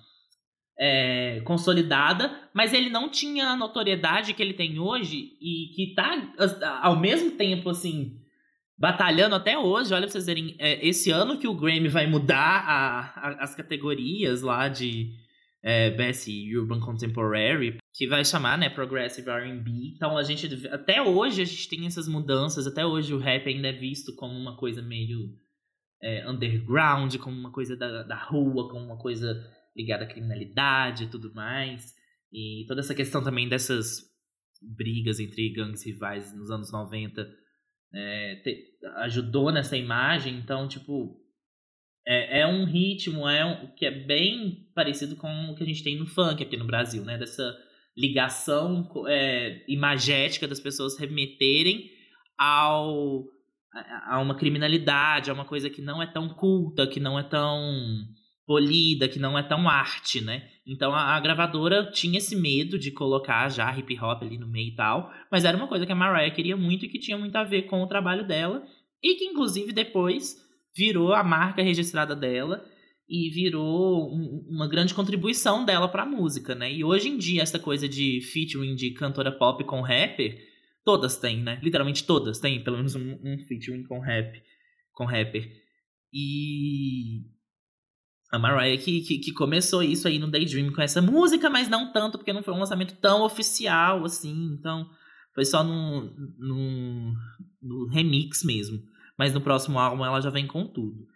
é, 0.78 1.40
consolidada, 1.44 2.30
mas 2.54 2.72
ele 2.72 2.88
não 2.90 3.08
tinha 3.08 3.46
a 3.48 3.56
notoriedade 3.56 4.32
que 4.34 4.42
ele 4.42 4.54
tem 4.54 4.78
hoje 4.78 5.32
e 5.40 5.72
que 5.74 5.94
tá 5.94 6.32
ao 6.82 6.98
mesmo 6.98 7.32
tempo, 7.32 7.68
assim, 7.70 8.16
batalhando 8.78 9.34
até 9.34 9.58
hoje. 9.58 9.92
Olha 9.92 10.02
pra 10.04 10.12
vocês 10.12 10.26
verem, 10.26 10.54
é, 10.58 10.86
esse 10.86 11.10
ano 11.10 11.38
que 11.38 11.48
o 11.48 11.54
Grammy 11.54 11.88
vai 11.88 12.06
mudar 12.06 12.64
a, 12.64 13.00
a- 13.28 13.36
as 13.44 13.54
categorias 13.54 14.42
lá 14.42 14.68
de 14.68 15.12
é, 15.60 15.90
Best 15.90 16.30
Urban 16.56 16.78
Contemporary, 16.78 17.78
que 17.92 18.06
vai 18.06 18.24
chamar, 18.24 18.56
né, 18.56 18.70
Progressive 18.70 19.28
R&B. 19.28 19.70
Então 19.96 20.16
a 20.16 20.22
gente, 20.22 20.46
até 20.68 21.02
hoje 21.02 21.42
a 21.42 21.44
gente 21.44 21.68
tem 21.68 21.84
essas 21.86 22.06
mudanças, 22.06 22.64
até 22.68 22.86
hoje 22.86 23.12
o 23.12 23.18
rap 23.18 23.48
ainda 23.48 23.66
é 23.68 23.72
visto 23.72 24.14
como 24.14 24.32
uma 24.38 24.56
coisa 24.56 24.80
meio 24.80 25.30
é, 26.00 26.24
underground, 26.30 27.16
como 27.16 27.36
uma 27.36 27.50
coisa 27.50 27.76
da, 27.76 28.04
da 28.04 28.14
rua, 28.16 28.68
como 28.70 28.84
uma 28.84 28.96
coisa 28.98 29.44
ligada 29.78 30.04
à 30.04 30.06
criminalidade 30.08 31.04
e 31.04 31.06
tudo 31.06 31.32
mais. 31.32 31.94
E 32.32 32.64
toda 32.66 32.80
essa 32.80 32.94
questão 32.94 33.22
também 33.22 33.48
dessas 33.48 34.02
brigas 34.60 35.20
entre 35.20 35.50
gangues 35.50 35.86
rivais 35.86 36.36
nos 36.36 36.50
anos 36.50 36.72
90 36.72 37.26
é, 37.94 38.34
te- 38.42 38.64
ajudou 38.96 39.52
nessa 39.52 39.76
imagem. 39.76 40.36
Então, 40.36 40.66
tipo, 40.66 41.16
é, 42.06 42.40
é 42.40 42.46
um 42.46 42.64
ritmo 42.64 43.28
é 43.28 43.44
um, 43.44 43.68
que 43.76 43.86
é 43.86 43.90
bem 43.90 44.68
parecido 44.74 45.14
com 45.16 45.28
o 45.50 45.54
que 45.54 45.62
a 45.62 45.66
gente 45.66 45.84
tem 45.84 45.96
no 45.96 46.06
funk 46.06 46.42
aqui 46.42 46.56
no 46.56 46.66
Brasil, 46.66 47.04
né? 47.04 47.16
Dessa 47.16 47.56
ligação 47.96 48.90
é, 49.08 49.64
imagética 49.68 50.46
das 50.48 50.60
pessoas 50.60 50.98
remeterem 50.98 51.90
ao 52.36 53.24
a, 53.72 54.16
a 54.16 54.20
uma 54.20 54.36
criminalidade, 54.36 55.30
a 55.30 55.34
uma 55.34 55.44
coisa 55.44 55.70
que 55.70 55.80
não 55.82 56.02
é 56.02 56.06
tão 56.06 56.28
culta, 56.30 56.86
que 56.86 57.00
não 57.00 57.18
é 57.18 57.22
tão 57.22 57.60
polida, 58.48 59.06
que 59.06 59.18
não 59.18 59.38
é 59.38 59.42
tão 59.42 59.68
arte, 59.68 60.22
né? 60.22 60.48
Então 60.66 60.94
a, 60.94 61.14
a 61.14 61.20
gravadora 61.20 61.90
tinha 61.92 62.16
esse 62.16 62.34
medo 62.34 62.78
de 62.78 62.90
colocar 62.90 63.46
já 63.50 63.70
hip 63.78 63.94
hop 64.00 64.22
ali 64.22 64.38
no 64.38 64.48
meio 64.48 64.68
e 64.68 64.74
tal, 64.74 65.12
mas 65.30 65.44
era 65.44 65.54
uma 65.54 65.68
coisa 65.68 65.84
que 65.84 65.92
a 65.92 65.94
Mariah 65.94 66.34
queria 66.34 66.56
muito 66.56 66.86
e 66.86 66.88
que 66.88 66.98
tinha 66.98 67.18
muito 67.18 67.36
a 67.36 67.44
ver 67.44 67.64
com 67.66 67.82
o 67.82 67.86
trabalho 67.86 68.26
dela 68.26 68.64
e 69.02 69.16
que 69.16 69.24
inclusive 69.26 69.70
depois 69.70 70.34
virou 70.74 71.12
a 71.12 71.22
marca 71.22 71.62
registrada 71.62 72.16
dela 72.16 72.64
e 73.06 73.28
virou 73.28 74.10
um- 74.10 74.46
uma 74.48 74.66
grande 74.66 74.94
contribuição 74.94 75.66
dela 75.66 75.86
pra 75.86 76.06
música, 76.06 76.54
né? 76.54 76.72
E 76.72 76.82
hoje 76.82 77.10
em 77.10 77.18
dia 77.18 77.42
essa 77.42 77.58
coisa 77.58 77.86
de 77.86 78.22
featuring 78.32 78.74
de 78.74 78.92
cantora 78.92 79.30
pop 79.30 79.62
com 79.64 79.82
rapper, 79.82 80.38
todas 80.86 81.18
têm, 81.18 81.42
né? 81.42 81.60
Literalmente 81.62 82.02
todas 82.04 82.40
têm 82.40 82.64
pelo 82.64 82.78
menos 82.78 82.94
um, 82.94 83.12
um 83.22 83.38
featuring 83.46 83.82
com 83.84 83.98
rap, 84.00 84.42
com 84.94 85.04
rapper. 85.04 85.46
E 86.12 87.24
a 88.30 88.38
Mariah 88.38 88.82
que, 88.82 89.00
que, 89.00 89.18
que 89.18 89.32
começou 89.32 89.82
isso 89.82 90.06
aí 90.06 90.18
no 90.18 90.30
Daydream 90.30 90.72
com 90.72 90.82
essa 90.82 91.00
música, 91.00 91.48
mas 91.48 91.68
não 91.68 91.92
tanto, 91.92 92.18
porque 92.18 92.32
não 92.32 92.42
foi 92.42 92.54
um 92.54 92.58
lançamento 92.58 92.94
tão 93.00 93.22
oficial 93.22 94.04
assim. 94.04 94.56
Então, 94.58 94.88
foi 95.34 95.44
só 95.44 95.64
no, 95.64 96.10
no, 96.38 97.14
no 97.62 97.88
remix 97.88 98.44
mesmo. 98.44 98.82
Mas 99.18 99.32
no 99.32 99.40
próximo 99.40 99.78
álbum 99.78 100.04
ela 100.04 100.20
já 100.20 100.30
vem 100.30 100.46
com 100.46 100.66
tudo. 100.66 101.06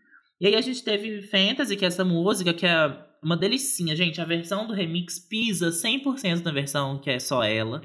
E 0.40 0.46
aí 0.46 0.56
a 0.56 0.60
gente 0.60 0.82
teve 0.82 1.22
Fantasy, 1.22 1.76
que 1.76 1.84
é 1.84 1.88
essa 1.88 2.04
música 2.04 2.52
que 2.52 2.66
é 2.66 2.98
uma 3.22 3.36
delicinha, 3.36 3.94
gente. 3.94 4.20
A 4.20 4.24
versão 4.24 4.66
do 4.66 4.72
remix 4.72 5.18
pisa 5.20 5.68
100% 5.68 6.42
na 6.42 6.50
versão 6.50 6.98
que 6.98 7.10
é 7.10 7.18
só 7.18 7.44
ela. 7.44 7.82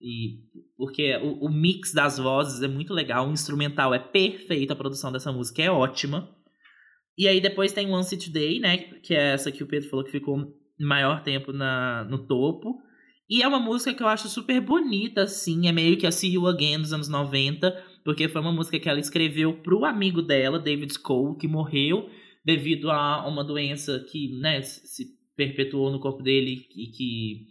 E 0.00 0.40
porque 0.76 1.16
o, 1.16 1.46
o 1.46 1.48
mix 1.48 1.92
das 1.92 2.18
vozes 2.18 2.62
é 2.62 2.68
muito 2.68 2.92
legal, 2.92 3.26
o 3.26 3.32
instrumental 3.32 3.94
é 3.94 3.98
perfeito, 3.98 4.72
a 4.72 4.76
produção 4.76 5.10
dessa 5.10 5.32
música 5.32 5.62
é 5.62 5.70
ótima. 5.70 6.35
E 7.18 7.26
aí 7.26 7.40
depois 7.40 7.72
tem 7.72 7.90
One 7.90 8.04
City 8.04 8.30
Day, 8.30 8.60
né? 8.60 8.76
Que 8.76 9.14
é 9.14 9.32
essa 9.32 9.50
que 9.50 9.62
o 9.62 9.66
Pedro 9.66 9.88
falou 9.88 10.04
que 10.04 10.10
ficou 10.10 10.54
maior 10.78 11.22
tempo 11.22 11.52
na, 11.52 12.04
no 12.04 12.18
topo. 12.18 12.80
E 13.28 13.42
é 13.42 13.48
uma 13.48 13.58
música 13.58 13.92
que 13.94 14.02
eu 14.02 14.08
acho 14.08 14.28
super 14.28 14.60
bonita, 14.60 15.22
assim. 15.22 15.66
É 15.66 15.72
meio 15.72 15.96
que 15.96 16.06
a 16.06 16.12
See 16.12 16.34
You 16.34 16.46
Again 16.46 16.80
dos 16.80 16.92
anos 16.92 17.08
90. 17.08 17.84
Porque 18.04 18.28
foi 18.28 18.40
uma 18.40 18.52
música 18.52 18.78
que 18.78 18.88
ela 18.88 19.00
escreveu 19.00 19.54
pro 19.54 19.84
amigo 19.84 20.22
dela, 20.22 20.58
David 20.58 20.96
Cole, 21.00 21.36
que 21.36 21.48
morreu 21.48 22.08
devido 22.44 22.90
a 22.90 23.26
uma 23.26 23.42
doença 23.42 23.98
que, 24.08 24.28
né, 24.38 24.62
se 24.62 25.16
perpetuou 25.36 25.90
no 25.90 25.98
corpo 25.98 26.22
dele 26.22 26.66
e 26.76 26.86
que 26.86 27.46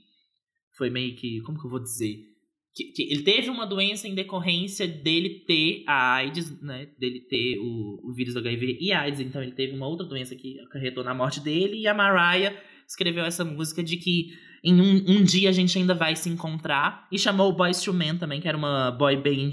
foi 0.77 0.89
meio 0.89 1.15
que. 1.15 1.41
Como 1.41 1.59
que 1.59 1.65
eu 1.65 1.71
vou 1.71 1.81
dizer? 1.81 2.34
Que, 2.75 2.91
que 2.91 3.03
ele 3.03 3.23
teve 3.23 3.49
uma 3.49 3.65
doença 3.65 4.05
em 4.05 4.13
decorrência 4.13 4.85
dele 4.85 5.45
ter 5.47 5.83
a 5.87 6.15
AIDS, 6.15 6.61
né? 6.61 6.89
Dele 6.99 7.21
ter 7.21 7.57
o, 7.59 8.01
o 8.03 8.13
vírus 8.13 8.33
do 8.33 8.39
HIV 8.39 8.77
e 8.81 8.91
AIDS. 8.91 9.21
Então 9.21 9.41
ele 9.41 9.53
teve 9.53 9.73
uma 9.73 9.87
outra 9.87 10.05
doença 10.05 10.35
que 10.35 10.59
acarretou 10.59 11.03
na 11.03 11.13
morte 11.13 11.39
dele. 11.39 11.79
E 11.79 11.87
a 11.87 11.93
Mariah 11.93 12.53
escreveu 12.85 13.23
essa 13.23 13.45
música 13.45 13.81
de 13.81 13.97
que 13.97 14.27
em 14.63 14.81
um, 14.81 15.19
um 15.19 15.23
dia 15.23 15.49
a 15.49 15.51
gente 15.53 15.77
ainda 15.77 15.93
vai 15.93 16.15
se 16.15 16.27
encontrar. 16.27 17.07
E 17.11 17.19
chamou 17.19 17.49
o 17.49 17.55
Boyz 17.55 17.85
II 17.85 17.93
Men 17.93 18.17
também, 18.17 18.41
que 18.41 18.47
era 18.47 18.57
uma 18.57 18.91
boy 18.91 19.15
band 19.15 19.51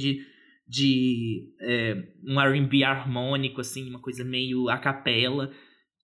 de 0.66 1.54
é, 1.60 2.02
um 2.26 2.40
R&B 2.40 2.82
harmônico, 2.82 3.60
assim, 3.60 3.88
uma 3.88 4.00
coisa 4.00 4.24
meio 4.24 4.68
a 4.68 4.78
capela. 4.78 5.52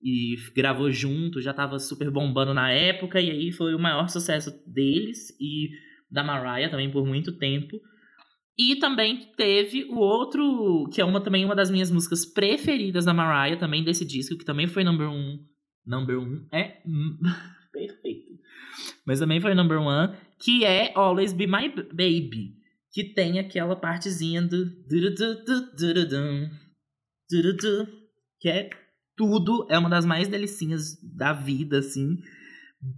E 0.01 0.37
gravou 0.55 0.93
junto, 0.93 1.41
já 1.41 1.53
tava 1.53 1.79
super 1.79 2.11
bombando 2.11 2.55
na 2.55 2.71
época. 2.71 3.21
E 3.21 3.31
aí 3.31 3.51
foi 3.51 3.75
o 3.75 3.79
maior 3.79 4.09
sucesso 4.09 4.53
deles. 4.67 5.31
E 5.41 5.71
da 6.11 6.25
Mariah 6.25 6.71
também 6.71 6.91
por 6.91 7.07
muito 7.07 7.37
tempo. 7.39 7.81
E 8.59 8.77
também 8.77 9.31
teve 9.37 9.85
o 9.85 9.99
outro, 9.99 10.89
que 10.93 11.01
é 11.01 11.05
uma 11.05 11.21
também 11.21 11.45
uma 11.45 11.55
das 11.55 11.71
minhas 11.71 11.93
músicas 11.93 12.27
preferidas 12.27 13.05
da 13.05 13.15
Mariah, 13.15 13.57
também 13.57 13.85
desse 13.85 14.05
disco, 14.05 14.37
que 14.37 14.45
também 14.45 14.67
foi 14.67 14.83
number 14.83 15.09
one. 15.09 15.39
Number 15.87 16.19
one 16.19 16.47
é 16.53 16.83
hum, 16.85 17.19
perfeito. 17.73 18.33
Mas 19.07 19.21
também 19.21 19.41
foi 19.41 19.55
number 19.55 19.81
one, 19.81 20.13
que 20.41 20.65
é 20.65 20.93
Always 20.95 21.33
Be 21.33 21.47
My 21.47 21.69
Baby. 21.69 22.59
Que 22.93 23.05
tem 23.05 23.39
aquela 23.39 23.77
partezinha 23.77 24.43
do. 24.43 24.67
Que 28.41 28.49
é 28.49 28.71
tudo, 29.17 29.67
é 29.71 29.79
uma 29.79 29.91
das 29.91 30.05
mais 30.05 30.27
delicinhas 30.27 30.97
da 31.17 31.33
vida, 31.33 31.79
assim. 31.79 32.17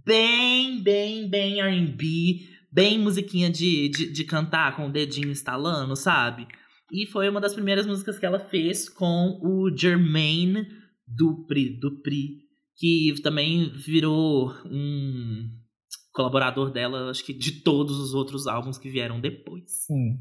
Bem, 0.05 0.81
bem, 0.81 1.29
bem 1.29 1.61
RB 1.61 2.60
bem 2.71 2.99
musiquinha 2.99 3.49
de, 3.49 3.89
de, 3.89 4.11
de 4.11 4.23
cantar 4.23 4.75
com 4.75 4.87
o 4.87 4.91
dedinho 4.91 5.29
instalando, 5.29 5.95
sabe? 5.95 6.47
E 6.91 7.05
foi 7.07 7.29
uma 7.29 7.41
das 7.41 7.53
primeiras 7.53 7.85
músicas 7.85 8.19
que 8.19 8.25
ela 8.25 8.39
fez 8.39 8.89
com 8.89 9.39
o 9.41 9.75
Jermaine 9.75 10.67
Dupri, 11.07 11.79
Dupri 11.79 12.51
que 12.81 13.13
também 13.21 13.71
virou 13.73 14.51
um 14.65 15.47
colaborador 16.11 16.71
dela, 16.71 17.11
acho 17.11 17.23
que 17.23 17.31
de 17.31 17.61
todos 17.61 17.99
os 17.99 18.15
outros 18.15 18.47
álbuns 18.47 18.79
que 18.79 18.89
vieram 18.89 19.21
depois. 19.21 19.63
Sim. 19.85 20.19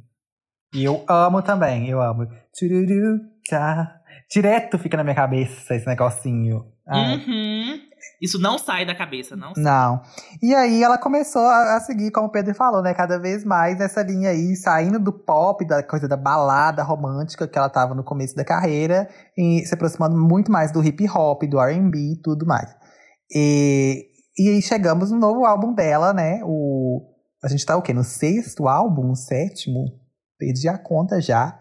E 0.74 0.84
eu 0.84 1.02
amo 1.08 1.42
também, 1.42 1.88
eu 1.88 2.02
amo. 2.02 2.26
Tururu, 2.56 3.18
tá. 3.48 4.00
Direto 4.30 4.78
fica 4.78 4.96
na 4.96 5.02
minha 5.02 5.16
cabeça 5.16 5.74
esse 5.74 5.86
negocinho. 5.86 6.66
Uhum. 6.86 7.80
Isso 8.20 8.38
não 8.38 8.58
sai 8.58 8.84
da 8.84 8.94
cabeça, 8.94 9.34
não. 9.34 9.54
Não. 9.56 10.02
E 10.42 10.54
aí 10.54 10.82
ela 10.82 10.98
começou 10.98 11.42
a, 11.42 11.76
a 11.76 11.80
seguir, 11.80 12.10
como 12.10 12.26
o 12.26 12.30
Pedro 12.30 12.54
falou, 12.54 12.82
né? 12.82 12.92
Cada 12.92 13.18
vez 13.18 13.44
mais 13.44 13.78
nessa 13.78 14.02
linha 14.02 14.28
aí, 14.28 14.54
saindo 14.56 14.98
do 14.98 15.10
pop, 15.10 15.64
da 15.66 15.82
coisa 15.82 16.06
da 16.06 16.18
balada 16.18 16.82
romântica 16.82 17.48
que 17.48 17.56
ela 17.56 17.70
tava 17.70 17.94
no 17.94 18.04
começo 18.04 18.36
da 18.36 18.44
carreira, 18.44 19.08
e 19.36 19.64
se 19.64 19.72
aproximando 19.72 20.18
muito 20.18 20.52
mais 20.52 20.70
do 20.70 20.84
hip 20.84 21.08
hop, 21.08 21.44
do 21.44 21.58
R&B 21.58 21.98
e 21.98 22.20
tudo 22.22 22.44
mais. 22.44 22.70
E, 23.34 24.06
e 24.38 24.48
aí 24.50 24.60
chegamos 24.60 25.10
no 25.10 25.18
novo 25.18 25.46
álbum 25.46 25.72
dela, 25.72 26.12
né? 26.12 26.40
O, 26.44 27.00
a 27.42 27.48
gente 27.48 27.64
tá 27.64 27.74
o 27.74 27.82
quê? 27.82 27.94
No 27.94 28.04
sexto 28.04 28.68
álbum? 28.68 29.14
Sétimo? 29.14 29.86
Perdi 30.38 30.68
a 30.68 30.76
conta 30.76 31.22
já. 31.22 31.58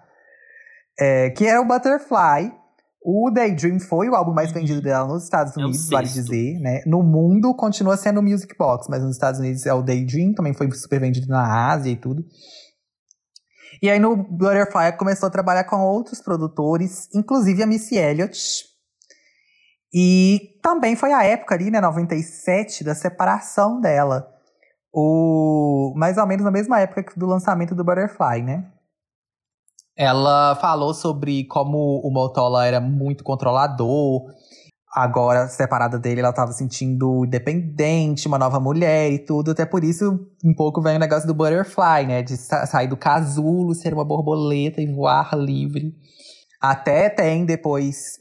É, 0.99 1.29
que 1.29 1.45
é 1.47 1.57
o 1.57 1.65
Butterfly. 1.65 2.58
O 3.01 3.31
Daydream 3.31 3.79
foi 3.79 4.09
o 4.09 4.15
álbum 4.15 4.33
mais 4.33 4.51
vendido 4.51 4.81
dela 4.81 5.07
nos 5.07 5.23
Estados 5.23 5.55
É 5.57 5.61
Unidos, 5.61 5.89
vale 5.89 6.07
sexto. 6.07 6.29
dizer, 6.29 6.59
né? 6.59 6.81
No 6.85 7.01
mundo 7.01 7.53
continua 7.55 7.95
sendo 7.95 8.19
o 8.19 8.23
Music 8.23 8.53
Box, 8.57 8.87
mas 8.89 9.01
nos 9.01 9.13
Estados 9.13 9.39
Unidos 9.39 9.65
é 9.65 9.73
o 9.73 9.81
Daydream, 9.81 10.33
também 10.33 10.53
foi 10.53 10.69
super 10.71 10.99
vendido 10.99 11.27
na 11.27 11.69
Ásia 11.71 11.91
e 11.91 11.95
tudo. 11.95 12.23
E 13.81 13.89
aí 13.89 13.99
no 13.99 14.17
Butterfly 14.17 14.97
começou 14.97 15.27
a 15.27 15.31
trabalhar 15.31 15.63
com 15.63 15.77
outros 15.77 16.21
produtores, 16.21 17.07
inclusive 17.15 17.63
a 17.63 17.67
Missy 17.67 17.95
Elliott. 17.95 18.65
E 19.93 20.59
também 20.61 20.95
foi 20.95 21.13
a 21.13 21.23
época 21.23 21.55
ali, 21.55 21.71
né, 21.71 21.79
97, 21.79 22.83
da 22.83 22.93
separação 22.93 23.79
dela. 23.79 24.27
O, 24.93 25.93
mais 25.95 26.17
ou 26.17 26.27
menos 26.27 26.43
na 26.43 26.51
mesma 26.51 26.79
época 26.79 27.13
do 27.15 27.25
lançamento 27.25 27.73
do 27.73 27.83
Butterfly, 27.83 28.41
né? 28.43 28.65
Ela 29.99 30.55
falou 30.55 30.93
sobre 30.93 31.43
como 31.43 31.99
o 32.01 32.09
Motola 32.09 32.65
era 32.65 32.79
muito 32.79 33.21
controlador. 33.21 34.31
Agora, 34.95 35.49
separada 35.49 35.99
dele, 35.99 36.21
ela 36.21 36.31
tava 36.31 36.53
se 36.53 36.59
sentindo 36.59 37.25
independente, 37.25 38.25
uma 38.25 38.39
nova 38.39 38.61
mulher 38.61 39.11
e 39.11 39.19
tudo. 39.19 39.51
Até 39.51 39.65
por 39.65 39.83
isso, 39.83 40.17
um 40.41 40.53
pouco 40.55 40.81
vem 40.81 40.95
o 40.95 40.99
negócio 40.99 41.27
do 41.27 41.33
butterfly, 41.33 42.07
né? 42.07 42.23
De 42.23 42.37
sa- 42.37 42.65
sair 42.65 42.87
do 42.87 42.95
casulo, 42.95 43.75
ser 43.75 43.93
uma 43.93 44.05
borboleta 44.05 44.81
e 44.81 44.87
voar 44.87 45.37
livre. 45.37 45.93
Até 46.61 47.09
tem 47.09 47.45
depois. 47.45 48.19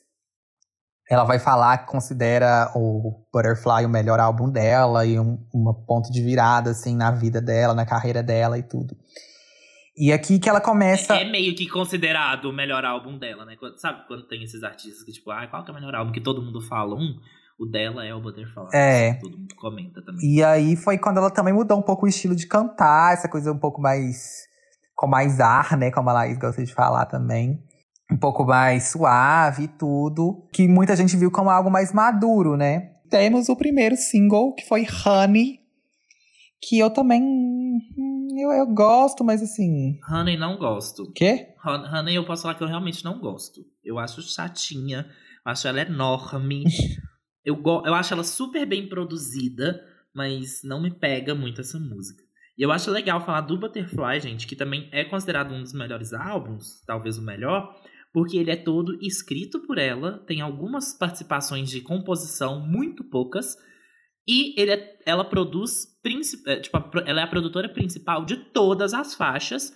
Ela 1.09 1.23
vai 1.23 1.39
falar 1.39 1.79
que 1.79 1.87
considera 1.87 2.73
o 2.75 3.25
Butterfly 3.33 3.87
o 3.87 3.89
melhor 3.89 4.19
álbum 4.19 4.51
dela 4.51 5.07
e 5.07 5.19
um, 5.19 5.39
uma 5.55 5.73
ponto 5.73 6.11
de 6.11 6.21
virada, 6.21 6.73
assim, 6.73 6.97
na 6.97 7.13
vida 7.13 7.41
dela, 7.41 7.73
na 7.73 7.87
carreira 7.87 8.21
dela 8.23 8.59
e 8.59 8.63
tudo. 8.65 8.97
E 9.99 10.13
aqui 10.13 10.39
que 10.39 10.49
ela 10.49 10.61
começa. 10.61 11.15
É 11.17 11.29
meio 11.29 11.55
que 11.55 11.67
considerado 11.69 12.47
o 12.47 12.53
melhor 12.53 12.85
álbum 12.85 13.19
dela, 13.19 13.45
né? 13.45 13.57
Quando- 13.59 13.79
sabe 13.81 14.07
quando 14.07 14.27
tem 14.29 14.43
esses 14.45 14.63
artistas 14.63 15.03
que, 15.05 15.13
tipo, 15.13 15.31
ah, 15.31 15.47
qual 15.49 15.65
que 15.65 15.71
é 15.71 15.73
o 15.73 15.75
melhor 15.75 15.95
álbum? 15.95 16.13
Que 16.13 16.21
todo 16.21 16.41
mundo 16.43 16.61
fala, 16.61 16.95
um, 16.95 17.17
o 17.59 17.67
dela 17.67 18.05
é 18.07 18.15
o 18.15 18.21
Butterfly. 18.21 18.69
É. 18.73 19.15
Todo 19.15 19.37
mundo 19.37 19.55
comenta 19.57 20.01
também. 20.05 20.35
E 20.35 20.43
aí 20.45 20.77
foi 20.77 20.97
quando 20.99 21.19
ela 21.19 21.31
também 21.31 21.53
mudou 21.53 21.77
um 21.79 21.83
pouco 21.83 22.07
o 22.07 22.09
estilo 22.09 22.37
de 22.37 22.47
cantar, 22.47 23.15
essa 23.15 23.29
coisa 23.29 23.51
um 23.53 23.59
pouco 23.59 23.81
mais. 23.81 24.47
com 24.95 25.07
mais 25.09 25.41
ar, 25.41 25.77
né? 25.77 25.91
Como 25.91 26.09
a 26.11 26.13
Laís 26.13 26.39
gosta 26.39 26.65
de 26.65 26.73
falar 26.73 27.07
também. 27.07 27.59
Um 28.11 28.17
pouco 28.17 28.45
mais 28.45 28.91
suave 28.91 29.65
e 29.65 29.69
tudo. 29.69 30.47
Que 30.53 30.67
muita 30.69 30.95
gente 30.97 31.17
viu 31.17 31.31
como 31.31 31.51
algo 31.51 31.71
mais 31.71 31.93
maduro, 31.93 32.57
né? 32.57 32.93
Temos 33.11 33.49
o 33.49 33.57
primeiro 33.57 33.97
single, 33.97 34.55
que 34.55 34.67
foi 34.67 34.87
Honey. 35.05 35.59
Que 36.61 36.79
eu 36.79 36.91
também. 36.91 37.23
Eu, 38.41 38.51
eu 38.53 38.67
gosto, 38.67 39.25
mas 39.25 39.43
assim. 39.43 39.99
Honey, 40.11 40.37
não 40.37 40.57
gosto. 40.59 41.11
Quê? 41.13 41.49
Hon- 41.65 41.87
Honey, 41.97 42.15
eu 42.17 42.25
posso 42.25 42.43
falar 42.43 42.55
que 42.55 42.63
eu 42.63 42.69
realmente 42.69 43.05
não 43.05 43.19
gosto. 43.21 43.61
Eu 43.85 43.99
acho 43.99 44.23
chatinha, 44.23 45.07
eu 45.45 45.53
acho 45.53 45.67
ela 45.69 45.81
enorme. 45.81 46.65
eu, 47.45 47.57
go- 47.57 47.83
eu 47.87 47.95
acho 47.95 48.13
ela 48.15 48.25
super 48.25 48.67
bem 48.67 48.89
produzida, 48.89 49.81
mas 50.15 50.61
não 50.65 50.81
me 50.83 50.91
pega 50.91 51.35
muito 51.35 51.61
essa 51.61 51.79
música. 51.79 52.23
E 52.57 52.63
eu 52.63 52.73
acho 52.73 52.91
legal 52.91 53.25
falar 53.25 53.43
do 53.43 53.59
Butterfly, 53.59 54.21
gente, 54.21 54.47
que 54.47 54.57
também 54.57 54.89
é 54.93 55.05
considerado 55.05 55.53
um 55.55 55.63
dos 55.63 55.73
melhores 55.73 56.13
álbuns, 56.13 56.83
talvez 56.85 57.17
o 57.17 57.23
melhor, 57.23 57.73
porque 58.13 58.37
ele 58.37 58.51
é 58.51 58.57
todo 58.57 58.99
escrito 59.01 59.61
por 59.61 59.79
ela, 59.79 60.19
tem 60.27 60.41
algumas 60.41 60.93
participações 60.93 61.71
de 61.71 61.81
composição, 61.81 62.59
muito 62.67 63.05
poucas, 63.05 63.55
e 64.29 64.61
ele 64.61 64.73
é- 64.73 64.99
ela 65.07 65.25
produz, 65.25 65.87
é, 66.47 66.61
tipo, 66.61 66.77
ela 67.07 67.21
é 67.21 67.25
a 67.25 67.29
produtora 67.29 67.69
principal 67.69 68.27
de 68.27 68.37
todas 68.37 68.93
as 68.93 69.15
faixas, 69.15 69.73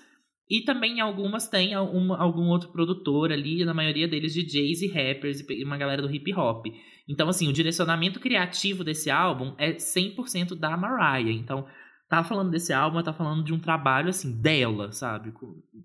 e 0.50 0.60
também 0.62 1.00
algumas 1.00 1.48
tem 1.48 1.72
algum, 1.72 2.12
algum 2.12 2.48
outro 2.48 2.70
produtor 2.70 3.32
ali, 3.32 3.64
na 3.64 3.72
maioria 3.72 4.06
deles 4.06 4.34
DJs 4.34 4.82
e 4.82 4.88
rappers 4.88 5.40
e 5.48 5.64
uma 5.64 5.78
galera 5.78 6.02
do 6.02 6.14
hip 6.14 6.30
hop. 6.34 6.66
Então, 7.08 7.28
assim, 7.28 7.48
o 7.48 7.52
direcionamento 7.52 8.20
criativo 8.20 8.84
desse 8.84 9.10
álbum 9.10 9.54
é 9.58 9.78
100% 9.78 10.54
da 10.54 10.76
Mariah. 10.76 11.32
Então, 11.32 11.66
tá 12.06 12.22
falando 12.22 12.50
desse 12.50 12.72
álbum, 12.72 13.02
tá 13.02 13.14
falando 13.14 13.42
de 13.42 13.54
um 13.54 13.58
trabalho, 13.58 14.10
assim, 14.10 14.38
dela, 14.42 14.92
sabe? 14.92 15.32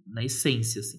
Na 0.05 0.25
essência, 0.25 0.81
assim. 0.81 0.97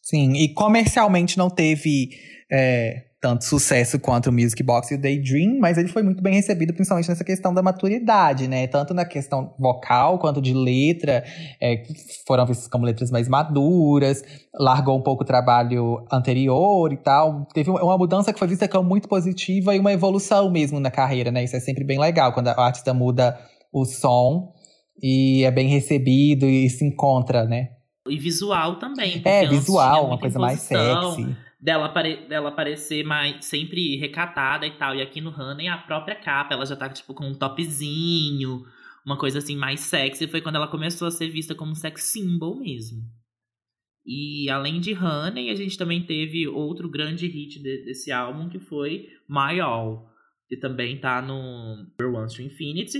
Sim, 0.00 0.32
e 0.36 0.54
comercialmente 0.54 1.36
não 1.36 1.50
teve 1.50 2.10
é, 2.52 3.11
tanto 3.22 3.44
sucesso 3.44 4.00
quanto 4.00 4.30
o 4.30 4.32
Music 4.32 4.60
Box 4.64 4.90
e 4.90 4.96
o 4.96 5.00
Daydream, 5.00 5.56
mas 5.60 5.78
ele 5.78 5.86
foi 5.86 6.02
muito 6.02 6.20
bem 6.20 6.34
recebido, 6.34 6.74
principalmente 6.74 7.08
nessa 7.08 7.22
questão 7.22 7.54
da 7.54 7.62
maturidade, 7.62 8.48
né? 8.48 8.66
Tanto 8.66 8.92
na 8.92 9.04
questão 9.04 9.54
vocal 9.56 10.18
quanto 10.18 10.42
de 10.42 10.52
letra, 10.52 11.22
é, 11.60 11.84
foram 12.26 12.44
vistas 12.44 12.66
como 12.66 12.84
letras 12.84 13.12
mais 13.12 13.28
maduras, 13.28 14.24
largou 14.52 14.98
um 14.98 15.02
pouco 15.02 15.22
o 15.22 15.26
trabalho 15.26 16.04
anterior 16.10 16.92
e 16.92 16.96
tal. 16.96 17.46
Teve 17.54 17.70
uma 17.70 17.96
mudança 17.96 18.32
que 18.32 18.38
foi 18.40 18.48
vista 18.48 18.66
como 18.66 18.88
muito 18.88 19.08
positiva 19.08 19.72
e 19.72 19.78
uma 19.78 19.92
evolução 19.92 20.50
mesmo 20.50 20.80
na 20.80 20.90
carreira, 20.90 21.30
né? 21.30 21.44
Isso 21.44 21.54
é 21.54 21.60
sempre 21.60 21.84
bem 21.84 22.00
legal, 22.00 22.32
quando 22.32 22.48
a 22.48 22.60
artista 22.60 22.92
muda 22.92 23.38
o 23.72 23.84
som 23.84 24.52
e 25.00 25.44
é 25.44 25.50
bem 25.52 25.68
recebido 25.68 26.44
e 26.44 26.68
se 26.68 26.84
encontra, 26.84 27.44
né? 27.44 27.68
E 28.08 28.18
visual 28.18 28.80
também. 28.80 29.22
É, 29.24 29.46
visual, 29.46 30.06
uma 30.06 30.18
coisa 30.18 30.40
mais 30.40 30.58
sexy. 30.58 31.36
Dela, 31.62 31.86
apare- 31.86 32.26
dela 32.26 32.50
parecer 32.50 33.04
mais 33.04 33.44
sempre 33.44 33.96
recatada 33.96 34.66
e 34.66 34.72
tal. 34.76 34.96
E 34.96 35.00
aqui 35.00 35.20
no 35.20 35.30
Honey, 35.30 35.68
a 35.68 35.78
própria 35.78 36.16
capa, 36.16 36.54
ela 36.54 36.66
já 36.66 36.74
tá, 36.74 36.88
tipo, 36.88 37.14
com 37.14 37.28
um 37.28 37.34
topzinho, 37.34 38.64
uma 39.06 39.16
coisa 39.16 39.38
assim 39.38 39.56
mais 39.56 39.78
sexy. 39.80 40.26
Foi 40.26 40.40
quando 40.40 40.56
ela 40.56 40.66
começou 40.66 41.06
a 41.06 41.10
ser 41.12 41.28
vista 41.30 41.54
como 41.54 41.76
sex 41.76 42.10
symbol 42.12 42.58
mesmo. 42.58 43.02
E 44.04 44.50
além 44.50 44.80
de 44.80 44.92
Honey, 44.92 45.50
a 45.50 45.54
gente 45.54 45.78
também 45.78 46.02
teve 46.04 46.48
outro 46.48 46.90
grande 46.90 47.28
hit 47.28 47.62
de- 47.62 47.84
desse 47.84 48.10
álbum, 48.10 48.48
que 48.48 48.58
foi 48.58 49.06
My 49.28 49.60
All. 49.60 50.10
Que 50.48 50.56
também 50.56 50.98
tá 50.98 51.22
no 51.22 51.86
One 52.00 52.34
to 52.34 52.42
Infinity. 52.42 52.98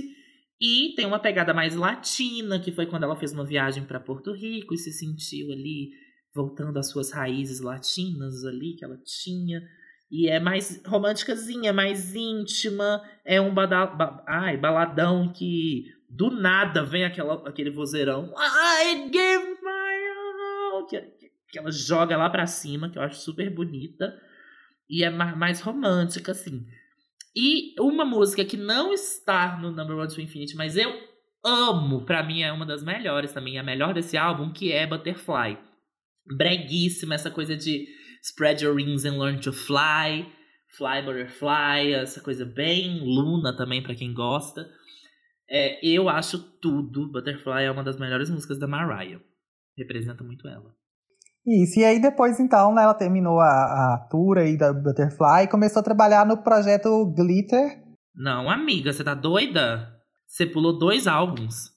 E 0.61 0.93
tem 0.95 1.05
uma 1.05 1.19
pegada 1.19 1.53
mais 1.53 1.75
latina, 1.75 2.57
que 2.61 2.71
foi 2.71 2.85
quando 2.85 3.03
ela 3.03 3.17
fez 3.17 3.33
uma 3.33 3.43
viagem 3.45 3.83
para 3.83 3.99
Porto 3.99 4.31
Rico 4.31 4.73
e 4.73 4.77
se 4.77 4.93
sentiu 4.93 5.51
ali 5.51 5.89
voltando 6.35 6.77
às 6.79 6.89
suas 6.89 7.11
raízes 7.11 7.61
latinas 7.61 8.43
ali 8.45 8.75
que 8.75 8.83
ela 8.83 8.97
tinha. 9.03 9.61
E 10.11 10.27
é 10.29 10.39
mais 10.39 10.81
românticazinha, 10.85 11.73
mais 11.73 12.15
íntima. 12.15 13.01
É 13.25 13.39
um 13.41 13.53
bada, 13.53 13.85
ba- 13.87 14.23
ai, 14.27 14.57
baladão 14.57 15.31
que 15.31 15.85
do 16.09 16.29
nada 16.29 16.83
vem 16.83 17.03
aquela, 17.05 17.47
aquele 17.47 17.71
vozeirão. 17.71 18.31
I 18.37 19.09
give 19.11 19.57
my 19.61 20.73
all. 20.73 20.85
Que, 20.87 21.01
que 21.49 21.57
ela 21.59 21.71
joga 21.71 22.15
lá 22.17 22.29
pra 22.29 22.45
cima, 22.45 22.89
que 22.89 22.97
eu 22.97 23.01
acho 23.01 23.19
super 23.21 23.49
bonita. 23.49 24.13
E 24.89 25.03
é 25.03 25.09
ma- 25.09 25.35
mais 25.35 25.61
romântica, 25.61 26.31
assim. 26.31 26.65
E 27.35 27.73
uma 27.79 28.05
música 28.05 28.45
que 28.45 28.57
não 28.57 28.93
está 28.93 29.57
no 29.59 29.71
Number 29.71 29.97
One 29.97 30.07
to 30.13 30.21
Infinity, 30.21 30.55
mas 30.55 30.77
eu 30.77 30.93
amo, 31.43 32.05
pra 32.05 32.21
mim 32.21 32.43
é 32.43 32.51
uma 32.51 32.65
das 32.65 32.83
melhores 32.83 33.31
também, 33.33 33.57
a 33.57 33.63
melhor 33.63 33.93
desse 33.95 34.15
álbum, 34.15 34.53
que 34.53 34.71
é 34.71 34.85
Butterfly. 34.85 35.57
Breguíssima, 36.25 37.15
essa 37.15 37.29
coisa 37.29 37.55
de 37.55 37.85
spread 38.23 38.63
your 38.63 38.75
wings 38.75 39.05
and 39.05 39.17
learn 39.17 39.39
to 39.39 39.51
fly, 39.51 40.25
fly 40.77 41.01
butterfly, 41.03 41.93
essa 41.93 42.21
coisa 42.21 42.45
bem 42.45 42.99
Luna 43.01 43.55
também 43.55 43.83
pra 43.83 43.95
quem 43.95 44.13
gosta. 44.13 44.65
É, 45.49 45.85
eu 45.85 46.09
acho 46.09 46.39
tudo, 46.59 47.11
Butterfly 47.11 47.65
é 47.65 47.71
uma 47.71 47.83
das 47.83 47.99
melhores 47.99 48.29
músicas 48.29 48.57
da 48.59 48.67
Mariah. 48.67 49.21
Representa 49.77 50.23
muito 50.23 50.47
ela. 50.47 50.73
Isso, 51.45 51.79
e 51.79 51.83
aí 51.83 52.01
depois 52.01 52.39
então, 52.39 52.73
né, 52.73 52.83
ela 52.83 52.93
terminou 52.93 53.39
a, 53.39 53.45
a 53.45 54.07
tour 54.09 54.37
aí 54.37 54.57
da 54.57 54.71
Butterfly 54.71 55.43
e 55.43 55.49
começou 55.49 55.81
a 55.81 55.83
trabalhar 55.83 56.25
no 56.25 56.41
projeto 56.41 57.13
Glitter. 57.13 57.83
Não, 58.15 58.49
amiga, 58.49 58.93
você 58.93 59.03
tá 59.03 59.13
doida? 59.13 59.91
Você 60.25 60.45
pulou 60.45 60.79
dois 60.79 61.05
álbuns. 61.05 61.71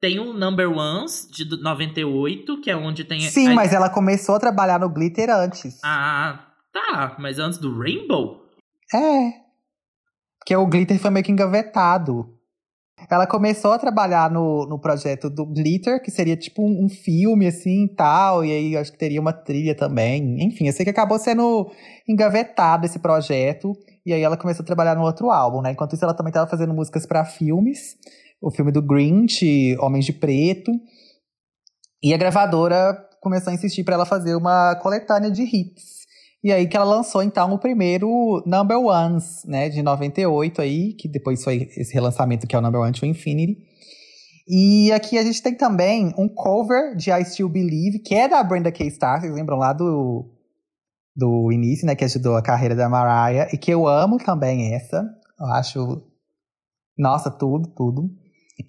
Tem 0.00 0.18
o 0.18 0.32
Number 0.32 0.70
Ones, 0.70 1.26
de 1.30 1.44
98, 1.62 2.60
que 2.60 2.70
é 2.70 2.76
onde 2.76 3.04
tem... 3.04 3.20
Sim, 3.20 3.48
a- 3.48 3.54
mas 3.54 3.72
ela 3.72 3.88
começou 3.88 4.34
a 4.34 4.40
trabalhar 4.40 4.78
no 4.78 4.88
Glitter 4.90 5.30
antes. 5.30 5.78
Ah, 5.84 6.46
tá. 6.72 7.16
Mas 7.18 7.38
antes 7.38 7.58
do 7.58 7.78
Rainbow? 7.78 8.42
É. 8.94 9.30
Porque 10.38 10.54
o 10.54 10.66
Glitter 10.66 10.98
foi 11.00 11.10
meio 11.10 11.24
que 11.24 11.32
engavetado. 11.32 12.32
Ela 13.10 13.26
começou 13.26 13.72
a 13.72 13.78
trabalhar 13.78 14.30
no, 14.30 14.66
no 14.66 14.78
projeto 14.78 15.28
do 15.28 15.44
Glitter, 15.44 16.02
que 16.02 16.10
seria 16.10 16.36
tipo 16.36 16.62
um, 16.62 16.86
um 16.86 16.88
filme 16.88 17.46
assim 17.46 17.84
e 17.84 17.94
tal, 17.94 18.44
e 18.44 18.50
aí 18.50 18.76
acho 18.76 18.90
que 18.92 18.98
teria 18.98 19.20
uma 19.20 19.32
trilha 19.32 19.74
também. 19.74 20.42
Enfim, 20.42 20.66
eu 20.66 20.72
sei 20.72 20.84
que 20.84 20.90
acabou 20.90 21.18
sendo 21.18 21.70
engavetado 22.08 22.86
esse 22.86 22.98
projeto, 22.98 23.72
e 24.04 24.12
aí 24.12 24.22
ela 24.22 24.36
começou 24.36 24.62
a 24.62 24.66
trabalhar 24.66 24.94
no 24.94 25.02
outro 25.02 25.30
álbum, 25.30 25.60
né? 25.60 25.72
Enquanto 25.72 25.94
isso, 25.94 26.04
ela 26.04 26.14
também 26.14 26.30
estava 26.30 26.48
fazendo 26.48 26.72
músicas 26.72 27.04
para 27.06 27.24
filmes, 27.24 27.96
o 28.40 28.50
filme 28.50 28.70
do 28.70 28.82
Grinch, 28.82 29.76
Homens 29.80 30.04
de 30.04 30.12
Preto, 30.12 30.72
e 32.02 32.12
a 32.12 32.16
gravadora 32.16 32.96
começou 33.20 33.50
a 33.50 33.54
insistir 33.54 33.82
para 33.82 33.94
ela 33.94 34.06
fazer 34.06 34.34
uma 34.36 34.76
coletânea 34.76 35.30
de 35.30 35.42
hits. 35.42 36.06
E 36.44 36.52
aí 36.52 36.68
que 36.68 36.76
ela 36.76 36.86
lançou, 36.86 37.22
então, 37.22 37.52
o 37.52 37.58
primeiro 37.58 38.42
Number 38.46 38.78
Ones, 38.78 39.42
né, 39.44 39.68
de 39.68 39.82
98 39.82 40.62
aí, 40.62 40.92
que 40.92 41.08
depois 41.08 41.42
foi 41.42 41.68
esse 41.76 41.92
relançamento 41.92 42.46
que 42.46 42.54
é 42.54 42.58
o 42.58 42.62
Number 42.62 42.80
One 42.80 42.92
to 42.92 43.04
Infinity. 43.04 43.58
E 44.46 44.92
aqui 44.92 45.18
a 45.18 45.24
gente 45.24 45.42
tem 45.42 45.56
também 45.56 46.14
um 46.16 46.28
cover 46.28 46.94
de 46.94 47.10
I 47.10 47.24
Still 47.24 47.48
Believe, 47.48 47.98
que 47.98 48.14
é 48.14 48.28
da 48.28 48.44
Brenda 48.44 48.70
K. 48.70 48.86
Starr, 48.86 49.22
vocês 49.22 49.34
lembram 49.34 49.56
lá 49.56 49.72
do, 49.72 50.30
do 51.16 51.50
início, 51.50 51.84
né, 51.84 51.96
que 51.96 52.04
ajudou 52.04 52.36
a 52.36 52.42
carreira 52.42 52.76
da 52.76 52.88
Mariah, 52.88 53.48
e 53.52 53.58
que 53.58 53.72
eu 53.72 53.88
amo 53.88 54.18
também 54.18 54.72
essa. 54.72 55.04
Eu 55.40 55.46
acho, 55.46 56.00
nossa, 56.96 57.28
tudo, 57.28 57.68
tudo. 57.74 58.08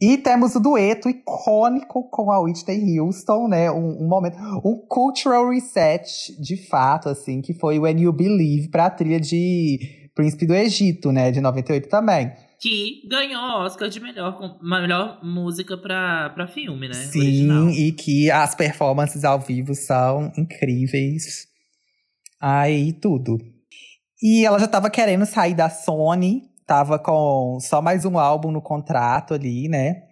E 0.01 0.17
temos 0.17 0.53
o 0.53 0.59
dueto 0.59 1.09
icônico 1.09 2.09
com 2.09 2.29
a 2.29 2.39
Whitney 2.41 2.99
Houston, 2.99 3.47
né? 3.47 3.71
Um, 3.71 4.03
um, 4.03 4.07
momento, 4.07 4.37
um 4.63 4.75
cultural 4.87 5.49
reset, 5.49 6.39
de 6.41 6.57
fato, 6.67 7.07
assim, 7.07 7.41
que 7.41 7.53
foi 7.53 7.79
When 7.79 8.01
You 8.01 8.11
Believe 8.11 8.69
pra 8.69 8.89
trilha 8.89 9.19
de 9.19 10.09
Príncipe 10.13 10.45
do 10.45 10.53
Egito, 10.53 11.11
né? 11.11 11.31
De 11.31 11.39
98 11.39 11.87
também. 11.87 12.31
Que 12.59 13.07
ganhou 13.07 13.41
o 13.41 13.65
Oscar 13.65 13.87
de 13.87 13.99
melhor, 13.99 14.59
melhor 14.61 15.23
música 15.23 15.77
pra, 15.77 16.31
pra 16.31 16.47
filme, 16.47 16.87
né? 16.87 16.93
Sim, 16.93 17.19
Original. 17.19 17.69
e 17.69 17.91
que 17.91 18.29
as 18.29 18.55
performances 18.55 19.23
ao 19.23 19.39
vivo 19.39 19.73
são 19.73 20.31
incríveis. 20.37 21.47
Aí, 22.41 22.93
tudo. 22.93 23.37
E 24.21 24.43
ela 24.43 24.59
já 24.59 24.67
tava 24.67 24.89
querendo 24.89 25.25
sair 25.25 25.53
da 25.53 25.69
Sony, 25.69 26.43
tava 26.67 26.99
com 26.99 27.57
só 27.61 27.81
mais 27.81 28.03
um 28.03 28.19
álbum 28.19 28.51
no 28.51 28.61
contrato 28.61 29.33
ali, 29.33 29.69
né? 29.69 30.03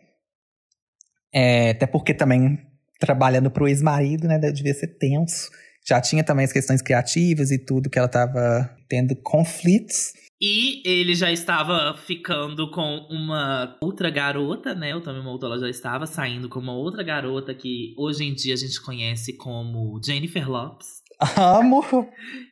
É, 1.34 1.72
até 1.72 1.86
porque 1.86 2.14
também 2.14 2.58
trabalhando 2.98 3.52
pro 3.52 3.68
ex-marido, 3.68 4.26
né? 4.26 4.40
Devia 4.40 4.74
ser 4.74 4.98
tenso. 4.98 5.50
Já 5.86 6.00
tinha 6.00 6.24
também 6.24 6.46
as 6.46 6.54
questões 6.54 6.82
criativas 6.82 7.52
e 7.52 7.60
tudo, 7.64 7.90
que 7.90 8.00
ela 8.00 8.08
tava 8.08 8.74
tendo 8.88 9.16
conflitos. 9.18 10.14
E 10.42 10.82
ele 10.86 11.14
já 11.14 11.32
estava 11.32 11.96
ficando 11.98 12.72
com 12.72 13.06
uma 13.10 13.78
outra 13.82 14.10
garota, 14.10 14.74
né? 14.74 14.96
O 14.96 15.02
Tommy 15.02 15.22
Motola 15.22 15.60
já 15.60 15.70
estava 15.70 16.08
saindo 16.08 16.50
com 16.50 16.60
uma 16.60 16.74
outra 16.74 17.04
garota 17.04 17.54
que 17.54 17.94
hoje 17.98 18.24
em 18.24 18.34
dia 18.34 18.54
a 18.54 18.58
gente 18.58 18.82
conhece 18.82 19.36
como 19.38 20.00
Jennifer 20.04 20.50
Lopes. 20.50 21.05
Amo! 21.38 21.84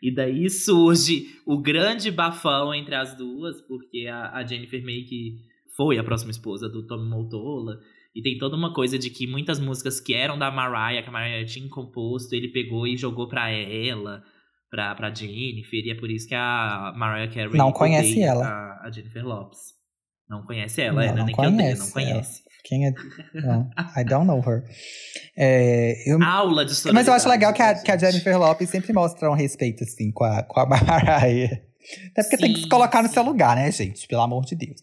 E 0.01 0.13
daí 0.13 0.49
surge 0.49 1.27
o 1.45 1.61
grande 1.61 2.09
bafão 2.11 2.73
entre 2.73 2.95
as 2.95 3.15
duas, 3.15 3.61
porque 3.61 4.07
a, 4.07 4.31
a 4.31 4.45
Jennifer 4.45 4.83
meio 4.83 5.05
que 5.05 5.37
foi 5.75 5.97
a 5.97 6.03
próxima 6.03 6.31
esposa 6.31 6.69
do 6.69 6.85
Tommy 6.85 7.09
Motola. 7.09 7.79
E 8.15 8.21
tem 8.21 8.37
toda 8.37 8.55
uma 8.55 8.73
coisa 8.73 8.97
de 8.97 9.09
que 9.09 9.25
muitas 9.25 9.59
músicas 9.59 9.99
que 9.99 10.13
eram 10.13 10.37
da 10.37 10.51
Mariah, 10.51 11.01
que 11.01 11.09
a 11.09 11.11
Mariah 11.11 11.45
tinha 11.45 11.67
composto, 11.67 12.35
ele 12.35 12.49
pegou 12.49 12.85
e 12.85 12.95
jogou 12.95 13.27
pra 13.27 13.49
ela, 13.49 14.23
pra, 14.69 14.93
pra 14.93 15.13
Jennifer. 15.13 15.83
E 15.83 15.89
é 15.89 15.95
por 15.95 16.11
isso 16.11 16.27
que 16.27 16.35
a 16.35 16.93
Mariah 16.95 17.33
Carey 17.33 17.57
Não 17.57 17.71
conhece 17.71 18.21
ela. 18.21 18.45
A, 18.45 18.87
a 18.87 18.91
Jennifer 18.91 19.25
Lopes. 19.25 19.73
Não 20.29 20.43
conhece 20.43 20.81
ela, 20.81 20.95
Não, 20.95 21.01
é, 21.01 21.15
não 21.15 21.25
nem 21.25 21.35
que 21.35 21.41
odeia, 21.41 21.55
conhece 21.55 21.81
não 21.81 21.91
conhece. 21.91 22.42
Quem 22.63 22.87
é. 22.87 22.93
Não, 23.33 23.69
I 23.97 24.03
don't 24.05 24.25
know 24.25 24.39
her. 24.39 24.63
É, 25.37 25.95
eu- 26.09 26.21
Aula 26.23 26.65
de 26.65 26.73
mas 26.93 27.07
eu 27.07 27.13
acho 27.13 27.27
legal 27.27 27.51
que 27.53 27.61
a, 27.61 27.75
que 27.75 27.91
a. 27.91 27.97
Jennifer 27.97 28.37
Lopes 28.39 28.69
sempre 28.69 28.93
mostra 28.93 29.29
um 29.29 29.35
respeito, 29.35 29.83
assim, 29.83 30.11
com 30.11 30.23
a, 30.23 30.43
com 30.43 30.59
a 30.59 30.65
Mariah. 30.65 31.61
Até 32.11 32.23
porque 32.23 32.37
tem 32.37 32.51
que 32.53 32.57
se 32.59 32.63
Sim, 32.63 32.69
colocar 32.69 33.01
no 33.01 33.09
sim. 33.09 33.13
seu 33.15 33.23
lugar, 33.23 33.55
né, 33.57 33.69
gente? 33.71 34.07
Pelo 34.07 34.21
amor 34.21 34.45
de 34.45 34.55
Deus. 34.55 34.79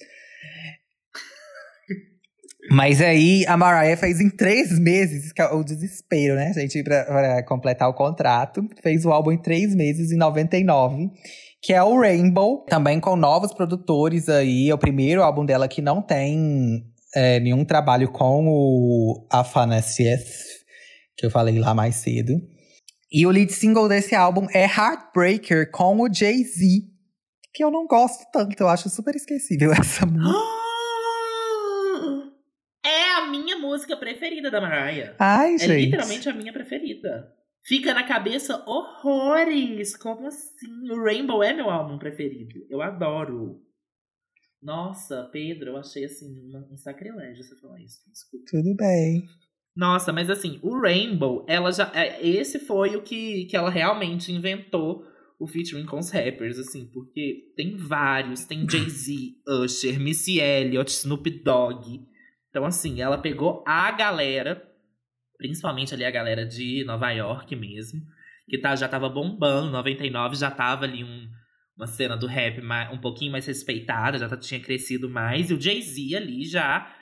Mas 2.70 3.01
aí 3.01 3.44
a 3.47 3.57
Mariah 3.57 3.97
fez 3.97 4.20
em 4.20 4.28
três 4.28 4.78
meses, 4.78 5.32
que 5.32 5.40
é 5.40 5.47
o 5.47 5.65
desespero, 5.65 6.35
né, 6.35 6.52
gente, 6.52 6.82
pra, 6.85 7.05
pra 7.05 7.43
completar 7.44 7.89
o 7.89 7.94
contrato. 7.94 8.62
Fez 8.82 9.05
o 9.07 9.11
álbum 9.11 9.32
em 9.32 9.39
três 9.39 9.74
meses, 9.74 10.12
em 10.12 10.16
99, 10.16 11.11
que 11.62 11.73
é 11.73 11.82
o 11.82 11.98
Rainbow, 11.98 12.65
também 12.69 13.01
com 13.01 13.16
novos 13.16 13.52
produtores 13.55 14.28
aí. 14.28 14.69
É 14.69 14.74
o 14.74 14.78
primeiro 14.78 15.23
álbum 15.23 15.44
dela 15.44 15.66
que 15.66 15.81
não 15.82 16.02
tem 16.02 16.85
é, 17.15 17.41
nenhum 17.41 17.65
trabalho 17.65 18.11
com 18.11 18.47
o 18.47 19.27
Afanasief, 19.31 20.28
que 21.16 21.27
eu 21.27 21.31
falei 21.31 21.59
lá 21.59 21.74
mais 21.74 21.97
cedo. 21.97 22.35
E 23.12 23.27
o 23.27 23.31
lead 23.31 23.53
single 23.53 23.89
desse 23.89 24.15
álbum 24.15 24.47
é 24.55 24.65
Heartbreaker 24.65 25.70
com 25.70 26.01
o 26.01 26.12
Jay-Z, 26.12 26.82
que 27.53 27.65
eu 27.65 27.70
não 27.70 27.87
gosto 27.87 28.24
tanto, 28.32 28.61
eu 28.61 28.69
acho 28.69 28.89
super 28.89 29.15
esquecível 29.16 29.73
essa 29.78 30.07
música. 30.07 30.39
É 32.85 33.12
a 33.16 33.27
minha 33.27 33.59
música 33.59 33.97
preferida 33.97 34.51
da 34.51 34.61
Mariah. 34.61 35.15
Ai, 35.19 35.55
É 35.55 35.59
gente. 35.59 35.85
literalmente 35.87 36.28
a 36.28 36.32
minha 36.32 36.53
preferida. 36.53 37.32
Fica 37.62 37.93
na 37.93 38.05
cabeça 38.05 38.62
horrores. 38.66 39.97
Como 39.97 40.27
assim? 40.27 40.91
O 40.91 41.03
Rainbow 41.05 41.43
é 41.43 41.53
meu 41.53 41.69
álbum 41.69 41.99
preferido. 41.99 42.55
Eu 42.70 42.81
adoro. 42.81 43.61
Nossa, 44.62 45.28
Pedro, 45.32 45.70
eu 45.70 45.77
achei 45.78 46.05
assim 46.05 46.39
uma- 46.49 46.66
um 46.70 46.77
sacrilégio 46.77 47.43
você 47.43 47.57
falar 47.57 47.81
isso. 47.81 47.99
Desculpa. 48.11 48.45
Tudo 48.51 48.74
bem. 48.77 49.24
Nossa, 49.74 50.12
mas 50.12 50.28
assim, 50.28 50.59
o 50.62 50.78
Rainbow, 50.81 51.47
ela 51.49 51.70
já. 51.73 51.91
é, 51.95 52.27
Esse 52.27 52.59
foi 52.59 52.97
o 52.97 53.03
que, 53.03 53.47
que 53.47 53.57
ela 53.57 53.70
realmente 53.70 54.32
inventou 54.32 55.05
o 55.39 55.47
featuring 55.47 55.87
com 55.87 55.99
os 55.99 56.11
rappers, 56.11 56.59
assim, 56.59 56.87
porque 56.93 57.53
tem 57.57 57.77
vários, 57.77 58.45
tem 58.45 58.69
Jay-Z, 58.69 59.15
Usher, 59.65 59.99
Missy 59.99 60.39
Elliott, 60.39 60.91
Snoop 60.91 61.31
Dogg. 61.43 62.03
Então, 62.51 62.65
assim, 62.66 63.01
ela 63.01 63.16
pegou 63.16 63.65
a 63.66 63.91
galera, 63.93 64.62
principalmente 65.39 65.95
ali 65.95 66.05
a 66.05 66.11
galera 66.11 66.45
de 66.45 66.85
Nova 66.85 67.11
York 67.12 67.57
mesmo, 67.57 68.03
que 68.49 68.59
tá, 68.59 68.74
já 68.77 68.89
tava 68.89 69.09
bombando, 69.09 69.70
99 69.70 70.37
já 70.37 70.51
tava 70.51 70.85
ali 70.85 71.05
um, 71.05 71.27
uma 71.81 71.86
cena 71.86 72.15
do 72.15 72.27
rap 72.27 72.61
mais, 72.61 72.93
um 72.93 72.98
pouquinho 72.98 73.32
mais 73.32 73.47
respeitada, 73.47 74.19
já 74.19 74.28
tá- 74.28 74.36
tinha 74.36 74.61
crescido 74.61 75.09
mais, 75.09 75.51
e 75.51 75.55
o 75.55 75.61
Jay-Z 75.61 76.15
ali 76.15 76.44
já 76.44 76.94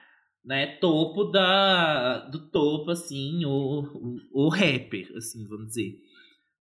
né, 0.45 0.79
topo 0.81 1.25
da 1.25 2.21
do 2.29 2.49
topo 2.51 2.91
assim, 2.93 3.45
o, 3.45 3.83
o, 4.33 4.47
o 4.47 4.49
rapper, 4.49 5.11
assim, 5.17 5.45
vamos 5.47 5.67
dizer, 5.67 5.99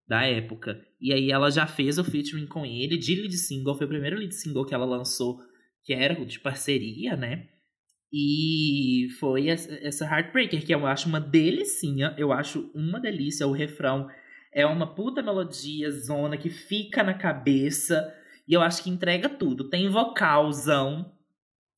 da 0.07 0.23
época. 0.25 0.81
E 0.99 1.13
aí 1.13 1.31
ela 1.31 1.51
já 1.51 1.67
fez 1.67 1.99
o 1.99 2.03
featuring 2.03 2.47
com 2.47 2.65
ele 2.65 2.97
de 2.97 3.15
lead 3.15 3.37
single, 3.37 3.75
foi 3.75 3.85
o 3.85 3.89
primeiro 3.89 4.17
lead 4.17 4.33
single 4.33 4.65
que 4.65 4.73
ela 4.73 4.85
lançou, 4.85 5.39
que 5.83 5.93
era 5.93 6.15
de 6.25 6.39
parceria, 6.39 7.15
né? 7.15 7.47
E 8.11 9.09
foi 9.19 9.49
essa, 9.49 10.05
Heartbreaker, 10.05 10.65
que 10.65 10.73
eu 10.73 10.87
acho 10.87 11.07
uma 11.07 11.19
delicinha, 11.19 12.15
eu 12.17 12.31
acho 12.31 12.71
uma 12.73 12.99
delícia 12.99 13.45
o 13.45 13.51
refrão. 13.51 14.07
É 14.57 14.65
uma 14.65 14.87
puta 14.87 15.21
melodia, 15.21 15.91
zona 15.91 16.37
que 16.37 16.49
fica 16.49 17.03
na 17.03 17.13
cabeça. 17.13 18.13
E 18.47 18.53
eu 18.53 18.61
acho 18.61 18.83
que 18.83 18.89
entrega 18.89 19.29
tudo. 19.29 19.69
Tem 19.69 19.89
vocalzão. 19.89 21.13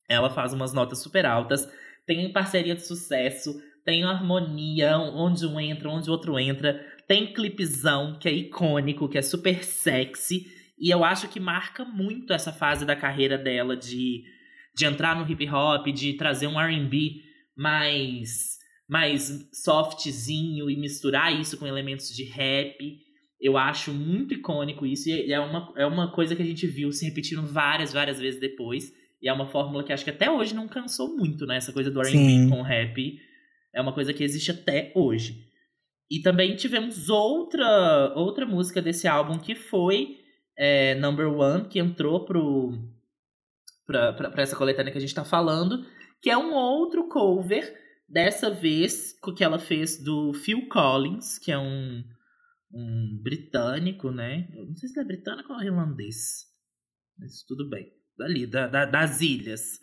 Ela 0.07 0.30
faz 0.30 0.53
umas 0.53 0.73
notas 0.73 0.99
super 0.99 1.26
altas 1.26 1.68
tem 2.10 2.27
parceria 2.34 2.73
de 2.73 2.81
sucesso, 2.81 3.61
tem 3.85 4.03
harmonia, 4.03 4.97
onde 4.97 5.45
um 5.45 5.60
entra, 5.60 5.91
onde 5.91 6.10
o 6.10 6.11
outro 6.11 6.39
entra, 6.39 6.84
tem 7.07 7.31
clipezão 7.31 8.18
que 8.19 8.27
é 8.27 8.31
icônico, 8.31 9.07
que 9.07 9.19
é 9.19 9.22
super 9.22 9.64
sexy, 9.64 10.47
e 10.80 10.89
eu 10.89 11.03
acho 11.03 11.27
que 11.27 11.39
marca 11.39 11.85
muito 11.85 12.34
essa 12.34 12.51
fase 12.51 12.84
da 12.84 12.95
carreira 12.95 13.38
dela 13.38 13.77
de, 13.77 14.23
de 14.76 14.85
entrar 14.85 15.15
no 15.15 15.31
hip 15.31 15.47
hop, 15.51 15.85
de 15.89 16.14
trazer 16.14 16.47
um 16.47 16.60
R&B 16.60 17.22
mais 17.56 18.59
mais 18.89 19.47
softzinho 19.53 20.69
e 20.69 20.75
misturar 20.75 21.39
isso 21.39 21.57
com 21.57 21.67
elementos 21.67 22.09
de 22.09 22.23
rap. 22.23 22.97
Eu 23.39 23.55
acho 23.55 23.93
muito 23.93 24.33
icônico 24.33 24.85
isso 24.85 25.07
e 25.09 25.31
é 25.31 25.39
uma, 25.39 25.71
é 25.77 25.85
uma 25.85 26.11
coisa 26.11 26.35
que 26.35 26.41
a 26.41 26.45
gente 26.45 26.65
viu 26.65 26.91
se 26.91 27.05
repetindo 27.05 27.45
várias, 27.45 27.93
várias 27.93 28.19
vezes 28.19 28.39
depois. 28.39 28.91
E 29.21 29.29
é 29.29 29.33
uma 29.33 29.47
fórmula 29.47 29.83
que 29.83 29.93
acho 29.93 30.03
que 30.03 30.09
até 30.09 30.31
hoje 30.31 30.55
não 30.55 30.67
cansou 30.67 31.15
muito, 31.15 31.45
né? 31.45 31.57
Essa 31.57 31.71
coisa 31.71 31.91
do 31.91 32.01
R&B 32.01 32.49
com 32.49 32.61
rap 32.61 33.19
é 33.73 33.79
uma 33.79 33.93
coisa 33.93 34.13
que 34.13 34.23
existe 34.23 34.49
até 34.49 34.91
hoje. 34.95 35.47
E 36.09 36.21
também 36.21 36.55
tivemos 36.55 37.09
outra 37.09 38.11
outra 38.15 38.45
música 38.45 38.81
desse 38.81 39.07
álbum 39.07 39.37
que 39.37 39.53
foi 39.53 40.17
é, 40.57 40.95
Number 40.95 41.31
One, 41.31 41.67
que 41.67 41.79
entrou 41.79 42.25
pro, 42.25 42.73
pra, 43.85 44.13
pra, 44.13 44.31
pra 44.31 44.41
essa 44.41 44.55
coletânea 44.55 44.91
que 44.91 44.97
a 44.97 45.01
gente 45.01 45.13
tá 45.13 45.23
falando, 45.23 45.85
que 46.21 46.29
é 46.29 46.37
um 46.37 46.53
outro 46.53 47.07
cover, 47.07 47.73
dessa 48.11 48.49
vez 48.49 49.15
o 49.26 49.34
que 49.34 49.44
ela 49.44 49.60
fez 49.60 50.02
do 50.03 50.34
Phil 50.34 50.68
Collins, 50.68 51.38
que 51.38 51.52
é 51.52 51.57
um, 51.57 52.03
um 52.73 53.19
britânico, 53.22 54.11
né? 54.11 54.48
Eu 54.53 54.65
não 54.68 54.76
sei 54.76 54.90
se 54.90 54.99
ele 54.99 55.06
é 55.06 55.07
britânico 55.15 55.53
ou 55.53 55.61
irlandês, 55.61 56.45
mas 57.18 57.44
tudo 57.44 57.69
bem 57.69 57.91
ali, 58.22 58.45
da, 58.45 58.68
da- 58.68 58.86
das 58.86 59.22
ilhas. 59.22 59.80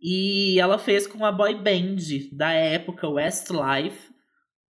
E 0.00 0.58
ela 0.58 0.78
fez 0.78 1.06
com 1.06 1.24
a 1.24 1.32
boy 1.32 1.54
band 1.54 1.96
da 2.32 2.52
época, 2.52 3.08
Westlife. 3.08 4.12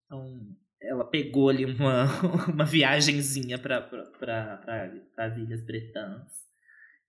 Então, 0.05 0.39
ela 0.81 1.05
pegou 1.09 1.49
ali 1.49 1.65
uma, 1.65 2.05
uma 2.51 2.65
viagenzinha 2.65 3.57
para 3.57 3.89
as 5.17 5.37
Ilhas 5.37 5.65
Bretãs. 5.65 6.31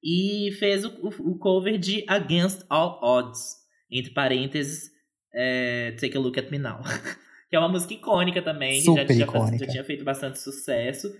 E 0.03 0.53
fez 0.59 0.85
o, 0.85 1.09
o 1.21 1.39
cover 1.39 1.79
de 1.79 2.05
Against 2.09 2.65
All 2.69 3.01
Odds. 3.03 3.57
Entre 3.91 4.13
parênteses, 4.13 4.91
é, 5.35 5.93
Take 6.01 6.17
a 6.17 6.21
Look 6.21 6.39
at 6.39 6.51
Me 6.51 6.59
Now. 6.59 6.81
que 7.51 7.57
é 7.57 7.59
uma 7.59 7.69
música 7.69 7.95
icônica 7.95 8.41
também. 8.43 8.75
que 8.75 8.85
Super 8.85 9.09
já, 9.09 9.15
já, 9.15 9.25
icônica. 9.25 9.65
já 9.65 9.71
tinha 9.73 9.85
feito 9.85 10.05
bastante 10.05 10.39
sucesso. 10.39 11.13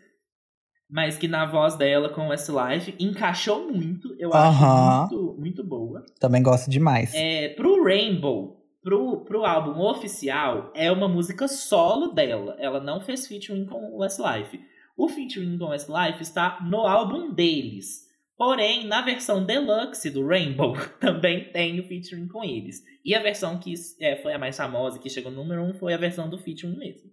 mas 0.91 1.17
que 1.19 1.29
na 1.29 1.47
voz 1.47 1.77
dela 1.77 2.09
com 2.09 2.29
Westlife 2.29 2.95
encaixou 2.99 3.73
muito. 3.73 4.15
Eu 4.19 4.33
acho 4.33 5.11
muito, 5.11 5.37
muito 5.39 5.65
boa. 5.65 6.05
Também 6.21 6.43
gosto 6.43 6.71
demais. 6.71 7.13
É, 7.15 7.51
pro 7.51 7.85
Rainbow, 7.85 8.65
pro, 8.83 9.25
pro 9.25 9.45
álbum 9.45 9.81
oficial, 9.81 10.73
é 10.75 10.91
uma 10.91 11.09
música 11.09 11.49
solo 11.49 12.13
dela. 12.13 12.57
Ela 12.59 12.81
não 12.81 13.01
fez 13.01 13.27
featuring 13.27 13.67
com 13.67 13.93
o 13.93 13.99
Westlife. 13.99 14.61
O 14.97 15.09
featuring 15.09 15.59
com 15.59 15.65
o 15.65 15.71
Westlife 15.71 16.23
está 16.23 16.61
no 16.63 16.87
álbum 16.87 17.33
deles. 17.33 18.04
Porém, 18.37 18.87
na 18.87 19.01
versão 19.03 19.45
deluxe 19.45 20.11
do 20.11 20.27
Rainbow, 20.27 20.75
também 21.01 21.53
tem 21.53 21.79
o 21.79 21.87
featuring 21.87 22.27
com 22.27 22.43
eles. 22.43 22.83
E 23.05 23.15
a 23.15 23.23
versão 23.23 23.59
que 23.59 23.75
é, 24.01 24.17
foi 24.17 24.33
a 24.33 24.39
mais 24.39 24.57
famosa, 24.57 24.99
que 24.99 25.09
chegou 25.09 25.31
no 25.31 25.39
número 25.43 25.63
1, 25.63 25.71
um, 25.71 25.75
foi 25.75 25.95
a 25.95 25.99
versão 25.99 26.29
do 26.29 26.39
featuring 26.39 26.77
mesmo. 26.77 27.11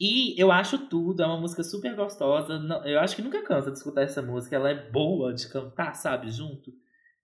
E 0.00 0.34
eu 0.40 0.50
acho 0.50 0.88
tudo, 0.88 1.22
é 1.22 1.26
uma 1.26 1.40
música 1.40 1.62
super 1.62 1.94
gostosa. 1.94 2.58
Não- 2.58 2.84
Eu 2.84 2.98
acho 2.98 3.14
que 3.14 3.22
nunca 3.22 3.42
cansa 3.44 3.70
de 3.70 3.78
escutar 3.78 4.02
essa 4.02 4.20
música. 4.20 4.56
Ela 4.56 4.70
é 4.70 4.90
boa 4.90 5.32
de 5.32 5.48
cantar, 5.48 5.94
sabe, 5.94 6.30
junto. 6.30 6.72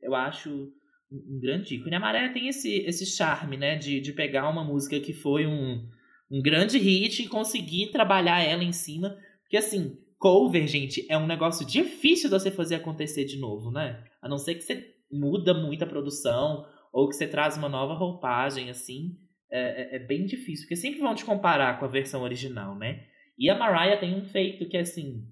Eu 0.01 0.15
acho 0.15 0.73
um 1.11 1.41
grande 1.41 1.75
ícone. 1.75 1.97
A 1.97 2.01
Maré 2.01 2.29
tem 2.29 2.47
esse, 2.47 2.73
esse 2.87 3.05
charme, 3.05 3.57
né, 3.57 3.75
de, 3.77 4.01
de 4.01 4.13
pegar 4.13 4.49
uma 4.49 4.63
música 4.63 5.01
que 5.01 5.13
foi 5.13 5.47
um, 5.49 5.85
um 6.31 6.41
grande 6.41 6.79
hit 6.79 7.25
e 7.25 7.29
conseguir 7.29 7.91
trabalhar 7.91 8.41
ela 8.41 8.63
em 8.63 8.73
cima. 8.73 9.19
Porque, 9.43 9.57
assim, 9.57 9.99
cover, 10.21 10.67
gente, 10.69 11.05
é 11.11 11.17
um 11.17 11.27
negócio 11.27 11.67
difícil 11.67 12.29
de 12.29 12.39
você 12.39 12.51
fazer 12.51 12.75
acontecer 12.77 13.25
de 13.25 13.39
novo, 13.39 13.71
né? 13.73 14.05
A 14.23 14.29
não 14.29 14.37
ser 14.39 14.55
que 14.55 14.61
você 14.63 14.95
muda 15.11 15.55
muito 15.55 15.83
a 15.83 15.87
produção 15.87 16.67
ou 16.93 17.09
que 17.09 17.17
você 17.17 17.27
traz 17.27 17.57
uma 17.57 17.69
nova 17.69 17.95
roupagem, 17.95 18.69
assim. 18.69 19.17
É, 19.51 19.95
é- 19.95 19.97
é 19.97 19.99
bem 19.99 20.27
difícil, 20.27 20.65
porque 20.67 20.77
sempre 20.77 21.01
vão 21.01 21.15
te 21.15 21.25
comparar 21.25 21.79
com 21.79 21.87
a 21.87 21.89
versão 21.89 22.23
original, 22.23 22.77
né? 22.77 23.03
E 23.39 23.49
a 23.49 23.59
Mariah 23.59 23.99
tem 23.99 24.15
um 24.15 24.25
feito 24.27 24.69
que 24.69 24.77
é, 24.77 24.81
assim, 24.81 25.25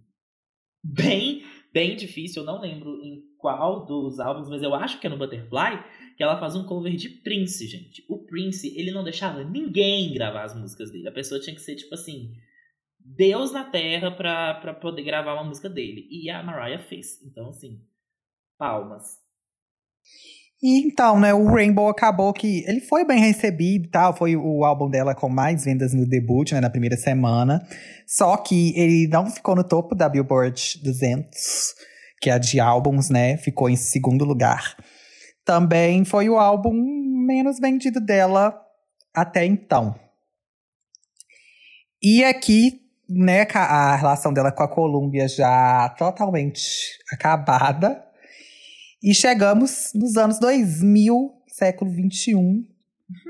bem, 0.83 1.43
bem 1.73 1.95
difícil. 1.95 2.43
Eu 2.43 2.47
não 2.47 2.61
lembro 2.61 2.99
em 3.05 3.21
qual 3.37 3.85
dos 3.85 4.19
álbuns, 4.19 4.49
mas 4.49 4.63
eu 4.63 4.75
acho 4.75 4.99
que 4.99 5.07
é 5.07 5.11
no 5.11 5.19
Butterfly, 5.19 5.85
que 6.17 6.23
ela 6.23 6.41
faz 6.41 6.57
um 6.57 6.65
cover 6.65 6.97
de 6.97 7.11
Prince, 7.11 7.67
gente. 7.69 8.03
O 8.09 8.25
Prince, 8.25 8.75
ele 8.77 8.91
não 8.91 9.05
deixava 9.05 9.45
ninguém 9.45 10.13
gravar 10.15 10.45
as 10.45 10.59
músicas 10.59 10.91
dele. 10.91 11.07
A 11.07 11.13
pessoa 11.13 11.41
tinha 11.41 11.55
que 11.55 11.61
ser, 11.63 11.77
tipo 11.77 11.95
assim, 11.95 12.33
Deus 13.17 13.53
na 13.53 13.65
Terra 13.65 14.11
pra 14.11 14.75
poder 14.75 15.03
gravar 15.03 15.35
uma 15.35 15.45
música 15.45 15.69
dele. 15.69 16.07
E 16.11 16.29
a 16.29 16.43
Mariah 16.43 16.83
fez. 16.83 17.23
Então, 17.25 17.49
assim, 17.49 17.81
palmas. 18.59 19.19
E 20.61 20.81
então, 20.85 21.21
né, 21.21 21.33
o 21.33 21.47
Rainbow 21.47 21.89
acabou 21.89 22.33
que 22.33 22.65
ele 22.67 22.81
foi 22.81 23.05
bem 23.05 23.21
recebido 23.21 23.87
e 23.87 23.91
tal, 23.91 24.17
foi 24.17 24.35
o 24.35 24.65
álbum 24.65 24.91
dela 24.91 25.15
com 25.15 25.29
mais 25.29 25.65
vendas 25.65 25.95
no 25.95 26.05
debut, 26.05 26.51
né, 26.51 26.61
na 26.61 26.69
primeira 26.69 26.97
semana. 26.97 27.65
Só 28.07 28.37
que 28.37 28.77
ele 28.77 29.07
não 29.07 29.31
ficou 29.31 29.55
no 29.55 29.63
topo 29.63 29.95
da 29.95 30.09
Billboard 30.09 30.81
200, 30.83 31.75
que 32.21 32.29
é 32.29 32.33
a 32.33 32.39
de 32.39 32.59
álbuns, 32.59 33.09
né, 33.09 33.37
ficou 33.37 33.71
em 33.71 33.77
segundo 33.77 34.25
lugar. 34.25 34.77
Também 35.45 36.05
foi 36.05 36.29
o 36.29 36.39
álbum 36.39 36.75
menos 37.25 37.61
vendido 37.61 38.01
dela 38.01 38.61
até 39.15 39.47
então. 39.47 39.95
E 42.03 42.25
aqui, 42.25 42.88
né, 43.09 43.47
a 43.55 43.97
relação 43.97 44.33
dela 44.33 44.53
com 44.53 44.63
a 44.63 44.69
Columbia 44.69 45.27
já 45.27 45.89
totalmente 45.99 46.99
acabada. 47.13 48.05
E 49.03 49.15
chegamos 49.15 49.93
nos 49.95 50.17
anos 50.17 50.39
2000, 50.39 51.33
século 51.47 51.91
21, 51.91 52.67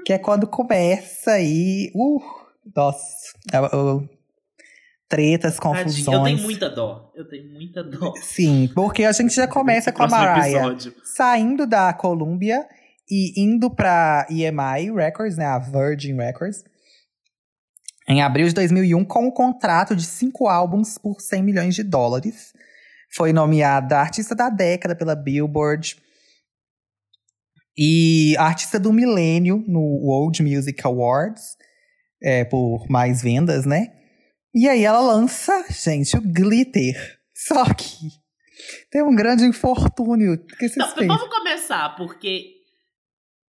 que 0.04 0.12
é 0.12 0.18
quando 0.18 0.46
começa 0.46 1.32
aí. 1.32 1.92
Uh, 1.94 2.20
nossa. 2.74 3.32
é, 3.52 3.60
uh, 3.60 4.08
tretas, 5.08 5.56
Tadinho, 5.56 5.84
confusões. 5.84 6.16
Eu 6.16 6.24
tenho 6.24 6.38
muita 6.38 6.70
dó. 6.70 7.12
Eu 7.14 7.28
tenho 7.28 7.52
muita 7.52 7.82
dó. 7.82 8.12
Sim, 8.20 8.70
porque 8.74 9.04
a 9.04 9.12
gente 9.12 9.34
já 9.34 9.46
começa 9.46 9.90
com 9.90 10.02
a 10.02 10.08
Mariah 10.08 10.48
episódio. 10.48 10.94
saindo 11.04 11.66
da 11.66 11.92
Columbia 11.92 12.66
e 13.10 13.40
indo 13.40 13.70
pra 13.70 14.26
EMI 14.30 14.92
Records, 14.94 15.36
né, 15.36 15.46
a 15.46 15.58
Virgin 15.58 16.16
Records, 16.16 16.62
em 18.08 18.22
abril 18.22 18.48
de 18.48 18.54
2001, 18.54 19.04
com 19.04 19.26
um 19.26 19.30
contrato 19.30 19.94
de 19.94 20.06
cinco 20.06 20.48
álbuns 20.48 20.96
por 20.96 21.20
100 21.20 21.42
milhões 21.42 21.74
de 21.74 21.82
dólares. 21.82 22.54
Foi 23.14 23.32
nomeada 23.32 23.98
Artista 23.98 24.34
da 24.34 24.48
Década 24.48 24.96
pela 24.96 25.14
Billboard. 25.14 25.96
E 27.76 28.34
Artista 28.38 28.80
do 28.80 28.92
Milênio 28.92 29.62
no 29.68 29.80
World 29.80 30.42
Music 30.42 30.80
Awards, 30.84 31.56
é, 32.22 32.44
por 32.44 32.88
mais 32.88 33.22
vendas, 33.22 33.66
né? 33.66 33.92
E 34.54 34.66
aí 34.68 34.84
ela 34.84 35.00
lança, 35.00 35.66
gente, 35.70 36.16
o 36.16 36.20
Glitter. 36.20 37.20
Só 37.34 37.72
que 37.74 38.08
tem 38.90 39.02
um 39.02 39.14
grande 39.14 39.44
infortúnio. 39.44 40.32
O 40.34 40.38
que 40.38 40.68
vocês 40.68 40.76
Não, 40.76 40.94
pensam? 40.94 41.18
vamos 41.18 41.36
começar, 41.36 41.94
porque 41.94 42.54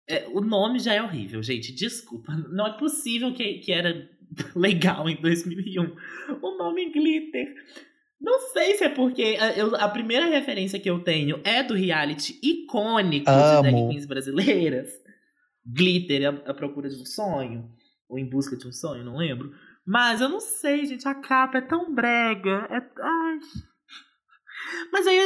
é, 0.09 0.27
o 0.29 0.41
nome 0.41 0.79
já 0.79 0.95
é 0.95 1.03
horrível, 1.03 1.43
gente. 1.43 1.73
Desculpa. 1.75 2.33
Não 2.51 2.67
é 2.67 2.79
possível 2.79 3.33
que, 3.33 3.61
que 3.61 3.73
era 3.73 3.95
legal 4.57 5.09
em 5.09 5.17
2001. 5.21 5.95
O 6.43 6.57
nome 6.59 6.91
Glitter. 6.91 7.55
Não 8.21 8.41
sei 8.53 8.75
se 8.75 8.85
é 8.85 8.89
porque 8.89 9.37
a, 9.41 9.53
eu- 9.57 9.77
a 9.77 9.89
primeira 9.89 10.27
referência 10.27 10.79
que 10.81 10.91
eu 10.91 11.01
tenho 11.05 11.41
é 11.45 11.63
do 11.63 11.75
reality 11.75 12.39
icônico 12.43 13.31
Amo. 13.31 13.63
de 13.63 13.71
drag 13.71 13.89
queens 13.89 14.07
brasileiras. 14.07 14.91
Glitter, 15.67 16.27
a, 16.27 16.51
a 16.51 16.55
procura 16.55 16.89
de 16.89 16.97
um 17.01 17.05
sonho. 17.07 17.71
Ou 18.09 18.19
em 18.19 18.29
busca 18.29 18.57
de 18.57 18.67
um 18.67 18.73
sonho, 18.73 19.05
não 19.05 19.17
lembro. 19.19 19.53
Mas 19.87 20.21
eu 20.21 20.29
não 20.29 20.41
sei, 20.41 20.85
gente. 20.87 21.07
A 21.07 21.15
capa 21.15 21.59
é 21.59 21.61
tão 21.63 21.95
brega. 21.95 22.67
É, 22.71 22.83
ai. 23.03 23.39
Mas 24.93 25.07
aí 25.07 25.17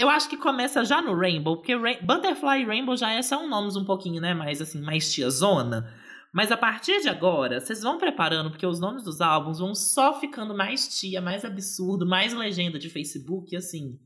eu, 0.00 0.08
acho 0.10 0.28
que 0.28 0.36
começa 0.36 0.84
já 0.84 1.00
no 1.00 1.14
Rainbow, 1.16 1.56
porque 1.56 1.74
Rain- 1.74 1.98
Butterfly 2.02 2.60
e 2.62 2.64
Rainbow 2.64 2.96
já 2.96 3.10
é- 3.12 3.22
são 3.22 3.48
nomes 3.48 3.74
um 3.76 3.84
pouquinho, 3.84 4.20
né, 4.20 4.34
mais 4.34 4.60
assim, 4.60 4.80
mais 4.82 5.12
tiazona. 5.12 5.88
Mas 6.32 6.50
a 6.50 6.56
partir 6.56 7.02
de 7.02 7.08
agora, 7.08 7.60
vocês 7.60 7.82
vão 7.82 7.98
preparando, 7.98 8.50
porque 8.50 8.66
os 8.66 8.80
nomes 8.80 9.04
dos 9.04 9.20
álbuns 9.20 9.58
vão 9.58 9.74
só 9.74 10.18
ficando 10.18 10.56
mais 10.56 10.88
tia, 10.98 11.20
mais 11.20 11.44
absurdo, 11.44 12.06
mais 12.06 12.32
legenda 12.32 12.78
de 12.78 12.88
Facebook, 12.88 13.54
assim. 13.54 13.98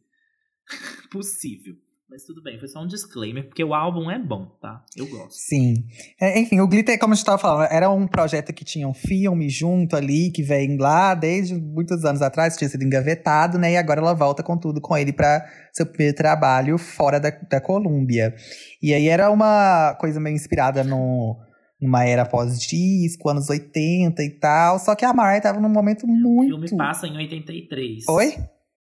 possível. 1.11 1.77
Mas 2.09 2.23
tudo 2.23 2.41
bem, 2.41 2.57
foi 2.57 2.69
só 2.69 2.81
um 2.81 2.87
disclaimer, 2.87 3.47
porque 3.47 3.65
o 3.65 3.75
álbum 3.75 4.09
é 4.09 4.17
bom, 4.17 4.47
tá? 4.61 4.85
Eu 4.97 5.09
gosto. 5.09 5.33
Sim. 5.33 5.85
É, 6.21 6.39
enfim, 6.39 6.61
o 6.61 6.69
Glitter, 6.69 6.97
como 7.01 7.13
a 7.13 7.17
gente 7.17 7.23
estava 7.23 7.37
falando, 7.37 7.69
era 7.69 7.91
um 7.91 8.07
projeto 8.07 8.53
que 8.53 8.65
tinha 8.65 8.87
um 8.87 8.95
filme 8.95 9.49
junto 9.49 9.97
ali, 9.97 10.31
que 10.31 10.41
vem 10.41 10.79
lá 10.79 11.15
desde 11.15 11.57
muitos 11.57 12.05
anos 12.05 12.23
atrás, 12.23 12.57
tinha 12.57 12.71
sido 12.71 12.85
engavetado, 12.85 13.59
né? 13.59 13.73
E 13.73 13.77
agora 13.77 14.01
ela 14.01 14.15
volta 14.15 14.41
com 14.41 14.57
tudo 14.57 14.81
com 14.81 14.97
ele 14.97 15.13
para 15.13 15.45
seu 15.73 15.85
primeiro 15.85 16.17
trabalho 16.17 16.79
fora 16.79 17.19
da, 17.19 17.31
da 17.31 17.61
Colômbia. 17.61 18.33
E 18.81 18.95
aí 18.95 19.09
era 19.09 19.29
uma 19.29 19.97
coisa 19.99 20.21
meio 20.21 20.37
inspirada 20.37 20.85
no, 20.85 21.37
numa 21.81 22.05
era 22.05 22.25
pós-disco, 22.25 23.29
anos 23.29 23.49
80 23.51 24.23
e 24.23 24.31
tal. 24.39 24.79
Só 24.79 24.95
que 24.95 25.05
a 25.05 25.13
Mariah 25.13 25.43
tava 25.43 25.61
num 25.61 25.69
momento 25.69 26.05
O 26.05 26.09
muito. 26.09 26.49
filme 26.51 26.77
passa 26.77 27.07
em 27.07 27.17
83. 27.17 28.09
Oi? 28.09 28.35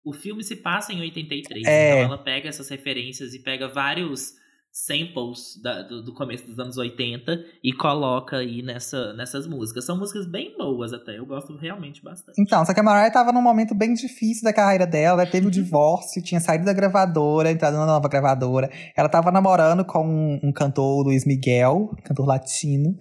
O 0.04 0.12
filme 0.12 0.42
se 0.42 0.56
passa 0.56 0.92
em 0.92 1.00
83, 1.00 1.66
É. 1.66 1.90
então 2.00 2.04
ela 2.14 2.18
pega 2.24 2.48
essas 2.48 2.68
referências 2.70 3.34
e 3.34 3.40
pega 3.42 3.68
vários 3.68 4.32
samples 4.72 5.60
da- 5.62 5.82
do, 5.82 6.02
do 6.04 6.14
começo 6.14 6.46
dos 6.46 6.58
anos 6.58 6.76
80 6.76 7.38
e 7.64 7.72
coloca 7.72 8.36
aí 8.38 8.62
nessa, 8.62 9.12
nessas 9.14 9.46
músicas. 9.46 9.84
São 9.84 9.98
músicas 9.98 10.26
bem 10.26 10.56
boas 10.56 10.92
até, 10.92 11.18
eu 11.18 11.26
gosto 11.26 11.56
realmente 11.56 12.02
bastante. 12.02 12.40
Então, 12.40 12.64
só 12.64 12.72
que 12.72 12.80
a 12.80 12.82
Mariah 12.82 13.10
tava 13.12 13.32
num 13.32 13.42
momento 13.42 13.74
bem 13.74 13.92
difícil 13.94 14.44
da 14.44 14.52
carreira 14.52 14.86
dela, 14.86 15.26
teve 15.26 15.46
o 15.46 15.50
divórcio, 15.52 16.22
tinha 16.22 16.40
saído 16.40 16.64
da 16.64 16.72
gravadora, 16.72 17.50
entrado 17.50 17.76
na 17.76 17.86
nova 17.86 18.08
gravadora. 18.08 18.70
Ela 18.96 19.08
tava 19.08 19.32
namorando 19.32 19.84
com 19.84 20.06
um, 20.06 20.40
um 20.48 20.52
cantor, 20.52 21.04
Luiz 21.04 21.24
Miguel, 21.26 21.90
cantor 22.04 22.26
latino, 22.26 22.96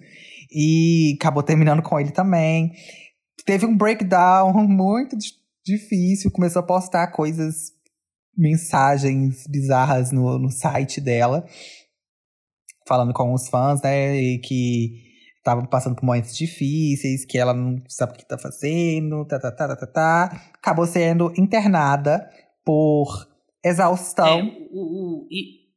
e 0.52 1.14
acabou 1.20 1.42
terminando 1.42 1.82
com 1.82 1.98
ele 2.00 2.10
também. 2.10 2.72
Teve 3.44 3.66
um 3.66 3.76
breakdown 3.76 4.52
muito 4.66 5.16
di- 5.16 5.32
difícil, 5.64 6.30
começou 6.32 6.60
a 6.60 6.66
postar 6.66 7.06
coisas, 7.08 7.72
mensagens 8.38 9.44
bizarras 9.48 10.12
no, 10.12 10.38
no 10.38 10.50
site 10.50 11.00
dela, 11.00 11.44
falando 12.86 13.12
com 13.12 13.32
os 13.34 13.48
fãs, 13.48 13.82
né? 13.82 14.16
E 14.16 14.38
que 14.38 15.06
tava 15.44 15.66
passando 15.66 15.96
por 15.96 16.04
momentos 16.04 16.36
difíceis, 16.36 17.24
que 17.24 17.38
ela 17.38 17.52
não 17.54 17.82
sabe 17.88 18.12
o 18.12 18.16
que 18.16 18.26
tá 18.26 18.38
fazendo, 18.38 19.24
tá, 19.26 19.38
tá, 19.38 19.50
tá, 19.50 19.68
tá, 19.68 19.76
tá, 19.76 19.86
tá. 19.86 20.50
Acabou 20.54 20.86
sendo 20.86 21.32
internada 21.38 22.28
por 22.64 23.26
É, 23.64 23.70
exaustão. 23.70 24.40
o, 24.70 25.24
o- 25.24 25.28
e, 25.30 25.68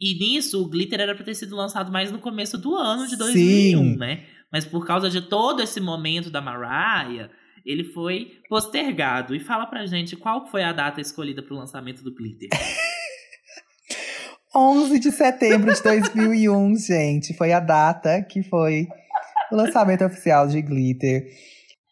e 0.00 0.18
nisso, 0.18 0.62
o 0.62 0.68
Glitter 0.68 1.00
era 1.00 1.14
pra 1.14 1.24
ter 1.24 1.34
sido 1.34 1.54
lançado 1.56 1.90
mais 1.92 2.10
no 2.12 2.18
começo 2.20 2.56
do 2.58 2.74
ano 2.76 3.04
de 3.06 3.16
Sim. 3.16 3.18
2001, 3.18 3.96
né? 3.96 4.24
Mas 4.52 4.64
por 4.64 4.86
causa 4.86 5.10
de 5.10 5.20
todo 5.22 5.60
esse 5.60 5.80
momento 5.80 6.30
da 6.30 6.40
Mariah, 6.40 7.28
ele 7.66 7.84
foi 7.92 8.32
postergado. 8.48 9.34
E 9.34 9.40
fala 9.40 9.66
pra 9.66 9.84
gente 9.86 10.16
qual 10.16 10.46
foi 10.46 10.62
a 10.62 10.72
data 10.72 11.00
escolhida 11.00 11.42
pro 11.42 11.56
lançamento 11.56 12.02
do 12.02 12.14
Glitter. 12.14 12.48
11 14.54 14.98
de 14.98 15.12
setembro 15.12 15.74
de 15.74 15.82
2001, 15.82 16.76
gente. 16.76 17.34
Foi 17.34 17.52
a 17.52 17.60
data 17.60 18.22
que 18.22 18.42
foi 18.42 18.86
o 19.52 19.56
lançamento 19.56 20.04
oficial 20.04 20.48
de 20.48 20.62
Glitter. 20.62 21.26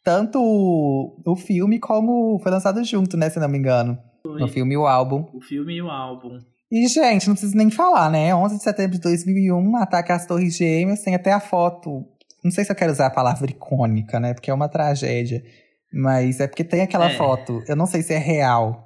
tanto 0.02 0.38
o, 0.40 1.20
o 1.26 1.36
filme 1.36 1.78
como 1.78 2.38
foi 2.42 2.50
lançado 2.50 2.82
junto, 2.84 3.16
né, 3.16 3.28
se 3.28 3.38
não 3.38 3.48
me 3.48 3.58
engano. 3.58 3.98
Foi. 4.22 4.42
O 4.42 4.48
filme 4.48 4.74
e 4.74 4.76
o 4.78 4.86
álbum. 4.86 5.26
O 5.34 5.40
filme 5.42 5.74
e 5.74 5.82
o 5.82 5.90
álbum. 5.90 6.38
E, 6.72 6.88
gente, 6.88 7.28
não 7.28 7.34
preciso 7.34 7.56
nem 7.56 7.70
falar, 7.70 8.10
né? 8.10 8.34
11 8.34 8.56
de 8.56 8.62
setembro 8.62 8.96
de 8.96 9.02
2001, 9.02 9.76
ataque 9.76 10.10
às 10.10 10.26
Torres 10.26 10.56
Gêmeas, 10.56 11.02
tem 11.02 11.14
até 11.14 11.32
a 11.32 11.40
foto. 11.40 12.04
Não 12.42 12.50
sei 12.50 12.64
se 12.64 12.72
eu 12.72 12.76
quero 12.76 12.90
usar 12.92 13.06
a 13.06 13.10
palavra 13.10 13.50
icônica, 13.50 14.18
né? 14.18 14.34
Porque 14.34 14.50
é 14.50 14.54
uma 14.54 14.68
tragédia. 14.68 15.44
Mas 15.96 16.40
é 16.40 16.48
porque 16.48 16.64
tem 16.64 16.80
aquela 16.82 17.10
É. 17.10 17.16
foto, 17.16 17.62
eu 17.68 17.76
não 17.76 17.86
sei 17.86 18.02
se 18.02 18.12
é 18.12 18.18
real, 18.18 18.84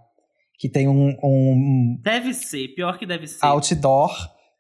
que 0.58 0.68
tem 0.68 0.86
um, 0.88 1.16
um 1.22 1.98
Deve 2.02 2.34
ser, 2.34 2.68
pior 2.74 2.98
que 2.98 3.06
deve 3.06 3.26
ser. 3.26 3.44
outdoor 3.46 4.10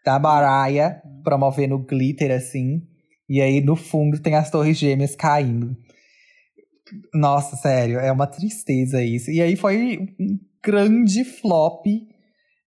da 0.04 0.18
Mariah 0.18 1.02
promovendo 1.22 1.78
glitter, 1.78 2.30
assim. 2.30 2.80
E 3.28 3.42
aí, 3.42 3.60
no 3.60 3.76
fundo, 3.76 4.18
tem 4.18 4.34
as 4.34 4.50
Torres 4.50 4.78
Gêmeas 4.78 5.14
caindo. 5.14 5.76
Nossa, 7.12 7.56
sério, 7.56 7.98
é 7.98 8.10
uma 8.10 8.26
tristeza 8.26 9.02
isso. 9.04 9.30
E 9.30 9.42
aí 9.42 9.54
foi 9.56 9.98
um 10.18 10.38
grande 10.64 11.22
flop 11.24 11.84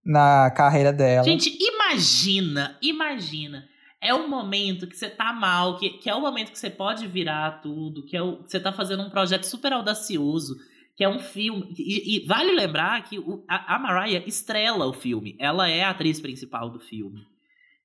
na 0.06 0.52
carreira 0.52 0.94
dela. 0.94 1.24
Gente, 1.24 1.52
imagina, 1.60 2.78
imagina. 2.84 3.64
É 4.02 4.14
o 4.14 4.28
momento 4.28 4.88
que 4.88 4.98
você 4.98 5.10
tá 5.10 5.32
mal, 5.32 5.78
que, 5.78 5.92
que 5.92 6.10
é 6.10 6.16
o 6.16 6.22
momento 6.22 6.52
que 6.52 6.58
você 6.58 6.70
pode 6.72 7.08
virar 7.08 7.62
tudo, 7.62 8.04
que 8.04 8.18
é 8.18 8.22
o, 8.22 8.38
que 8.38 8.50
você 8.52 8.60
tá 8.60 8.72
fazendo 8.72 9.04
um 9.04 9.10
projeto 9.12 9.44
super 9.44 9.72
audacioso, 9.74 10.56
que 10.96 11.04
é 11.04 11.10
um 11.10 11.20
filme. 11.20 11.72
E, 11.78 12.18
e 12.18 12.26
vale 12.26 12.52
lembrar 12.52 13.04
que 13.04 13.20
o- 13.20 13.46
a, 13.48 13.76
a 13.76 13.80
Mariah 13.80 14.24
estrela 14.28 14.88
o 14.88 14.94
filme. 14.94 15.36
Ela 15.40 15.70
é 15.70 15.84
a 15.84 15.92
atriz 15.92 16.20
principal 16.20 16.70
do 16.72 16.80
filme. 16.80 17.22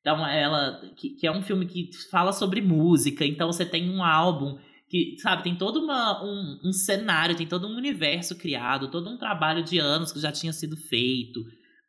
Então, 0.00 0.26
ela. 0.26 0.80
Que, 0.96 1.10
que 1.10 1.26
é 1.26 1.32
um 1.32 1.42
filme 1.42 1.66
que 1.66 1.90
fala 2.10 2.32
sobre 2.32 2.62
música. 2.62 3.24
Então, 3.24 3.52
você 3.52 3.66
tem 3.66 3.90
um 3.90 4.02
álbum 4.02 4.58
que, 4.88 5.16
sabe, 5.18 5.42
tem 5.42 5.56
todo 5.56 5.82
uma, 5.82 6.24
um, 6.24 6.60
um 6.64 6.72
cenário, 6.72 7.36
tem 7.36 7.46
todo 7.46 7.66
um 7.66 7.76
universo 7.76 8.36
criado, 8.36 8.90
todo 8.90 9.10
um 9.10 9.18
trabalho 9.18 9.62
de 9.62 9.78
anos 9.78 10.12
que 10.12 10.20
já 10.20 10.30
tinha 10.32 10.52
sido 10.52 10.76
feito 10.76 11.44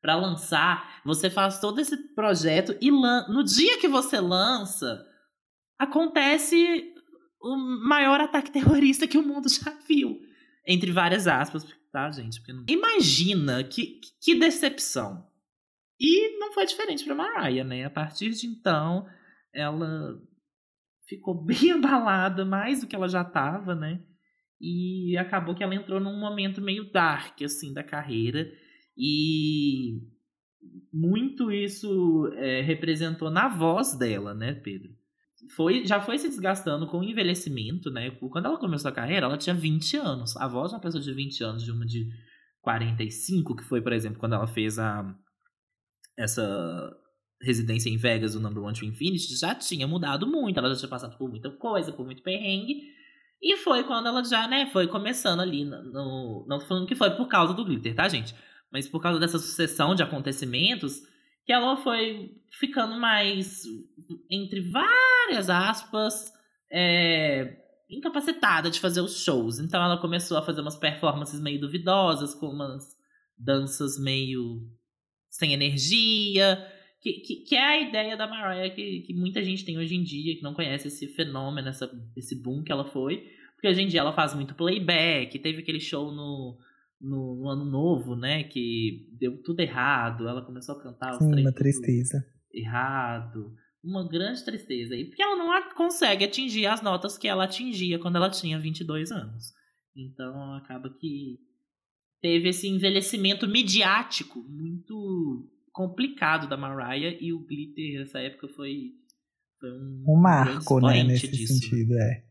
para 0.07 0.15
lançar, 0.15 1.01
você 1.03 1.29
faz 1.29 1.59
todo 1.59 1.81
esse 1.81 1.97
projeto 2.15 2.77
e 2.79 2.89
no 2.89 3.43
dia 3.43 3.77
que 3.77 3.89
você 3.89 4.21
lança, 4.21 5.05
acontece 5.77 6.93
o 7.41 7.57
maior 7.57 8.21
ataque 8.21 8.49
terrorista 8.49 9.05
que 9.05 9.17
o 9.17 9.21
mundo 9.21 9.49
já 9.49 9.69
viu. 9.85 10.17
Entre 10.65 10.93
várias 10.93 11.27
aspas, 11.27 11.67
tá, 11.91 12.09
gente? 12.09 12.41
Não- 12.53 12.63
Imagina 12.69 13.61
que, 13.65 13.99
que 14.23 14.39
decepção. 14.39 15.27
E 15.99 16.39
não 16.39 16.53
foi 16.53 16.65
diferente 16.65 17.03
pra 17.03 17.13
Mariah, 17.13 17.65
né? 17.67 17.83
A 17.83 17.89
partir 17.89 18.29
de 18.29 18.47
então, 18.47 19.05
ela 19.53 20.17
ficou 21.05 21.35
bem 21.43 21.73
abalada, 21.73 22.45
mais 22.45 22.79
do 22.79 22.87
que 22.87 22.95
ela 22.95 23.09
já 23.09 23.25
tava, 23.25 23.75
né? 23.75 24.01
E 24.61 25.17
acabou 25.17 25.53
que 25.53 25.63
ela 25.63 25.75
entrou 25.75 25.99
num 25.99 26.17
momento 26.17 26.61
meio 26.61 26.89
dark, 26.93 27.41
assim, 27.41 27.73
da 27.73 27.83
carreira. 27.83 28.49
E 28.97 30.01
muito 30.91 31.51
isso 31.51 32.31
é, 32.35 32.61
representou 32.61 33.29
na 33.29 33.47
voz 33.47 33.95
dela, 33.97 34.33
né, 34.33 34.53
Pedro? 34.53 34.89
Foi, 35.55 35.85
já 35.85 36.01
foi 36.01 36.17
se 36.17 36.27
desgastando 36.29 36.87
com 36.87 36.99
o 36.99 37.03
envelhecimento, 37.03 37.91
né? 37.91 38.09
Quando 38.11 38.45
ela 38.47 38.57
começou 38.57 38.89
a 38.89 38.93
carreira, 38.93 39.27
ela 39.27 39.37
tinha 39.37 39.55
20 39.55 39.95
anos. 39.95 40.35
A 40.37 40.47
voz 40.47 40.71
de 40.71 40.75
uma 40.75 40.81
pessoa 40.81 41.01
de 41.01 41.13
20 41.13 41.43
anos, 41.43 41.63
de 41.63 41.71
uma 41.71 41.85
de 41.85 42.07
45, 42.61 43.55
que 43.55 43.63
foi, 43.63 43.81
por 43.81 43.93
exemplo, 43.93 44.19
quando 44.19 44.33
ela 44.33 44.47
fez 44.47 44.79
a 44.79 45.05
essa 46.17 46.91
residência 47.41 47.89
em 47.89 47.97
Vegas, 47.97 48.35
o 48.35 48.39
Number 48.39 48.63
One 48.63 48.77
to 48.77 48.83
Infinity, 48.85 49.35
já 49.37 49.53
tinha 49.53 49.87
mudado 49.87 50.25
muito. 50.25 50.57
Ela 50.57 50.69
já 50.73 50.79
tinha 50.79 50.89
passado 50.89 51.17
por 51.17 51.29
muita 51.29 51.51
coisa, 51.51 51.91
por 51.93 52.05
muito 52.05 52.23
perrengue. 52.23 52.81
E 53.41 53.57
foi 53.57 53.83
quando 53.83 54.07
ela 54.07 54.23
já, 54.23 54.47
né, 54.47 54.65
foi 54.73 54.87
começando 54.87 55.41
ali 55.41 55.63
no, 55.63 55.83
no- 55.83 56.45
Não 56.49 56.57
tô 56.57 56.65
falando 56.65 56.87
que 56.87 56.95
foi 56.95 57.11
por 57.11 57.27
causa 57.27 57.53
do 57.53 57.63
glitter, 57.63 57.93
tá, 57.93 58.09
gente? 58.09 58.33
Mas 58.71 58.87
por 58.87 59.01
causa 59.01 59.19
dessa 59.19 59.39
sucessão 59.39 59.95
de 59.95 60.03
acontecimentos, 60.03 61.01
que 61.45 61.53
ela 61.53 61.77
foi 61.77 62.31
ficando 62.59 62.99
mais, 62.99 63.63
entre 64.29 64.61
várias 64.69 65.49
aspas, 65.49 66.31
é, 66.71 67.57
incapacitada 67.89 68.69
de 68.69 68.79
fazer 68.79 69.01
os 69.01 69.23
shows. 69.23 69.59
Então 69.59 69.81
ela 69.81 69.97
começou 69.99 70.37
a 70.37 70.41
fazer 70.41 70.61
umas 70.61 70.75
performances 70.75 71.39
meio 71.39 71.59
duvidosas, 71.59 72.35
com 72.35 72.47
umas 72.47 72.83
danças 73.37 73.97
meio 73.97 74.61
sem 75.29 75.53
energia. 75.53 76.65
Que, 76.99 77.13
que, 77.21 77.35
que 77.43 77.55
é 77.55 77.63
a 77.63 77.79
ideia 77.79 78.17
da 78.17 78.27
Mariah 78.27 78.73
que, 78.73 79.01
que 79.01 79.13
muita 79.13 79.41
gente 79.43 79.63
tem 79.63 79.77
hoje 79.77 79.95
em 79.95 80.03
dia, 80.03 80.35
que 80.35 80.41
não 80.41 80.53
conhece 80.53 80.87
esse 80.87 81.07
fenômeno, 81.07 81.69
essa, 81.69 81.89
esse 82.15 82.41
boom 82.41 82.63
que 82.63 82.71
ela 82.71 82.85
foi. 82.85 83.23
Porque 83.53 83.67
hoje 83.69 83.81
em 83.81 83.87
dia 83.87 84.01
ela 84.01 84.13
faz 84.13 84.33
muito 84.33 84.55
playback, 84.55 85.39
teve 85.39 85.61
aquele 85.61 85.79
show 85.79 86.11
no, 86.11 86.57
no, 86.99 87.35
no 87.35 87.49
Ano 87.49 87.65
Novo, 87.65 88.15
né? 88.15 88.43
Que 88.43 89.07
deu 89.19 89.41
tudo 89.43 89.59
errado. 89.59 90.27
Ela 90.27 90.45
começou 90.45 90.75
a 90.75 90.83
cantar 90.83 91.11
os 91.13 91.17
Sim, 91.19 91.41
uma 91.41 91.51
tristeza. 91.53 92.23
errado. 92.53 93.53
Uma 93.83 94.07
grande 94.07 94.43
tristeza. 94.43 94.95
E 94.95 95.05
porque 95.05 95.21
ela 95.21 95.35
não 95.37 95.73
consegue 95.75 96.25
atingir 96.25 96.65
as 96.65 96.81
notas 96.81 97.17
que 97.17 97.27
ela 97.27 97.45
atingia 97.45 97.99
quando 97.99 98.15
ela 98.17 98.29
tinha 98.29 98.59
22 98.59 99.11
anos. 99.11 99.45
Então 99.95 100.53
acaba 100.55 100.89
que 100.99 101.39
teve 102.21 102.49
esse 102.49 102.67
envelhecimento 102.67 103.47
midiático 103.47 104.43
muito 104.43 105.49
complicado 105.71 106.49
da 106.49 106.57
Mariah 106.57 107.15
e 107.21 107.31
o 107.31 107.45
Glitter 107.45 107.99
nessa 107.99 108.19
época 108.19 108.47
foi, 108.49 108.93
foi 109.59 109.71
um, 109.71 110.03
Um 110.07 110.19
marco, 110.19 110.79
né, 110.81 111.03
nesse 111.03 111.27
disso. 111.27 111.53
sentido, 111.53 111.93
é. 111.93 112.23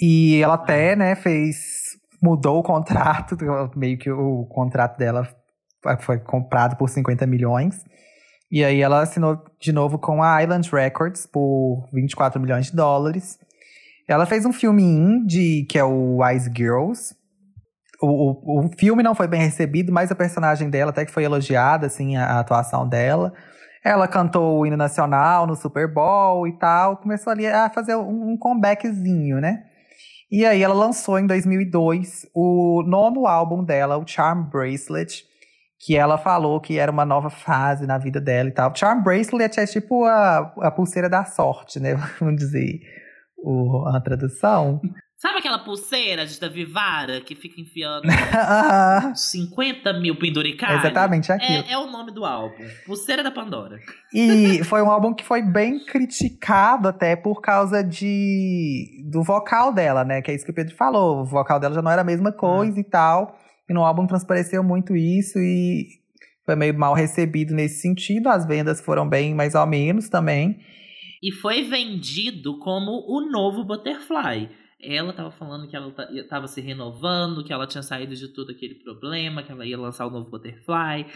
E 0.00 0.36
ela 0.36 0.54
até, 0.54 0.94
né, 0.94 1.16
fez. 1.16 1.81
Mudou 2.22 2.58
o 2.58 2.62
contrato, 2.62 3.36
meio 3.76 3.98
que 3.98 4.10
o 4.10 4.46
contrato 4.46 4.96
dela 4.96 5.28
foi- 6.00 6.18
comprado 6.20 6.76
por 6.76 6.88
50 6.88 7.26
milhões. 7.26 7.82
E 8.50 8.62
aí 8.62 8.80
ela 8.82 9.00
assinou 9.00 9.42
de 9.58 9.72
novo 9.72 9.98
com 9.98 10.22
a 10.22 10.42
Island 10.42 10.70
Records 10.70 11.26
por 11.26 11.88
24 11.92 12.40
milhões 12.40 12.66
de 12.66 12.76
dólares. 12.76 13.38
Ela 14.06 14.26
fez 14.26 14.44
um 14.44 14.52
filme 14.52 14.82
indie, 14.82 15.64
que 15.64 15.78
é 15.78 15.84
o 15.84 16.22
Wise 16.22 16.50
Girls. 16.54 17.14
O, 18.00 18.06
o, 18.06 18.66
o 18.66 18.70
filme 18.78 19.02
não 19.02 19.14
foi 19.14 19.26
bem 19.26 19.40
recebido, 19.40 19.92
mas 19.92 20.10
a 20.10 20.14
personagem 20.14 20.68
dela 20.68 20.90
até 20.90 21.04
que 21.06 21.12
foi 21.12 21.24
elogiada, 21.24 21.86
assim, 21.86 22.16
a, 22.16 22.26
a 22.26 22.40
atuação 22.40 22.86
dela. 22.86 23.32
Ela 23.84 24.06
cantou 24.06 24.60
o 24.60 24.66
hino 24.66 24.76
nacional 24.76 25.46
no 25.46 25.56
Super 25.56 25.92
Bowl 25.92 26.46
e 26.46 26.52
tal. 26.58 26.98
Começou 26.98 27.32
ali 27.32 27.46
a 27.46 27.70
fazer 27.70 27.96
um, 27.96 28.32
um 28.32 28.36
comebackzinho, 28.36 29.40
né? 29.40 29.64
E 30.32 30.46
aí 30.46 30.62
ela 30.62 30.72
lançou 30.72 31.18
em 31.18 31.26
2002 31.26 32.26
o 32.34 32.82
nono 32.86 33.26
álbum 33.26 33.62
dela, 33.62 33.98
o 33.98 34.06
Charm 34.06 34.44
Bracelet, 34.44 35.26
que 35.78 35.94
ela 35.94 36.16
falou 36.16 36.58
que 36.58 36.78
era 36.78 36.90
uma 36.90 37.04
nova 37.04 37.28
fase 37.28 37.86
na 37.86 37.98
vida 37.98 38.18
dela 38.18 38.48
e 38.48 38.52
tal. 38.52 38.74
Charm 38.74 39.02
Bracelet 39.02 39.60
é 39.60 39.66
tipo 39.66 40.06
a, 40.06 40.54
a 40.62 40.70
pulseira 40.70 41.06
da 41.06 41.26
sorte, 41.26 41.78
né? 41.78 41.96
Vamos 42.18 42.36
dizer 42.36 42.80
o, 43.36 43.86
a 43.88 44.00
tradução. 44.00 44.80
Sabe 45.22 45.38
aquela 45.38 45.60
pulseira 45.60 46.26
de 46.26 46.40
da 46.40 46.48
Vivara 46.48 47.20
que 47.20 47.36
fica 47.36 47.60
enfiando 47.60 48.08
Ah, 48.34 49.12
50 49.14 49.92
mil 50.00 50.18
penduricalhos? 50.18 50.80
Exatamente 50.80 51.30
aquilo. 51.30 51.64
É, 51.68 51.74
é 51.74 51.78
o 51.78 51.88
nome 51.88 52.10
do 52.10 52.24
álbum. 52.24 52.64
Pulseira 52.84 53.22
da 53.22 53.30
Pandora. 53.30 53.78
E 54.12 54.64
foi 54.64 54.82
um 54.82 54.90
álbum 54.90 55.14
que 55.14 55.22
foi 55.24 55.40
bem 55.40 55.78
criticado 55.84 56.88
até 56.88 57.14
por 57.14 57.40
causa 57.40 57.84
de 57.84 59.04
do 59.12 59.22
vocal 59.22 59.72
dela, 59.72 60.02
né? 60.04 60.20
Que 60.20 60.32
é 60.32 60.34
isso 60.34 60.44
que 60.44 60.50
o 60.50 60.54
Pedro 60.54 60.74
falou. 60.74 61.20
O 61.20 61.24
vocal 61.24 61.60
dela 61.60 61.76
já 61.76 61.82
não 61.82 61.92
era 61.92 62.02
a 62.02 62.04
mesma 62.04 62.32
coisa 62.32 62.80
e 62.80 62.84
tal. 62.84 63.38
E 63.70 63.72
no 63.72 63.84
álbum 63.84 64.08
transpareceu 64.08 64.64
muito 64.64 64.96
isso 64.96 65.38
e 65.38 65.86
foi 66.44 66.56
meio 66.56 66.76
mal 66.76 66.94
recebido 66.94 67.54
nesse 67.54 67.80
sentido. 67.80 68.28
As 68.28 68.44
vendas 68.44 68.80
foram 68.80 69.08
bem 69.08 69.36
mais 69.36 69.54
ou 69.54 69.68
menos 69.68 70.08
também. 70.08 70.58
E 71.22 71.30
foi 71.30 71.62
vendido 71.62 72.58
como 72.58 72.90
o 73.06 73.30
novo 73.30 73.64
Butterfly. 73.64 74.61
Ela 74.82 75.12
tava 75.12 75.30
falando 75.30 75.68
que 75.68 75.76
ela 75.76 75.94
tava 76.28 76.48
se 76.48 76.60
renovando, 76.60 77.44
que 77.44 77.52
ela 77.52 77.66
tinha 77.66 77.82
saído 77.82 78.16
de 78.16 78.28
todo 78.28 78.50
aquele 78.50 78.74
problema, 78.76 79.42
que 79.42 79.52
ela 79.52 79.64
ia 79.64 79.78
lançar 79.78 80.06
o 80.06 80.10
novo 80.10 80.30
Butterfly, 80.30 81.06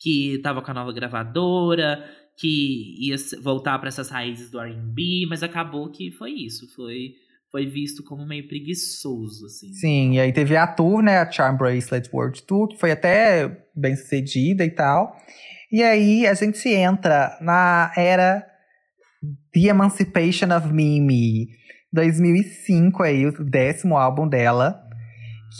que 0.00 0.38
tava 0.42 0.62
com 0.62 0.70
a 0.70 0.74
nova 0.74 0.92
gravadora, 0.92 2.02
que 2.38 2.94
ia 2.98 3.16
voltar 3.42 3.78
para 3.78 3.88
essas 3.88 4.08
raízes 4.08 4.50
do 4.50 4.58
R&B, 4.58 5.26
mas 5.28 5.42
acabou 5.42 5.90
que 5.90 6.10
foi 6.12 6.30
isso, 6.30 6.66
foi 6.74 7.12
foi 7.50 7.66
visto 7.66 8.04
como 8.04 8.24
meio 8.24 8.46
preguiçoso 8.46 9.46
assim. 9.46 9.72
Sim, 9.74 10.12
e 10.14 10.20
aí 10.20 10.32
teve 10.32 10.56
a 10.56 10.66
tour, 10.66 11.02
né? 11.02 11.18
A 11.18 11.30
Charm 11.30 11.56
Bracelet 11.56 12.08
World 12.12 12.42
Tour, 12.44 12.68
que 12.68 12.78
foi 12.78 12.92
até 12.92 13.66
bem 13.74 13.96
sucedida 13.96 14.64
e 14.64 14.70
tal. 14.70 15.16
E 15.70 15.82
aí 15.82 16.26
a 16.26 16.34
gente 16.34 16.68
entra 16.68 17.36
na 17.40 17.92
era 17.96 18.46
The 19.52 19.68
Emancipation 19.68 20.56
of 20.56 20.72
Mimi. 20.72 21.48
2005 21.92 23.02
aí, 23.02 23.26
o 23.26 23.44
décimo 23.44 23.96
álbum 23.96 24.28
dela. 24.28 24.86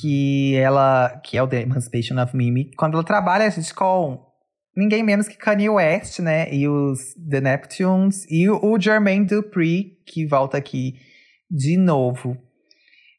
Que 0.00 0.54
ela. 0.56 1.20
Que 1.24 1.36
é 1.36 1.42
o 1.42 1.48
The 1.48 1.62
Emancipation 1.62 2.22
of 2.22 2.36
Mimi. 2.36 2.70
Quando 2.76 2.94
ela 2.94 3.04
trabalha, 3.04 3.50
gente, 3.50 3.74
com 3.74 4.24
ninguém 4.76 5.02
menos 5.02 5.26
que 5.26 5.36
Kanye 5.36 5.68
West, 5.68 6.20
né? 6.20 6.52
E 6.54 6.68
os 6.68 7.14
The 7.28 7.40
Neptunes. 7.40 8.24
E 8.30 8.48
o 8.48 8.78
Jermaine 8.78 9.26
Dupri, 9.26 9.98
que 10.06 10.26
volta 10.26 10.58
aqui 10.58 10.94
de 11.50 11.76
novo. 11.76 12.36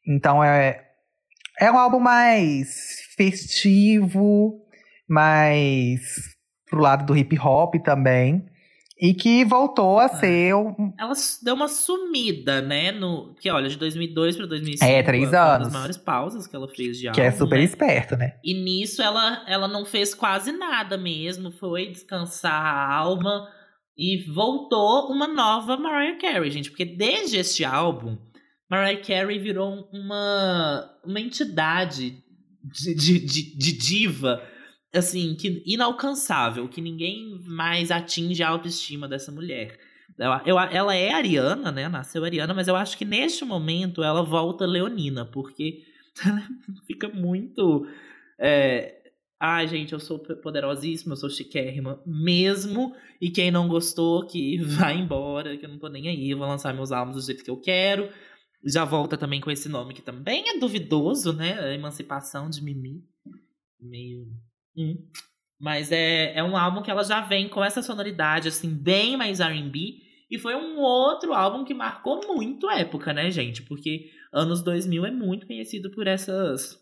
Então 0.06 0.42
é, 0.42 0.80
é 1.60 1.70
um 1.70 1.76
álbum 1.76 2.00
mais 2.00 3.02
festivo, 3.16 4.60
mais 5.08 6.00
pro 6.68 6.80
lado 6.80 7.04
do 7.04 7.16
hip 7.16 7.38
hop 7.38 7.74
também. 7.84 8.46
E 9.04 9.12
que 9.14 9.44
voltou 9.44 9.98
a 9.98 10.04
É. 10.04 10.08
ser 10.08 10.54
um, 10.54 10.92
Ela 10.96 11.12
deu 11.42 11.54
uma 11.56 11.66
sumida, 11.66 12.62
né? 12.62 12.92
No, 12.92 13.34
que 13.34 13.50
olha, 13.50 13.68
de 13.68 13.76
2002 13.76 14.36
pra 14.36 14.46
2005. 14.46 14.84
É, 14.88 15.02
três 15.02 15.28
foi 15.28 15.36
uma 15.38 15.44
anos. 15.54 15.64
das 15.66 15.72
maiores 15.72 15.96
pausas 15.98 16.46
que 16.46 16.54
ela 16.54 16.68
fez 16.68 16.96
de 16.98 17.10
que 17.10 17.20
é 17.20 17.26
álbum, 17.26 17.38
super 17.38 17.58
né? 17.58 17.64
esperto, 17.64 18.16
né? 18.16 18.34
E 18.44 18.54
nisso 18.54 19.02
ela, 19.02 19.44
ela 19.48 19.66
não 19.66 19.84
fez 19.84 20.14
quase 20.14 20.52
nada 20.52 20.96
mesmo. 20.96 21.50
Foi 21.50 21.86
descansar 21.90 22.52
a 22.64 22.94
alma 22.94 23.48
e 23.98 24.24
voltou 24.32 25.10
uma 25.10 25.26
nova 25.26 25.76
Mariah 25.76 26.16
Carey, 26.18 26.50
gente. 26.52 26.70
Porque 26.70 26.84
desde 26.84 27.38
este 27.38 27.64
álbum, 27.64 28.16
Mariah 28.70 29.02
Carey 29.02 29.38
virou 29.40 29.88
uma, 29.92 30.88
uma 31.04 31.20
entidade 31.20 32.22
de, 32.64 32.94
de, 32.94 33.18
de, 33.18 33.58
de 33.58 33.72
diva, 33.76 34.40
assim, 34.94 35.34
que 35.34 35.62
inalcançável, 35.66 36.68
que 36.68 36.80
ninguém 36.80 37.40
mais 37.46 37.90
atinge 37.90 38.42
a 38.42 38.48
autoestima 38.48 39.08
dessa 39.08 39.32
mulher. 39.32 39.78
Eu, 40.18 40.30
eu- 40.46 40.58
ela 40.60 40.94
é 40.94 41.12
ariana, 41.12 41.72
né? 41.72 41.88
Nasceu 41.88 42.24
ariana, 42.24 42.52
mas 42.54 42.68
eu 42.68 42.76
acho 42.76 42.96
que 42.98 43.04
neste 43.04 43.44
momento 43.44 44.02
ela 44.02 44.22
volta 44.22 44.66
leonina, 44.66 45.24
porque 45.24 45.82
ela 46.26 46.42
fica 46.86 47.08
muito. 47.08 47.86
É, 48.38 48.98
Ai, 49.44 49.66
gente, 49.66 49.92
eu 49.92 49.98
sou 49.98 50.20
poderosíssima, 50.20 51.14
eu 51.14 51.16
sou 51.16 51.28
chiquérrima 51.28 52.00
mesmo. 52.06 52.94
E 53.20 53.28
quem 53.28 53.50
não 53.50 53.66
gostou, 53.66 54.24
que 54.24 54.58
vai 54.62 54.96
embora, 54.96 55.56
que 55.56 55.64
eu 55.64 55.68
não 55.68 55.78
tô 55.78 55.88
nem 55.88 56.08
aí. 56.08 56.30
Eu 56.30 56.38
vou 56.38 56.46
lançar 56.46 56.72
meus 56.72 56.92
álbuns 56.92 57.16
do 57.16 57.22
jeito 57.22 57.42
que 57.42 57.50
eu 57.50 57.60
quero. 57.60 58.08
Já 58.64 58.84
volta 58.84 59.16
também 59.16 59.40
com 59.40 59.50
esse 59.50 59.68
nome 59.68 59.94
que 59.94 60.02
também 60.02 60.48
é 60.48 60.58
duvidoso, 60.58 61.32
né? 61.32 61.58
A 61.58 61.74
Emancipação 61.74 62.48
de 62.48 62.62
Mimi. 62.62 63.02
Meio. 63.80 64.28
Hum. 64.76 64.96
Mas 65.60 65.92
é, 65.92 66.36
é 66.36 66.42
um 66.42 66.56
álbum 66.56 66.82
que 66.82 66.90
ela 66.90 67.04
já 67.04 67.20
vem 67.20 67.48
com 67.48 67.64
essa 67.64 67.82
sonoridade, 67.82 68.48
assim, 68.48 68.74
bem 68.74 69.16
mais 69.16 69.40
RB. 69.40 70.00
E 70.30 70.38
foi 70.38 70.54
um 70.54 70.78
outro 70.78 71.34
álbum 71.34 71.64
que 71.64 71.74
marcou 71.74 72.20
muito 72.26 72.68
a 72.68 72.78
época, 72.78 73.12
né, 73.12 73.30
gente? 73.30 73.62
Porque 73.62 74.10
anos 74.32 74.62
2000 74.62 75.06
é 75.06 75.10
muito 75.10 75.46
conhecido 75.46 75.90
por 75.90 76.06
essas 76.06 76.80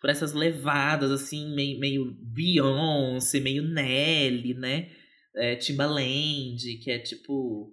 por 0.00 0.10
essas 0.10 0.32
levadas, 0.32 1.12
assim, 1.12 1.54
meio, 1.54 1.78
meio 1.78 2.16
Beyoncé, 2.20 3.38
meio 3.38 3.62
Nelly, 3.62 4.54
né? 4.54 4.90
É, 5.36 5.54
Timbaland, 5.54 6.78
que 6.82 6.90
é 6.90 6.98
tipo 6.98 7.72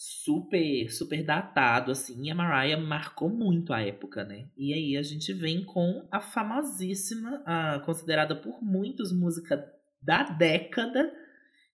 super, 0.00 0.88
super 0.92 1.24
datado, 1.24 1.90
assim. 1.90 2.22
E 2.26 2.30
a 2.30 2.34
Mariah 2.34 2.80
marcou 2.80 3.28
muito 3.28 3.72
a 3.72 3.80
época, 3.82 4.22
né? 4.24 4.44
E 4.56 4.72
aí 4.72 4.96
a 4.96 5.02
gente 5.02 5.32
vem 5.32 5.64
com 5.64 6.06
a 6.08 6.20
famosíssima, 6.20 7.42
a, 7.44 7.80
considerada 7.80 8.36
por 8.36 8.62
muitos 8.62 9.12
música 9.12 9.60
da 10.00 10.22
década, 10.22 11.10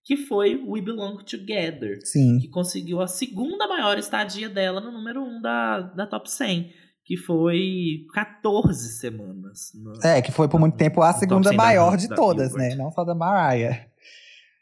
que 0.02 0.16
foi 0.16 0.54
We 0.56 0.80
Belong 0.80 1.18
Together 1.22 1.98
Sim. 2.02 2.38
que 2.38 2.48
conseguiu 2.48 3.02
a 3.02 3.06
segunda 3.06 3.68
maior 3.68 3.98
estadia 3.98 4.48
dela 4.48 4.80
no 4.80 4.90
número 4.90 5.22
1 5.22 5.26
um 5.36 5.40
da, 5.42 5.80
da 5.80 6.06
top 6.06 6.30
100, 6.30 6.72
que 7.04 7.18
foi 7.18 8.06
14 8.14 8.88
semanas. 8.98 9.70
no- 9.74 9.92
É, 10.02 10.22
que 10.22 10.32
foi 10.32 10.48
por 10.48 10.58
muito 10.58 10.78
tempo 10.78 11.02
a 11.02 11.12
segunda 11.12 11.50
100 11.50 11.58
da- 11.58 11.62
maior 11.62 11.98
de 11.98 12.08
da 12.08 12.16
todas, 12.16 12.48
Billboard. 12.52 12.76
né? 12.76 12.82
Não 12.82 12.90
só 12.90 13.04
da 13.04 13.14
Mariah. 13.14 13.86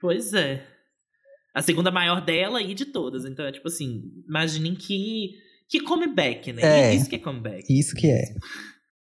Pois 0.01 0.35
é. 0.35 0.67
A 1.55 1.61
segunda 1.61 1.91
maior 1.91 2.25
dela 2.25 2.63
e 2.63 2.75
de 2.75 2.87
todas. 2.87 3.25
Então 3.25 3.45
é 3.45 3.53
tipo 3.53 3.69
assim, 3.69 4.03
imaginem 4.29 4.75
que, 4.75 5.33
que 5.69 5.81
comeback, 5.81 6.53
né? 6.53 6.63
É. 6.63 6.95
Isso 6.95 7.09
que 7.09 7.17
é 7.17 7.19
comeback. 7.19 7.65
Isso 7.69 7.95
que 7.95 8.11
é. 8.11 8.23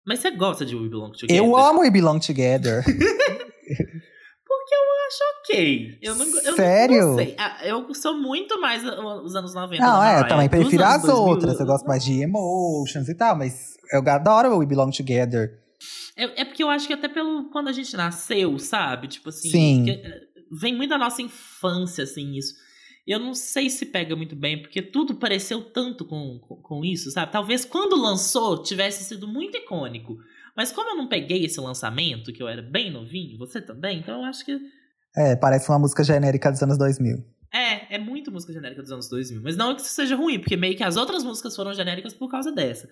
Mas 0.06 0.20
você 0.20 0.32
gosta 0.32 0.66
de 0.66 0.76
We 0.76 0.88
Belong 0.88 1.12
Together? 1.12 1.36
Eu 1.36 1.58
amo 1.58 1.80
We 1.82 1.90
Belong 1.90 2.20
Together. 2.20 2.84
Porque 4.48 4.76
eu 4.76 4.82
acho 5.08 5.24
ok. 5.40 6.00
Eu 6.02 6.16
não, 6.16 6.26
eu 6.42 6.56
Sério? 6.56 7.16
Não. 7.16 7.34
Ah, 7.38 7.58
Eu 7.64 7.94
sou 7.94 8.18
muito 8.18 8.60
mais 8.60 8.84
os 8.84 9.36
anos 9.36 9.54
90 9.54 9.82
Não, 9.82 10.04
é, 10.04 10.22
eu 10.22 10.28
também 10.28 10.50
prefiro 10.50 10.84
as 10.84 11.02
2000, 11.02 11.24
outras. 11.24 11.60
Eu 11.60 11.66
gosto 11.66 11.86
mais 11.86 12.04
de 12.04 12.22
Emotions 12.22 13.10
e 13.10 13.16
tal, 13.16 13.36
mas 13.36 13.76
eu 13.92 14.00
adoro 14.08 14.58
We 14.58 14.66
Belong 14.66 14.92
Together. 14.92 15.60
É, 16.16 16.42
é 16.42 16.46
porque 16.46 16.64
eu 16.64 16.70
acho 16.70 16.88
que 16.88 16.94
até 16.94 17.08
pelo 17.08 17.50
quando 17.50 17.68
a 17.68 17.74
gente 17.74 17.96
nasceu, 17.98 18.58
sabe? 18.58 19.08
Tipo 19.08 19.30
assim, 19.30 19.50
Sim. 19.50 19.86
que, 19.86 20.02
vem 20.52 20.76
muito 20.76 20.90
da 20.90 20.98
nossa 20.98 21.22
infância, 21.22 22.04
assim, 22.04 22.36
isso. 22.36 22.54
Eu 23.08 23.20
não 23.20 23.34
sei 23.34 23.70
se 23.70 23.86
pega 23.86 24.16
muito 24.16 24.36
bem, 24.36 24.62
porque 24.62 24.82
tudo 24.82 25.16
pareceu 25.16 25.62
tanto 25.62 26.06
com, 26.06 26.40
com, 26.40 26.56
com 26.56 26.84
isso, 26.84 27.12
sabe? 27.12 27.32
Talvez 27.32 27.64
quando 27.64 27.96
lançou 27.96 28.64
tivesse 28.64 29.04
sido 29.04 29.28
muito 29.28 29.58
icônico. 29.58 30.18
Mas 30.58 30.72
como 30.72 30.90
eu 30.90 30.96
não 30.96 31.08
peguei 31.08 31.46
esse 31.46 31.60
lançamento, 31.60 32.34
que 32.34 32.42
eu 32.42 32.48
era 32.48 32.62
bem 32.62 32.90
novinho, 32.90 33.38
você 33.38 33.62
também, 33.62 34.00
então 34.00 34.20
eu 34.20 34.26
acho 34.26 34.44
que 34.44 34.58
É, 35.16 35.36
parece 35.36 35.70
uma 35.70 35.78
música 35.80 36.04
genérica 36.04 36.52
dos 36.52 36.62
anos 36.64 36.78
2000. 36.78 37.18
é, 37.54 37.96
é 37.96 38.00
muito 38.00 38.32
música 38.32 38.52
genérica 38.52 38.82
dos 38.82 38.92
anos 38.92 39.08
2000. 39.10 39.42
Mas 39.44 39.56
não 39.56 39.76
que 39.76 39.82
isso 39.82 39.94
seja 39.94 40.16
ruim, 40.16 40.40
porque 40.40 40.58
meio 40.58 40.76
que 40.76 40.84
as 40.84 40.98
outras 40.98 41.24
músicas 41.24 41.56
foram 41.56 41.74
genéricas 41.74 42.14
por 42.14 42.30
causa 42.30 42.52
dessa. 42.52 42.90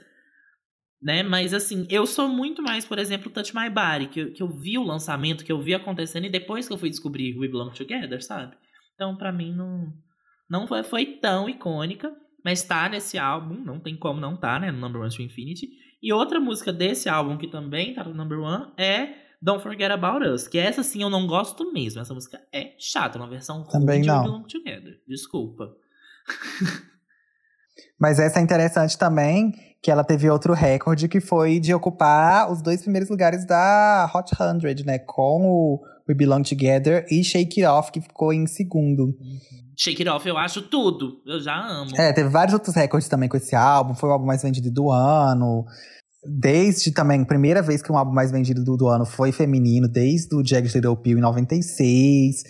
Né? 1.03 1.21
Mas 1.21 1.53
assim, 1.53 1.85
eu 1.89 2.07
sou 2.07 2.29
muito 2.29 2.61
mais, 2.63 2.85
por 2.85 2.97
exemplo, 2.97 3.29
Touch 3.29 3.53
My 3.53 3.69
Body, 3.69 4.07
que, 4.07 4.19
eu- 4.21 4.31
que 4.31 4.41
eu 4.41 4.47
vi 4.47 4.77
o 4.77 4.83
lançamento, 4.83 5.43
que 5.43 5.51
eu 5.51 5.61
vi 5.61 5.73
acontecendo, 5.73 6.25
e 6.25 6.29
depois 6.29 6.65
que 6.65 6.73
eu 6.73 6.77
fui 6.77 6.89
descobrir 6.89 7.37
We 7.37 7.47
Belong 7.49 7.71
Together, 7.73 8.23
sabe? 8.23 8.55
Então, 8.95 9.17
pra 9.17 9.31
mim, 9.31 9.53
não, 9.53 9.91
não 10.49 10.65
foi, 10.65 10.81
foi 10.83 11.05
tão 11.05 11.49
icônica, 11.49 12.15
mas 12.45 12.63
tá 12.63 12.87
nesse 12.87 13.17
álbum, 13.17 13.55
não 13.55 13.79
tem 13.81 13.97
como 13.97 14.19
não 14.21 14.37
tá, 14.37 14.57
né? 14.59 14.71
No 14.71 14.79
Number 14.79 15.01
One 15.01 15.13
to 15.13 15.21
Infinity. 15.21 15.67
E 16.01 16.13
outra 16.13 16.39
música 16.39 16.71
desse 16.71 17.09
álbum 17.09 17.37
que 17.37 17.47
também 17.47 17.93
tá 17.93 18.03
no 18.05 18.13
Number 18.13 18.39
One 18.39 18.71
é 18.77 19.09
Don't 19.41 19.61
Forget 19.61 19.91
About 19.91 20.25
Us, 20.25 20.47
que 20.47 20.57
essa 20.57 20.83
sim 20.83 21.01
eu 21.01 21.09
não 21.09 21.27
gosto 21.27 21.73
mesmo. 21.73 21.99
Essa 22.01 22.13
música 22.13 22.41
é 22.53 22.75
chata, 22.79 23.17
uma 23.17 23.27
versão 23.29 23.63
Também 23.67 24.01
de 24.01 24.07
não. 24.07 24.19
We 24.19 24.23
Belong 24.23 24.43
Together. 24.47 25.01
Desculpa. 25.05 25.75
Mas 27.99 28.19
essa 28.19 28.39
é 28.39 28.41
interessante 28.43 28.97
também, 28.97 29.51
que 29.83 29.91
ela 29.91 30.03
teve 30.05 30.29
outro 30.29 30.53
recorde, 30.53 31.09
que 31.09 31.19
foi 31.19 31.59
de 31.59 31.73
ocupar 31.73 32.49
os 32.49 32.61
dois 32.61 32.81
primeiros 32.81 33.09
lugares 33.09 33.45
da 33.45 34.09
Hot 34.15 34.33
100, 34.33 34.85
né? 34.85 34.97
Com 34.97 35.45
o 35.45 35.81
We 36.07 36.15
Belong 36.15 36.41
Together 36.41 37.05
e 37.11 37.21
Shake 37.21 37.61
It 37.61 37.65
Off, 37.65 37.91
que 37.91 37.99
ficou 37.99 38.31
em 38.31 38.47
segundo. 38.47 39.13
Shake 39.77 40.01
It 40.01 40.09
Off 40.09 40.25
eu 40.25 40.37
acho 40.37 40.61
tudo. 40.61 41.21
Eu 41.25 41.37
já 41.41 41.59
amo. 41.59 41.91
É, 41.97 42.13
teve 42.13 42.29
vários 42.29 42.53
outros 42.53 42.73
recordes 42.73 43.09
também 43.09 43.27
com 43.27 43.35
esse 43.35 43.57
álbum. 43.57 43.93
Foi 43.93 44.07
o 44.07 44.13
álbum 44.13 44.25
mais 44.25 44.41
vendido 44.41 44.71
do 44.71 44.89
ano. 44.89 45.65
Desde 46.25 46.93
também, 46.93 47.25
primeira 47.25 47.61
vez 47.61 47.81
que 47.81 47.91
um 47.91 47.97
álbum 47.97 48.13
mais 48.13 48.31
vendido 48.31 48.63
do, 48.63 48.77
do 48.77 48.87
ano 48.87 49.05
foi 49.05 49.33
feminino, 49.33 49.89
desde 49.89 50.33
o 50.33 50.41
Jagged 50.45 50.73
Little 50.73 50.95
Pill 50.95 51.17
em 51.17 51.21
96. 51.21 52.43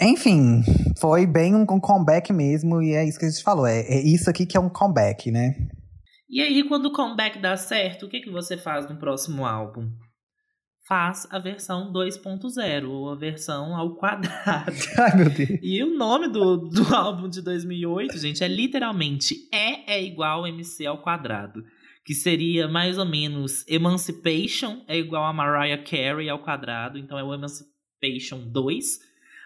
Enfim, 0.00 0.62
foi 0.96 1.26
bem 1.26 1.56
um, 1.56 1.62
um 1.62 1.80
comeback 1.80 2.32
mesmo, 2.32 2.80
e 2.80 2.94
é 2.94 3.04
isso 3.04 3.18
que 3.18 3.24
a 3.24 3.28
gente 3.28 3.42
falou. 3.42 3.66
É, 3.66 3.80
é 3.80 4.00
isso 4.00 4.30
aqui 4.30 4.46
que 4.46 4.56
é 4.56 4.60
um 4.60 4.68
comeback, 4.68 5.32
né? 5.32 5.56
E 6.28 6.42
aí, 6.42 6.62
quando 6.64 6.86
o 6.86 6.92
comeback 6.92 7.38
dá 7.38 7.56
certo, 7.56 8.04
o 8.04 8.08
que, 8.08 8.20
que 8.20 8.30
você 8.30 8.58
faz 8.58 8.88
no 8.88 8.96
próximo 8.96 9.46
álbum? 9.46 9.90
Faz 10.86 11.26
a 11.30 11.38
versão 11.38 11.90
2.0, 11.90 12.88
ou 12.88 13.10
a 13.10 13.14
versão 13.14 13.74
ao 13.74 13.94
quadrado. 13.94 14.72
Ai, 14.98 15.16
meu 15.16 15.30
Deus. 15.30 15.60
E 15.62 15.82
o 15.82 15.96
nome 15.96 16.28
do, 16.28 16.56
do 16.56 16.82
álbum 16.94 17.28
de 17.28 17.40
2008, 17.40 18.18
gente, 18.18 18.44
é 18.44 18.48
literalmente 18.48 19.34
E 19.52 19.90
é 19.90 20.02
igual 20.02 20.46
MC 20.46 20.86
ao 20.86 21.02
quadrado. 21.02 21.64
Que 22.04 22.14
seria 22.14 22.68
mais 22.68 22.98
ou 22.98 23.04
menos 23.06 23.66
Emancipation 23.66 24.82
é 24.86 24.98
igual 24.98 25.24
a 25.24 25.32
Mariah 25.32 25.82
Carey 25.82 26.28
ao 26.28 26.38
quadrado. 26.38 26.98
Então 26.98 27.18
é 27.18 27.24
o 27.24 27.34
Emancipation 27.34 28.40
2. 28.48 28.98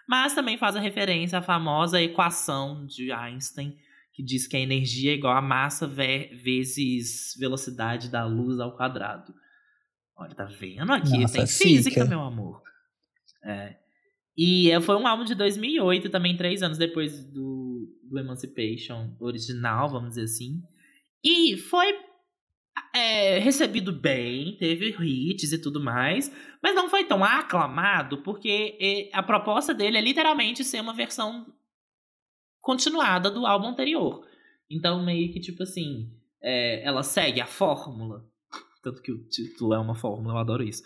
Mas 0.09 0.34
também 0.34 0.59
faz 0.59 0.76
a 0.76 0.80
referência 0.80 1.38
à 1.38 1.42
famosa 1.42 2.00
equação 2.00 2.84
de 2.86 3.10
Einstein, 3.12 3.76
que 4.12 4.22
diz 4.22 4.47
que 4.47 4.56
a 4.56 4.60
energia 4.60 5.12
é 5.12 5.14
igual 5.14 5.36
a 5.36 5.43
massa 5.43 5.86
ve- 5.86 6.30
vezes 6.43 7.34
velocidade 7.39 8.10
da 8.10 8.24
luz 8.26 8.60
ao 8.60 8.76
quadrado. 8.76 9.32
Olha, 10.16 10.34
tá 10.34 10.44
vendo 10.44 10.93
aqui? 10.93 11.18
Nossa, 11.18 11.39
Tem 11.39 11.47
física, 11.47 12.02
fica. 12.02 12.05
meu 12.06 12.20
amor. 12.20 12.62
É. 13.44 13.76
E 14.36 14.70
é, 14.70 14.80
foi 14.80 14.97
um 14.97 15.06
álbum 15.06 15.24
de 15.24 15.34
2008, 15.34 16.09
também 16.10 16.36
três 16.36 16.62
anos 16.62 16.78
depois 16.78 17.24
do, 17.32 17.89
do 18.05 18.18
Emancipation 18.18 19.14
original, 19.20 19.89
vamos 19.90 20.10
dizer 20.10 20.22
assim. 20.24 20.62
E 21.24 21.56
foi 21.56 21.94
é, 22.94 23.39
recebido 23.39 23.93
bem, 23.93 24.56
teve 24.59 24.94
hits 25.01 25.52
e 25.52 25.59
tudo 25.60 25.82
mais, 25.82 26.32
mas 26.62 26.74
não 26.74 26.89
foi 26.89 27.05
tão 27.05 27.22
aclamado, 27.24 28.18
porque 28.22 28.76
é, 28.80 29.10
a 29.16 29.22
proposta 29.22 29.74
dele 29.74 29.98
é 29.98 30.01
literalmente 30.01 30.64
ser 30.64 30.80
uma 30.80 30.94
versão 30.94 31.47
continuada 32.62 33.30
do 33.30 33.44
álbum 33.44 33.68
anterior. 33.68 34.24
Então, 34.70 35.05
meio 35.05 35.30
que 35.32 35.40
tipo 35.40 35.62
assim, 35.64 36.10
é, 36.40 36.82
ela 36.82 37.02
segue 37.02 37.40
a 37.40 37.47
fórmula. 37.47 38.24
Tanto 38.82 39.02
que 39.02 39.12
o 39.12 39.22
título 39.28 39.74
é 39.74 39.78
uma 39.78 39.94
fórmula, 39.94 40.34
eu 40.34 40.39
adoro 40.39 40.62
isso. 40.62 40.82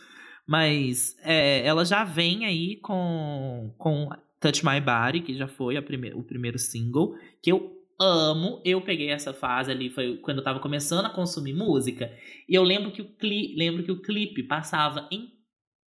Mas 0.47 1.17
é, 1.23 1.65
ela 1.65 1.85
já 1.85 2.03
vem 2.03 2.45
aí 2.47 2.77
com, 2.77 3.75
com 3.79 4.09
Touch 4.41 4.65
My 4.65 4.81
Body, 4.81 5.21
que 5.21 5.35
já 5.35 5.47
foi 5.47 5.81
prime 5.83 6.13
o 6.15 6.23
primeiro 6.23 6.59
single, 6.59 7.15
que 7.43 7.53
eu 7.53 7.77
amo. 7.99 8.61
Eu 8.65 8.81
peguei 8.81 9.11
essa 9.11 9.33
fase 9.33 9.71
ali, 9.71 9.91
foi 9.91 10.17
quando 10.19 10.39
eu 10.39 10.45
tava 10.45 10.61
começando 10.61 11.07
a 11.07 11.11
consumir 11.11 11.53
música. 11.53 12.13
E 12.49 12.55
eu 12.55 12.63
lembro 12.63 12.93
que 12.93 13.03
o, 13.03 13.05
cli 13.05 13.55
lembro 13.57 13.83
que 13.83 13.93
o 13.93 14.01
clipe 14.01 14.43
passava 14.43 15.09
em 15.11 15.36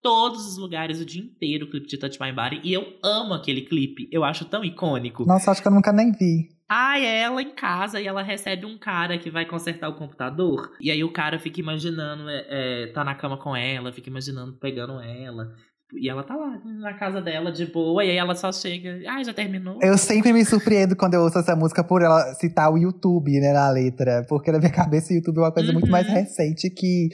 todos 0.02 0.46
os 0.46 0.58
lugares 0.58 1.00
o 1.00 1.04
dia 1.04 1.22
inteiro, 1.22 1.66
o 1.66 1.70
clipe 1.70 1.86
de 1.86 1.98
Touch 1.98 2.18
My 2.20 2.32
Body. 2.32 2.60
E 2.62 2.72
eu 2.72 2.84
amo 3.02 3.34
aquele 3.34 3.62
clipe. 3.62 4.08
Eu 4.12 4.24
acho 4.24 4.44
tão 4.44 4.64
icônico. 4.64 5.24
Nossa, 5.24 5.50
acho 5.50 5.62
que 5.62 5.68
eu 5.68 5.72
nunca 5.72 5.92
nem 5.92 6.12
vi. 6.12 6.48
Ah, 6.68 6.98
é 6.98 7.22
ela 7.22 7.40
em 7.40 7.54
casa 7.54 7.98
e 7.98 8.06
ela 8.06 8.22
recebe 8.22 8.66
um 8.66 8.78
cara 8.78 9.16
que 9.18 9.30
vai 9.30 9.46
consertar 9.46 9.88
o 9.88 9.96
computador. 9.96 10.70
E 10.80 10.90
aí 10.90 11.02
o 11.02 11.12
cara 11.12 11.38
fica 11.38 11.60
imaginando, 11.60 12.28
é, 12.28 12.46
é, 12.48 12.86
tá 12.92 13.02
na 13.02 13.14
cama 13.14 13.38
com 13.38 13.56
ela, 13.56 13.90
fica 13.90 14.10
imaginando 14.10 14.52
pegando 14.58 15.00
ela. 15.00 15.54
E 15.94 16.10
ela 16.10 16.22
tá 16.22 16.36
lá 16.36 16.60
na 16.62 16.92
casa 16.92 17.22
dela 17.22 17.50
de 17.50 17.64
boa, 17.64 18.04
e 18.04 18.10
aí 18.10 18.16
ela 18.18 18.34
só 18.34 18.52
chega. 18.52 19.00
Ah, 19.08 19.22
já 19.24 19.32
terminou? 19.32 19.78
Eu 19.80 19.96
sempre 19.96 20.34
me 20.34 20.44
surpreendo 20.44 20.94
quando 20.94 21.14
eu 21.14 21.22
ouço 21.22 21.38
essa 21.38 21.56
música 21.56 21.82
por 21.82 22.02
ela 22.02 22.34
citar 22.34 22.70
o 22.70 22.76
YouTube, 22.76 23.40
né, 23.40 23.54
na 23.54 23.70
letra. 23.70 24.26
Porque 24.28 24.52
na 24.52 24.58
minha 24.58 24.70
cabeça 24.70 25.10
o 25.10 25.16
YouTube 25.16 25.38
é 25.38 25.40
uma 25.40 25.52
coisa 25.52 25.68
uhum. 25.68 25.78
muito 25.78 25.90
mais 25.90 26.06
recente 26.06 26.68
que 26.68 27.08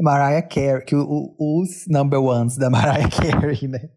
Mariah 0.00 0.42
Carey, 0.42 0.84
que 0.84 0.94
o, 0.94 1.34
os 1.38 1.86
number 1.88 2.20
ones 2.20 2.56
da 2.56 2.68
Mariah 2.70 3.08
Carey, 3.08 3.68
né? 3.68 3.90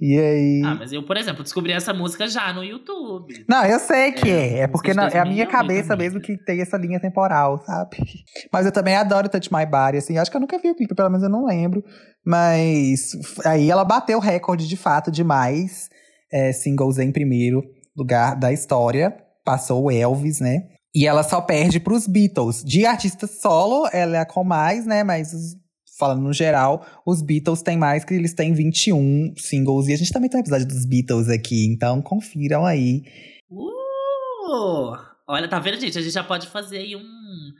E 0.00 0.18
aí. 0.18 0.62
Ah, 0.64 0.76
mas 0.76 0.92
eu, 0.92 1.04
por 1.04 1.16
exemplo, 1.16 1.42
descobri 1.42 1.70
essa 1.70 1.92
música 1.92 2.26
já 2.26 2.54
no 2.54 2.64
YouTube. 2.64 3.44
Não, 3.46 3.66
eu 3.66 3.78
sei 3.78 4.12
que 4.12 4.30
é. 4.30 4.54
É, 4.54 4.58
é 4.60 4.66
porque 4.66 4.92
é 4.92 5.18
a 5.18 5.24
minha 5.26 5.46
cabeça 5.46 5.94
mesmo 5.94 6.20
que 6.20 6.38
tem 6.38 6.62
essa 6.62 6.78
linha 6.78 6.98
temporal, 6.98 7.62
sabe? 7.64 7.98
Mas 8.50 8.64
eu 8.64 8.72
também 8.72 8.96
adoro 8.96 9.28
Touch 9.28 9.52
My 9.52 9.66
Body, 9.66 9.98
assim. 9.98 10.16
Acho 10.16 10.30
que 10.30 10.38
eu 10.38 10.40
nunca 10.40 10.58
vi 10.58 10.70
o 10.70 10.74
clipe, 10.74 10.94
pelo 10.94 11.10
menos 11.10 11.22
eu 11.22 11.28
não 11.28 11.44
lembro. 11.44 11.84
Mas 12.24 13.10
aí 13.44 13.70
ela 13.70 13.84
bateu 13.84 14.16
o 14.16 14.22
recorde 14.22 14.66
de 14.66 14.76
fato 14.76 15.10
de 15.10 15.22
mais 15.22 15.90
é, 16.32 16.50
singles 16.52 16.98
em 16.98 17.12
primeiro 17.12 17.62
lugar 17.94 18.36
da 18.36 18.50
história. 18.50 19.14
Passou 19.44 19.84
o 19.84 19.90
Elvis, 19.90 20.40
né? 20.40 20.75
E 20.96 21.06
ela 21.06 21.22
só 21.22 21.42
perde 21.42 21.78
pros 21.78 22.06
Beatles. 22.06 22.64
De 22.64 22.86
artista 22.86 23.26
solo, 23.26 23.86
ela 23.92 24.16
é 24.16 24.20
a 24.20 24.24
com 24.24 24.42
mais, 24.42 24.86
né? 24.86 25.04
Mas 25.04 25.54
falando 25.98 26.22
no 26.22 26.32
geral, 26.32 26.86
os 27.04 27.20
Beatles 27.20 27.60
têm 27.60 27.76
mais 27.76 28.02
que 28.02 28.14
eles 28.14 28.32
têm 28.32 28.54
21 28.54 29.34
singles. 29.36 29.88
E 29.88 29.92
a 29.92 29.96
gente 29.98 30.10
também 30.10 30.30
tem 30.30 30.38
um 30.38 30.40
episódio 30.40 30.66
dos 30.66 30.86
Beatles 30.86 31.28
aqui, 31.28 31.66
então 31.66 32.00
confiram 32.00 32.64
aí. 32.64 33.02
Uh! 33.50 34.96
Olha, 35.28 35.46
tá 35.46 35.58
vendo, 35.58 35.78
gente? 35.78 35.98
A 35.98 36.00
gente 36.00 36.14
já 36.14 36.24
pode 36.24 36.46
fazer 36.46 36.78
aí 36.78 36.96
um, 36.96 37.52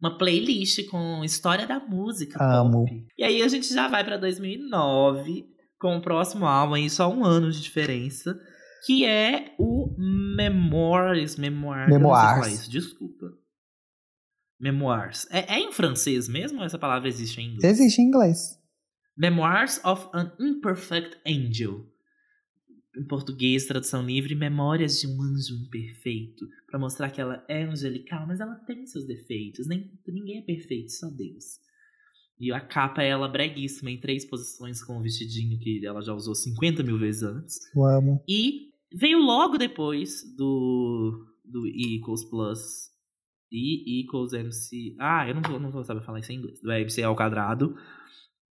uma 0.00 0.16
playlist 0.16 0.86
com 0.88 1.24
história 1.24 1.66
da 1.66 1.80
música 1.80 2.38
Amo. 2.40 2.84
pop. 2.84 3.06
E 3.18 3.24
aí 3.24 3.42
a 3.42 3.48
gente 3.48 3.74
já 3.74 3.88
vai 3.88 4.04
pra 4.04 4.16
2009 4.16 5.46
com 5.80 5.96
o 5.96 6.00
próximo 6.00 6.46
álbum 6.46 6.74
aí, 6.74 6.88
só 6.88 7.12
um 7.12 7.24
ano 7.24 7.50
de 7.50 7.60
diferença. 7.60 8.38
Que 8.84 9.04
é 9.04 9.54
o 9.58 9.94
Memoirs. 9.98 11.36
Memoirs. 11.36 11.88
Memoirs. 11.88 12.46
Isso, 12.48 12.70
desculpa. 12.70 13.26
Memoirs. 14.60 15.26
É, 15.30 15.54
é, 15.54 15.58
em 15.58 15.72
francês 15.72 16.28
mesmo 16.28 16.58
ou 16.58 16.64
essa 16.64 16.78
palavra 16.78 17.08
existe 17.08 17.40
em 17.40 17.54
inglês? 17.54 17.64
Existe 17.64 18.00
em 18.00 18.06
inglês. 18.06 18.58
Memoirs 19.16 19.80
of 19.84 20.08
an 20.12 20.32
Imperfect 20.40 21.16
Angel. 21.26 21.86
Em 22.96 23.04
português, 23.06 23.66
tradução 23.66 24.02
livre, 24.02 24.34
Memórias 24.34 25.00
de 25.00 25.08
um 25.08 25.20
Anjo 25.20 25.54
Imperfeito. 25.66 26.46
para 26.68 26.78
mostrar 26.78 27.10
que 27.10 27.20
ela 27.20 27.44
é 27.48 27.64
angelical, 27.64 28.26
mas 28.26 28.40
ela 28.40 28.54
tem 28.66 28.86
seus 28.86 29.06
defeitos. 29.06 29.66
Nem, 29.66 29.90
ninguém 30.06 30.38
é 30.38 30.42
perfeito, 30.42 30.92
só 30.92 31.08
Deus. 31.10 31.58
E 32.38 32.52
a 32.52 32.60
capa 32.60 33.02
é 33.02 33.08
ela 33.08 33.28
breguíssima, 33.28 33.90
em 33.90 34.00
três 34.00 34.24
posições, 34.24 34.82
com 34.82 34.94
o 34.94 34.98
um 34.98 35.02
vestidinho 35.02 35.58
que 35.58 35.84
ela 35.84 36.02
já 36.02 36.12
usou 36.12 36.34
50 36.34 36.82
mil 36.82 36.98
vezes 36.98 37.22
antes. 37.22 37.58
Eu 37.74 37.84
amo. 37.84 38.24
E 38.28 38.73
veio 38.94 39.18
logo 39.18 39.58
depois 39.58 40.22
do, 40.36 41.26
do 41.44 41.66
E 41.66 41.96
equals 41.96 42.24
plus 42.24 42.90
E 43.50 44.00
equals 44.00 44.32
MC. 44.32 44.96
Ah, 44.98 45.28
eu 45.28 45.34
não 45.34 45.42
vou, 45.42 45.60
não 45.60 45.70
vou 45.70 45.84
saber 45.84 46.02
falar 46.02 46.20
isso 46.20 46.32
em 46.32 46.36
inglês. 46.36 46.60
Do 46.60 46.72
MC 46.72 47.02
ao 47.02 47.16
quadrado. 47.16 47.76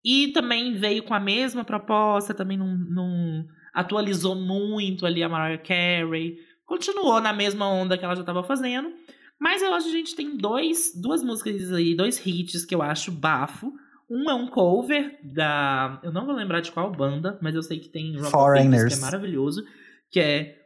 E 0.04 0.28
também 0.32 0.74
veio 0.74 1.04
com 1.04 1.14
a 1.14 1.20
mesma 1.20 1.64
proposta, 1.64 2.34
também 2.34 2.58
não, 2.58 2.76
não 2.76 3.46
atualizou 3.72 4.34
muito 4.34 5.06
ali 5.06 5.22
a 5.22 5.28
Mariah 5.28 5.62
Carey. 5.62 6.38
Continuou 6.66 7.20
na 7.20 7.32
mesma 7.32 7.68
onda 7.68 7.96
que 7.96 8.04
ela 8.04 8.14
já 8.14 8.22
estava 8.22 8.42
fazendo. 8.42 8.92
Mas 9.40 9.60
eu 9.60 9.74
acho 9.74 9.86
que 9.86 9.94
a 9.94 9.98
gente 9.98 10.14
tem 10.14 10.36
dois, 10.36 10.92
duas 11.00 11.22
músicas 11.22 11.72
aí, 11.72 11.96
dois 11.96 12.24
hits 12.24 12.64
que 12.64 12.74
eu 12.74 12.82
acho 12.82 13.10
bafo. 13.10 13.72
Um 14.08 14.30
é 14.30 14.34
um 14.34 14.46
cover 14.46 15.18
da. 15.22 16.00
Eu 16.02 16.12
não 16.12 16.26
vou 16.26 16.34
lembrar 16.34 16.60
de 16.60 16.70
qual 16.70 16.92
banda, 16.92 17.38
mas 17.42 17.54
eu 17.54 17.62
sei 17.62 17.80
que 17.80 17.88
tem 17.88 18.16
Rock 18.16 18.30
Foreigners. 18.30 18.94
que 18.94 19.00
é 19.00 19.02
maravilhoso. 19.02 19.64
Que 20.12 20.20
é. 20.20 20.56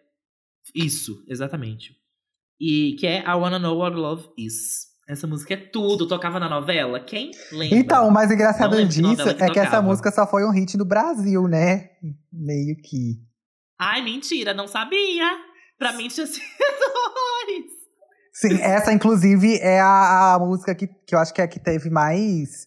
Isso, 0.74 1.24
exatamente. 1.28 1.94
E 2.60 2.96
que 2.98 3.06
é 3.06 3.20
I 3.20 3.34
Wanna 3.34 3.58
Know 3.58 3.78
What 3.78 3.96
Love 3.96 4.28
Is. 4.36 4.86
Essa 5.08 5.26
música 5.26 5.54
é 5.54 5.56
tudo, 5.56 6.08
tocava 6.08 6.40
na 6.40 6.48
novela. 6.48 6.98
Quem 6.98 7.30
lembra? 7.52 7.78
Então, 7.78 8.08
o 8.08 8.10
mais 8.10 8.30
engraçado 8.30 8.84
disso 8.84 9.14
que 9.14 9.20
é 9.22 9.32
tocava. 9.34 9.52
que 9.52 9.58
essa 9.60 9.80
música 9.80 10.10
só 10.10 10.26
foi 10.26 10.44
um 10.44 10.50
hit 10.50 10.76
no 10.76 10.84
Brasil, 10.84 11.46
né? 11.46 11.90
Meio 12.32 12.76
que. 12.82 13.22
Ai, 13.78 14.02
mentira, 14.02 14.52
não 14.52 14.66
sabia. 14.66 15.30
Pra 15.78 15.92
mim 15.92 16.08
tinha 16.08 16.26
sido. 16.26 16.44
Sim, 18.32 18.60
essa 18.60 18.92
inclusive 18.92 19.56
é 19.60 19.80
a, 19.80 20.34
a 20.34 20.38
música 20.38 20.74
que, 20.74 20.86
que 20.86 21.14
eu 21.14 21.18
acho 21.18 21.32
que 21.32 21.40
é 21.40 21.44
a 21.44 21.48
que 21.48 21.58
teve 21.58 21.88
mais 21.88 22.66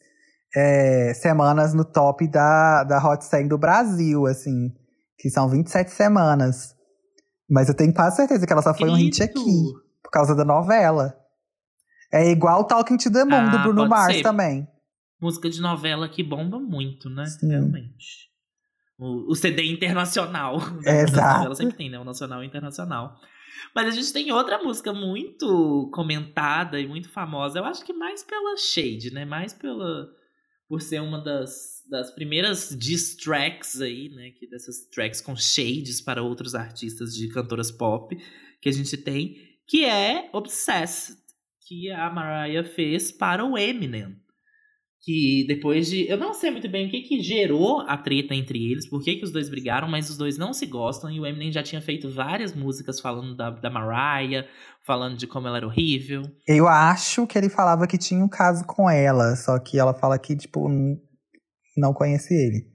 é, 0.56 1.14
semanas 1.14 1.74
no 1.74 1.86
top 1.86 2.28
da, 2.28 2.84
da 2.84 2.98
Hot 3.06 3.24
100 3.24 3.48
do 3.50 3.58
Brasil, 3.58 4.26
assim. 4.26 4.74
Que 5.20 5.30
são 5.30 5.50
27 5.50 5.92
semanas. 5.92 6.76
Mas 7.50 7.68
eu 7.68 7.76
tenho 7.76 7.94
quase 7.94 8.16
certeza 8.16 8.46
que 8.48 8.54
ela 8.54 8.62
só 8.62 8.74
foi 8.74 8.90
um 8.90 8.96
hit 8.96 9.22
aqui. 9.22 9.74
Por 10.02 10.12
causa 10.12 10.34
da 10.36 10.46
novela. 10.46 11.16
É 12.12 12.32
igual 12.32 12.66
Talking 12.66 12.98
to 12.98 13.12
the 13.12 13.24
Moon, 13.24 13.36
ah, 13.36 13.58
do 13.58 13.60
Bruno 13.60 13.88
Mars 13.88 14.16
ser. 14.16 14.24
também. 14.24 14.68
Música 15.22 15.50
de 15.50 15.62
novela 15.62 16.10
que 16.10 16.24
bomba 16.24 16.60
muito, 16.60 17.10
né? 17.10 17.26
Sim. 17.26 17.50
Realmente. 17.50 18.30
O, 18.98 19.32
o 19.32 19.36
CD 19.36 19.64
internacional. 19.66 20.58
Exato. 20.84 21.46
Ela 21.46 21.56
sempre 21.56 21.76
tem, 21.76 21.90
né? 21.90 22.00
O 22.00 22.04
nacional 22.04 22.42
e 22.42 22.46
o 22.46 22.48
internacional. 22.48 23.16
Mas 23.76 23.88
a 23.88 23.92
gente 23.92 24.12
tem 24.12 24.32
outra 24.32 24.62
música 24.64 24.94
muito 24.94 25.90
comentada 25.94 26.80
e 26.80 26.88
muito 26.88 27.10
famosa. 27.10 27.60
Eu 27.60 27.66
acho 27.66 27.84
que 27.84 27.94
mais 27.94 28.24
pela 28.24 28.56
Shade, 28.58 29.12
né? 29.14 29.26
Mais 29.26 29.54
pela. 29.54 30.08
Por 30.70 30.82
ser 30.82 31.02
uma 31.02 31.20
das, 31.22 31.84
das 31.90 32.12
primeiras 32.12 32.74
diss 32.78 33.18
tracks 33.18 33.82
aí, 33.82 34.08
né? 34.10 34.30
Que 34.30 34.48
dessas 34.48 34.86
tracks 34.86 35.20
com 35.20 35.36
shades 35.36 36.00
para 36.00 36.24
outros 36.24 36.56
artistas 36.56 37.14
de 37.14 37.28
cantoras 37.28 37.72
pop 37.72 38.16
que 38.62 38.70
a 38.70 38.72
gente 38.72 38.96
tem. 38.96 39.36
Que 39.68 39.84
é 39.84 40.30
Obsessed 40.32 41.18
que 41.68 41.92
a 41.92 42.10
Mariah 42.10 42.64
fez 42.64 43.12
para 43.12 43.44
o 43.46 43.58
Eminem. 43.58 44.16
Que 45.02 45.46
depois 45.48 45.88
de. 45.88 46.10
Eu 46.10 46.18
não 46.18 46.34
sei 46.34 46.52
muito 46.52 46.68
bem 46.70 46.88
o 46.88 46.92
que, 46.92 47.02
que 47.02 47.22
gerou 47.22 47.82
a 47.82 47.98
treta 47.98 48.36
entre 48.36 48.72
eles, 48.72 48.90
por 48.90 49.02
que, 49.02 49.16
que 49.16 49.24
os 49.24 49.32
dois 49.32 49.50
brigaram, 49.50 49.88
mas 49.88 50.10
os 50.10 50.18
dois 50.18 50.38
não 50.38 50.54
se 50.54 50.66
gostam. 50.66 51.10
E 51.10 51.20
o 51.20 51.26
Eminem 51.26 51.52
já 51.52 51.64
tinha 51.64 51.82
feito 51.82 52.10
várias 52.10 52.54
músicas 52.54 53.00
falando 53.00 53.36
da, 53.36 53.50
da 53.50 53.70
Mariah, 53.70 54.46
falando 54.86 55.18
de 55.18 55.26
como 55.26 55.48
ela 55.48 55.58
era 55.58 55.68
horrível. 55.68 56.24
Eu 56.48 56.68
acho 56.68 57.26
que 57.26 57.38
ele 57.38 57.50
falava 57.50 57.88
que 57.88 57.98
tinha 57.98 58.24
um 58.24 58.28
caso 58.28 58.66
com 58.66 58.90
ela, 58.90 59.36
só 59.36 59.58
que 59.58 59.80
ela 59.80 59.94
fala 59.94 60.20
que, 60.20 60.36
tipo, 60.36 60.68
não 61.78 61.94
conhece 61.94 62.34
ele. 62.34 62.66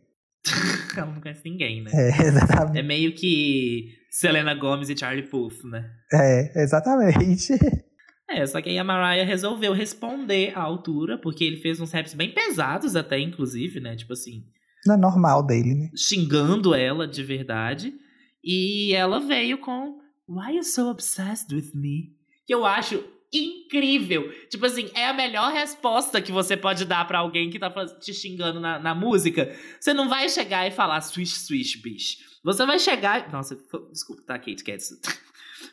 ela 0.96 1.12
não 1.12 1.20
conhece 1.20 1.42
ninguém, 1.44 1.82
né? 1.82 1.90
É, 1.92 2.08
exatamente. 2.26 2.78
É 2.78 2.82
meio 2.82 3.14
que 3.14 3.88
Selena 4.10 4.54
Gomez 4.54 4.88
e 4.88 4.96
Charlie 4.96 5.28
Puth, 5.28 5.64
né? 5.64 5.90
É, 6.12 6.62
exatamente. 6.62 7.52
É, 8.28 8.46
só 8.46 8.60
que 8.60 8.70
aí 8.70 8.78
a 8.78 8.84
Mariah 8.84 9.24
resolveu 9.24 9.72
responder 9.72 10.56
à 10.56 10.62
altura, 10.62 11.18
porque 11.18 11.44
ele 11.44 11.58
fez 11.58 11.80
uns 11.80 11.92
raps 11.92 12.14
bem 12.14 12.32
pesados 12.32 12.96
até, 12.96 13.18
inclusive, 13.18 13.80
né? 13.80 13.96
Tipo 13.96 14.12
assim. 14.12 14.44
Não 14.86 14.94
é 14.94 14.98
normal 14.98 15.44
dele, 15.44 15.74
né? 15.74 15.90
Xingando 15.96 16.74
ela 16.74 17.06
de 17.06 17.22
verdade. 17.22 17.94
E 18.42 18.94
ela 18.94 19.20
veio 19.20 19.58
com 19.58 19.98
Why 20.28 20.56
you 20.56 20.64
so 20.64 20.88
obsessed 20.88 21.54
with 21.54 21.72
me? 21.74 22.12
Que 22.46 22.54
eu 22.54 22.64
acho 22.64 23.02
incrível. 23.32 24.30
Tipo 24.48 24.66
assim, 24.66 24.90
é 24.94 25.06
a 25.06 25.12
melhor 25.12 25.52
resposta 25.52 26.22
que 26.22 26.32
você 26.32 26.56
pode 26.56 26.84
dar 26.84 27.06
para 27.06 27.18
alguém 27.18 27.50
que 27.50 27.58
tá 27.58 27.70
te 27.70 28.12
xingando 28.14 28.60
na, 28.60 28.78
na 28.78 28.94
música. 28.94 29.54
Você 29.80 29.92
não 29.92 30.08
vai 30.08 30.28
chegar 30.28 30.66
e 30.66 30.70
falar 30.70 31.00
swish, 31.00 31.40
swish, 31.40 31.76
bicho. 31.82 32.18
Você 32.44 32.64
vai 32.64 32.78
chegar. 32.78 33.30
Nossa, 33.32 33.58
desculpa, 33.90 34.22
tá, 34.26 34.38
Kate 34.38 34.62
Cats. 34.62 34.90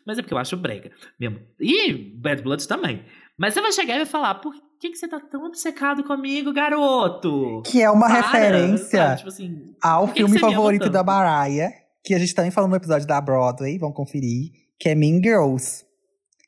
Mas 0.05 0.17
é 0.17 0.21
porque 0.21 0.33
eu 0.33 0.37
acho 0.37 0.57
brega 0.57 0.91
mesmo. 1.19 1.39
E 1.59 1.93
Bad 1.93 2.41
Blood 2.41 2.67
também. 2.67 3.03
Mas 3.37 3.53
você 3.53 3.61
vai 3.61 3.71
chegar 3.71 3.95
e 3.95 3.97
vai 3.97 4.05
falar, 4.05 4.35
por 4.35 4.53
que, 4.79 4.89
que 4.89 4.95
você 4.95 5.07
tá 5.07 5.19
tão 5.19 5.45
obcecado 5.45 6.03
comigo, 6.03 6.53
garoto? 6.53 7.61
Que 7.65 7.81
é 7.81 7.89
uma 7.89 8.07
Para, 8.07 8.21
referência 8.21 9.15
tipo 9.15 9.29
assim, 9.29 9.75
ao 9.81 10.07
filme 10.07 10.39
favorito 10.39 10.89
da 10.89 11.03
Mariah, 11.03 11.71
que 12.03 12.13
a 12.13 12.19
gente 12.19 12.33
também 12.33 12.51
falou 12.51 12.69
no 12.69 12.75
episódio 12.75 13.07
da 13.07 13.21
Broadway, 13.21 13.77
vamos 13.77 13.95
conferir, 13.95 14.51
que 14.79 14.89
é 14.89 14.95
Mean 14.95 15.21
Girls. 15.23 15.85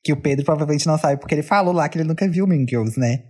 Que 0.03 0.11
o 0.11 0.21
Pedro 0.21 0.43
provavelmente 0.43 0.85
não 0.85 0.97
sabe, 0.97 1.17
porque 1.19 1.33
ele 1.33 1.43
falou 1.43 1.73
lá 1.73 1.87
que 1.87 1.97
ele 1.97 2.07
nunca 2.07 2.27
viu 2.27 2.45
Mean 2.45 2.65
Girls, 2.67 2.99
né? 2.99 3.23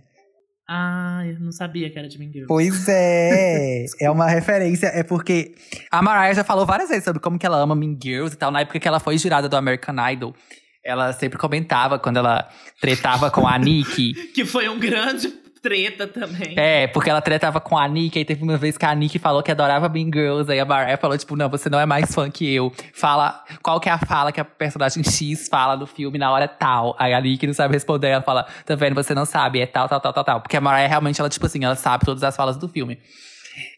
Ah, 0.68 1.22
eu 1.26 1.38
não 1.40 1.52
sabia 1.52 1.90
que 1.90 1.98
era 1.98 2.08
de 2.08 2.18
Mean 2.18 2.32
Girls. 2.32 2.48
Pois 2.48 2.88
é, 2.88 3.84
é 4.00 4.10
uma 4.10 4.26
referência. 4.26 4.86
É 4.86 5.02
porque 5.02 5.54
a 5.90 6.00
Mariah 6.00 6.34
já 6.34 6.44
falou 6.44 6.64
várias 6.64 6.88
vezes 6.88 7.04
sobre 7.04 7.20
como 7.20 7.38
que 7.38 7.44
ela 7.44 7.58
ama 7.58 7.74
Mean 7.74 7.98
Girls 8.02 8.34
e 8.34 8.38
tal. 8.38 8.50
Na 8.50 8.60
época 8.60 8.80
que 8.80 8.88
ela 8.88 8.98
foi 8.98 9.18
jurada 9.18 9.48
do 9.48 9.56
American 9.56 9.94
Idol, 10.10 10.34
ela 10.82 11.12
sempre 11.12 11.38
comentava 11.38 11.98
quando 11.98 12.16
ela 12.16 12.48
tretava 12.80 13.30
com 13.30 13.46
a 13.46 13.58
Nick. 13.58 14.14
que 14.32 14.44
foi 14.44 14.68
um 14.68 14.78
grande 14.78 15.28
treta 15.64 16.06
também. 16.06 16.54
É, 16.58 16.86
porque 16.86 17.08
ela 17.08 17.22
tretava 17.22 17.58
com 17.58 17.78
a 17.78 17.88
Nick, 17.88 18.18
aí 18.18 18.24
teve 18.24 18.42
uma 18.42 18.58
vez 18.58 18.76
que 18.76 18.84
a 18.84 18.94
Nick 18.94 19.18
falou 19.18 19.42
que 19.42 19.50
adorava 19.50 19.88
Mean 19.88 20.10
Girls, 20.12 20.52
aí 20.52 20.60
a 20.60 20.64
Mariah 20.66 20.98
falou, 20.98 21.16
tipo, 21.16 21.34
não, 21.34 21.48
você 21.48 21.70
não 21.70 21.80
é 21.80 21.86
mais 21.86 22.14
fã 22.14 22.30
que 22.30 22.54
eu. 22.54 22.70
Fala, 22.92 23.42
qual 23.62 23.80
que 23.80 23.88
é 23.88 23.92
a 23.92 23.96
fala 23.98 24.30
que 24.30 24.38
a 24.38 24.44
personagem 24.44 25.02
X 25.02 25.48
fala 25.48 25.74
do 25.74 25.86
filme 25.86 26.18
na 26.18 26.30
hora 26.30 26.46
tal. 26.46 26.94
Aí 26.98 27.14
a 27.14 27.20
Nick 27.20 27.46
não 27.46 27.54
sabe 27.54 27.72
responder, 27.72 28.08
ela 28.08 28.22
fala, 28.22 28.46
tá 28.66 28.74
vendo, 28.74 28.94
você 28.94 29.14
não 29.14 29.24
sabe, 29.24 29.60
é 29.60 29.66
tal, 29.66 29.88
tal, 29.88 30.00
tal, 30.00 30.12
tal, 30.12 30.24
tal. 30.24 30.40
Porque 30.42 30.56
a 30.56 30.60
Mariah 30.60 30.86
realmente, 30.86 31.18
ela, 31.18 31.30
tipo 31.30 31.46
assim, 31.46 31.64
ela 31.64 31.76
sabe 31.76 32.04
todas 32.04 32.22
as 32.22 32.36
falas 32.36 32.58
do 32.58 32.68
filme. 32.68 32.98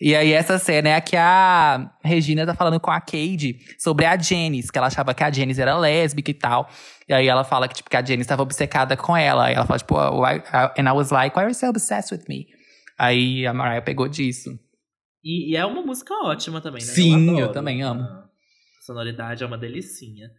E 0.01 0.15
aí, 0.15 0.33
essa 0.33 0.59
cena 0.59 0.91
é 0.91 0.95
a 0.95 1.01
que 1.01 1.17
a 1.17 1.91
Regina 2.03 2.47
tá 2.47 2.55
falando 2.55 2.81
com 2.81 2.91
a 2.91 3.01
Cade 3.01 3.59
sobre 3.79 4.05
a 4.05 4.17
Janice, 4.17 4.71
que 4.71 4.79
ela 4.79 4.87
achava 4.87 5.15
que 5.15 5.23
a 5.23 5.31
Janice 5.31 5.61
era 5.61 5.77
lésbica 5.77 6.31
e 6.31 6.35
tal. 6.35 6.69
E 7.09 7.15
aí 7.15 7.29
ela 7.29 7.45
fala 7.45 7.69
que, 7.69 7.75
tipo, 7.75 7.91
que 7.91 7.97
a 7.97 8.05
Janice 8.05 8.23
estava 8.23 8.43
obcecada 8.43 8.97
com 8.97 9.17
ela. 9.17 9.51
E 9.51 9.55
ela 9.55 9.67
fala, 9.67 9.79
tipo, 9.79 9.95
why, 9.95 10.43
and 10.79 10.89
I 10.89 10.93
was 10.93 11.11
like, 11.11 11.37
why 11.37 11.43
are 11.43 11.51
you 11.51 11.55
so 11.55 11.69
obsessed 11.69 12.13
with 12.13 12.25
me? 12.29 12.47
Aí 12.99 13.47
a 13.47 13.53
Mariah 13.53 13.83
pegou 13.83 14.09
disso. 14.09 14.59
E, 15.23 15.53
e 15.53 15.57
é 15.57 15.67
uma 15.67 15.83
música 15.83 16.15
ótima 16.25 16.61
também, 16.61 16.81
né? 16.81 16.87
Sim, 16.87 17.31
eu, 17.31 17.47
eu 17.47 17.53
também 17.53 17.83
amo. 17.83 18.03
A 18.03 18.29
sonoridade 18.85 19.43
é 19.43 19.47
uma 19.47 19.59
delicinha. 19.59 20.31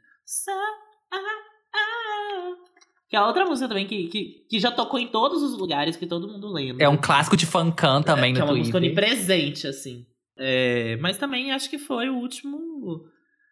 Que 3.09 3.15
é 3.15 3.21
outra 3.21 3.45
música 3.45 3.67
também 3.69 3.87
que, 3.87 4.07
que, 4.07 4.45
que 4.49 4.59
já 4.59 4.69
tocou 4.69 4.99
em 4.99 5.07
todos 5.07 5.41
os 5.41 5.57
lugares 5.57 5.95
que 5.95 6.05
todo 6.05 6.27
mundo 6.27 6.51
lembra. 6.51 6.83
É 6.83 6.89
um 6.89 6.97
clássico 6.97 7.37
de 7.37 7.45
fancam 7.45 8.03
também 8.03 8.31
é, 8.31 8.33
no 8.33 8.35
que 8.35 8.41
é 8.41 8.43
uma 8.43 8.47
Twitter. 8.51 8.59
música 8.73 8.77
onipresente, 8.77 9.65
assim. 9.67 10.05
É, 10.37 10.97
mas 10.97 11.17
também 11.17 11.51
acho 11.51 11.69
que 11.69 11.77
foi 11.79 12.09
o 12.09 12.15
último. 12.17 12.57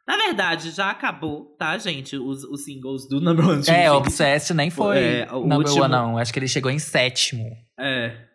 Na 0.08 0.18
verdade, 0.18 0.72
já 0.72 0.92
acabou, 0.92 1.56
tá, 1.58 1.78
gente? 1.78 2.18
Os, 2.18 2.44
os 2.44 2.64
singles 2.66 3.08
do 3.08 3.20
Number 3.22 3.48
One. 3.48 3.64
É, 3.70 3.90
Obsessed 3.92 4.54
nem 4.56 4.70
foi 4.70 4.98
É, 5.00 5.28
o 5.32 5.40
number 5.42 5.60
último- 5.60 5.84
one, 5.84 5.92
não. 5.92 6.18
Acho 6.18 6.32
que 6.34 6.38
ele 6.40 6.48
chegou 6.48 6.70
em 6.70 6.78
sétimo. 6.78 7.50
É. 7.80 8.26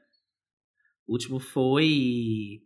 O 1.06 1.12
último 1.12 1.38
foi. 1.38 2.60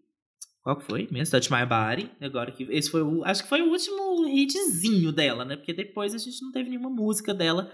Qual 0.62 0.76
que 0.78 0.84
foi? 0.84 1.08
Mesmo? 1.10 1.32
Touch 1.32 1.52
My 1.52 1.66
Body. 1.66 2.10
Agora 2.20 2.52
que. 2.52 2.62
Esse 2.70 2.90
foi 2.90 3.02
o. 3.02 3.24
Acho 3.24 3.42
que 3.42 3.48
foi 3.48 3.60
o 3.62 3.70
último 3.70 4.26
hitzinho 4.28 5.10
dela, 5.12 5.44
né? 5.44 5.56
Porque 5.56 5.74
depois 5.74 6.14
a 6.14 6.18
gente 6.18 6.40
não 6.40 6.52
teve 6.52 6.70
nenhuma 6.70 6.88
música 6.88 7.34
dela 7.34 7.70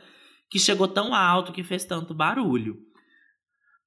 que 0.50 0.58
chegou 0.58 0.88
tão 0.88 1.14
alto, 1.14 1.52
que 1.52 1.62
fez 1.62 1.84
tanto 1.84 2.12
barulho. 2.12 2.76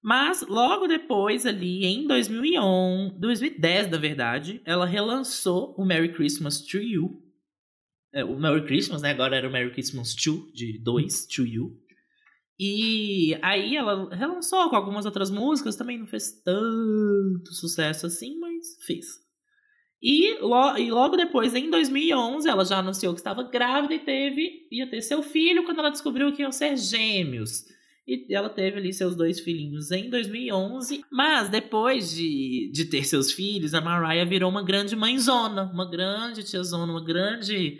Mas 0.01 0.45
logo 0.47 0.87
depois, 0.87 1.45
ali 1.45 1.85
em 1.85 2.07
2011, 2.07 3.19
2010, 3.19 3.89
na 3.89 3.97
verdade, 3.97 4.61
ela 4.65 4.85
relançou 4.85 5.73
o 5.77 5.85
Merry 5.85 6.13
Christmas 6.13 6.61
to 6.61 6.77
You. 6.77 7.21
É, 8.13 8.23
o 8.23 8.37
Merry 8.37 8.65
Christmas, 8.65 9.01
né? 9.01 9.11
Agora 9.11 9.35
era 9.35 9.47
o 9.47 9.51
Merry 9.51 9.71
Christmas 9.71 10.13
to, 10.13 10.51
de 10.53 10.77
2, 10.79 11.25
to 11.27 11.45
You. 11.45 11.79
E 12.59 13.37
aí 13.41 13.75
ela 13.75 14.13
relançou 14.13 14.69
com 14.69 14.75
algumas 14.75 15.05
outras 15.05 15.31
músicas, 15.31 15.75
também 15.75 15.97
não 15.97 16.05
fez 16.05 16.41
tanto 16.43 17.53
sucesso 17.53 18.05
assim, 18.05 18.37
mas 18.39 18.77
fez. 18.85 19.22
E, 20.03 20.37
lo- 20.41 20.77
e 20.77 20.91
logo 20.91 21.15
depois, 21.15 21.55
em 21.55 21.69
2011, 21.69 22.49
ela 22.49 22.65
já 22.65 22.79
anunciou 22.79 23.13
que 23.13 23.21
estava 23.21 23.41
grávida 23.43 23.93
e 23.93 23.99
teve 23.99 24.67
ia 24.69 24.85
ter 24.89 25.01
seu 25.01 25.23
filho 25.23 25.63
quando 25.63 25.79
ela 25.79 25.89
descobriu 25.89 26.33
que 26.33 26.41
iam 26.41 26.51
ser 26.51 26.75
gêmeos. 26.75 27.63
E 28.05 28.35
ela 28.35 28.49
teve 28.49 28.79
ali 28.79 28.91
seus 28.91 29.15
dois 29.15 29.39
filhinhos 29.39 29.89
em 29.91 30.09
2011. 30.09 31.05
Mas 31.09 31.47
depois 31.47 32.13
de, 32.13 32.69
de 32.73 32.83
ter 32.89 33.05
seus 33.05 33.31
filhos, 33.31 33.73
a 33.73 33.79
Mariah 33.79 34.25
virou 34.29 34.49
uma 34.51 34.61
grande 34.61 34.93
mãezona, 34.93 35.71
uma 35.73 35.89
grande 35.89 36.43
tiazona, 36.43 36.91
uma 36.91 37.01
grande 37.05 37.79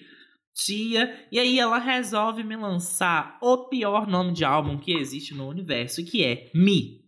tia. 0.56 1.28
E 1.30 1.38
aí 1.38 1.60
ela 1.60 1.78
resolve 1.78 2.42
me 2.42 2.56
lançar 2.56 3.38
o 3.42 3.68
pior 3.68 4.08
nome 4.08 4.32
de 4.32 4.46
álbum 4.46 4.78
que 4.78 4.94
existe 4.94 5.34
no 5.34 5.46
universo, 5.50 6.06
que 6.06 6.24
é 6.24 6.50
Me. 6.56 7.02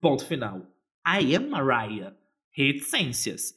Ponto 0.00 0.24
final. 0.24 0.58
I 1.04 1.34
am 1.34 1.48
Mariah. 1.48 2.14
Reticências. 2.56 3.52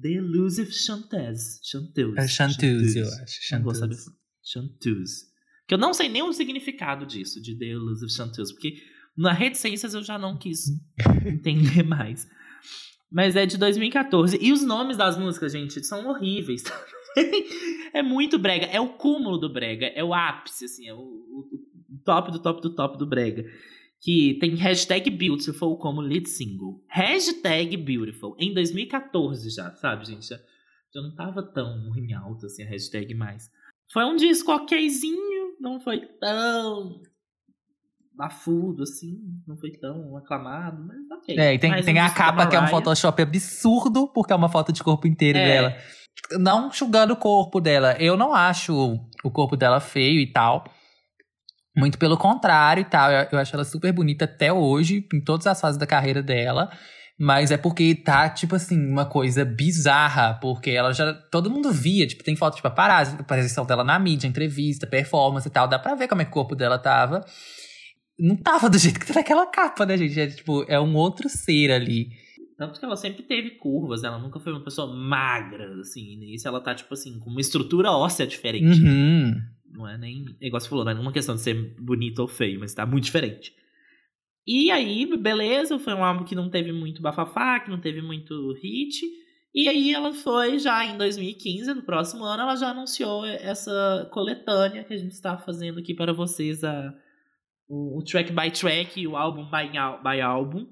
The 0.00 0.08
Elusive 0.08 0.72
Chanteuse. 0.72 1.58
Chanteuse. 1.62 2.18
É 2.18 2.28
Chanteuse, 2.28 2.98
eu 2.98 3.06
acho. 3.08 3.54
Não 3.56 3.62
vou 3.62 3.74
saber. 3.74 3.94
Chanteuse. 3.96 4.18
Chanteuse. 4.44 5.28
Que 5.66 5.74
eu 5.74 5.78
não 5.78 5.92
sei 5.92 6.08
nem 6.08 6.22
o 6.22 6.32
significado 6.32 7.04
disso, 7.04 7.40
de 7.42 7.56
The 7.58 7.66
Elusive 7.66 8.10
Chanteuse, 8.10 8.52
porque 8.54 8.74
na 9.16 9.32
Reticências 9.32 9.92
eu 9.94 10.02
já 10.02 10.18
não 10.18 10.38
quis 10.38 10.64
entender 11.26 11.82
mais. 11.82 12.26
Mas 13.10 13.36
é 13.36 13.44
de 13.46 13.56
2014. 13.58 14.38
E 14.40 14.52
os 14.52 14.62
nomes 14.62 14.96
das 14.96 15.18
músicas, 15.18 15.52
gente, 15.52 15.82
são 15.84 16.06
horríveis. 16.08 16.62
é 17.92 18.02
muito 18.02 18.38
brega. 18.38 18.66
É 18.66 18.80
o 18.80 18.90
cúmulo 18.94 19.38
do 19.38 19.52
brega. 19.52 19.86
É 19.86 20.04
o 20.04 20.12
ápice, 20.14 20.66
assim. 20.66 20.86
É 20.88 20.94
o, 20.94 20.98
o- 20.98 21.48
o 21.90 21.98
top 22.04 22.30
do 22.30 22.38
top 22.38 22.60
do 22.60 22.74
top 22.74 22.98
do 22.98 23.06
brega. 23.06 23.44
Que 24.00 24.38
tem 24.40 24.54
hashtag 24.54 25.10
Beautiful 25.10 25.76
como 25.78 26.00
lead 26.00 26.28
single. 26.28 26.80
Hashtag 26.88 27.76
Beautiful. 27.76 28.36
Em 28.38 28.54
2014 28.54 29.50
já, 29.50 29.74
sabe, 29.74 30.04
gente? 30.06 30.26
Já, 30.26 30.36
já 30.94 31.02
não 31.02 31.14
tava 31.14 31.42
tão 31.42 31.92
em 31.96 32.12
alta, 32.14 32.46
assim, 32.46 32.62
a 32.62 32.66
hashtag 32.68 33.12
mais. 33.14 33.50
Foi 33.92 34.04
um 34.04 34.16
disco 34.16 34.52
okzinho. 34.52 35.56
Não 35.60 35.80
foi 35.80 36.00
tão 36.20 37.00
bafudo, 38.14 38.82
assim. 38.82 39.18
Não 39.46 39.56
foi 39.56 39.70
tão 39.72 40.16
aclamado, 40.16 40.84
mas 40.86 40.98
ok. 41.18 41.36
É, 41.38 41.54
e 41.54 41.58
tem, 41.58 41.70
Mais 41.70 41.82
um 41.82 41.86
tem 41.86 41.98
a 41.98 42.10
capa 42.10 42.46
que 42.46 42.54
é 42.56 42.60
um. 42.60 42.66
Photoshop 42.68 43.20
absurdo, 43.22 44.08
porque 44.08 44.32
é 44.32 44.36
uma 44.36 44.48
foto 44.48 44.72
de 44.72 44.82
corpo 44.82 45.06
inteiro 45.06 45.38
É. 45.38 45.46
dela. 45.46 45.76
Não 46.32 46.70
julgando 46.72 47.12
o 47.14 47.16
corpo 47.16 47.60
dela. 47.60 47.96
Eu 48.00 48.16
não 48.16 48.34
acho 48.34 48.74
o 49.24 49.30
corpo 49.30 49.56
dela 49.56 49.80
feio 49.80 50.20
e 50.20 50.30
tal. 50.32 50.64
Muito 51.78 51.98
pelo 51.98 52.16
contrário 52.16 52.80
e 52.80 52.84
tal. 52.84 53.10
Eu, 53.10 53.28
eu 53.32 53.38
acho 53.38 53.54
ela 53.54 53.64
super 53.64 53.92
bonita 53.92 54.24
até 54.24 54.52
hoje, 54.52 55.06
em 55.12 55.20
todas 55.20 55.46
as 55.46 55.60
fases 55.60 55.78
da 55.78 55.86
carreira 55.86 56.22
dela. 56.22 56.70
Mas 57.20 57.50
é 57.50 57.56
porque 57.56 57.96
tá, 57.96 58.28
tipo 58.28 58.54
assim, 58.54 58.78
uma 58.78 59.04
coisa 59.04 59.44
bizarra. 59.44 60.34
Porque 60.34 60.70
ela 60.70 60.92
já. 60.92 61.12
Todo 61.12 61.50
mundo 61.50 61.72
via, 61.72 62.06
tipo, 62.06 62.22
tem 62.22 62.36
foto 62.36 62.56
de 62.56 62.62
paparazzi, 62.62 63.16
aparição 63.18 63.66
dela 63.66 63.82
na 63.82 63.98
mídia, 63.98 64.28
entrevista, 64.28 64.86
performance 64.86 65.48
e 65.48 65.50
tal. 65.50 65.66
Dá 65.66 65.78
pra 65.78 65.96
ver 65.96 66.06
como 66.06 66.22
é 66.22 66.24
que 66.24 66.30
o 66.30 66.34
corpo 66.34 66.54
dela 66.54 66.78
tava. 66.78 67.24
Não 68.18 68.36
tava 68.36 68.70
do 68.70 68.78
jeito 68.78 69.00
que 69.00 69.06
tá 69.06 69.14
naquela 69.14 69.46
capa, 69.46 69.84
né, 69.84 69.96
gente? 69.96 70.18
É, 70.18 70.28
tipo, 70.28 70.64
é 70.68 70.80
um 70.80 70.94
outro 70.94 71.28
ser 71.28 71.72
ali. 71.72 72.08
Tanto 72.56 72.78
que 72.78 72.84
ela 72.84 72.96
sempre 72.96 73.22
teve 73.22 73.50
curvas, 73.50 74.02
ela 74.02 74.18
nunca 74.18 74.40
foi 74.40 74.52
uma 74.52 74.64
pessoa 74.64 74.92
magra, 74.92 75.80
assim. 75.80 76.12
E 76.12 76.16
nisso 76.16 76.46
ela 76.46 76.60
tá, 76.60 76.74
tipo 76.74 76.92
assim, 76.92 77.18
com 77.20 77.30
uma 77.30 77.40
estrutura 77.40 77.90
óssea 77.92 78.26
diferente. 78.26 78.80
Uhum. 78.80 79.34
Não 79.72 79.88
é 79.88 79.96
nem. 79.98 80.24
Igual 80.40 80.60
você 80.60 80.68
falou, 80.68 80.84
não 80.84 80.92
é 80.92 80.94
uma 80.94 81.12
questão 81.12 81.34
de 81.34 81.42
ser 81.42 81.54
bonito 81.80 82.20
ou 82.20 82.28
feio, 82.28 82.60
mas 82.60 82.74
tá 82.74 82.86
muito 82.86 83.04
diferente. 83.04 83.52
E 84.46 84.70
aí, 84.70 85.06
beleza, 85.18 85.78
foi 85.78 85.92
um 85.92 86.02
álbum 86.02 86.24
que 86.24 86.34
não 86.34 86.48
teve 86.48 86.72
muito 86.72 87.02
bafafá, 87.02 87.60
que 87.60 87.70
não 87.70 87.78
teve 87.78 88.00
muito 88.00 88.52
hit. 88.54 89.04
E 89.54 89.68
aí 89.68 89.92
ela 89.92 90.12
foi 90.12 90.58
já 90.58 90.84
em 90.84 90.96
2015, 90.96 91.74
no 91.74 91.82
próximo 91.82 92.24
ano, 92.24 92.42
ela 92.42 92.56
já 92.56 92.70
anunciou 92.70 93.26
essa 93.26 94.08
coletânea 94.12 94.84
que 94.84 94.94
a 94.94 94.96
gente 94.96 95.12
está 95.12 95.36
fazendo 95.36 95.80
aqui 95.80 95.94
para 95.94 96.12
vocês, 96.12 96.64
a, 96.64 96.94
o, 97.68 97.98
o 97.98 98.02
track 98.02 98.32
by 98.32 98.50
track 98.50 99.06
o 99.06 99.16
álbum 99.16 99.44
by, 99.44 99.68
by 100.02 100.20
álbum. 100.20 100.66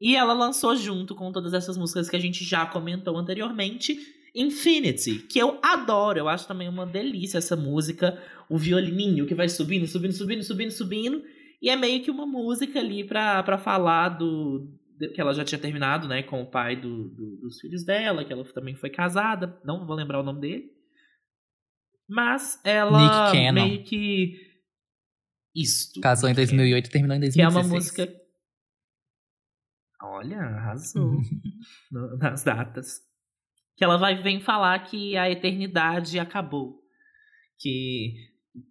E 0.00 0.16
ela 0.16 0.32
lançou 0.32 0.74
junto 0.76 1.14
com 1.14 1.32
todas 1.32 1.54
essas 1.54 1.76
músicas 1.76 2.10
que 2.10 2.16
a 2.16 2.20
gente 2.20 2.44
já 2.44 2.66
comentou 2.66 3.16
anteriormente, 3.16 3.98
Infinity, 4.34 5.18
que 5.20 5.38
eu 5.38 5.58
adoro, 5.62 6.18
eu 6.18 6.28
acho 6.28 6.46
também 6.48 6.68
uma 6.68 6.86
delícia 6.86 7.38
essa 7.38 7.54
música, 7.54 8.20
o 8.48 8.56
violininho 8.56 9.26
que 9.26 9.34
vai 9.34 9.48
subindo, 9.48 9.86
subindo, 9.86 10.12
subindo, 10.12 10.42
subindo, 10.42 10.70
subindo, 10.70 11.22
e 11.60 11.68
é 11.68 11.76
meio 11.76 12.02
que 12.02 12.10
uma 12.10 12.26
música 12.26 12.78
ali 12.80 13.04
pra, 13.04 13.42
pra 13.42 13.58
falar 13.58 14.08
do 14.10 14.68
que 15.14 15.20
ela 15.20 15.34
já 15.34 15.44
tinha 15.44 15.58
terminado, 15.60 16.06
né, 16.08 16.22
com 16.22 16.40
o 16.42 16.46
pai 16.50 16.76
do, 16.76 17.08
do- 17.08 17.36
dos 17.38 17.60
filhos 17.60 17.84
dela, 17.84 18.24
que 18.24 18.32
ela 18.32 18.44
também 18.52 18.74
foi 18.76 18.88
casada, 18.88 19.60
não 19.64 19.84
vou 19.86 19.96
lembrar 19.96 20.20
o 20.20 20.22
nome 20.22 20.40
dele. 20.40 20.70
Mas 22.08 22.60
ela 22.64 23.32
meio 23.52 23.84
que 23.84 24.34
isto. 25.54 26.00
Casou 26.00 26.28
em 26.28 26.32
Nick 26.32 26.46
Cannon. 26.46 26.56
2008 26.58 26.86
e 26.86 26.90
terminou 26.90 27.16
em 27.16 27.20
Que 27.20 27.26
é 27.40 27.44
2016. 27.44 27.66
uma 27.66 27.74
música. 27.74 28.22
Olha, 30.02 30.38
arrasou 30.38 31.16
nas 32.18 32.42
datas. 32.44 33.00
Que 33.76 33.84
ela 33.84 33.96
vai 33.96 34.20
vem 34.20 34.40
falar 34.40 34.78
que 34.80 35.16
a 35.16 35.30
eternidade 35.30 36.18
acabou. 36.18 36.80
Que 37.58 38.14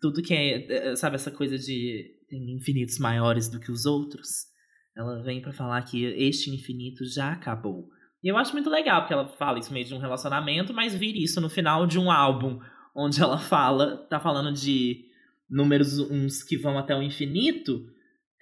tudo 0.02 0.22
que 0.22 0.34
é. 0.34 0.96
Sabe 0.96 1.16
essa 1.16 1.32
coisa 1.32 1.58
de 1.58 2.18
tem 2.30 2.56
infinitos 2.56 2.98
maiores 3.00 3.50
do 3.50 3.60
que 3.60 3.72
os 3.72 3.86
outros? 3.86 4.52
Ela 4.96 5.22
vem 5.24 5.42
pra 5.42 5.54
falar 5.54 5.82
que 5.84 6.04
este 6.04 6.50
infinito 6.50 7.06
já 7.06 7.32
acabou. 7.32 7.88
E 8.24 8.28
eu 8.28 8.38
acho 8.38 8.54
muito 8.54 8.70
legal, 8.70 9.02
porque 9.02 9.14
ela 9.14 9.28
fala 9.28 9.58
isso 9.58 9.74
meio 9.74 9.86
de 9.86 9.94
um 9.94 10.00
relacionamento, 10.00 10.74
mas 10.74 10.94
vira 10.94 11.18
isso 11.18 11.42
no 11.42 11.50
final 11.50 11.88
de 11.88 11.98
um 11.98 12.12
álbum, 12.12 12.60
onde 12.96 13.22
ela 13.22 13.38
fala, 13.38 13.98
tá 14.10 14.20
falando 14.20 14.54
de 14.54 15.06
números 15.50 16.00
uns 16.00 16.44
que 16.44 16.58
vão 16.58 16.78
até 16.78 16.96
o 16.96 17.02
infinito, 17.02 17.86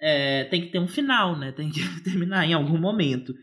é, 0.00 0.44
tem 0.44 0.62
que 0.62 0.68
ter 0.68 0.78
um 0.78 0.88
final, 0.88 1.36
né? 1.36 1.52
Tem 1.52 1.70
que 1.70 1.80
terminar 2.04 2.46
em 2.46 2.52
algum 2.52 2.78
momento. 2.78 3.34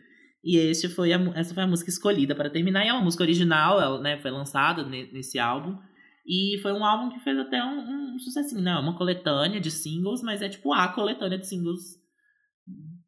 E 0.47 0.55
esse 0.55 0.87
foi 0.87 1.11
a 1.11 1.19
essa 1.35 1.53
foi 1.53 1.63
a 1.63 1.67
música 1.67 1.89
escolhida 1.89 2.33
para 2.33 2.49
terminar. 2.49 2.85
E 2.85 2.87
é 2.87 2.93
uma 2.93 3.03
música 3.03 3.21
original, 3.21 3.81
ela 3.81 3.99
né, 3.99 4.17
foi 4.17 4.31
lançada 4.31 4.81
ne- 4.85 5.11
nesse 5.11 5.37
álbum. 5.37 5.77
E 6.25 6.57
foi 6.61 6.71
um 6.71 6.85
álbum 6.85 7.13
que 7.13 7.19
fez 7.21 7.37
até 7.37 7.61
um, 7.61 8.13
um 8.15 8.17
sucessinho. 8.17 8.61
Não, 8.61 8.77
é 8.77 8.79
uma 8.79 8.97
coletânea 8.97 9.59
de 9.59 9.69
singles, 9.69 10.21
mas 10.21 10.41
é 10.41 10.47
tipo 10.47 10.71
a 10.71 10.87
coletânea 10.87 11.37
de 11.37 11.45
singles 11.45 12.01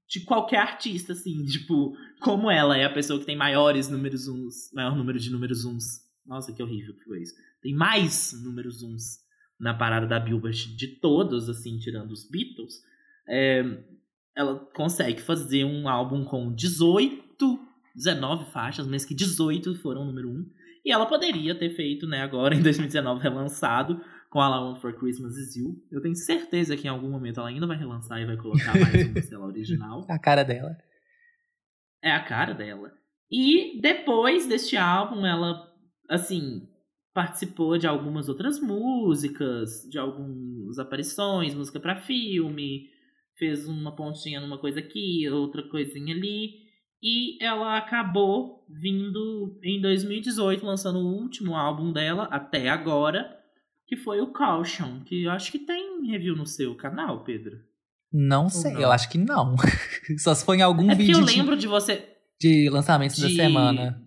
de 0.06 0.26
qualquer 0.26 0.57
artista, 0.57 1.14
assim. 1.14 1.41
Tipo, 1.48 1.95
como 2.20 2.52
ela 2.52 2.78
é 2.78 2.84
a 2.84 2.94
pessoa 2.94 3.18
que 3.18 3.26
tem 3.26 3.38
maiores 3.38 3.88
números 3.88 4.28
uns, 4.28 4.70
maior 4.74 4.98
número 4.98 5.18
de 5.18 5.32
números 5.32 5.64
uns. 5.64 6.02
Nossa, 6.26 6.52
que 6.52 6.61
horrível 6.61 6.94
que 6.94 7.06
foi 7.06 7.22
isso. 7.22 7.36
Tem 7.61 7.74
mais 7.74 8.34
números 8.44 8.84
uns 8.84 9.18
na 9.57 9.74
parada 9.74 10.06
da 10.06 10.20
Billboard 10.20 10.76
de 10.76 10.99
todos, 10.99 11.48
assim, 11.48 11.80
tirando 11.80 12.11
os 12.11 12.30
Beatles. 12.30 12.82
É, 13.30 13.64
ela 14.36 14.60
consegue 14.76 15.22
fazer 15.22 15.64
um 15.64 15.88
álbum 15.88 16.26
com 16.26 16.53
18, 16.53 17.29
19 17.95 18.52
faixas, 18.52 18.88
mas 18.88 19.06
que 19.06 19.14
18 19.14 19.76
foram 19.76 20.06
número 20.06 20.30
1. 20.30 20.45
E 20.86 20.91
ela 20.91 21.06
poderia 21.06 21.53
ter 21.57 21.72
feito, 21.76 22.07
né, 22.07 22.22
agora 22.22 22.56
em 22.56 22.61
2019, 22.61 23.22
relançado 23.24 24.02
com 24.30 24.40
I 24.40 24.48
Want 24.48 24.80
for 24.80 24.94
Christmas 24.94 25.36
Is 25.36 25.56
You. 25.56 25.76
Eu 25.91 26.02
tenho 26.02 26.16
certeza 26.16 26.78
que 26.78 26.88
em 26.88 26.90
algum 26.90 27.10
momento 27.10 27.40
ela 27.40 27.49
ainda 27.49 27.68
vai 27.68 27.78
relançar 27.78 28.20
e 28.20 28.26
vai 28.26 28.38
colocar 28.38 28.74
mais 28.80 29.32
uma 29.32 29.40
lá, 29.40 29.45
original. 29.48 30.06
A 30.10 30.20
cara 30.20 30.44
dela. 30.44 30.76
É 32.02 32.11
a 32.11 32.24
cara 32.24 32.53
dela. 32.53 32.91
E 33.32 33.80
depois 33.82 34.48
deste 34.48 34.78
álbum, 34.78 35.26
ela, 35.26 35.68
assim, 36.10 36.68
participou 37.14 37.78
de 37.78 37.86
algumas 37.86 38.30
outras 38.30 38.60
músicas, 38.60 39.84
de 39.90 39.99
algumas 39.99 40.80
aparições, 40.80 41.53
música 41.53 41.80
para 41.80 42.02
filme, 42.02 42.88
fez 43.38 43.68
uma 43.68 43.95
pontinha 43.95 44.40
numa 44.40 44.57
coisa 44.57 44.80
aqui, 44.80 45.28
outra 45.30 45.64
coisinha 45.64 46.16
ali. 46.16 46.69
E 47.02 47.42
ela 47.44 47.78
acabou 47.78 48.66
vindo 48.70 49.58
em 49.64 49.80
2018, 49.82 50.66
lançando 50.66 51.00
o 51.00 51.14
último 51.22 51.56
álbum 51.56 51.92
dela, 51.94 52.24
até 52.26 52.70
agora, 52.70 53.38
que 53.88 53.96
foi 53.96 54.20
o 54.22 54.32
Caution, 54.34 55.02
que 55.06 55.24
eu 55.24 55.32
acho 55.32 55.52
que 55.52 55.60
tem 55.60 56.06
review 56.12 56.36
no 56.36 56.46
seu 56.46 56.76
canal, 56.76 57.24
Pedro. 57.24 57.58
Não 58.12 58.50
sei, 58.50 58.74
não? 58.74 58.82
eu 58.82 58.92
acho 58.92 59.10
que 59.10 59.18
não. 59.18 59.56
Só 60.20 60.34
se 60.34 60.44
foi 60.46 60.58
em 60.58 60.62
algum 60.62 60.90
É 60.92 60.96
vídeo 60.96 61.18
eu 61.20 61.24
de- 61.26 61.36
lembro 61.38 61.56
de 61.56 61.68
você. 61.68 62.06
de, 62.40 62.70
lançamentos 62.70 63.20
da 63.20 63.28
de- 63.28 63.36
semana. 63.36 64.02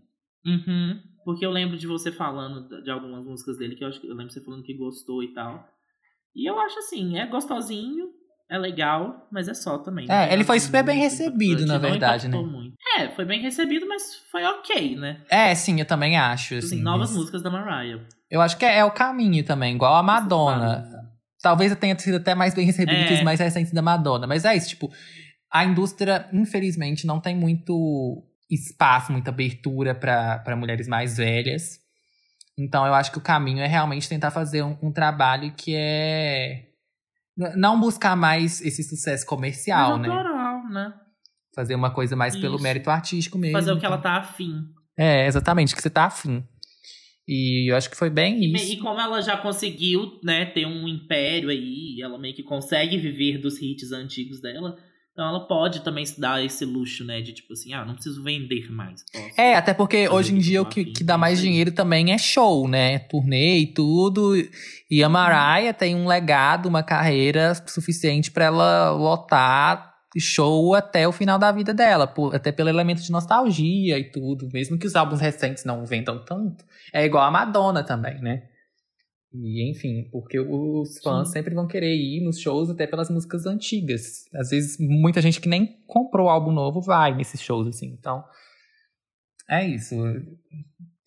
Uhum. 0.44 1.00
Porque 1.24 1.46
eu 1.46 1.50
lembro 1.52 1.78
de 1.78 1.86
você 1.86 2.10
falando 2.10 2.82
de 2.82 2.90
algumas 2.90 3.24
músicas 3.24 3.56
dele, 3.58 3.76
que 3.76 3.84
eu, 3.84 3.88
acho, 3.88 4.00
que- 4.00 4.06
eu 4.08 4.10
lembro 4.14 4.26
de 4.28 4.34
você 4.34 4.40
falando 4.44 4.64
que 4.64 4.74
gostou 4.74 5.22
e 5.22 5.32
tal. 5.32 5.66
E 6.34 6.48
eu 6.48 6.58
acho 6.60 6.78
assim, 6.80 7.16
é 7.16 7.26
gostosinho, 7.26 8.10
é 8.52 8.58
legal, 8.58 9.26
mas 9.32 9.48
é 9.48 9.54
só 9.54 9.78
também. 9.78 10.04
É, 10.10 10.26
Não 10.26 10.32
ele 10.34 10.44
foi 10.44 10.60
super 10.60 10.82
bem 10.84 10.98
recebido, 10.98 11.64
na 11.64 11.78
verdade, 11.78 12.28
né? 12.28 12.36
muito. 12.36 12.74
É, 12.98 13.08
foi 13.08 13.24
bem 13.24 13.40
recebido, 13.40 13.86
mas 13.88 14.02
foi 14.30 14.44
ok, 14.44 14.96
né? 14.96 15.20
É, 15.30 15.54
sim, 15.54 15.80
eu 15.80 15.86
também 15.86 16.18
acho. 16.18 16.56
Assim, 16.56 16.66
Assim, 16.66 16.82
novas 16.82 17.10
isso. 17.10 17.18
músicas 17.18 17.42
da 17.42 17.50
Mariah. 17.50 18.00
Eu 18.30 18.40
acho 18.42 18.56
que 18.58 18.64
é, 18.64 18.78
é 18.78 18.84
o 18.84 18.90
caminho 18.90 19.42
também, 19.44 19.74
igual 19.74 19.94
a 19.94 20.02
Madonna. 20.02 20.84
Talvez 21.40 21.74
tenha 21.76 21.98
sido 21.98 22.18
até 22.18 22.34
mais 22.34 22.54
bem 22.54 22.66
recebido 22.66 22.94
É. 23.00 23.04
que 23.06 23.14
os 23.14 23.22
mais 23.22 23.40
recentes 23.40 23.72
da 23.72 23.82
Madonna. 23.82 24.26
Mas 24.26 24.44
é 24.44 24.54
isso, 24.54 24.68
tipo, 24.68 24.92
a 25.50 25.64
indústria, 25.64 26.28
infelizmente, 26.32 27.06
não 27.06 27.18
tem 27.20 27.34
muito 27.34 28.22
espaço, 28.50 29.10
muita 29.12 29.30
abertura 29.30 29.94
para 29.94 30.54
mulheres 30.56 30.86
mais 30.86 31.16
velhas. 31.16 31.80
Então 32.58 32.86
eu 32.86 32.92
acho 32.94 33.10
que 33.10 33.18
o 33.18 33.22
caminho 33.22 33.60
é 33.60 33.66
realmente 33.66 34.08
tentar 34.08 34.30
fazer 34.30 34.62
um, 34.62 34.76
um 34.82 34.92
trabalho 34.92 35.52
que 35.56 35.74
é. 35.74 36.64
Não 37.56 37.80
buscar 37.80 38.16
mais 38.16 38.60
esse 38.60 38.82
sucesso 38.82 39.24
comercial, 39.26 39.98
Mas 39.98 40.08
né? 40.08 40.08
autoral, 40.14 40.68
né? 40.70 40.94
Fazer 41.54 41.74
uma 41.74 41.90
coisa 41.90 42.14
mais 42.16 42.36
pelo 42.36 42.56
Isso. 42.56 42.62
mérito 42.62 42.90
artístico 42.90 43.38
mesmo. 43.38 43.58
Fazer 43.58 43.72
o 43.72 43.74
que 43.74 43.80
então. 43.80 43.92
ela 43.92 44.02
tá 44.02 44.16
afim. 44.16 44.64
É, 44.96 45.26
exatamente, 45.26 45.74
que 45.74 45.82
você 45.82 45.90
tá 45.90 46.04
afim. 46.06 46.44
E 47.26 47.70
eu 47.70 47.76
acho 47.76 47.88
que 47.88 47.96
foi 47.96 48.10
bem 48.10 48.42
E, 48.42 48.52
isso. 48.54 48.72
e 48.72 48.76
como 48.78 49.00
ela 49.00 49.20
já 49.20 49.36
conseguiu, 49.36 50.18
né, 50.22 50.44
ter 50.46 50.66
um 50.66 50.88
império 50.88 51.48
aí, 51.48 52.00
ela 52.02 52.18
meio 52.18 52.34
que 52.34 52.42
consegue 52.42 52.98
viver 52.98 53.38
dos 53.38 53.60
hits 53.60 53.92
antigos 53.92 54.40
dela, 54.40 54.76
então 55.12 55.28
ela 55.28 55.46
pode 55.46 55.80
também 55.84 56.04
se 56.06 56.20
dar 56.20 56.42
esse 56.44 56.64
luxo, 56.64 57.04
né, 57.04 57.20
de 57.20 57.32
tipo 57.34 57.52
assim, 57.52 57.72
ah, 57.74 57.84
não 57.84 57.94
preciso 57.94 58.22
vender 58.22 58.70
mais. 58.72 59.04
É, 59.36 59.54
até 59.54 59.74
porque 59.74 60.08
hoje 60.08 60.34
em 60.34 60.38
dia 60.38 60.62
o 60.62 60.66
que, 60.66 60.84
que 60.86 61.04
dá 61.04 61.18
mais 61.18 61.38
dinheiro 61.40 61.70
também 61.72 62.12
é 62.12 62.18
show, 62.18 62.66
né? 62.66 62.98
Turnê 62.98 63.58
e 63.58 63.66
tudo. 63.66 64.32
E 64.90 65.04
a 65.04 65.08
Mariah 65.08 65.72
tem 65.74 65.94
um 65.94 66.06
legado, 66.06 66.66
uma 66.66 66.82
carreira 66.82 67.54
suficiente 67.66 68.30
pra 68.30 68.46
ela 68.46 68.90
lotar 68.92 69.92
show 70.18 70.74
até 70.74 71.08
o 71.08 71.12
final 71.12 71.38
da 71.38 71.50
vida 71.50 71.72
dela, 71.72 72.06
por- 72.06 72.34
até 72.34 72.52
pelo 72.52 72.68
elemento 72.68 73.00
de 73.02 73.10
nostalgia 73.10 73.98
e 73.98 74.04
tudo. 74.10 74.48
Mesmo 74.52 74.78
que 74.78 74.86
os 74.86 74.94
álbuns 74.94 75.20
recentes 75.20 75.64
não 75.64 75.86
vendam 75.86 76.22
tanto, 76.24 76.64
é 76.92 77.04
igual 77.04 77.24
a 77.24 77.30
Madonna 77.30 77.82
também, 77.82 78.20
né? 78.20 78.42
E 79.34 79.70
enfim, 79.70 80.08
porque 80.10 80.38
os 80.38 80.98
fãs 80.98 81.28
Sim. 81.28 81.32
sempre 81.32 81.54
vão 81.54 81.66
querer 81.66 81.94
ir 81.94 82.22
nos 82.22 82.38
shows 82.38 82.68
até 82.68 82.86
pelas 82.86 83.08
músicas 83.08 83.46
antigas. 83.46 84.24
Às 84.34 84.50
vezes, 84.50 84.76
muita 84.78 85.22
gente 85.22 85.40
que 85.40 85.48
nem 85.48 85.78
comprou 85.86 86.28
álbum 86.28 86.52
novo 86.52 86.80
vai 86.80 87.14
nesses 87.14 87.40
shows, 87.40 87.66
assim. 87.66 87.86
Então, 87.98 88.22
é 89.48 89.66
isso. 89.66 89.94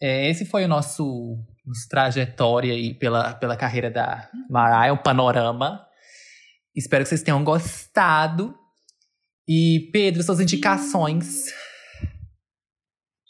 É, 0.02 0.30
esse 0.30 0.46
foi 0.46 0.66
o 0.66 0.68
nosso, 0.68 1.38
nosso 1.66 1.88
trajetória 1.88 2.74
aí 2.74 2.94
pela, 2.94 3.34
pela 3.36 3.56
carreira 3.56 3.92
da 3.92 4.30
Mariah, 4.50 4.94
o 4.94 5.04
panorama. 5.04 5.86
Espero 6.76 7.04
que 7.04 7.10
vocês 7.10 7.24
tenham 7.24 7.44
gostado. 7.44 8.56
E, 9.48 9.90
Pedro, 9.94 10.24
suas 10.24 10.40
indicações. 10.40 11.54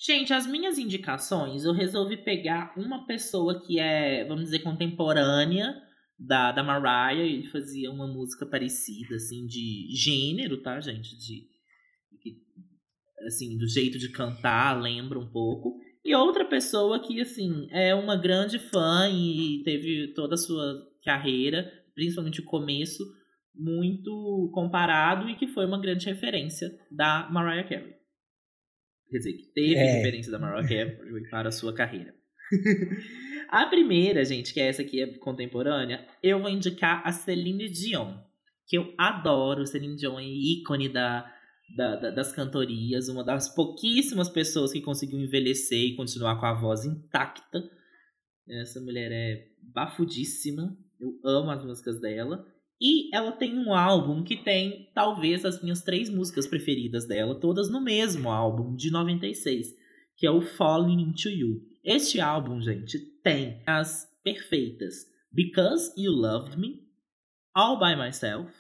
Gente, 0.06 0.32
as 0.34 0.46
minhas 0.46 0.78
indicações, 0.78 1.66
eu 1.66 1.74
resolvi 1.74 2.16
pegar 2.18 2.74
uma 2.78 3.08
pessoa 3.08 3.60
que 3.66 3.80
é, 3.80 4.24
vamos 4.26 4.44
dizer, 4.44 4.60
contemporânea 4.60 5.74
da, 6.20 6.52
da 6.52 6.64
Mariah. 6.64 7.20
Ele 7.20 7.48
fazia 7.48 7.90
uma 7.90 8.06
música 8.06 8.46
parecida, 8.46 9.16
assim, 9.16 9.48
de 9.48 9.88
gênero, 9.96 10.62
tá, 10.62 10.80
gente? 10.80 11.18
De, 11.18 11.48
assim, 13.26 13.58
do 13.58 13.68
jeito 13.68 13.98
de 13.98 14.10
cantar, 14.10 14.80
lembra 14.80 15.18
um 15.18 15.28
pouco. 15.28 15.76
E 16.04 16.14
outra 16.14 16.46
pessoa 16.46 17.00
que, 17.00 17.20
assim, 17.20 17.68
é 17.72 17.96
uma 17.96 18.16
grande 18.16 18.60
fã 18.60 19.10
e 19.10 19.64
teve 19.64 20.14
toda 20.14 20.36
a 20.36 20.38
sua 20.38 20.88
carreira, 21.04 21.68
principalmente 21.96 22.42
o 22.42 22.46
começo, 22.46 23.04
muito 23.56 24.52
comparado 24.54 25.28
e 25.30 25.36
que 25.36 25.48
foi 25.48 25.66
uma 25.66 25.82
grande 25.82 26.06
referência 26.06 26.70
da 26.92 27.28
Mariah 27.32 27.68
Carey. 27.68 28.05
Quer 29.10 29.18
dizer, 29.18 29.34
que 29.34 29.46
teve 29.54 29.76
É. 29.76 29.98
referência 29.98 30.32
da 30.32 30.40
Mariah 30.40 30.68
Carey 30.68 31.30
para 31.30 31.50
a 31.50 31.52
sua 31.52 31.74
carreira. 31.74 32.14
a 33.50 33.66
primeira, 33.68 34.24
gente, 34.26 34.54
que 34.54 34.60
é 34.60 34.68
essa 34.68 34.82
aqui 34.82 35.02
é 35.02 35.08
contemporânea, 35.18 36.06
eu 36.22 36.40
vou 36.40 36.50
indicar 36.50 37.02
a 37.06 37.12
Celine 37.12 37.70
Dion, 37.70 38.18
que 38.68 38.78
eu 38.78 38.94
adoro. 38.98 39.66
Celine 39.66 39.96
Dion 39.96 40.20
é 40.20 40.24
ícone 40.26 40.90
da, 40.90 41.32
da- 41.76 41.96
da- 41.98 42.12
das 42.12 42.32
cantorias, 42.32 43.08
uma 43.10 43.24
das 43.24 43.54
pouquíssimas 43.54 44.30
pessoas 44.30 44.72
que 44.74 44.82
conseguiu 44.82 45.20
envelhecer 45.20 45.80
e 45.80 45.96
continuar 45.96 46.40
com 46.40 46.46
a 46.46 46.54
voz 46.54 46.86
intacta. 46.86 47.64
Essa 48.48 48.80
mulher 48.82 49.12
é 49.12 49.48
bafudíssima, 49.74 50.78
eu 51.00 51.20
amo 51.24 51.50
as 51.52 51.64
músicas 51.66 52.00
dela. 52.00 52.46
E 52.82 53.16
ela 53.16 53.32
tem 53.32 53.58
um 53.58 53.74
álbum 53.74 54.24
que 54.24 54.36
tem 54.36 54.90
talvez 54.94 55.46
as 55.46 55.62
minhas 55.62 55.82
três 55.82 56.10
músicas 56.10 56.46
preferidas 56.46 57.08
dela, 57.08 57.40
todas 57.40 57.70
no 57.70 57.82
mesmo 57.82 58.30
álbum, 58.30 58.76
de 58.76 58.92
96, 58.92 59.74
que 60.18 60.28
é 60.28 60.32
o 60.32 60.42
Falling 60.42 61.02
Into 61.02 61.30
You. 61.30 61.62
Este 61.84 62.20
álbum, 62.20 62.62
gente, 62.62 63.00
tem 63.24 63.62
as 63.66 64.08
perfeitas 64.24 65.06
Because 65.32 65.94
You 65.98 66.12
Loved 66.12 66.58
Me, 66.58 66.82
All 67.54 67.80
By 67.80 67.96
Myself 67.96 68.52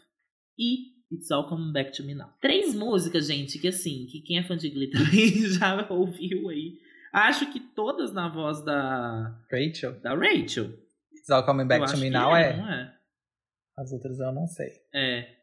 e 0.58 0.96
It's 1.12 1.32
All 1.32 1.48
Coming 1.48 1.74
Back 1.74 1.92
to 1.98 2.04
Me 2.04 2.14
Now. 2.14 2.30
Três 2.40 2.74
músicas, 2.74 3.28
gente, 3.28 3.60
que 3.60 3.68
assim, 3.68 4.06
que 4.06 4.22
quem 4.22 4.38
é 4.38 4.44
fã 4.44 4.56
de 4.56 4.70
Glee 4.70 4.90
também 4.92 5.48
já 5.50 5.88
ouviu 5.90 6.50
aí. 6.50 6.80
Acho 7.12 7.52
que 7.52 7.60
todas 7.60 8.14
na 8.14 8.28
voz 8.28 8.64
da, 8.64 9.40
Rachel. 9.52 10.00
da 10.02 10.14
Rachel. 10.16 10.74
It's 11.14 11.30
All 11.30 11.46
Coming 11.46 11.68
Back 11.68 11.86
Eu 11.86 11.92
to 11.94 11.98
Me 11.98 12.10
Now 12.10 12.36
é. 12.36 12.58
não 12.58 12.70
é? 12.70 12.96
As 13.78 13.92
outras 13.92 14.20
eu 14.20 14.32
não 14.32 14.48
sei. 14.48 14.70
É. 14.94 15.36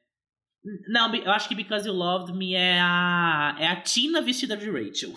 Não, 0.89 1.15
eu 1.15 1.31
acho 1.33 1.49
que 1.49 1.55
Because 1.55 1.87
You 1.87 1.95
Loved 1.95 2.37
Me 2.37 2.55
é 2.55 2.81
a, 2.81 3.57
é 3.59 3.67
a 3.67 3.81
Tina 3.83 4.23
vestida 4.23 4.57
de 4.57 4.71
Rachel. 4.71 5.13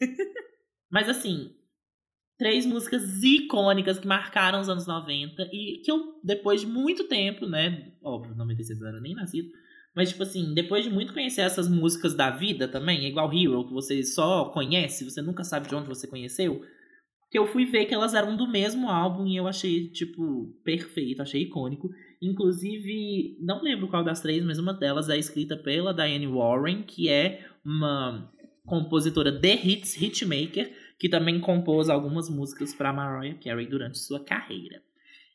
Mas 0.90 1.08
assim, 1.08 1.50
três 2.38 2.64
músicas 2.64 3.22
icônicas 3.22 3.98
que 3.98 4.06
marcaram 4.06 4.60
os 4.60 4.68
anos 4.68 4.86
90 4.86 5.42
e 5.52 5.82
que 5.84 5.90
eu, 5.90 6.20
depois 6.22 6.60
de 6.60 6.66
muito 6.66 7.08
tempo, 7.08 7.46
né? 7.46 7.92
Óbvio, 8.02 8.36
96 8.36 8.78
eu 8.78 8.84
não 8.84 8.92
era 8.92 9.00
nem 9.00 9.14
nascido. 9.14 9.48
Mas, 9.94 10.10
tipo 10.10 10.22
assim, 10.22 10.54
depois 10.54 10.84
de 10.84 10.90
muito 10.90 11.12
conhecer 11.12 11.40
essas 11.40 11.68
músicas 11.68 12.14
da 12.14 12.30
vida 12.30 12.68
também, 12.68 13.04
é 13.04 13.08
igual 13.08 13.32
Hero, 13.32 13.66
que 13.66 13.72
você 13.72 14.02
só 14.04 14.44
conhece, 14.50 15.04
você 15.04 15.20
nunca 15.20 15.42
sabe 15.42 15.68
de 15.68 15.74
onde 15.74 15.88
você 15.88 16.06
conheceu. 16.06 16.62
Que 17.30 17.36
eu 17.38 17.48
fui 17.48 17.66
ver 17.66 17.86
que 17.86 17.94
elas 17.94 18.14
eram 18.14 18.36
do 18.36 18.46
mesmo 18.46 18.88
álbum 18.88 19.26
e 19.26 19.36
eu 19.36 19.48
achei, 19.48 19.90
tipo, 19.90 20.54
perfeito, 20.62 21.20
achei 21.20 21.42
icônico. 21.42 21.88
Inclusive, 22.20 23.36
não 23.40 23.62
lembro 23.62 23.88
qual 23.88 24.02
das 24.02 24.20
três, 24.20 24.44
mas 24.44 24.58
uma 24.58 24.74
delas 24.74 25.08
é 25.08 25.16
escrita 25.16 25.56
pela 25.56 25.94
Diane 25.94 26.26
Warren, 26.26 26.82
que 26.82 27.08
é 27.08 27.46
uma 27.64 28.32
compositora 28.66 29.30
de 29.30 29.54
hits, 29.54 30.00
hitmaker, 30.00 30.72
que 30.98 31.08
também 31.08 31.40
compôs 31.40 31.88
algumas 31.88 32.28
músicas 32.28 32.74
para 32.74 32.92
Mariah 32.92 33.38
Carey 33.38 33.66
durante 33.66 33.98
sua 33.98 34.22
carreira. 34.24 34.82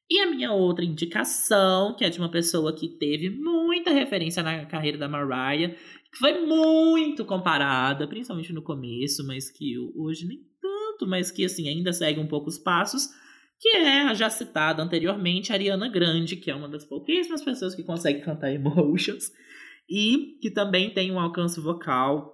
E 0.09 0.19
a 0.19 0.29
minha 0.29 0.51
outra 0.51 0.83
indicação, 0.83 1.95
que 1.95 2.03
é 2.03 2.09
de 2.09 2.19
uma 2.19 2.29
pessoa 2.29 2.75
que 2.75 2.87
teve 2.87 3.29
muita 3.29 3.91
referência 3.91 4.43
na 4.43 4.65
carreira 4.65 4.97
da 4.97 5.07
Mariah, 5.07 5.73
que 6.11 6.17
foi 6.19 6.45
muito 6.45 7.25
comparada, 7.25 8.07
principalmente 8.07 8.53
no 8.53 8.61
começo, 8.61 9.25
mas 9.25 9.49
que 9.49 9.75
hoje 9.95 10.27
nem 10.27 10.39
tanto, 10.61 11.07
mas 11.07 11.31
que 11.31 11.45
assim 11.45 11.69
ainda 11.69 11.93
segue 11.93 12.19
um 12.19 12.27
pouco 12.27 12.49
os 12.49 12.59
passos, 12.59 13.09
que 13.63 13.69
é 13.77 14.01
a 14.01 14.13
já 14.13 14.29
citada 14.29 14.83
anteriormente 14.83 15.53
Ariana 15.53 15.87
Grande, 15.87 16.35
que 16.35 16.51
é 16.51 16.55
uma 16.55 16.67
das 16.67 16.83
pouquíssimas 16.83 17.41
pessoas 17.41 17.73
que 17.73 17.81
consegue 17.81 18.19
cantar 18.19 18.51
Emotions 18.51 19.31
e 19.89 20.37
que 20.41 20.51
também 20.51 20.93
tem 20.93 21.09
um 21.13 21.19
alcance 21.19 21.61
vocal 21.61 22.33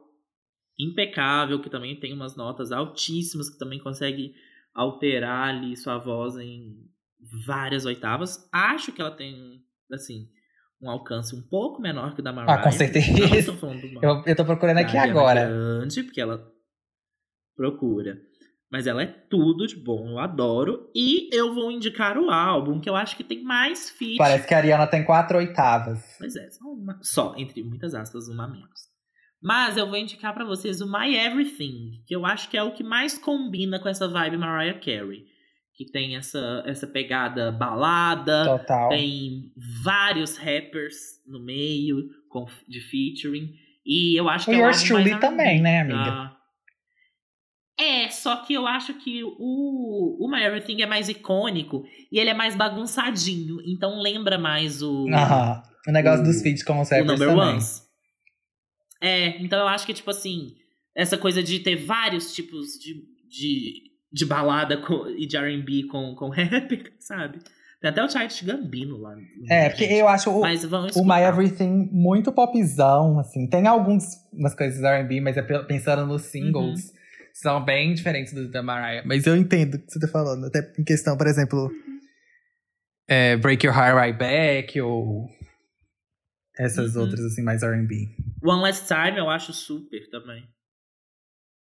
impecável, 0.80 1.62
que 1.62 1.70
também 1.70 2.00
tem 2.00 2.14
umas 2.14 2.36
notas 2.36 2.72
altíssimas, 2.72 3.48
que 3.48 3.60
também 3.60 3.78
consegue 3.78 4.34
alterar 4.74 5.50
ali 5.50 5.78
sua 5.78 6.00
voz 6.00 6.36
em 6.36 6.76
várias 7.46 7.86
oitavas. 7.86 8.50
Acho 8.52 8.92
que 8.92 9.00
ela 9.00 9.12
tem, 9.12 9.62
assim, 9.94 10.30
um 10.82 10.90
alcance 10.90 11.36
um 11.36 11.48
pouco 11.48 11.80
menor 11.80 12.16
que 12.16 12.22
o 12.22 12.24
da 12.24 12.34
Mariah. 12.34 12.60
Ah, 12.60 12.64
com 12.64 12.72
certeza. 12.72 13.06
eu, 14.02 14.24
eu 14.26 14.36
tô 14.36 14.44
procurando 14.44 14.80
aqui 14.80 14.98
agora. 14.98 15.46
Grande, 15.46 16.02
porque 16.02 16.22
ela 16.22 16.44
procura. 17.56 18.20
Mas 18.72 18.86
ela 18.86 19.02
é 19.02 19.08
tudo 19.08 19.66
de 19.66 19.76
bom, 19.76 20.10
eu 20.10 20.20
adoro. 20.20 20.90
E 20.94 21.28
eu 21.36 21.56
vou 21.56 21.72
indicar 21.72 22.18
o 22.18 22.30
álbum, 22.30 22.80
que 22.80 22.88
eu 22.90 22.96
acho 22.96 23.18
que 23.18 23.24
tem 23.24 23.44
mais 23.44 23.90
feat. 23.90 24.18
Parece 24.18 24.48
que 24.48 24.54
a 24.54 24.58
Ariana 24.58 24.86
tem 24.86 25.04
quatro 25.04 25.40
oitavas. 25.40 26.00
Pois 26.20 26.36
é, 26.36 26.50
só, 26.52 26.66
uma, 26.66 27.00
só 27.02 27.34
entre 27.36 27.64
muitas 27.64 27.96
aspas, 27.96 28.28
uma 28.28 28.48
menos. 28.48 28.90
Mas 29.42 29.76
eu 29.76 29.88
vou 29.88 29.98
indicar 29.98 30.34
para 30.34 30.46
vocês 30.46 30.82
o 30.82 30.92
My 30.92 31.16
Everything, 31.16 32.04
que 32.06 32.16
eu 32.16 32.26
acho 32.26 32.50
que 32.50 32.58
é 32.58 32.62
o 32.62 32.74
que 32.74 32.84
mais 32.84 33.18
combina 33.18 33.80
com 33.80 33.90
essa 33.90 34.08
vibe 34.08 34.38
Mariah 34.38 34.80
Carey. 34.80 35.26
Que 35.76 35.90
tem 35.90 36.18
essa, 36.18 36.62
essa 36.68 36.86
pegada 36.86 37.54
balada, 37.54 38.44
Total. 38.44 38.90
tem 38.90 39.54
vários 39.82 40.36
rappers 40.38 40.96
no 41.26 41.40
meio 41.40 42.10
com, 42.28 42.46
de 42.68 42.82
featuring. 42.82 43.54
E 43.86 44.20
eu 44.20 44.28
acho 44.28 44.46
que 44.46 44.52
o 44.52 44.56
é 44.56 44.58
o 44.58 44.66
Yours 44.66 44.84
Truly 44.84 45.20
também, 45.22 45.62
né, 45.62 45.80
amiga? 45.80 46.38
Ah, 47.80 47.84
é, 47.84 48.10
só 48.10 48.36
que 48.38 48.54
eu 48.54 48.68
acho 48.68 48.94
que 48.96 49.24
o, 49.24 50.18
o 50.20 50.30
My 50.30 50.44
Everything 50.44 50.82
é 50.82 50.86
mais 50.86 51.08
icônico 51.08 51.86
e 52.12 52.20
ele 52.20 52.30
é 52.30 52.34
mais 52.34 52.56
bagunçadinho. 52.56 53.60
Então 53.66 54.02
lembra 54.02 54.38
mais 54.38 54.82
o. 54.82 55.08
Aham. 55.10 55.64
O 55.88 55.92
negócio 55.92 56.22
o, 56.22 56.24
dos 56.24 56.42
feats 56.42 56.62
como 56.62 56.82
o 56.82 56.84
Number 56.84 57.30
também. 57.30 57.36
Ones. 57.36 57.84
É, 59.02 59.42
então 59.42 59.58
eu 59.60 59.68
acho 59.68 59.86
que, 59.86 59.94
tipo 59.94 60.12
assim, 60.12 60.56
essa 60.94 61.18
coisa 61.18 61.42
de 61.42 61.60
ter 61.60 61.78
vários 61.78 62.34
tipos 62.34 62.74
de, 62.78 62.96
de, 63.30 63.74
de 64.12 64.26
balada 64.26 64.76
com, 64.78 65.08
e 65.08 65.26
de 65.26 65.38
RB 65.38 65.88
com, 65.88 66.14
com 66.16 66.28
rap, 66.30 66.84
sabe? 67.00 67.40
Tem 67.80 67.92
até 67.92 68.04
o 68.04 68.10
Childish 68.10 68.42
Gambino 68.42 68.98
lá. 68.98 69.16
É, 69.50 69.70
porque 69.70 69.86
eu 69.86 70.10
acho 70.10 70.30
o, 70.30 70.42
o 70.42 71.06
My 71.06 71.22
Everything 71.26 71.88
muito 71.94 72.30
popzão, 72.34 73.18
assim. 73.20 73.48
Tem 73.48 73.66
algumas 73.68 74.18
coisas 74.58 74.84
R&B, 74.84 75.22
mas 75.22 75.38
é 75.38 75.42
pensando 75.42 76.06
nos 76.06 76.24
singles. 76.24 76.90
Uhum 76.90 76.99
são 77.42 77.64
bem 77.64 77.94
diferentes 77.94 78.34
do 78.34 78.50
da 78.50 78.62
Mariah. 78.62 79.04
Mas 79.06 79.26
eu 79.26 79.36
entendo 79.36 79.76
o 79.76 79.80
que 79.80 79.92
você 79.92 80.00
tá 80.00 80.08
falando. 80.08 80.46
Até 80.46 80.74
em 80.78 80.84
questão, 80.84 81.18
por 81.18 81.28
exemplo, 81.28 81.72
é, 83.08 83.38
Break 83.38 83.66
Your 83.66 83.76
Heart 83.76 83.98
Right 83.98 84.18
Back 84.18 84.82
ou 84.82 85.30
essas 86.58 86.96
uhum. 86.96 87.04
outras, 87.04 87.22
assim, 87.22 87.42
mais 87.42 87.64
R&B. 87.64 88.16
One 88.44 88.62
Last 88.62 88.86
Time 88.88 89.18
eu 89.18 89.30
acho 89.30 89.54
super 89.54 90.10
também. 90.10 90.44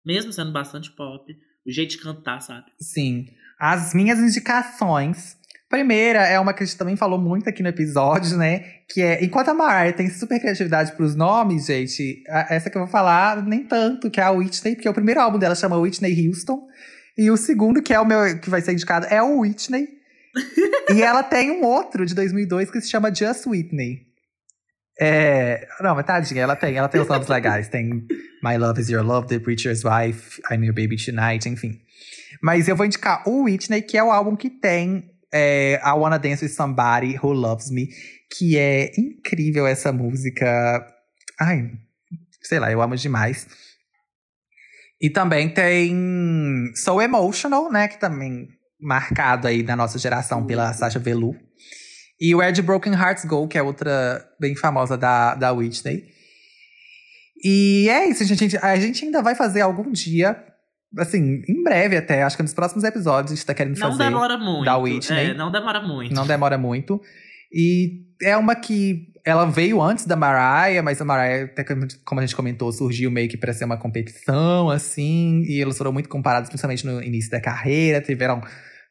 Mesmo 0.04 0.34
sendo 0.34 0.52
bastante 0.52 0.92
pop. 0.96 1.32
O 1.66 1.72
jeito 1.72 1.92
de 1.92 2.00
cantar, 2.00 2.42
sabe? 2.42 2.72
Sim. 2.82 3.28
As 3.60 3.94
minhas 3.94 4.18
indicações 4.18 5.38
Primeira 5.70 6.26
é 6.26 6.40
uma 6.40 6.52
que 6.52 6.64
a 6.64 6.66
gente 6.66 6.78
também 6.78 6.96
falou 6.96 7.20
muito 7.20 7.48
aqui 7.48 7.62
no 7.62 7.70
episódio, 7.70 8.36
né? 8.38 8.66
Que 8.88 9.04
é, 9.04 9.24
enquanto 9.24 9.50
a 9.50 9.54
Mariah 9.54 9.96
tem 9.96 10.10
super 10.10 10.40
criatividade 10.40 10.94
pros 10.94 11.16
nomes, 11.16 11.68
gente, 11.68 12.24
essa 12.28 12.72
que 12.72 12.76
eu 12.78 12.82
vou 12.82 12.90
falar 12.90 13.46
nem 13.46 13.64
tanto, 13.64 14.10
que 14.10 14.20
é 14.20 14.24
a 14.24 14.32
Whitney, 14.32 14.74
porque 14.74 14.90
o 14.90 14.94
primeiro 14.94 15.22
álbum 15.22 15.38
dela 15.38 15.54
chama 15.54 15.78
Whitney 15.78 16.28
Houston. 16.28 16.68
E 17.16 17.30
o 17.30 17.38
segundo, 17.38 17.84
que 17.84 17.94
é 17.94 18.00
o 18.00 18.06
meu, 18.06 18.40
que 18.40 18.50
vai 18.50 18.62
ser 18.62 18.74
indicado, 18.74 19.06
é 19.12 19.22
o 19.22 19.42
Whitney. 19.42 19.88
e 20.92 21.04
ela 21.04 21.22
tem 21.22 21.52
um 21.52 21.64
outro 21.64 22.04
de 22.04 22.16
2002 22.16 22.72
que 22.72 22.82
se 22.82 22.90
chama 22.90 23.14
Just 23.14 23.46
Whitney. 23.46 24.08
É, 25.00 25.68
não, 25.82 25.94
mas 25.94 26.06
tadinha, 26.06 26.42
ela 26.42 26.56
tem, 26.56 26.76
ela 26.76 26.90
tem 26.90 27.00
os 27.00 27.08
nomes 27.08 27.28
legais. 27.28 27.68
Tem 27.68 28.08
My 28.44 28.58
Love 28.58 28.82
Is 28.82 28.90
Your 28.90 29.06
Love, 29.06 29.28
The 29.28 29.38
Preacher's 29.38 29.84
Wife, 29.84 30.42
I'm 30.52 30.66
Your 30.66 30.74
Baby 30.74 30.98
Tonight, 30.98 31.48
enfim. 31.48 31.80
Mas 32.42 32.68
eu 32.68 32.76
vou 32.76 32.88
indicar 32.88 33.22
o 33.28 33.44
Whitney, 33.44 33.84
que 33.84 33.98
é 33.98 34.04
o 34.04 34.12
álbum 34.12 34.36
que 34.36 34.50
tem 34.50 35.09
é, 35.34 35.80
I 35.84 35.92
Wanna 35.92 36.18
Dance 36.18 36.44
With 36.44 36.52
Somebody 36.52 37.18
Who 37.22 37.34
Loves 37.34 37.70
Me, 37.70 37.88
que 38.36 38.58
é 38.58 38.92
incrível 38.98 39.68
essa 39.68 39.92
música. 39.92 40.86
Ai, 41.40 41.72
sei 42.42 42.60
lá, 42.60 42.72
eu 42.72 42.82
amo 42.82 42.96
demais. 42.96 43.48
E 45.02 45.10
também 45.10 45.54
tem 45.54 46.74
So 46.76 47.02
Emotional, 47.02 47.72
né, 47.72 47.88
que 47.88 48.00
também 48.00 48.48
marcado 48.80 49.48
aí 49.48 49.64
na 49.64 49.76
nossa 49.76 49.98
geração 49.98 50.46
pela 50.46 50.74
Sasha 50.74 51.00
Velour. 51.00 51.36
E 52.20 52.36
Where 52.36 52.54
the 52.54 52.62
Broken 52.62 52.94
Hearts 52.94 53.24
Go, 53.24 53.48
que 53.48 53.58
é 53.58 53.64
outra 53.64 54.26
bem 54.40 54.56
famosa 54.56 54.98
da, 54.98 55.36
da 55.36 55.54
Whitney. 55.54 56.04
E 57.42 57.88
é 57.90 58.10
isso, 58.10 58.26
gente. 58.26 58.58
A 58.58 58.76
gente 58.78 59.06
ainda 59.06 59.22
vai 59.22 59.36
fazer 59.36 59.62
algum 59.62 59.90
dia 59.90 60.49
assim, 60.98 61.42
em 61.48 61.64
breve 61.64 61.98
até, 61.98 62.24
acho 62.24 62.36
que 62.36 62.44
nos 62.44 62.54
próximos 62.54 62.84
episódios 62.84 63.32
a 63.32 63.36
gente 63.36 63.46
tá 63.46 63.54
querendo 63.54 63.78
não 63.78 63.90
fazer. 63.92 64.04
Não 64.04 64.10
demora 64.10 64.38
muito. 64.38 64.66
Da 64.66 64.78
Whitney. 64.78 65.32
É, 65.32 65.34
não 65.34 65.52
demora 65.52 65.82
muito. 65.82 66.14
Não 66.14 66.26
demora 66.26 66.58
muito. 66.58 67.02
E 67.52 68.06
é 68.22 68.36
uma 68.36 68.56
que 68.56 69.08
ela 69.26 69.46
veio 69.46 69.82
antes 69.82 70.06
da 70.06 70.16
Mariah, 70.16 70.82
mas 70.82 71.02
a 71.02 71.06
Mariah, 71.06 71.46
até 71.46 71.64
como 71.64 72.20
a 72.20 72.26
gente 72.26 72.36
comentou, 72.36 72.72
surgiu 72.72 73.12
meio 73.12 73.30
que 73.30 73.38
pra 73.38 73.54
ser 73.54 73.66
uma 73.66 73.78
competição, 73.78 74.70
assim. 74.70 75.44
E 75.48 75.62
elas 75.62 75.78
foram 75.78 75.92
muito 75.92 76.10
comparadas, 76.10 76.50
principalmente 76.50 76.86
no 76.86 77.02
início 77.04 77.30
da 77.30 77.40
carreira. 77.40 78.02
Tiveram 78.02 78.42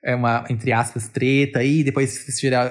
é, 0.05 0.15
uma, 0.15 0.45
entre 0.49 0.73
aspas, 0.73 1.09
treta 1.09 1.59
aí. 1.59 1.83
Depois 1.83 2.25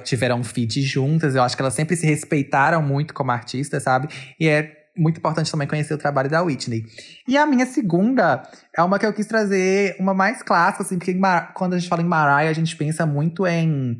tiveram 0.03 0.39
um 0.39 0.43
feat 0.43 0.81
juntas. 0.81 1.35
Eu 1.35 1.43
acho 1.43 1.55
que 1.55 1.61
elas 1.61 1.73
sempre 1.73 1.95
se 1.95 2.05
respeitaram 2.05 2.81
muito 2.81 3.13
como 3.13 3.31
artistas, 3.31 3.83
sabe? 3.83 4.07
E 4.39 4.47
é 4.47 4.76
muito 4.98 5.18
importante 5.18 5.52
também 5.52 5.68
conhecer 5.68 5.94
o 5.94 5.98
trabalho 5.98 6.30
da 6.30 6.41
Whitney. 6.41 6.86
E 7.28 7.38
a 7.38 7.45
minha 7.45 7.65
segunda 7.65 8.44
é 8.76 8.82
uma 8.82 8.98
que 8.98 9.06
eu 9.06 9.14
quis 9.14 9.26
trazer, 9.26 9.95
uma 9.99 10.14
mais 10.14 10.41
clássica, 10.44 10.84
assim, 10.84 10.98
porque 10.98 11.18
quando 11.53 11.74
a 11.74 11.80
gente 11.80 11.90
fala 11.90 12.02
em 12.02 12.06
Mariah, 12.06 12.49
a 12.49 12.53
gente 12.53 12.76
pensa 12.76 13.06
muito 13.06 13.45
em 13.45 13.99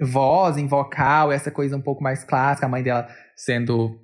voz, 0.00 0.56
em 0.56 0.66
vocal, 0.66 1.30
essa 1.30 1.50
coisa 1.50 1.76
um 1.76 1.82
pouco 1.82 2.02
mais 2.02 2.24
clássica, 2.24 2.66
a 2.66 2.68
mãe 2.68 2.82
dela 2.82 3.06
sendo 3.36 4.00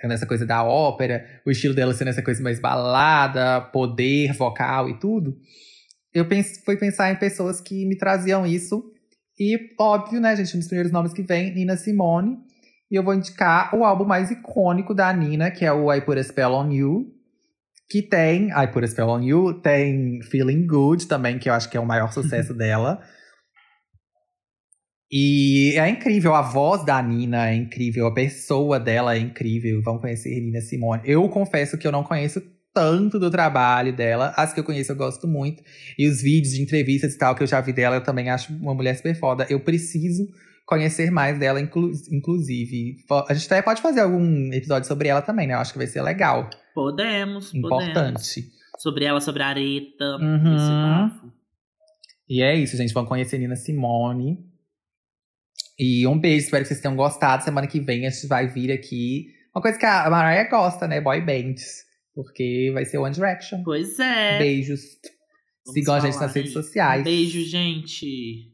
tendo 0.00 0.14
essa 0.14 0.26
coisa 0.26 0.46
da 0.46 0.62
ópera, 0.62 1.24
o 1.44 1.50
estilo 1.50 1.74
dela 1.74 1.92
sendo 1.92 2.08
essa 2.08 2.22
coisa 2.22 2.42
mais 2.42 2.58
balada, 2.58 3.60
poder 3.60 4.32
vocal 4.32 4.88
e 4.88 4.98
tudo. 4.98 5.36
Eu 6.12 6.26
pense, 6.26 6.62
fui 6.64 6.76
pensar 6.76 7.12
em 7.12 7.16
pessoas 7.16 7.60
que 7.60 7.86
me 7.86 7.96
traziam 7.96 8.46
isso. 8.46 8.82
E, 9.38 9.58
óbvio, 9.78 10.20
né, 10.20 10.34
gente, 10.36 10.56
um 10.56 10.58
dos 10.58 10.68
primeiros 10.68 10.92
nomes 10.92 11.12
que 11.12 11.22
vem, 11.22 11.54
Nina 11.54 11.76
Simone. 11.76 12.38
E 12.90 12.96
eu 12.96 13.04
vou 13.04 13.14
indicar 13.14 13.74
o 13.74 13.84
álbum 13.84 14.04
mais 14.04 14.30
icônico 14.30 14.92
da 14.92 15.12
Nina, 15.12 15.50
que 15.50 15.64
é 15.64 15.72
o 15.72 15.92
I 15.92 16.00
Put 16.00 16.18
a 16.18 16.24
Spell 16.24 16.52
on 16.52 16.72
You. 16.72 17.06
Que 17.88 18.02
tem 18.02 18.48
I 18.50 18.66
Put 18.72 18.84
a 18.84 18.88
Spell 18.88 19.08
on 19.08 19.22
You, 19.22 19.60
tem 19.60 20.20
Feeling 20.22 20.66
Good 20.66 21.06
também, 21.06 21.38
que 21.38 21.48
eu 21.48 21.52
acho 21.52 21.70
que 21.70 21.76
é 21.76 21.80
o 21.80 21.86
maior 21.86 22.12
sucesso 22.12 22.52
dela. 22.54 23.00
E 25.12 25.76
é 25.76 25.88
incrível, 25.88 26.34
a 26.34 26.42
voz 26.42 26.84
da 26.84 27.02
Nina 27.02 27.50
é 27.50 27.54
incrível, 27.54 28.06
a 28.06 28.14
pessoa 28.14 28.78
dela 28.78 29.14
é 29.14 29.18
incrível. 29.18 29.82
Vão 29.82 29.98
conhecer 29.98 30.40
Nina 30.40 30.60
Simone. 30.60 31.02
Eu 31.04 31.28
confesso 31.28 31.78
que 31.78 31.86
eu 31.86 31.92
não 31.92 32.04
conheço 32.04 32.40
tanto 32.72 33.18
do 33.18 33.30
trabalho 33.30 33.94
dela. 33.94 34.32
As 34.36 34.52
que 34.52 34.60
eu 34.60 34.64
conheço 34.64 34.92
eu 34.92 34.96
gosto 34.96 35.26
muito. 35.26 35.62
E 35.98 36.08
os 36.08 36.22
vídeos 36.22 36.54
de 36.54 36.62
entrevistas 36.62 37.14
e 37.14 37.18
tal 37.18 37.34
que 37.34 37.42
eu 37.42 37.46
já 37.46 37.60
vi 37.60 37.72
dela, 37.72 37.96
eu 37.96 38.02
também 38.02 38.30
acho 38.30 38.52
uma 38.52 38.74
mulher 38.74 38.96
super 38.96 39.14
foda. 39.16 39.46
Eu 39.50 39.60
preciso 39.60 40.28
conhecer 40.70 41.10
mais 41.10 41.36
dela, 41.36 41.60
inclu 41.60 41.90
inclusive. 42.12 42.98
A 43.28 43.34
gente 43.34 43.46
até 43.46 43.60
pode 43.60 43.82
fazer 43.82 44.00
algum 44.00 44.52
episódio 44.52 44.86
sobre 44.86 45.08
ela 45.08 45.20
também, 45.20 45.48
né? 45.48 45.54
Eu 45.54 45.58
acho 45.58 45.72
que 45.72 45.78
vai 45.78 45.88
ser 45.88 46.00
legal. 46.00 46.48
Podemos, 46.72 47.52
Importante. 47.52 47.92
Podemos. 47.92 48.60
Sobre 48.78 49.04
ela, 49.04 49.20
sobre 49.20 49.42
a 49.42 49.48
areta. 49.48 50.16
Uhum. 50.16 51.30
E 52.28 52.40
é 52.40 52.54
isso, 52.54 52.76
gente. 52.76 52.94
Vão 52.94 53.04
conhecer 53.04 53.36
Nina 53.38 53.56
Simone. 53.56 54.38
E 55.76 56.06
um 56.06 56.18
beijo, 56.18 56.44
espero 56.44 56.62
que 56.62 56.68
vocês 56.68 56.80
tenham 56.80 56.96
gostado. 56.96 57.42
Semana 57.42 57.66
que 57.66 57.80
vem 57.80 58.06
a 58.06 58.10
gente 58.10 58.28
vai 58.28 58.46
vir 58.46 58.70
aqui. 58.70 59.26
Uma 59.54 59.60
coisa 59.60 59.76
que 59.76 59.84
a 59.84 60.08
Mariah 60.08 60.48
gosta, 60.48 60.86
né? 60.86 61.00
Boy 61.00 61.20
bands. 61.20 61.84
Porque 62.14 62.70
vai 62.72 62.84
ser 62.84 62.98
One 62.98 63.14
Direction. 63.14 63.62
Pois 63.64 63.98
é. 63.98 64.38
Beijos. 64.38 64.80
Vamos 65.66 65.74
Sigam 65.74 65.94
a 65.96 66.00
gente 66.00 66.18
nas 66.18 66.32
redes 66.32 66.52
sociais. 66.52 67.02
beijo, 67.02 67.40
gente. 67.44 68.52